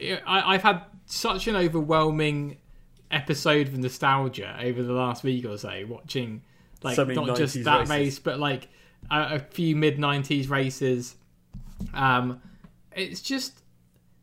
I, 0.00 0.54
I've 0.54 0.62
had 0.62 0.82
such 1.06 1.46
an 1.46 1.56
overwhelming 1.56 2.58
episode 3.10 3.68
of 3.68 3.78
nostalgia 3.78 4.58
over 4.62 4.82
the 4.82 4.92
last 4.92 5.22
week 5.22 5.44
or 5.44 5.58
so, 5.58 5.84
watching 5.88 6.42
like 6.82 6.96
So 6.96 7.04
not 7.04 7.36
just 7.36 7.62
that 7.64 7.80
races. 7.80 7.90
race, 7.90 8.18
but 8.18 8.38
like 8.38 8.68
a, 9.10 9.34
a 9.34 9.38
few 9.38 9.76
mid 9.76 9.98
'90s 9.98 10.48
races. 10.48 11.16
Um, 11.94 12.40
it's 12.94 13.20
just 13.20 13.62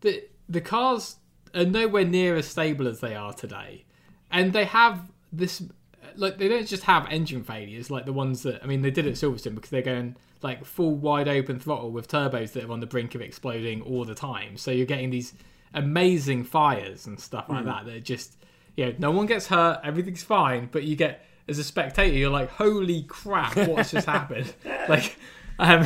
the 0.01 0.23
the 0.47 0.61
cars 0.61 1.17
are 1.53 1.65
nowhere 1.65 2.05
near 2.05 2.35
as 2.35 2.47
stable 2.47 2.87
as 2.87 2.99
they 2.99 3.15
are 3.15 3.33
today, 3.33 3.85
and 4.31 4.53
they 4.53 4.65
have 4.65 5.01
this 5.31 5.63
like 6.15 6.37
they 6.37 6.47
don't 6.47 6.67
just 6.67 6.83
have 6.83 7.07
engine 7.09 7.43
failures 7.43 7.89
like 7.89 8.05
the 8.05 8.13
ones 8.13 8.43
that 8.43 8.63
I 8.63 8.67
mean 8.67 8.81
they 8.81 8.91
did 8.91 9.07
at 9.07 9.13
Silverstone 9.13 9.55
because 9.55 9.69
they're 9.69 9.81
going 9.81 10.15
like 10.41 10.65
full 10.65 10.95
wide 10.95 11.27
open 11.27 11.59
throttle 11.59 11.91
with 11.91 12.07
turbos 12.07 12.53
that 12.53 12.63
are 12.65 12.71
on 12.71 12.79
the 12.79 12.87
brink 12.87 13.15
of 13.15 13.21
exploding 13.21 13.81
all 13.81 14.05
the 14.05 14.15
time. 14.15 14.57
So 14.57 14.71
you're 14.71 14.85
getting 14.85 15.09
these 15.09 15.33
amazing 15.73 16.43
fires 16.43 17.05
and 17.05 17.19
stuff 17.19 17.45
like 17.49 17.65
that 17.65 17.85
that 17.85 17.95
are 17.95 17.99
just 17.99 18.37
you 18.75 18.85
know 18.85 18.93
no 18.97 19.11
one 19.11 19.25
gets 19.25 19.47
hurt, 19.47 19.81
everything's 19.83 20.23
fine, 20.23 20.69
but 20.71 20.83
you 20.83 20.95
get 20.95 21.25
as 21.47 21.57
a 21.57 21.63
spectator 21.63 22.15
you're 22.15 22.29
like 22.29 22.49
holy 22.51 23.01
crap 23.03 23.57
what's 23.67 23.89
just 23.89 24.05
happened 24.05 24.53
like 24.87 25.17
um 25.57 25.83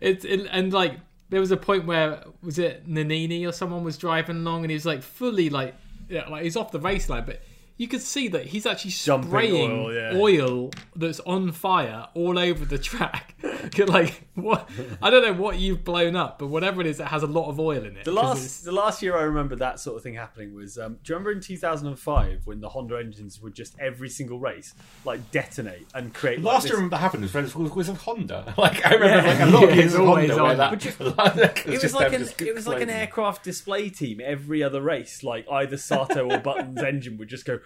it's 0.00 0.24
it, 0.24 0.48
and 0.50 0.72
like 0.72 0.98
there 1.28 1.38
was 1.38 1.50
a 1.50 1.56
point 1.56 1.84
where 1.84 2.24
was 2.42 2.58
it 2.58 2.88
Nannini 2.88 3.46
or 3.46 3.52
someone 3.52 3.84
was 3.84 3.98
driving 3.98 4.36
along 4.36 4.64
and 4.64 4.70
he 4.70 4.74
was 4.74 4.86
like 4.86 5.02
fully 5.02 5.50
like 5.50 5.74
yeah, 6.12 6.28
like 6.28 6.44
he's 6.44 6.56
off 6.56 6.70
the 6.70 6.80
race 6.80 7.08
line, 7.08 7.24
but 7.24 7.40
you 7.82 7.88
could 7.88 8.00
see 8.02 8.28
that 8.28 8.46
he's 8.46 8.64
actually 8.66 8.92
Jumping 8.92 9.28
spraying 9.30 9.72
oil, 9.72 9.92
yeah. 9.94 10.12
oil 10.14 10.70
that's 10.94 11.20
on 11.20 11.50
fire 11.52 12.06
all 12.14 12.38
over 12.38 12.64
the 12.64 12.78
track. 12.78 13.34
like 13.88 14.22
what? 14.34 14.68
I 15.02 15.10
don't 15.10 15.22
know 15.24 15.32
what 15.32 15.58
you've 15.58 15.82
blown 15.84 16.14
up, 16.16 16.38
but 16.38 16.46
whatever 16.46 16.80
it 16.80 16.86
is, 16.86 17.00
it 17.00 17.06
has 17.08 17.22
a 17.22 17.26
lot 17.26 17.48
of 17.48 17.58
oil 17.58 17.84
in 17.84 17.96
it. 17.96 18.04
The 18.04 18.12
'cause 18.14 18.24
last 18.24 18.36
it's- 18.38 18.60
the 18.62 18.72
last 18.72 19.02
year 19.02 19.16
I 19.16 19.22
remember 19.22 19.56
that 19.56 19.80
sort 19.80 19.96
of 19.96 20.02
thing 20.02 20.14
happening 20.14 20.54
was 20.54 20.78
um, 20.78 20.98
do 21.02 21.12
you 21.12 21.16
remember 21.16 21.32
in 21.32 21.40
2005 21.40 22.42
when 22.46 22.60
the 22.60 22.68
Honda 22.68 22.98
engines 22.98 23.40
would 23.42 23.54
just 23.54 23.74
every 23.78 24.08
single 24.08 24.38
race 24.38 24.74
like 25.04 25.30
detonate 25.30 25.86
and 25.94 26.12
create 26.14 26.38
like, 26.42 26.54
Last 26.54 26.62
this- 26.62 26.70
year 26.70 26.76
I 26.76 26.78
remember 26.78 26.96
that 26.96 27.00
happened 27.02 27.22
was, 27.22 27.34
was, 27.54 27.72
was 27.74 27.88
with 27.88 28.00
Honda. 28.02 28.54
Like 28.62 28.84
I 28.86 28.94
remember 28.94 29.28
like 29.28 29.40
a 29.40 29.46
lot 29.46 29.64
of 29.68 29.74
years 29.74 29.86
it's 29.86 29.94
of 29.94 30.08
always 30.08 30.30
Honda 30.30 30.44
where 30.44 30.56
that. 30.56 30.70
But 30.70 31.66
it 31.66 31.74
it 31.74 31.82
was 31.82 31.94
like 31.94 32.12
an 32.12 32.28
it 32.38 32.54
was 32.54 32.66
like 32.68 32.80
an 32.82 32.90
aircraft 32.90 33.42
display 33.44 33.88
team 33.90 34.20
every 34.22 34.62
other 34.62 34.80
race 34.80 35.22
like 35.24 35.46
either 35.50 35.76
Sato 35.76 36.30
or 36.30 36.38
Button's 36.38 36.82
engine 36.82 37.16
would 37.18 37.28
just 37.28 37.44
go 37.44 37.58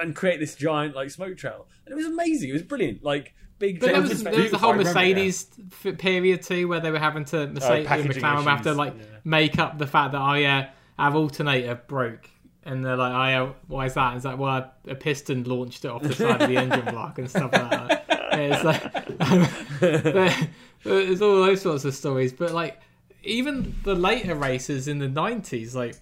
and 0.00 0.14
create 0.14 0.38
this 0.38 0.54
giant 0.54 0.94
like 0.94 1.10
smoke 1.10 1.36
trail 1.36 1.66
and 1.84 1.92
it 1.92 1.96
was 1.96 2.06
amazing 2.06 2.48
it 2.48 2.52
was 2.52 2.62
brilliant 2.62 3.02
like 3.02 3.34
big 3.58 3.80
But 3.80 3.86
there 3.92 4.00
was, 4.00 4.10
display- 4.10 4.32
there 4.32 4.42
was 4.42 4.50
the 4.52 4.58
whole 4.58 4.70
I 4.74 4.76
remember, 4.76 5.00
yeah. 5.00 5.06
Mercedes 5.14 5.46
f- 5.84 5.98
period 5.98 6.42
too, 6.42 6.68
where 6.68 6.78
they 6.80 6.90
were 6.90 6.98
having 6.98 7.24
to 7.26 7.46
Mercedes 7.48 7.86
and 7.90 8.08
McLaren 8.10 8.36
would 8.36 8.44
have 8.46 8.62
to 8.62 8.74
like 8.74 8.94
yeah. 8.96 9.04
make 9.24 9.58
up 9.58 9.78
the 9.78 9.86
fact 9.86 10.12
that 10.12 10.20
oh 10.20 10.34
yeah, 10.34 10.70
our 10.98 11.14
alternator 11.14 11.74
broke, 11.88 12.28
and 12.64 12.84
they're 12.84 12.96
like 12.96 13.12
oh 13.12 13.24
yeah, 13.46 13.52
why 13.66 13.86
is 13.86 13.94
that? 13.94 14.08
And 14.08 14.16
it's 14.16 14.24
like 14.26 14.38
well, 14.38 14.70
a 14.86 14.94
piston 14.94 15.44
launched 15.44 15.84
it 15.86 15.90
off 15.90 16.02
the 16.02 16.14
side 16.14 16.42
of 16.42 16.48
the 16.50 16.56
engine 16.58 16.84
block 16.92 17.18
and 17.18 17.28
stuff 17.30 17.50
like 17.52 17.70
that. 17.70 18.04
Yeah, 18.10 18.36
it's 18.54 18.64
like 18.64 19.80
there- 19.80 20.48
there's 20.84 21.22
all 21.22 21.44
those 21.44 21.62
sorts 21.62 21.84
of 21.84 21.94
stories, 21.94 22.32
but 22.34 22.52
like 22.52 22.78
even 23.24 23.74
the 23.82 23.94
later 23.94 24.34
races 24.34 24.86
in 24.86 24.98
the 24.98 25.08
'90s, 25.08 25.74
like 25.74 25.96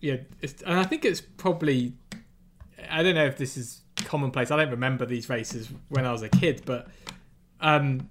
yeah, 0.00 0.16
it's, 0.40 0.62
and 0.62 0.78
I 0.78 0.84
think 0.84 1.04
it's 1.04 1.20
probably 1.20 1.92
I 2.88 3.02
don't 3.02 3.14
know 3.14 3.26
if 3.26 3.36
this 3.36 3.56
is 3.56 3.82
commonplace. 3.96 4.50
I 4.50 4.56
don't 4.56 4.70
remember 4.70 5.06
these 5.06 5.28
races 5.28 5.68
when 5.88 6.06
I 6.06 6.12
was 6.12 6.22
a 6.22 6.28
kid, 6.28 6.62
but 6.64 6.88
um, 7.60 8.08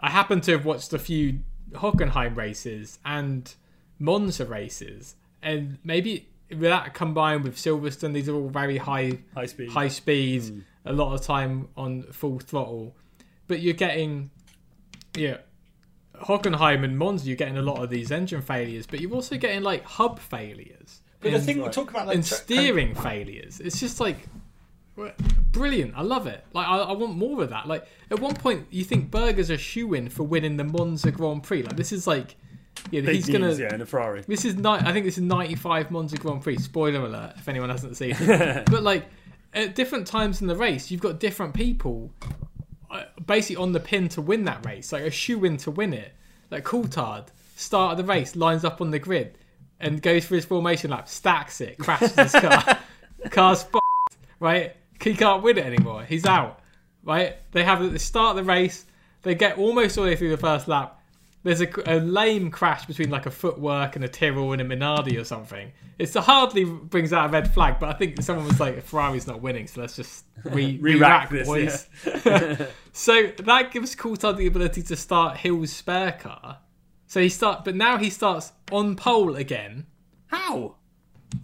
I 0.00 0.10
happen 0.10 0.40
to 0.42 0.52
have 0.52 0.64
watched 0.64 0.92
a 0.92 0.98
few 0.98 1.40
Hockenheim 1.72 2.36
races 2.36 2.98
and 3.04 3.52
Monza 3.98 4.44
races, 4.44 5.16
and 5.42 5.78
maybe 5.84 6.28
with 6.50 6.60
that 6.60 6.94
combined 6.94 7.44
with 7.44 7.56
Silverstone, 7.56 8.12
these 8.12 8.28
are 8.28 8.34
all 8.34 8.48
very 8.48 8.78
high 8.78 9.18
high 9.34 9.46
speed 9.46 9.70
high 9.70 9.88
speeds, 9.88 10.52
a 10.84 10.92
lot 10.92 11.14
of 11.14 11.22
time 11.22 11.68
on 11.76 12.02
full 12.12 12.38
throttle, 12.38 12.96
but 13.48 13.60
you're 13.60 13.74
getting 13.74 14.30
yeah. 15.14 15.38
Hockenheim 16.14 16.84
and 16.84 16.96
Monza, 16.96 17.26
you're 17.26 17.36
getting 17.36 17.58
a 17.58 17.62
lot 17.62 17.82
of 17.82 17.90
these 17.90 18.12
engine 18.12 18.42
failures, 18.42 18.86
but 18.86 19.00
you're 19.00 19.12
also 19.12 19.36
getting 19.36 19.62
like 19.62 19.82
hub 19.84 20.20
failures 20.20 21.01
But 21.22 21.30
the 21.30 21.36
and- 21.36 21.44
thing 21.44 21.58
we'll 21.60 21.70
talk 21.70 21.90
about 21.90 22.06
like 22.08 22.16
and 22.16 22.26
tra- 22.26 22.36
steering 22.36 22.94
failures. 22.94 23.60
It's 23.60 23.78
just 23.80 24.00
like 24.00 24.18
brilliant. 25.52 25.94
I 25.96 26.02
love 26.02 26.26
it. 26.26 26.44
Like 26.52 26.66
I, 26.66 26.78
I 26.78 26.92
want 26.92 27.16
more 27.16 27.42
of 27.42 27.50
that. 27.50 27.66
Like 27.66 27.86
at 28.10 28.20
one 28.20 28.34
point, 28.34 28.66
you 28.70 28.84
think 28.84 29.10
Berger's 29.10 29.50
a 29.50 29.56
shoe 29.56 29.94
in 29.94 30.08
for 30.08 30.24
winning 30.24 30.56
the 30.56 30.64
Monza 30.64 31.10
Grand 31.10 31.42
Prix. 31.42 31.62
Like 31.62 31.76
this 31.76 31.92
is 31.92 32.06
like, 32.06 32.36
yeah, 32.90 33.00
big 33.02 33.14
he's 33.16 33.28
gonna. 33.28 33.54
yeah 33.54 33.74
in 33.74 33.80
a 33.80 33.86
Ferrari 33.86 34.22
This 34.26 34.44
is 34.44 34.56
ni- 34.56 34.68
I 34.68 34.92
think 34.92 35.04
this 35.06 35.16
is 35.16 35.22
ninety 35.22 35.54
five 35.54 35.90
Monza 35.90 36.16
Grand 36.16 36.42
Prix. 36.42 36.58
Spoiler 36.58 37.04
alert 37.06 37.34
if 37.36 37.48
anyone 37.48 37.70
hasn't 37.70 37.96
seen 37.96 38.16
it. 38.18 38.66
but 38.70 38.82
like 38.82 39.06
at 39.54 39.74
different 39.74 40.06
times 40.06 40.40
in 40.40 40.46
the 40.46 40.56
race, 40.56 40.90
you've 40.90 41.00
got 41.00 41.20
different 41.20 41.54
people 41.54 42.10
uh, 42.90 43.04
basically 43.26 43.62
on 43.62 43.72
the 43.72 43.80
pin 43.80 44.08
to 44.10 44.20
win 44.22 44.44
that 44.44 44.64
race. 44.66 44.92
Like 44.92 45.02
a 45.04 45.10
shoe 45.10 45.44
in 45.44 45.56
to 45.58 45.70
win 45.70 45.92
it. 45.94 46.12
Like 46.50 46.64
Coulthard, 46.64 47.28
start 47.56 47.92
of 47.92 47.98
the 47.98 48.04
race, 48.12 48.36
lines 48.36 48.64
up 48.64 48.80
on 48.80 48.90
the 48.90 48.98
grid 48.98 49.38
and 49.82 50.00
goes 50.00 50.24
for 50.24 50.36
his 50.36 50.44
formation 50.44 50.90
lap, 50.90 51.08
stacks 51.08 51.60
it, 51.60 51.76
crashes 51.78 52.14
his 52.14 52.32
car. 52.32 52.78
Car's 53.30 53.62
f***ed, 53.62 54.16
right? 54.40 54.76
He 55.02 55.14
can't 55.14 55.42
win 55.42 55.58
it 55.58 55.66
anymore. 55.66 56.04
He's 56.04 56.24
out, 56.24 56.60
right? 57.04 57.36
They 57.50 57.64
have 57.64 57.92
they 57.92 57.98
start 57.98 58.36
the 58.36 58.44
race. 58.44 58.86
They 59.22 59.34
get 59.34 59.58
almost 59.58 59.98
all 59.98 60.04
the 60.04 60.10
way 60.10 60.16
through 60.16 60.30
the 60.30 60.36
first 60.36 60.68
lap. 60.68 61.00
There's 61.44 61.60
a, 61.60 61.68
a 61.86 61.98
lame 61.98 62.52
crash 62.52 62.86
between 62.86 63.10
like 63.10 63.26
a 63.26 63.30
footwork 63.30 63.96
and 63.96 64.04
a 64.04 64.08
Tyrrell 64.08 64.52
and 64.52 64.62
a 64.62 64.64
Minardi 64.64 65.20
or 65.20 65.24
something. 65.24 65.72
It's 65.98 66.14
hardly 66.14 66.64
brings 66.64 67.12
out 67.12 67.28
a 67.28 67.32
red 67.32 67.52
flag, 67.52 67.80
but 67.80 67.88
I 67.88 67.92
think 67.94 68.22
someone 68.22 68.46
was 68.46 68.60
like, 68.60 68.84
Ferrari's 68.84 69.26
not 69.26 69.40
winning, 69.40 69.66
so 69.66 69.80
let's 69.80 69.96
just 69.96 70.24
re- 70.44 70.78
Re-rack 70.80 71.30
this, 71.30 71.46
boys. 71.46 71.88
so 72.92 73.26
that 73.38 73.70
gives 73.72 73.96
Coulthard 73.96 74.36
the 74.36 74.46
ability 74.46 74.82
to 74.84 74.96
start 74.96 75.36
Hill's 75.38 75.72
spare 75.72 76.12
car. 76.12 76.58
So 77.12 77.20
he 77.20 77.28
start, 77.28 77.62
but 77.66 77.74
now 77.76 77.98
he 77.98 78.08
starts 78.08 78.52
on 78.70 78.96
pole 78.96 79.36
again. 79.36 79.84
how 80.28 80.76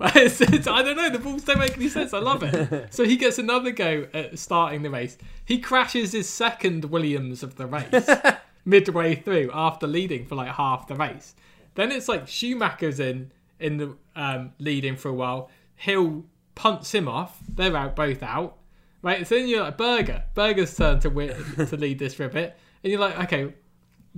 It's- 0.01 0.41
it's- 0.55 0.67
I 0.67 0.81
don't 0.83 0.97
know. 0.97 1.11
The 1.11 1.19
balls 1.19 1.45
don't 1.45 1.59
make 1.59 1.77
any 1.77 1.91
sense. 1.91 2.15
I 2.15 2.21
love 2.21 2.43
it. 2.43 2.89
So 2.95 3.05
he 3.05 3.19
gets 3.19 3.39
another 3.39 3.71
go 3.71 4.07
at 4.15 4.39
starting 4.39 4.81
the 4.81 4.89
race. 4.89 5.19
He 5.45 5.59
crashes 5.59 6.13
his 6.13 6.27
second 6.27 6.87
Williams 6.87 7.43
of 7.43 7.57
the 7.57 7.67
race 7.67 8.09
midway 8.65 9.17
through 9.17 9.51
after 9.53 9.87
leading 9.87 10.25
for 10.25 10.37
like 10.37 10.49
half 10.55 10.87
the 10.87 10.95
race. 10.95 11.35
Then 11.75 11.93
it's 11.93 12.09
like 12.09 12.27
Schumacher's 12.29 12.99
in 12.99 13.31
in 13.61 13.77
the 13.77 13.95
um, 14.17 14.53
leading 14.59 14.97
for 14.97 15.11
a 15.11 15.15
while. 15.15 15.51
Hill 15.77 16.25
punts 16.55 16.95
him 16.95 17.09
off. 17.09 17.39
They're 17.47 17.77
out, 17.77 17.95
both 17.95 18.23
out. 18.23 18.57
Right. 19.03 19.27
So 19.27 19.35
then 19.35 19.49
you're 19.49 19.65
like 19.65 19.77
Berger. 19.77 20.25
Berger's 20.35 20.75
turn 20.75 20.99
to 21.01 21.11
win 21.11 21.35
to 21.57 21.77
lead 21.77 21.99
this 21.99 22.15
for 22.15 22.25
a 22.25 22.31
bit, 22.31 22.57
and 22.83 22.91
you're 22.91 23.01
like, 23.03 23.19
okay, 23.25 23.53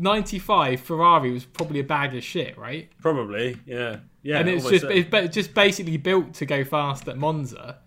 95 0.00 0.80
Ferrari 0.80 1.30
was 1.30 1.44
probably 1.44 1.80
a 1.80 1.84
bag 1.84 2.14
of 2.16 2.24
shit, 2.24 2.56
right? 2.58 2.88
probably 3.00 3.58
yeah 3.66 3.98
yeah 4.22 4.38
and 4.38 4.48
it's 4.48 4.64
just 4.68 4.80
certainly. 4.82 5.00
it's 5.02 5.10
ba- 5.10 5.28
just 5.28 5.54
basically 5.54 5.96
built 5.96 6.34
to 6.34 6.46
go 6.46 6.64
fast 6.64 7.06
at 7.08 7.16
Monza. 7.18 7.78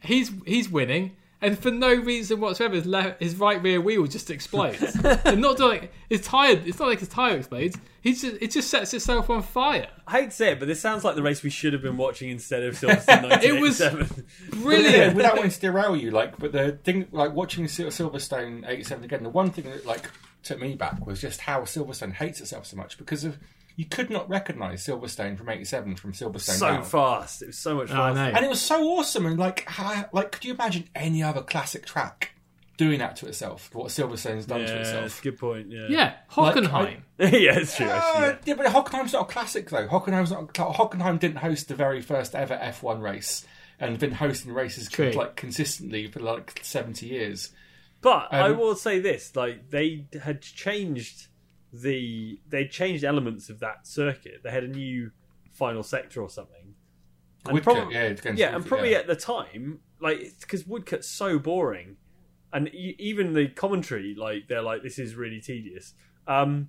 He's 0.00 0.32
he's 0.46 0.68
winning, 0.68 1.14
and 1.40 1.56
for 1.58 1.70
no 1.70 1.94
reason 1.94 2.40
whatsoever, 2.40 2.74
his, 2.74 2.86
left, 2.86 3.22
his 3.22 3.36
right 3.36 3.62
rear 3.62 3.80
wheel 3.80 4.04
just 4.06 4.30
explodes. 4.30 4.96
and 5.24 5.40
not 5.40 5.60
like 5.60 5.92
his 6.08 6.22
tire. 6.22 6.60
It's 6.66 6.78
not 6.80 6.88
like 6.88 6.98
his 6.98 7.08
tire 7.08 7.36
explodes. 7.36 7.76
He's 8.00 8.20
just 8.22 8.36
it 8.42 8.50
just 8.50 8.68
sets 8.68 8.92
itself 8.94 9.30
on 9.30 9.42
fire. 9.42 9.86
I 10.08 10.12
hate 10.22 10.30
to 10.30 10.36
say 10.36 10.52
it, 10.52 10.58
but 10.58 10.66
this 10.66 10.80
sounds 10.80 11.04
like 11.04 11.14
the 11.14 11.22
race 11.22 11.44
we 11.44 11.50
should 11.50 11.72
have 11.72 11.82
been 11.82 11.96
watching 11.96 12.30
instead 12.30 12.64
of 12.64 12.74
Silverstone 12.80 13.42
It 13.44 13.60
was- 13.60 13.78
1987. 13.80 14.24
Yeah, 14.52 14.60
Brilliant. 14.62 15.14
without 15.16 15.36
wanting 15.36 15.52
to 15.52 15.60
derail 15.60 15.94
you, 15.96 16.10
like, 16.10 16.36
but 16.38 16.50
the 16.50 16.72
thing, 16.82 17.06
like, 17.12 17.32
watching 17.32 17.66
Silverstone 17.66 18.68
'87 18.68 19.04
again, 19.04 19.22
the 19.22 19.28
one 19.28 19.50
thing 19.50 19.64
that 19.70 19.86
like 19.86 20.10
took 20.42 20.60
me 20.60 20.74
back 20.74 21.06
was 21.06 21.20
just 21.20 21.40
how 21.40 21.62
Silverstone 21.62 22.12
hates 22.14 22.40
itself 22.40 22.66
so 22.66 22.76
much 22.76 22.98
because 22.98 23.24
of 23.24 23.38
you 23.76 23.84
could 23.86 24.10
not 24.10 24.28
recognise 24.28 24.84
Silverstone 24.86 25.38
from 25.38 25.48
'87 25.48 25.96
from 25.96 26.12
Silverstone 26.12 26.58
so 26.58 26.74
now. 26.76 26.82
fast. 26.82 27.42
It 27.42 27.46
was 27.46 27.58
so 27.58 27.74
much 27.76 27.90
I 27.90 27.94
faster. 28.12 28.14
know. 28.14 28.36
and 28.36 28.44
it 28.44 28.48
was 28.48 28.60
so 28.60 28.82
awesome. 28.90 29.24
And 29.26 29.38
like, 29.38 29.64
how, 29.68 30.04
like, 30.12 30.32
could 30.32 30.44
you 30.44 30.52
imagine 30.54 30.88
any 30.94 31.22
other 31.22 31.40
classic 31.42 31.86
track 31.86 32.32
doing 32.76 32.98
that 32.98 33.16
to 33.16 33.26
itself? 33.26 33.70
What 33.72 33.86
Silverstone's 33.88 34.44
done 34.46 34.60
Yeah, 34.60 34.66
to 34.66 34.72
that's 34.74 34.88
itself? 34.90 35.20
a 35.20 35.22
good 35.22 35.38
point. 35.38 35.70
Yeah, 35.70 35.86
yeah, 35.88 36.14
Like, 36.36 36.54
Hockenheim. 36.56 36.96
yeah, 37.18 37.58
it's 37.58 37.74
true. 37.76 37.86
Uh, 37.86 37.90
Actually, 37.92 38.38
yeah, 38.44 38.54
but 38.56 38.66
Hockenheim's 38.66 39.12
not 39.14 39.22
a 39.22 39.32
classic 39.32 39.70
though. 39.70 39.86
Hockenheim's 39.88 40.32
not. 40.32 40.52
Hockenheim 40.52 41.18
didn't 41.18 41.38
host 41.38 41.68
the 41.68 41.74
very 41.74 42.02
first 42.02 42.34
ever 42.34 42.54
F1 42.56 43.00
race, 43.00 43.46
and 43.80 43.98
been 43.98 44.12
hosting 44.12 44.52
races 44.52 44.88
True. 44.90 45.12
like 45.12 45.34
consistently 45.36 46.08
for 46.08 46.20
like 46.20 46.60
seventy 46.62 47.06
years. 47.06 47.52
But 48.02 48.28
I 48.32 48.50
Um, 48.50 48.58
will 48.58 48.74
say 48.74 48.98
this: 49.00 49.34
like 49.34 49.70
they 49.70 50.06
had 50.22 50.42
changed 50.42 51.28
the 51.72 52.38
they 52.46 52.66
changed 52.66 53.02
elements 53.04 53.48
of 53.48 53.60
that 53.60 53.86
circuit. 53.86 54.42
They 54.44 54.50
had 54.50 54.64
a 54.64 54.68
new 54.68 55.12
final 55.52 55.82
sector 55.82 56.20
or 56.20 56.28
something. 56.28 56.74
And 57.46 57.56
Woodcote, 57.58 57.62
prob- 57.62 57.92
yeah, 57.92 58.14
yeah, 58.34 58.54
and 58.54 58.64
probably 58.66 58.90
yeah. 58.92 58.98
at 58.98 59.06
the 59.06 59.16
time, 59.16 59.80
like 60.00 60.20
because 60.40 60.64
Woodcote's 60.64 61.08
so 61.08 61.38
boring, 61.38 61.96
and 62.52 62.68
e- 62.68 62.96
even 62.98 63.32
the 63.32 63.48
commentary, 63.48 64.14
like 64.16 64.48
they're 64.48 64.62
like, 64.62 64.82
"This 64.82 64.98
is 64.98 65.14
really 65.14 65.40
tedious." 65.40 65.94
Um, 66.26 66.68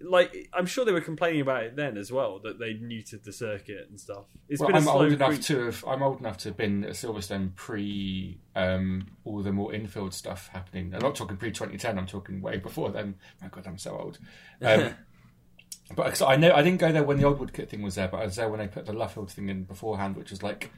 like 0.00 0.48
I'm 0.52 0.66
sure 0.66 0.84
they 0.84 0.92
were 0.92 1.00
complaining 1.00 1.40
about 1.42 1.62
it 1.64 1.76
then 1.76 1.96
as 1.98 2.10
well 2.10 2.38
that 2.40 2.58
they 2.58 2.74
neutered 2.74 3.22
the 3.24 3.32
circuit 3.32 3.86
and 3.90 4.00
stuff. 4.00 4.24
It's 4.48 4.60
Well, 4.60 4.68
been 4.68 4.76
I'm 4.76 4.88
old 4.88 5.12
enough 5.12 5.28
creep. 5.30 5.42
to 5.42 5.64
have. 5.66 5.84
I'm 5.86 6.02
old 6.02 6.20
enough 6.20 6.38
to 6.38 6.48
have 6.50 6.56
been 6.56 6.84
at 6.84 6.92
Silverstone 6.92 7.54
pre 7.54 8.38
um, 8.56 9.06
all 9.24 9.42
the 9.42 9.52
more 9.52 9.74
infield 9.74 10.14
stuff 10.14 10.48
happening. 10.52 10.94
I'm 10.94 11.00
not 11.00 11.14
talking 11.16 11.36
pre 11.36 11.50
2010. 11.50 11.98
I'm 11.98 12.06
talking 12.06 12.40
way 12.40 12.56
before 12.58 12.90
then. 12.90 13.16
My 13.42 13.48
God, 13.48 13.66
I'm 13.66 13.78
so 13.78 13.96
old. 13.98 14.18
Um, 14.62 14.94
but 15.94 16.16
so 16.16 16.26
I 16.26 16.36
know 16.36 16.52
I 16.52 16.62
didn't 16.62 16.80
go 16.80 16.92
there 16.92 17.02
when 17.02 17.18
the 17.18 17.24
old 17.24 17.38
Woodcote 17.38 17.68
thing 17.68 17.82
was 17.82 17.96
there, 17.96 18.08
but 18.08 18.20
I 18.20 18.24
was 18.24 18.36
there 18.36 18.48
when 18.48 18.60
they 18.60 18.68
put 18.68 18.86
the 18.86 18.92
Luffield 18.92 19.30
thing 19.30 19.48
in 19.48 19.64
beforehand, 19.64 20.16
which 20.16 20.30
was 20.30 20.42
like 20.42 20.70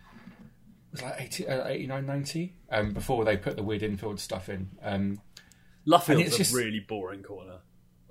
was 0.90 1.02
like 1.02 1.14
80, 1.20 1.48
uh, 1.48 1.68
89, 1.68 2.06
90, 2.06 2.54
um, 2.70 2.92
before 2.92 3.24
they 3.24 3.36
put 3.36 3.56
the 3.56 3.62
weird 3.62 3.82
infield 3.82 4.20
stuff 4.20 4.48
in. 4.48 4.68
Um, 4.82 5.20
Luffield's 5.86 6.34
a 6.34 6.38
just- 6.38 6.54
really 6.54 6.80
boring 6.80 7.22
corner. 7.22 7.58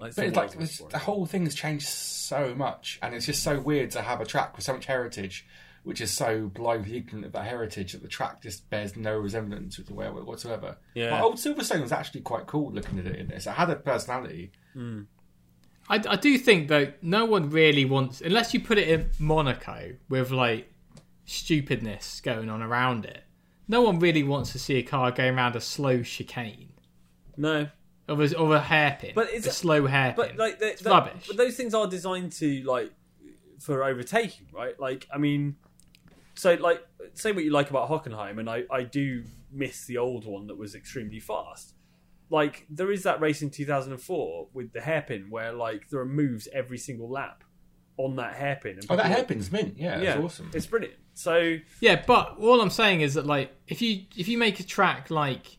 Like, 0.01 0.15
But 0.15 0.25
it's 0.25 0.35
like 0.35 0.55
it's, 0.59 0.79
the 0.79 0.97
whole 0.97 1.27
thing 1.27 1.43
has 1.43 1.53
changed 1.53 1.87
so 1.87 2.55
much, 2.55 2.97
and 3.03 3.13
it's 3.13 3.27
just 3.27 3.43
so 3.43 3.59
weird 3.59 3.91
to 3.91 4.01
have 4.01 4.19
a 4.19 4.25
track 4.25 4.55
with 4.55 4.65
so 4.65 4.73
much 4.73 4.87
heritage, 4.87 5.45
which 5.83 6.01
is 6.01 6.09
so 6.09 6.47
blindly 6.47 6.97
ignorant 6.97 7.27
of 7.27 7.33
that 7.33 7.45
heritage 7.45 7.91
that 7.91 8.01
the 8.01 8.07
track 8.07 8.41
just 8.41 8.67
bears 8.71 8.97
no 8.97 9.15
resemblance 9.15 9.77
with 9.77 9.85
the 9.85 9.93
way 9.93 10.07
whatsoever. 10.07 10.77
Yeah. 10.95 11.11
My 11.11 11.21
old 11.21 11.35
Silverstone 11.35 11.83
was 11.83 11.91
actually 11.91 12.21
quite 12.21 12.47
cool 12.47 12.71
looking 12.71 12.97
at 12.97 13.05
it 13.05 13.15
in 13.15 13.27
this. 13.27 13.45
It 13.45 13.51
had 13.51 13.69
a 13.69 13.75
personality. 13.75 14.51
Hmm. 14.73 15.01
I, 15.87 16.01
I 16.07 16.15
do 16.15 16.37
think 16.37 16.67
though 16.67 16.91
no 17.01 17.25
one 17.25 17.49
really 17.49 17.85
wants 17.85 18.21
unless 18.21 18.53
you 18.53 18.59
put 18.59 18.77
it 18.77 18.87
in 18.87 19.09
Monaco 19.19 19.93
with 20.09 20.31
like 20.31 20.71
stupidness 21.25 22.21
going 22.21 22.49
on 22.49 22.63
around 22.63 23.05
it. 23.05 23.23
No 23.67 23.81
one 23.81 23.99
really 23.99 24.23
wants 24.23 24.51
to 24.53 24.59
see 24.59 24.77
a 24.77 24.83
car 24.83 25.11
going 25.11 25.35
around 25.35 25.55
a 25.55 25.61
slow 25.61 26.01
chicane 26.01 26.71
no, 27.37 27.67
of 28.11 28.19
a, 28.19 28.37
of 28.37 28.51
a 28.51 28.59
hairpin, 28.59 29.11
But 29.15 29.27
it's- 29.29 29.45
a 29.47 29.51
slow 29.51 29.87
hairpin. 29.87 30.15
But 30.25 30.37
like, 30.37 30.59
the, 30.59 30.69
it's 30.71 30.81
the- 30.81 30.89
rubbish. 30.89 31.27
But 31.27 31.37
those 31.37 31.55
things 31.55 31.73
are 31.73 31.87
designed 31.87 32.31
to 32.33 32.63
like 32.63 32.91
for 33.59 33.83
overtaking, 33.83 34.47
right? 34.53 34.79
Like, 34.79 35.07
I 35.13 35.17
mean, 35.17 35.55
so 36.35 36.53
like, 36.55 36.81
say 37.13 37.31
what 37.31 37.43
you 37.43 37.51
like 37.51 37.69
about 37.69 37.89
Hockenheim, 37.89 38.39
and 38.39 38.49
I 38.49 38.63
I 38.71 38.83
do 38.83 39.23
miss 39.51 39.85
the 39.85 39.97
old 39.97 40.25
one 40.25 40.47
that 40.47 40.57
was 40.57 40.75
extremely 40.75 41.19
fast. 41.19 41.73
Like, 42.29 42.65
there 42.69 42.91
is 42.91 43.03
that 43.03 43.19
race 43.19 43.41
in 43.41 43.49
2004 43.49 44.47
with 44.53 44.71
the 44.71 44.79
hairpin 44.81 45.29
where 45.29 45.51
like 45.51 45.89
there 45.89 45.99
are 45.99 46.05
moves 46.05 46.47
every 46.53 46.77
single 46.77 47.09
lap 47.09 47.43
on 47.97 48.15
that 48.15 48.35
hairpin. 48.35 48.77
And 48.77 48.85
Oh, 48.89 48.95
that 48.95 49.03
people- 49.03 49.15
hairpin's 49.17 49.51
mint. 49.51 49.75
Yeah, 49.77 49.91
that's 49.99 50.03
yeah, 50.17 50.23
awesome. 50.23 50.49
It's 50.53 50.65
brilliant. 50.65 50.95
So 51.13 51.57
Yeah, 51.81 52.01
but 52.07 52.37
all 52.39 52.61
I'm 52.61 52.69
saying 52.69 53.01
is 53.01 53.15
that 53.15 53.25
like 53.25 53.53
if 53.67 53.81
you 53.81 54.05
if 54.15 54.27
you 54.29 54.37
make 54.37 54.59
a 54.61 54.63
track 54.63 55.11
like 55.11 55.57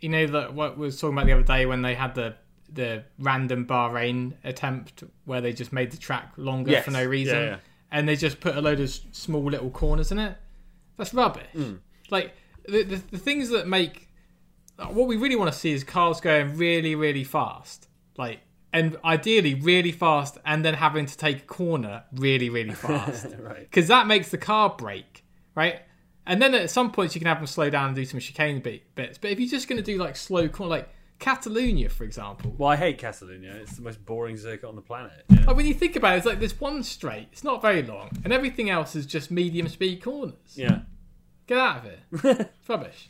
you 0.00 0.08
know 0.08 0.26
that 0.26 0.54
what 0.54 0.78
we 0.78 0.86
was 0.86 1.00
talking 1.00 1.14
about 1.16 1.26
the 1.26 1.32
other 1.32 1.42
day 1.42 1.66
when 1.66 1.82
they 1.82 1.94
had 1.94 2.14
the 2.14 2.34
the 2.72 3.02
random 3.18 3.66
Bahrain 3.66 4.34
attempt 4.44 5.02
where 5.24 5.40
they 5.40 5.52
just 5.52 5.72
made 5.72 5.90
the 5.90 5.96
track 5.96 6.32
longer 6.36 6.70
Yes. 6.70 6.84
for 6.84 6.92
no 6.92 7.04
reason 7.04 7.36
Yeah, 7.36 7.44
yeah. 7.44 7.56
and 7.90 8.08
they 8.08 8.14
just 8.16 8.38
put 8.40 8.56
a 8.56 8.60
load 8.60 8.78
of 8.80 8.88
small 9.10 9.42
little 9.50 9.70
corners 9.70 10.12
in 10.12 10.18
it. 10.20 10.36
That's 10.96 11.12
rubbish. 11.12 11.48
Hmm. 11.52 11.74
Like 12.10 12.32
the, 12.68 12.84
the 12.84 12.96
the 13.10 13.18
things 13.18 13.48
that 13.50 13.66
make 13.66 14.08
what 14.76 15.06
we 15.08 15.16
really 15.16 15.36
want 15.36 15.52
to 15.52 15.58
see 15.58 15.72
is 15.72 15.84
cars 15.84 16.20
going 16.20 16.56
really 16.56 16.94
really 16.94 17.24
fast. 17.24 17.88
Like 18.16 18.40
and 18.72 18.96
ideally 19.04 19.54
really 19.54 19.90
fast 19.90 20.38
and 20.46 20.64
then 20.64 20.74
having 20.74 21.04
to 21.06 21.16
take 21.16 21.38
a 21.38 21.46
corner 21.46 22.04
really 22.12 22.48
really 22.50 22.74
fast 22.86 23.26
right. 23.40 23.60
because 23.62 23.88
that 23.88 24.06
makes 24.06 24.30
the 24.30 24.38
car 24.38 24.74
break, 24.78 25.24
right? 25.56 25.80
And 26.30 26.40
then 26.40 26.54
at 26.54 26.70
some 26.70 26.92
points 26.92 27.16
you 27.16 27.20
can 27.20 27.26
have 27.26 27.38
them 27.38 27.46
slow 27.48 27.70
down 27.70 27.88
and 27.88 27.96
do 27.96 28.04
some 28.04 28.20
chicane 28.20 28.60
bit, 28.60 28.94
bits. 28.94 29.18
But 29.18 29.32
if 29.32 29.40
you're 29.40 29.48
just 29.48 29.66
going 29.68 29.78
to 29.78 29.82
do 29.82 29.98
like 29.98 30.14
slow 30.14 30.48
corner, 30.48 30.70
like 30.70 30.88
Catalonia, 31.18 31.88
for 31.88 32.04
example, 32.04 32.54
Well, 32.56 32.70
I 32.70 32.76
hate 32.76 32.98
Catalonia. 32.98 33.52
It's 33.60 33.74
the 33.74 33.82
most 33.82 34.06
boring 34.06 34.36
circuit 34.36 34.68
on 34.68 34.76
the 34.76 34.80
planet. 34.80 35.24
Yeah. 35.28 35.44
like 35.46 35.56
when 35.56 35.66
you 35.66 35.74
think 35.74 35.96
about 35.96 36.14
it, 36.14 36.18
it's 36.18 36.26
like 36.26 36.38
there's 36.38 36.58
one 36.60 36.84
straight, 36.84 37.28
it's 37.32 37.42
not 37.42 37.60
very 37.60 37.82
long, 37.82 38.10
and 38.22 38.32
everything 38.32 38.70
else 38.70 38.94
is 38.94 39.06
just 39.06 39.32
medium 39.32 39.68
speed 39.68 40.02
corners. 40.04 40.54
yeah. 40.54 40.82
Get 41.48 41.58
out 41.58 41.78
of 41.78 41.82
here, 41.82 42.36
it's 42.48 42.50
rubbish. 42.68 43.08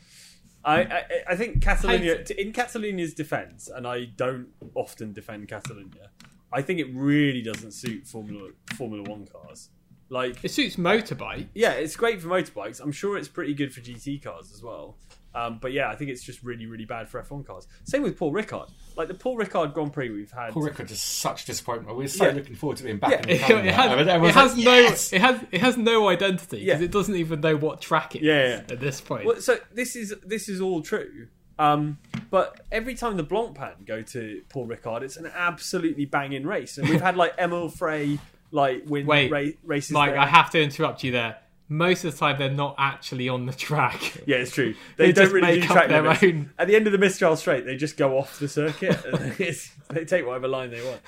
I, 0.65 0.81
I, 0.81 1.03
I 1.29 1.35
think 1.35 1.61
Catalonia, 1.61 2.23
in 2.39 2.53
Catalonia's 2.53 3.13
defence, 3.13 3.67
and 3.67 3.85
I 3.85 4.05
don't 4.05 4.47
often 4.73 5.13
defend 5.13 5.47
Catalonia, 5.47 6.09
I 6.51 6.63
think 6.63 6.79
it 6.79 6.87
really 6.91 7.43
doesn't 7.43 7.71
suit 7.73 8.07
Formula 8.07 8.49
Formula 8.75 9.07
One 9.07 9.27
cars. 9.27 9.69
Like, 10.11 10.43
It 10.43 10.51
suits 10.51 10.75
motorbike. 10.75 11.47
yeah, 11.55 11.71
it's 11.71 11.95
great 11.95 12.21
for 12.21 12.27
motorbikes. 12.27 12.81
I'm 12.81 12.91
sure 12.91 13.17
it's 13.17 13.29
pretty 13.29 13.53
good 13.53 13.73
for 13.73 13.79
GT 13.79 14.21
cars 14.21 14.51
as 14.53 14.61
well. 14.61 14.97
Um, 15.33 15.59
but 15.61 15.71
yeah, 15.71 15.87
I 15.89 15.95
think 15.95 16.09
it's 16.11 16.21
just 16.21 16.43
really, 16.43 16.65
really 16.65 16.83
bad 16.83 17.07
for 17.07 17.23
F1 17.23 17.45
cars. 17.45 17.65
Same 17.85 18.01
with 18.03 18.17
Paul 18.17 18.33
Ricard. 18.33 18.69
Like 18.97 19.07
the 19.07 19.13
Paul 19.13 19.37
Ricard 19.37 19.73
Grand 19.73 19.93
Prix 19.93 20.09
we've 20.09 20.29
had. 20.29 20.51
Paul 20.51 20.63
Ricard 20.67 20.91
is 20.91 21.01
such 21.01 21.43
a 21.43 21.45
disappointment. 21.45 21.97
We're 21.97 22.09
so 22.09 22.25
Yeah. 22.25 22.31
looking 22.33 22.55
forward 22.55 22.75
to 22.79 22.83
being 22.83 22.97
back 22.97 23.11
Yeah. 23.11 23.17
in 23.19 23.23
the 23.27 23.33
It, 23.35 23.39
calendar. 23.39 23.69
it 23.69 23.73
has, 23.73 23.85
it 23.91 24.07
everyone's 24.09 24.35
has 24.35 24.55
like, 24.57 24.65
no, 24.65 24.73
"Yes!" 24.73 25.13
it 25.13 25.21
has, 25.21 25.39
it 25.49 25.61
has 25.61 25.77
no 25.77 26.09
identity 26.09 26.65
because 26.65 26.79
Yeah. 26.81 26.85
it 26.85 26.91
doesn't 26.91 27.15
even 27.15 27.39
know 27.39 27.55
what 27.55 27.79
track 27.79 28.13
it 28.17 28.19
is 28.19 28.25
Yeah, 28.25 28.47
yeah. 28.47 28.55
at 28.69 28.81
this 28.81 28.99
point. 28.99 29.25
Well, 29.25 29.39
so 29.39 29.59
this 29.73 29.95
is 29.95 30.13
this 30.25 30.49
is 30.49 30.59
all 30.59 30.81
true. 30.81 31.27
Um, 31.57 31.97
but 32.29 32.59
every 32.69 32.95
time 32.95 33.15
the 33.15 33.23
Blancpain 33.23 33.85
go 33.85 34.01
to 34.01 34.41
Paul 34.49 34.67
Ricard, 34.67 35.03
it's 35.03 35.15
an 35.15 35.27
absolutely 35.33 36.03
banging 36.03 36.45
race, 36.45 36.77
and 36.77 36.89
we've 36.89 36.99
had 36.99 37.15
like 37.15 37.35
Emil 37.39 37.69
Frey 37.69 38.19
like 38.51 38.83
win 38.85 39.05
Wait, 39.05 39.31
ra- 39.31 39.45
races. 39.63 39.91
Mike, 39.91 40.11
there. 40.11 40.19
I 40.19 40.25
have 40.27 40.49
to 40.51 40.61
interrupt 40.61 41.03
you 41.03 41.11
there. 41.11 41.37
Most 41.69 42.03
of 42.03 42.11
the 42.11 42.17
time, 42.19 42.37
they're 42.37 42.49
not 42.51 42.75
actually 42.77 43.29
on 43.29 43.45
the 43.45 43.53
track. 43.53 44.23
Yeah, 44.27 44.37
it's 44.37 44.51
true. 44.51 44.75
They 44.97 45.07
They, 45.07 45.11
don't 45.13 45.23
just 45.25 45.33
really 45.33 45.47
make 45.47 45.61
do 45.61 45.67
up 45.67 45.73
track 45.73 45.87
their 45.87 46.01
limits. 46.01 46.23
own- 46.23 46.49
At 46.59 46.67
the 46.67 46.75
end 46.75 46.85
of 46.85 46.91
the 46.91 46.97
Mistral 46.99 47.37
Straight, 47.37 47.65
they 47.65 47.77
just 47.77 47.95
go 47.95 48.17
off 48.17 48.39
the 48.39 48.49
circuit. 48.49 49.03
and 49.05 49.31
they 49.89 50.03
take 50.05 50.25
whatever 50.25 50.49
line 50.49 50.69
they 50.69 50.83
want. 50.85 50.99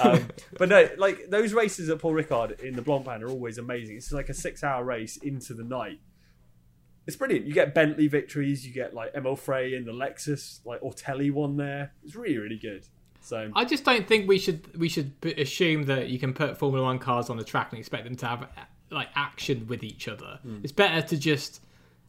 Um, 0.00 0.28
but 0.58 0.68
no, 0.68 0.88
like 0.96 1.28
those 1.28 1.52
races 1.52 1.88
at 1.90 1.98
Paul 1.98 2.12
Ricard 2.12 2.60
in 2.60 2.76
the 2.76 2.82
Blancpain 2.82 3.20
are 3.22 3.28
always 3.28 3.58
amazing. 3.58 3.96
It's 3.96 4.12
like 4.12 4.28
a 4.28 4.34
six-hour 4.34 4.84
race 4.84 5.16
into 5.16 5.54
the 5.54 5.64
night. 5.64 5.98
It's 7.04 7.16
brilliant. 7.16 7.46
You 7.46 7.52
get 7.52 7.74
Bentley 7.74 8.06
victories. 8.06 8.64
You 8.64 8.72
get 8.72 8.94
like 8.94 9.10
Emil 9.16 9.34
Frey 9.34 9.74
in 9.74 9.84
the 9.84 9.92
Lexus, 9.92 10.60
like 10.64 10.80
Ortelli 10.82 11.32
won 11.32 11.56
there. 11.56 11.94
It's 12.04 12.14
really, 12.14 12.38
really 12.38 12.58
good. 12.58 12.86
So 13.22 13.50
I 13.54 13.64
just 13.64 13.84
don't 13.84 14.06
think 14.06 14.28
we 14.28 14.38
should 14.38 14.76
we 14.78 14.88
should 14.88 15.12
assume 15.38 15.84
that 15.84 16.08
you 16.08 16.18
can 16.18 16.32
put 16.32 16.58
Formula 16.58 16.84
One 16.84 16.98
cars 16.98 17.30
on 17.30 17.36
the 17.36 17.44
track 17.44 17.70
and 17.70 17.78
expect 17.78 18.04
them 18.04 18.16
to 18.16 18.26
have 18.26 18.48
like 18.90 19.08
action 19.14 19.66
with 19.68 19.82
each 19.84 20.08
other. 20.08 20.38
Hmm. 20.42 20.58
It's 20.62 20.72
better 20.72 21.06
to 21.08 21.16
just 21.16 21.62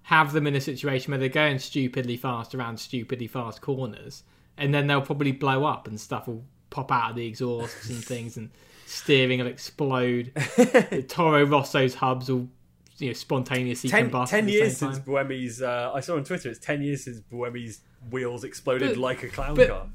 have 0.04 0.34
them 0.34 0.48
in 0.48 0.56
a 0.56 0.62
situation 0.62 1.12
where 1.12 1.20
they're 1.20 1.30
going 1.30 1.60
stupidly 1.60 2.18
fast 2.18 2.54
around 2.56 2.78
stupidly 2.78 3.28
fast 3.28 3.62
corners, 3.62 4.24
and 4.58 4.74
then 4.74 4.88
they'll 4.88 5.02
probably 5.02 5.32
blow 5.32 5.64
up 5.66 5.88
and 5.88 6.00
stuff 6.00 6.28
will 6.28 6.44
pop 6.72 6.92
out 6.92 7.12
of 7.12 7.16
the 7.16 7.26
exhausts 7.28 7.90
and 7.90 8.04
things, 8.14 8.36
and 8.36 8.50
steering 8.86 9.40
will 9.40 9.48
explode. 9.48 10.32
the 10.36 11.06
Toro 11.08 11.46
Rosso's 11.46 11.96
hubs 11.96 12.30
will 12.30 12.50
you 12.98 13.08
know 13.08 13.14
spontaneously 13.14 13.90
10, 13.90 14.10
combust. 14.10 14.30
10 14.30 14.40
at 14.40 14.46
the 14.46 14.52
years 14.52 14.78
since. 14.78 15.00
Buemi's. 15.00 15.62
Uh, 15.62 15.92
I 15.94 16.00
saw 16.00 16.16
on 16.16 16.24
Twitter. 16.24 16.50
It's 16.50 16.60
ten 16.60 16.82
years 16.82 17.04
since 17.04 17.22
Buemi's 17.32 17.82
wheels 18.10 18.44
exploded 18.44 18.90
But- 18.90 18.98
like 18.98 19.24
a 19.24 19.30
clown 19.30 19.56
but- 19.56 19.70
car. 19.70 19.88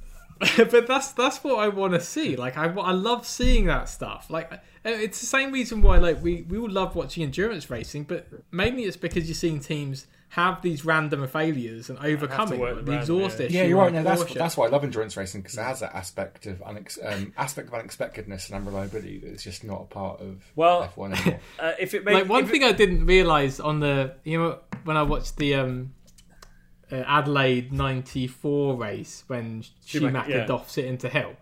but 0.56 0.86
that's 0.86 1.12
that's 1.12 1.42
what 1.42 1.58
I 1.58 1.68
want 1.68 1.94
to 1.94 2.00
see. 2.00 2.36
Like 2.36 2.56
I, 2.56 2.64
I 2.66 2.92
love 2.92 3.26
seeing 3.26 3.66
that 3.66 3.88
stuff. 3.88 4.30
Like 4.30 4.52
uh, 4.52 4.56
it's 4.84 5.20
the 5.20 5.26
same 5.26 5.52
reason 5.52 5.82
why 5.82 5.98
like 5.98 6.22
we 6.22 6.42
we 6.42 6.58
all 6.58 6.70
love 6.70 6.94
watching 6.94 7.22
endurance 7.22 7.70
racing, 7.70 8.04
but 8.04 8.26
mainly 8.50 8.84
it's 8.84 8.96
because 8.96 9.26
you're 9.26 9.34
seeing 9.34 9.60
teams 9.60 10.06
have 10.32 10.60
these 10.60 10.84
random 10.84 11.26
failures 11.26 11.88
and 11.88 11.98
overcoming 12.00 12.60
them, 12.60 12.76
the 12.76 12.82
the 12.82 12.98
exhaust 12.98 13.40
yeah. 13.40 13.46
issue. 13.46 13.54
Yeah, 13.56 13.62
you're 13.64 13.78
right. 13.78 13.86
on 13.86 13.94
No, 13.94 14.02
that's 14.02 14.22
Porsche. 14.24 14.34
that's 14.34 14.56
why 14.58 14.66
I 14.66 14.68
love 14.68 14.84
endurance 14.84 15.16
racing 15.16 15.40
because 15.40 15.56
it 15.56 15.62
has 15.62 15.80
that 15.80 15.94
aspect 15.94 16.44
of 16.46 16.58
unex- 16.60 16.98
um, 17.02 17.32
aspect 17.38 17.68
of 17.68 17.74
unexpectedness 17.74 18.50
and 18.50 18.56
unreliability 18.56 19.22
that's 19.24 19.42
just 19.42 19.64
not 19.64 19.80
a 19.80 19.84
part 19.86 20.20
of 20.20 20.44
Well, 20.54 20.92
F1 20.96 21.18
anymore. 21.18 21.40
Uh, 21.58 21.72
if 21.80 21.94
it 21.94 22.04
made, 22.04 22.12
like 22.14 22.28
one 22.28 22.44
if 22.44 22.50
it- 22.50 22.52
thing 22.52 22.64
I 22.64 22.72
didn't 22.72 23.06
realize 23.06 23.58
on 23.58 23.80
the 23.80 24.14
you 24.22 24.38
know 24.38 24.58
when 24.84 24.98
I 24.98 25.02
watched 25.02 25.36
the 25.38 25.54
um 25.54 25.94
uh, 26.90 26.96
Adelaide 27.06 27.72
'94 27.72 28.76
race 28.76 29.24
when 29.26 29.62
Schumacher, 29.84 29.86
Schumacher 29.86 30.30
yeah. 30.30 30.46
doffs 30.46 30.78
it 30.78 30.84
into 30.84 31.08
Hill. 31.08 31.34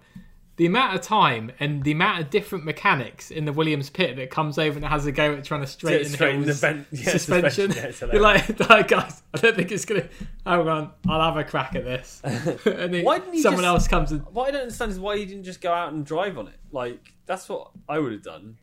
The 0.56 0.64
amount 0.64 0.94
of 0.94 1.02
time 1.02 1.52
and 1.60 1.84
the 1.84 1.92
amount 1.92 2.22
of 2.22 2.30
different 2.30 2.64
mechanics 2.64 3.30
in 3.30 3.44
the 3.44 3.52
Williams 3.52 3.90
pit 3.90 4.16
that 4.16 4.30
comes 4.30 4.56
over 4.56 4.78
and 4.78 4.86
has 4.86 5.04
a 5.04 5.12
go 5.12 5.34
at 5.34 5.44
trying 5.44 5.60
to 5.60 5.66
straighten, 5.66 6.08
straighten 6.10 6.40
the 6.40 6.46
Hill's 6.46 6.60
vent- 6.60 6.86
yeah, 6.92 7.10
suspension. 7.10 7.72
suspension, 7.72 8.10
yeah, 8.14 8.18
like, 8.20 8.70
like, 8.70 8.88
guys, 8.88 9.22
I 9.34 9.38
don't 9.38 9.54
think 9.54 9.70
it's 9.70 9.84
gonna. 9.84 10.08
Hang 10.46 10.66
on, 10.66 10.92
I'll 11.06 11.20
have 11.20 11.36
a 11.36 11.44
crack 11.44 11.74
at 11.74 11.84
this. 11.84 12.22
and 12.24 12.94
then 12.94 13.04
Why 13.04 13.18
didn't 13.18 13.38
someone 13.40 13.64
just- 13.64 13.66
else 13.66 13.88
comes 13.88 14.12
and 14.12 14.24
what 14.32 14.48
I 14.48 14.50
don't 14.52 14.62
understand 14.62 14.92
is 14.92 14.98
why 14.98 15.18
he 15.18 15.26
didn't 15.26 15.44
just 15.44 15.60
go 15.60 15.72
out 15.74 15.92
and 15.92 16.06
drive 16.06 16.38
on 16.38 16.48
it. 16.48 16.58
Like 16.72 17.12
that's 17.26 17.48
what 17.50 17.72
I 17.86 17.98
would 17.98 18.12
have 18.12 18.22
done. 18.22 18.56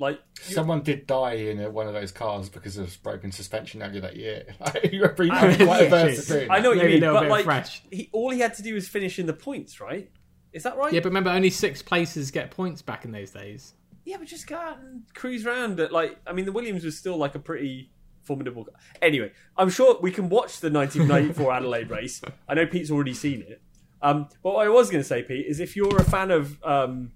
Like 0.00 0.18
Someone 0.40 0.82
did 0.82 1.06
die 1.06 1.34
in 1.34 1.60
a, 1.60 1.70
one 1.70 1.86
of 1.86 1.92
those 1.92 2.10
cars 2.10 2.48
because 2.48 2.78
of 2.78 3.00
broken 3.02 3.30
suspension 3.30 3.82
earlier 3.82 4.00
that 4.00 4.16
year. 4.16 4.46
you 4.90 5.02
were 5.02 5.10
pretty, 5.10 5.30
I- 5.30 5.54
quite 5.54 5.58
yeah, 5.58 5.86
averse 5.86 6.26
to 6.28 6.50
I 6.50 6.58
know 6.60 6.70
what 6.70 6.78
Maybe 6.78 6.94
you 6.94 7.00
mean, 7.02 7.12
but 7.12 7.28
like 7.28 7.44
fresh. 7.44 7.82
he 7.90 8.08
all 8.12 8.30
he 8.30 8.40
had 8.40 8.54
to 8.54 8.62
do 8.62 8.74
was 8.74 8.88
finish 8.88 9.18
in 9.18 9.26
the 9.26 9.34
points, 9.34 9.80
right? 9.80 10.10
Is 10.52 10.64
that 10.64 10.76
right? 10.76 10.92
yeah, 10.92 11.00
but 11.00 11.06
remember, 11.10 11.30
only 11.30 11.50
six 11.50 11.82
places 11.82 12.30
get 12.30 12.50
points 12.50 12.82
back 12.82 13.04
in 13.04 13.12
those 13.12 13.30
days. 13.30 13.74
Yeah, 14.04 14.16
but 14.16 14.26
just 14.26 14.46
go 14.46 14.56
out 14.56 14.78
and 14.78 15.02
cruise 15.14 15.46
around. 15.46 15.78
At, 15.78 15.92
like, 15.92 16.18
I 16.26 16.32
mean, 16.32 16.44
the 16.46 16.52
Williams 16.52 16.82
was 16.84 16.96
still 16.98 17.16
like 17.16 17.34
a 17.36 17.38
pretty 17.38 17.92
formidable. 18.22 18.66
Anyway, 19.00 19.30
I'm 19.56 19.68
sure 19.70 19.98
we 20.00 20.10
can 20.10 20.28
watch 20.28 20.60
the 20.60 20.70
1994 20.70 21.52
Adelaide 21.56 21.90
race. 21.90 22.20
I 22.48 22.54
know 22.54 22.66
Pete's 22.66 22.90
already 22.90 23.14
seen 23.14 23.42
it. 23.42 23.60
Um, 24.02 24.28
but 24.42 24.54
what 24.54 24.66
I 24.66 24.70
was 24.70 24.90
going 24.90 25.02
to 25.02 25.06
say, 25.08 25.22
Pete, 25.22 25.46
is 25.46 25.60
if 25.60 25.76
you're 25.76 25.96
a 25.98 26.04
fan 26.04 26.30
of 26.30 26.62
um, 26.64 27.12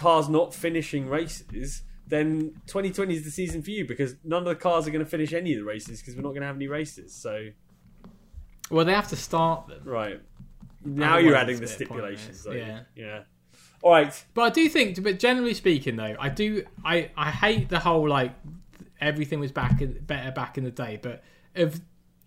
cars 0.00 0.30
not 0.30 0.54
finishing 0.54 1.08
races, 1.08 1.82
then 2.06 2.52
2020 2.66 3.14
is 3.14 3.24
the 3.24 3.30
season 3.30 3.60
for 3.60 3.70
you 3.70 3.86
because 3.86 4.16
none 4.24 4.38
of 4.42 4.48
the 4.48 4.54
cars 4.54 4.88
are 4.88 4.90
going 4.90 5.04
to 5.04 5.10
finish 5.10 5.34
any 5.34 5.52
of 5.52 5.58
the 5.58 5.64
races 5.64 6.00
because 6.00 6.16
we're 6.16 6.22
not 6.22 6.30
going 6.30 6.40
to 6.40 6.46
have 6.46 6.56
any 6.56 6.68
races. 6.68 7.14
So, 7.14 7.48
Well, 8.70 8.86
they 8.86 8.94
have 8.94 9.08
to 9.08 9.16
start 9.16 9.68
them. 9.68 9.82
right 9.84 10.20
now 10.82 11.18
you're 11.18 11.36
adding 11.36 11.60
the 11.60 11.66
stipulations. 11.66 12.42
though. 12.44 12.52
yeah. 12.52 12.80
yeah. 12.96 13.22
All 13.82 13.92
right. 13.92 14.24
But 14.32 14.42
I 14.42 14.50
do 14.50 14.66
think, 14.70 15.02
but 15.02 15.18
generally 15.18 15.52
speaking, 15.52 15.96
though, 15.96 16.16
I 16.18 16.30
do, 16.30 16.64
I, 16.82 17.10
I 17.14 17.30
hate 17.30 17.68
the 17.68 17.80
whole 17.80 18.08
like 18.08 18.32
everything 19.00 19.38
was 19.38 19.52
back 19.52 19.82
in, 19.82 19.98
better 20.00 20.30
back 20.30 20.56
in 20.56 20.64
the 20.64 20.70
day. 20.70 20.98
But 21.00 21.22
if, 21.54 21.80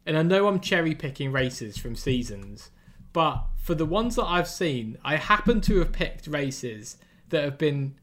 and 0.05 0.15
I 0.15 0.21
know 0.21 0.47
I'm 0.47 0.59
cherry 0.59 0.93
picking 0.93 1.31
races 1.31 1.77
from 1.77 1.95
seasons, 1.95 2.69
but 3.11 3.43
for 3.57 3.73
the 3.73 3.85
ones 3.85 4.15
that 4.17 4.25
I've 4.25 4.47
seen, 4.47 4.97
I 5.03 5.15
happen 5.15 5.61
to 5.61 5.79
have 5.79 5.91
picked 5.91 6.27
races 6.27 6.97
that 7.33 7.43
have 7.43 7.57
been 7.57 7.95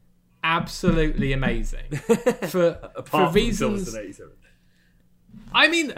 absolutely 0.43 1.33
amazing 1.33 1.89
for 2.47 2.77
for 3.05 3.29
reasons. 3.31 3.95
I 5.53 5.67
mean, 5.67 5.93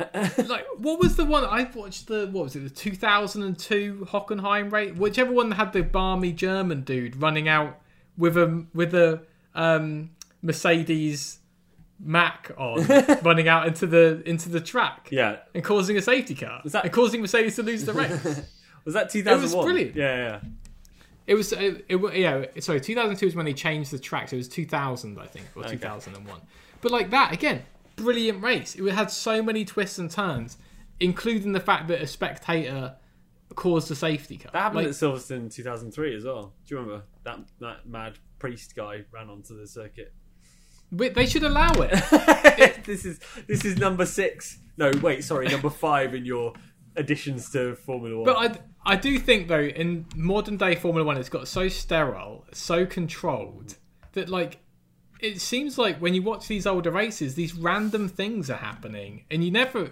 like, 0.47 0.65
what 0.77 0.99
was 0.99 1.15
the 1.15 1.25
one 1.25 1.43
I 1.45 1.63
watched? 1.75 2.07
The 2.07 2.27
what 2.31 2.45
was 2.45 2.55
it? 2.55 2.59
The 2.63 2.69
2002 2.69 4.07
Hockenheim 4.11 4.71
race, 4.71 4.95
whichever 4.95 5.31
one 5.31 5.51
had 5.51 5.73
the 5.73 5.81
barmy 5.83 6.31
German 6.33 6.81
dude 6.81 7.15
running 7.21 7.47
out 7.47 7.79
with 8.17 8.37
a 8.37 8.65
with 8.73 8.93
a 8.95 9.21
um, 9.55 10.11
Mercedes 10.41 11.39
Mac 11.99 12.51
on, 12.57 12.85
running 13.23 13.47
out 13.47 13.67
into 13.67 13.85
the 13.87 14.21
into 14.25 14.49
the 14.49 14.59
track 14.61 15.07
Yeah. 15.11 15.37
and 15.53 15.63
causing 15.63 15.97
a 15.97 16.01
safety 16.01 16.35
car 16.35 16.61
Was 16.63 16.73
that- 16.73 16.85
and 16.85 16.93
causing 16.93 17.21
Mercedes 17.21 17.55
to 17.57 17.63
lose 17.63 17.85
the 17.85 17.93
race. 17.93 18.41
Was 18.85 18.93
that 18.95 19.09
2001? 19.11 19.63
brilliant. 19.65 19.95
Yeah, 19.95 20.15
yeah. 20.15 20.39
It 21.25 21.35
was, 21.35 21.53
it, 21.53 21.85
it, 21.87 22.15
yeah. 22.15 22.45
Sorry, 22.59 22.81
2002 22.81 23.27
is 23.27 23.35
when 23.35 23.45
they 23.45 23.53
changed 23.53 23.91
the 23.91 23.99
tracks. 23.99 24.33
It 24.33 24.37
was 24.37 24.47
2000, 24.49 25.19
I 25.19 25.25
think, 25.25 25.47
or 25.55 25.63
2001. 25.63 26.41
But 26.81 26.91
like 26.91 27.11
that 27.11 27.31
again, 27.31 27.63
brilliant 27.95 28.43
race. 28.43 28.75
It 28.75 28.83
had 28.91 29.09
so 29.09 29.41
many 29.41 29.63
twists 29.63 29.99
and 29.99 30.11
turns, 30.11 30.57
including 30.99 31.53
the 31.53 31.59
fact 31.59 31.87
that 31.87 32.01
a 32.01 32.07
spectator 32.07 32.95
caused 33.55 33.89
a 33.91 33.95
safety 33.95 34.37
car. 34.37 34.51
That 34.51 34.59
happened 34.59 34.77
Like, 34.79 34.87
at 34.87 34.93
Silverstone 34.93 35.37
in 35.37 35.49
2003 35.49 36.15
as 36.15 36.25
well. 36.25 36.53
Do 36.65 36.75
you 36.75 36.81
remember 36.81 37.03
that 37.23 37.39
that 37.59 37.87
mad 37.87 38.17
priest 38.39 38.75
guy 38.75 39.05
ran 39.11 39.29
onto 39.29 39.57
the 39.57 39.67
circuit? 39.67 40.13
they 40.91 41.25
should 41.25 41.43
allow 41.43 41.71
it. 41.77 42.83
this 42.85 43.05
is 43.05 43.19
this 43.47 43.65
is 43.65 43.77
number 43.77 44.05
six. 44.05 44.59
No, 44.77 44.91
wait, 45.01 45.23
sorry, 45.23 45.47
number 45.47 45.69
five 45.69 46.13
in 46.13 46.25
your 46.25 46.53
additions 46.95 47.49
to 47.51 47.75
Formula 47.75 48.17
One. 48.17 48.25
But 48.25 48.37
I, 48.37 48.59
I 48.85 48.95
do 48.95 49.17
think 49.19 49.47
though, 49.47 49.61
in 49.61 50.05
modern 50.15 50.57
day 50.57 50.75
Formula 50.75 51.05
One, 51.05 51.17
it's 51.17 51.29
got 51.29 51.47
so 51.47 51.67
sterile, 51.69 52.45
so 52.51 52.85
controlled 52.85 53.75
that 54.13 54.29
like 54.29 54.59
it 55.19 55.39
seems 55.39 55.77
like 55.77 55.97
when 55.99 56.13
you 56.13 56.21
watch 56.21 56.47
these 56.47 56.67
older 56.67 56.91
races, 56.91 57.35
these 57.35 57.53
random 57.55 58.09
things 58.09 58.49
are 58.49 58.57
happening, 58.57 59.23
and 59.31 59.43
you 59.43 59.51
never 59.51 59.91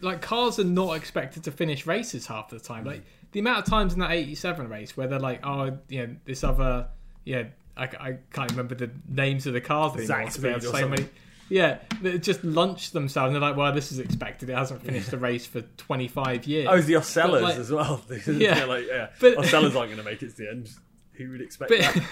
like 0.00 0.22
cars 0.22 0.58
are 0.58 0.64
not 0.64 0.96
expected 0.96 1.44
to 1.44 1.50
finish 1.50 1.86
races 1.86 2.26
half 2.26 2.48
the 2.48 2.58
time. 2.58 2.84
Like 2.84 3.02
the 3.32 3.40
amount 3.40 3.58
of 3.58 3.64
times 3.66 3.92
in 3.92 4.00
that 4.00 4.12
'87 4.12 4.68
race 4.68 4.96
where 4.96 5.06
they're 5.06 5.18
like, 5.18 5.44
oh, 5.46 5.76
you 5.88 6.06
know, 6.06 6.16
this 6.24 6.42
other, 6.44 6.88
yeah, 7.24 7.44
I, 7.76 7.84
I 7.84 8.16
can't 8.32 8.50
remember 8.50 8.74
the 8.74 8.90
names 9.08 9.46
of 9.46 9.52
the 9.52 9.60
cars 9.60 9.92
anymore. 9.92 10.06
Zach 10.06 10.24
'cause 10.26 10.36
they 10.36 10.50
have 10.52 10.62
Speed 10.62 10.68
or 10.70 10.72
so 10.72 10.80
something. 10.80 11.00
many. 11.04 11.12
Yeah, 11.52 11.78
they 12.00 12.18
just 12.18 12.42
launched 12.44 12.92
themselves. 12.92 13.26
And 13.26 13.34
they're 13.42 13.48
like, 13.50 13.56
well, 13.58 13.72
this 13.72 13.92
is 13.92 13.98
expected. 13.98 14.48
It 14.48 14.56
hasn't 14.56 14.82
finished 14.82 15.10
the 15.10 15.18
race 15.18 15.44
for 15.46 15.60
25 15.60 16.46
years. 16.46 16.66
oh, 16.70 16.74
it's 16.74 16.86
the 16.86 16.94
Osellas 16.94 17.42
like- 17.42 17.56
as 17.58 17.70
well. 17.70 18.00
Yeah. 18.26 18.58
yeah, 18.58 18.64
like 18.64 18.86
yeah, 18.88 19.08
But- 19.20 19.36
Osellas 19.36 19.64
aren't 19.74 19.74
going 19.92 19.96
to 19.98 20.02
make 20.02 20.22
it 20.22 20.30
to 20.30 20.36
the 20.36 20.48
end. 20.50 20.70
Who 21.14 21.30
would 21.30 21.42
expect 21.42 21.68
But, 21.70 21.80
that? 21.80 22.02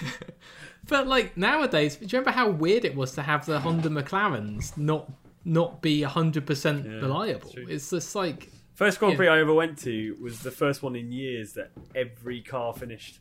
but 0.87 1.07
like 1.07 1.35
nowadays, 1.35 1.95
do 1.95 2.03
you 2.05 2.09
remember 2.19 2.31
how 2.31 2.49
weird 2.51 2.85
it 2.85 2.95
was 2.95 3.13
to 3.13 3.23
have 3.23 3.45
the 3.47 3.59
Honda 3.59 3.89
McLarens 3.89 4.77
not 4.77 5.11
not 5.43 5.81
be 5.81 6.03
hundred 6.03 6.45
percent 6.45 6.85
reliable? 6.85 7.51
It's 7.55 7.89
just 7.89 8.13
like 8.13 8.51
First 8.75 8.99
Grand 8.99 9.13
Yeah. 9.13 9.17
Prix 9.17 9.27
I 9.27 9.39
ever 9.39 9.53
went 9.55 9.79
to 9.79 10.15
was 10.21 10.41
the 10.41 10.51
first 10.51 10.83
one 10.83 10.95
in 10.95 11.11
years 11.11 11.53
that 11.53 11.71
every 11.95 12.41
car 12.41 12.73
finished, 12.75 13.19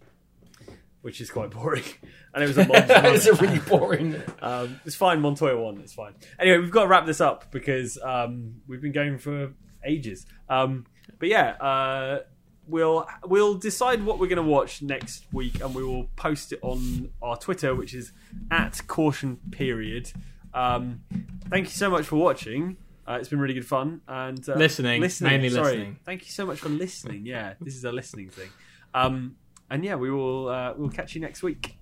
which 1.03 1.21
is 1.21 1.31
quite 1.31 1.51
boring. 1.51 1.85
And 2.33 2.45
it 2.45 2.47
was 2.47 2.59
a 2.59 2.61
it's 2.73 3.27
monster. 3.27 3.33
a 3.33 3.35
really 3.37 3.59
boring. 3.59 4.23
um, 4.43 4.81
it's 4.87 4.95
fine. 4.95 5.21
Montoya 5.21 5.59
won. 5.61 5.81
It's 5.81 5.93
fine. 5.93 6.15
Anyway, 6.39 6.59
we've 6.59 6.71
got 6.71 6.83
to 6.83 6.89
wrap 6.89 7.05
this 7.05 7.21
up 7.21 7.51
because 7.51 7.99
um, 8.05 8.61
we've 8.69 8.81
been 8.81 8.93
going 8.93 9.19
for 9.19 9.53
ages. 9.85 10.27
Um, 10.49 10.87
but 11.19 11.29
yeah, 11.29 11.51
uh, 11.61 12.21
we'll 12.69 13.05
we'll 13.25 13.55
decide 13.55 14.05
what 14.05 14.21
we're 14.21 14.29
going 14.29 14.37
to 14.37 14.43
watch 14.45 14.81
next 14.81 15.25
week, 15.33 15.61
and 15.61 15.75
we 15.75 15.83
will 15.83 16.05
post 16.15 16.53
it 16.53 16.61
on 16.63 17.11
our 17.21 17.37
Twitter, 17.37 17.75
which 17.75 17.95
is 17.95 18.13
at 18.53 18.81
caution 18.87 19.39
period. 19.51 20.13
Um, 20.55 21.01
thank 21.49 21.67
you 21.67 21.73
so 21.73 21.91
much 21.91 22.07
for 22.07 22.15
watching. 22.15 22.77
Uh, 23.09 23.15
it's 23.19 23.29
been 23.29 23.41
really 23.41 23.55
good 23.55 23.67
fun 23.67 24.03
and 24.07 24.49
uh, 24.49 24.55
Listening, 24.55 25.01
mainly 25.01 25.49
sorry. 25.49 25.65
listening. 25.73 25.99
Thank 26.05 26.27
you 26.27 26.31
so 26.31 26.47
much 26.47 26.61
for 26.61 26.69
listening. 26.69 27.27
Yeah, 27.27 27.55
this 27.61 27.75
is 27.75 27.85
a 27.85 27.91
listening 27.91 28.31
thing. 28.31 28.51
Um, 28.95 29.35
and 29.71 29.85
yeah, 29.85 29.95
we 29.95 30.11
will 30.11 30.49
uh, 30.49 30.75
we'll 30.77 30.91
catch 30.91 31.15
you 31.15 31.21
next 31.21 31.43
week. 31.43 31.80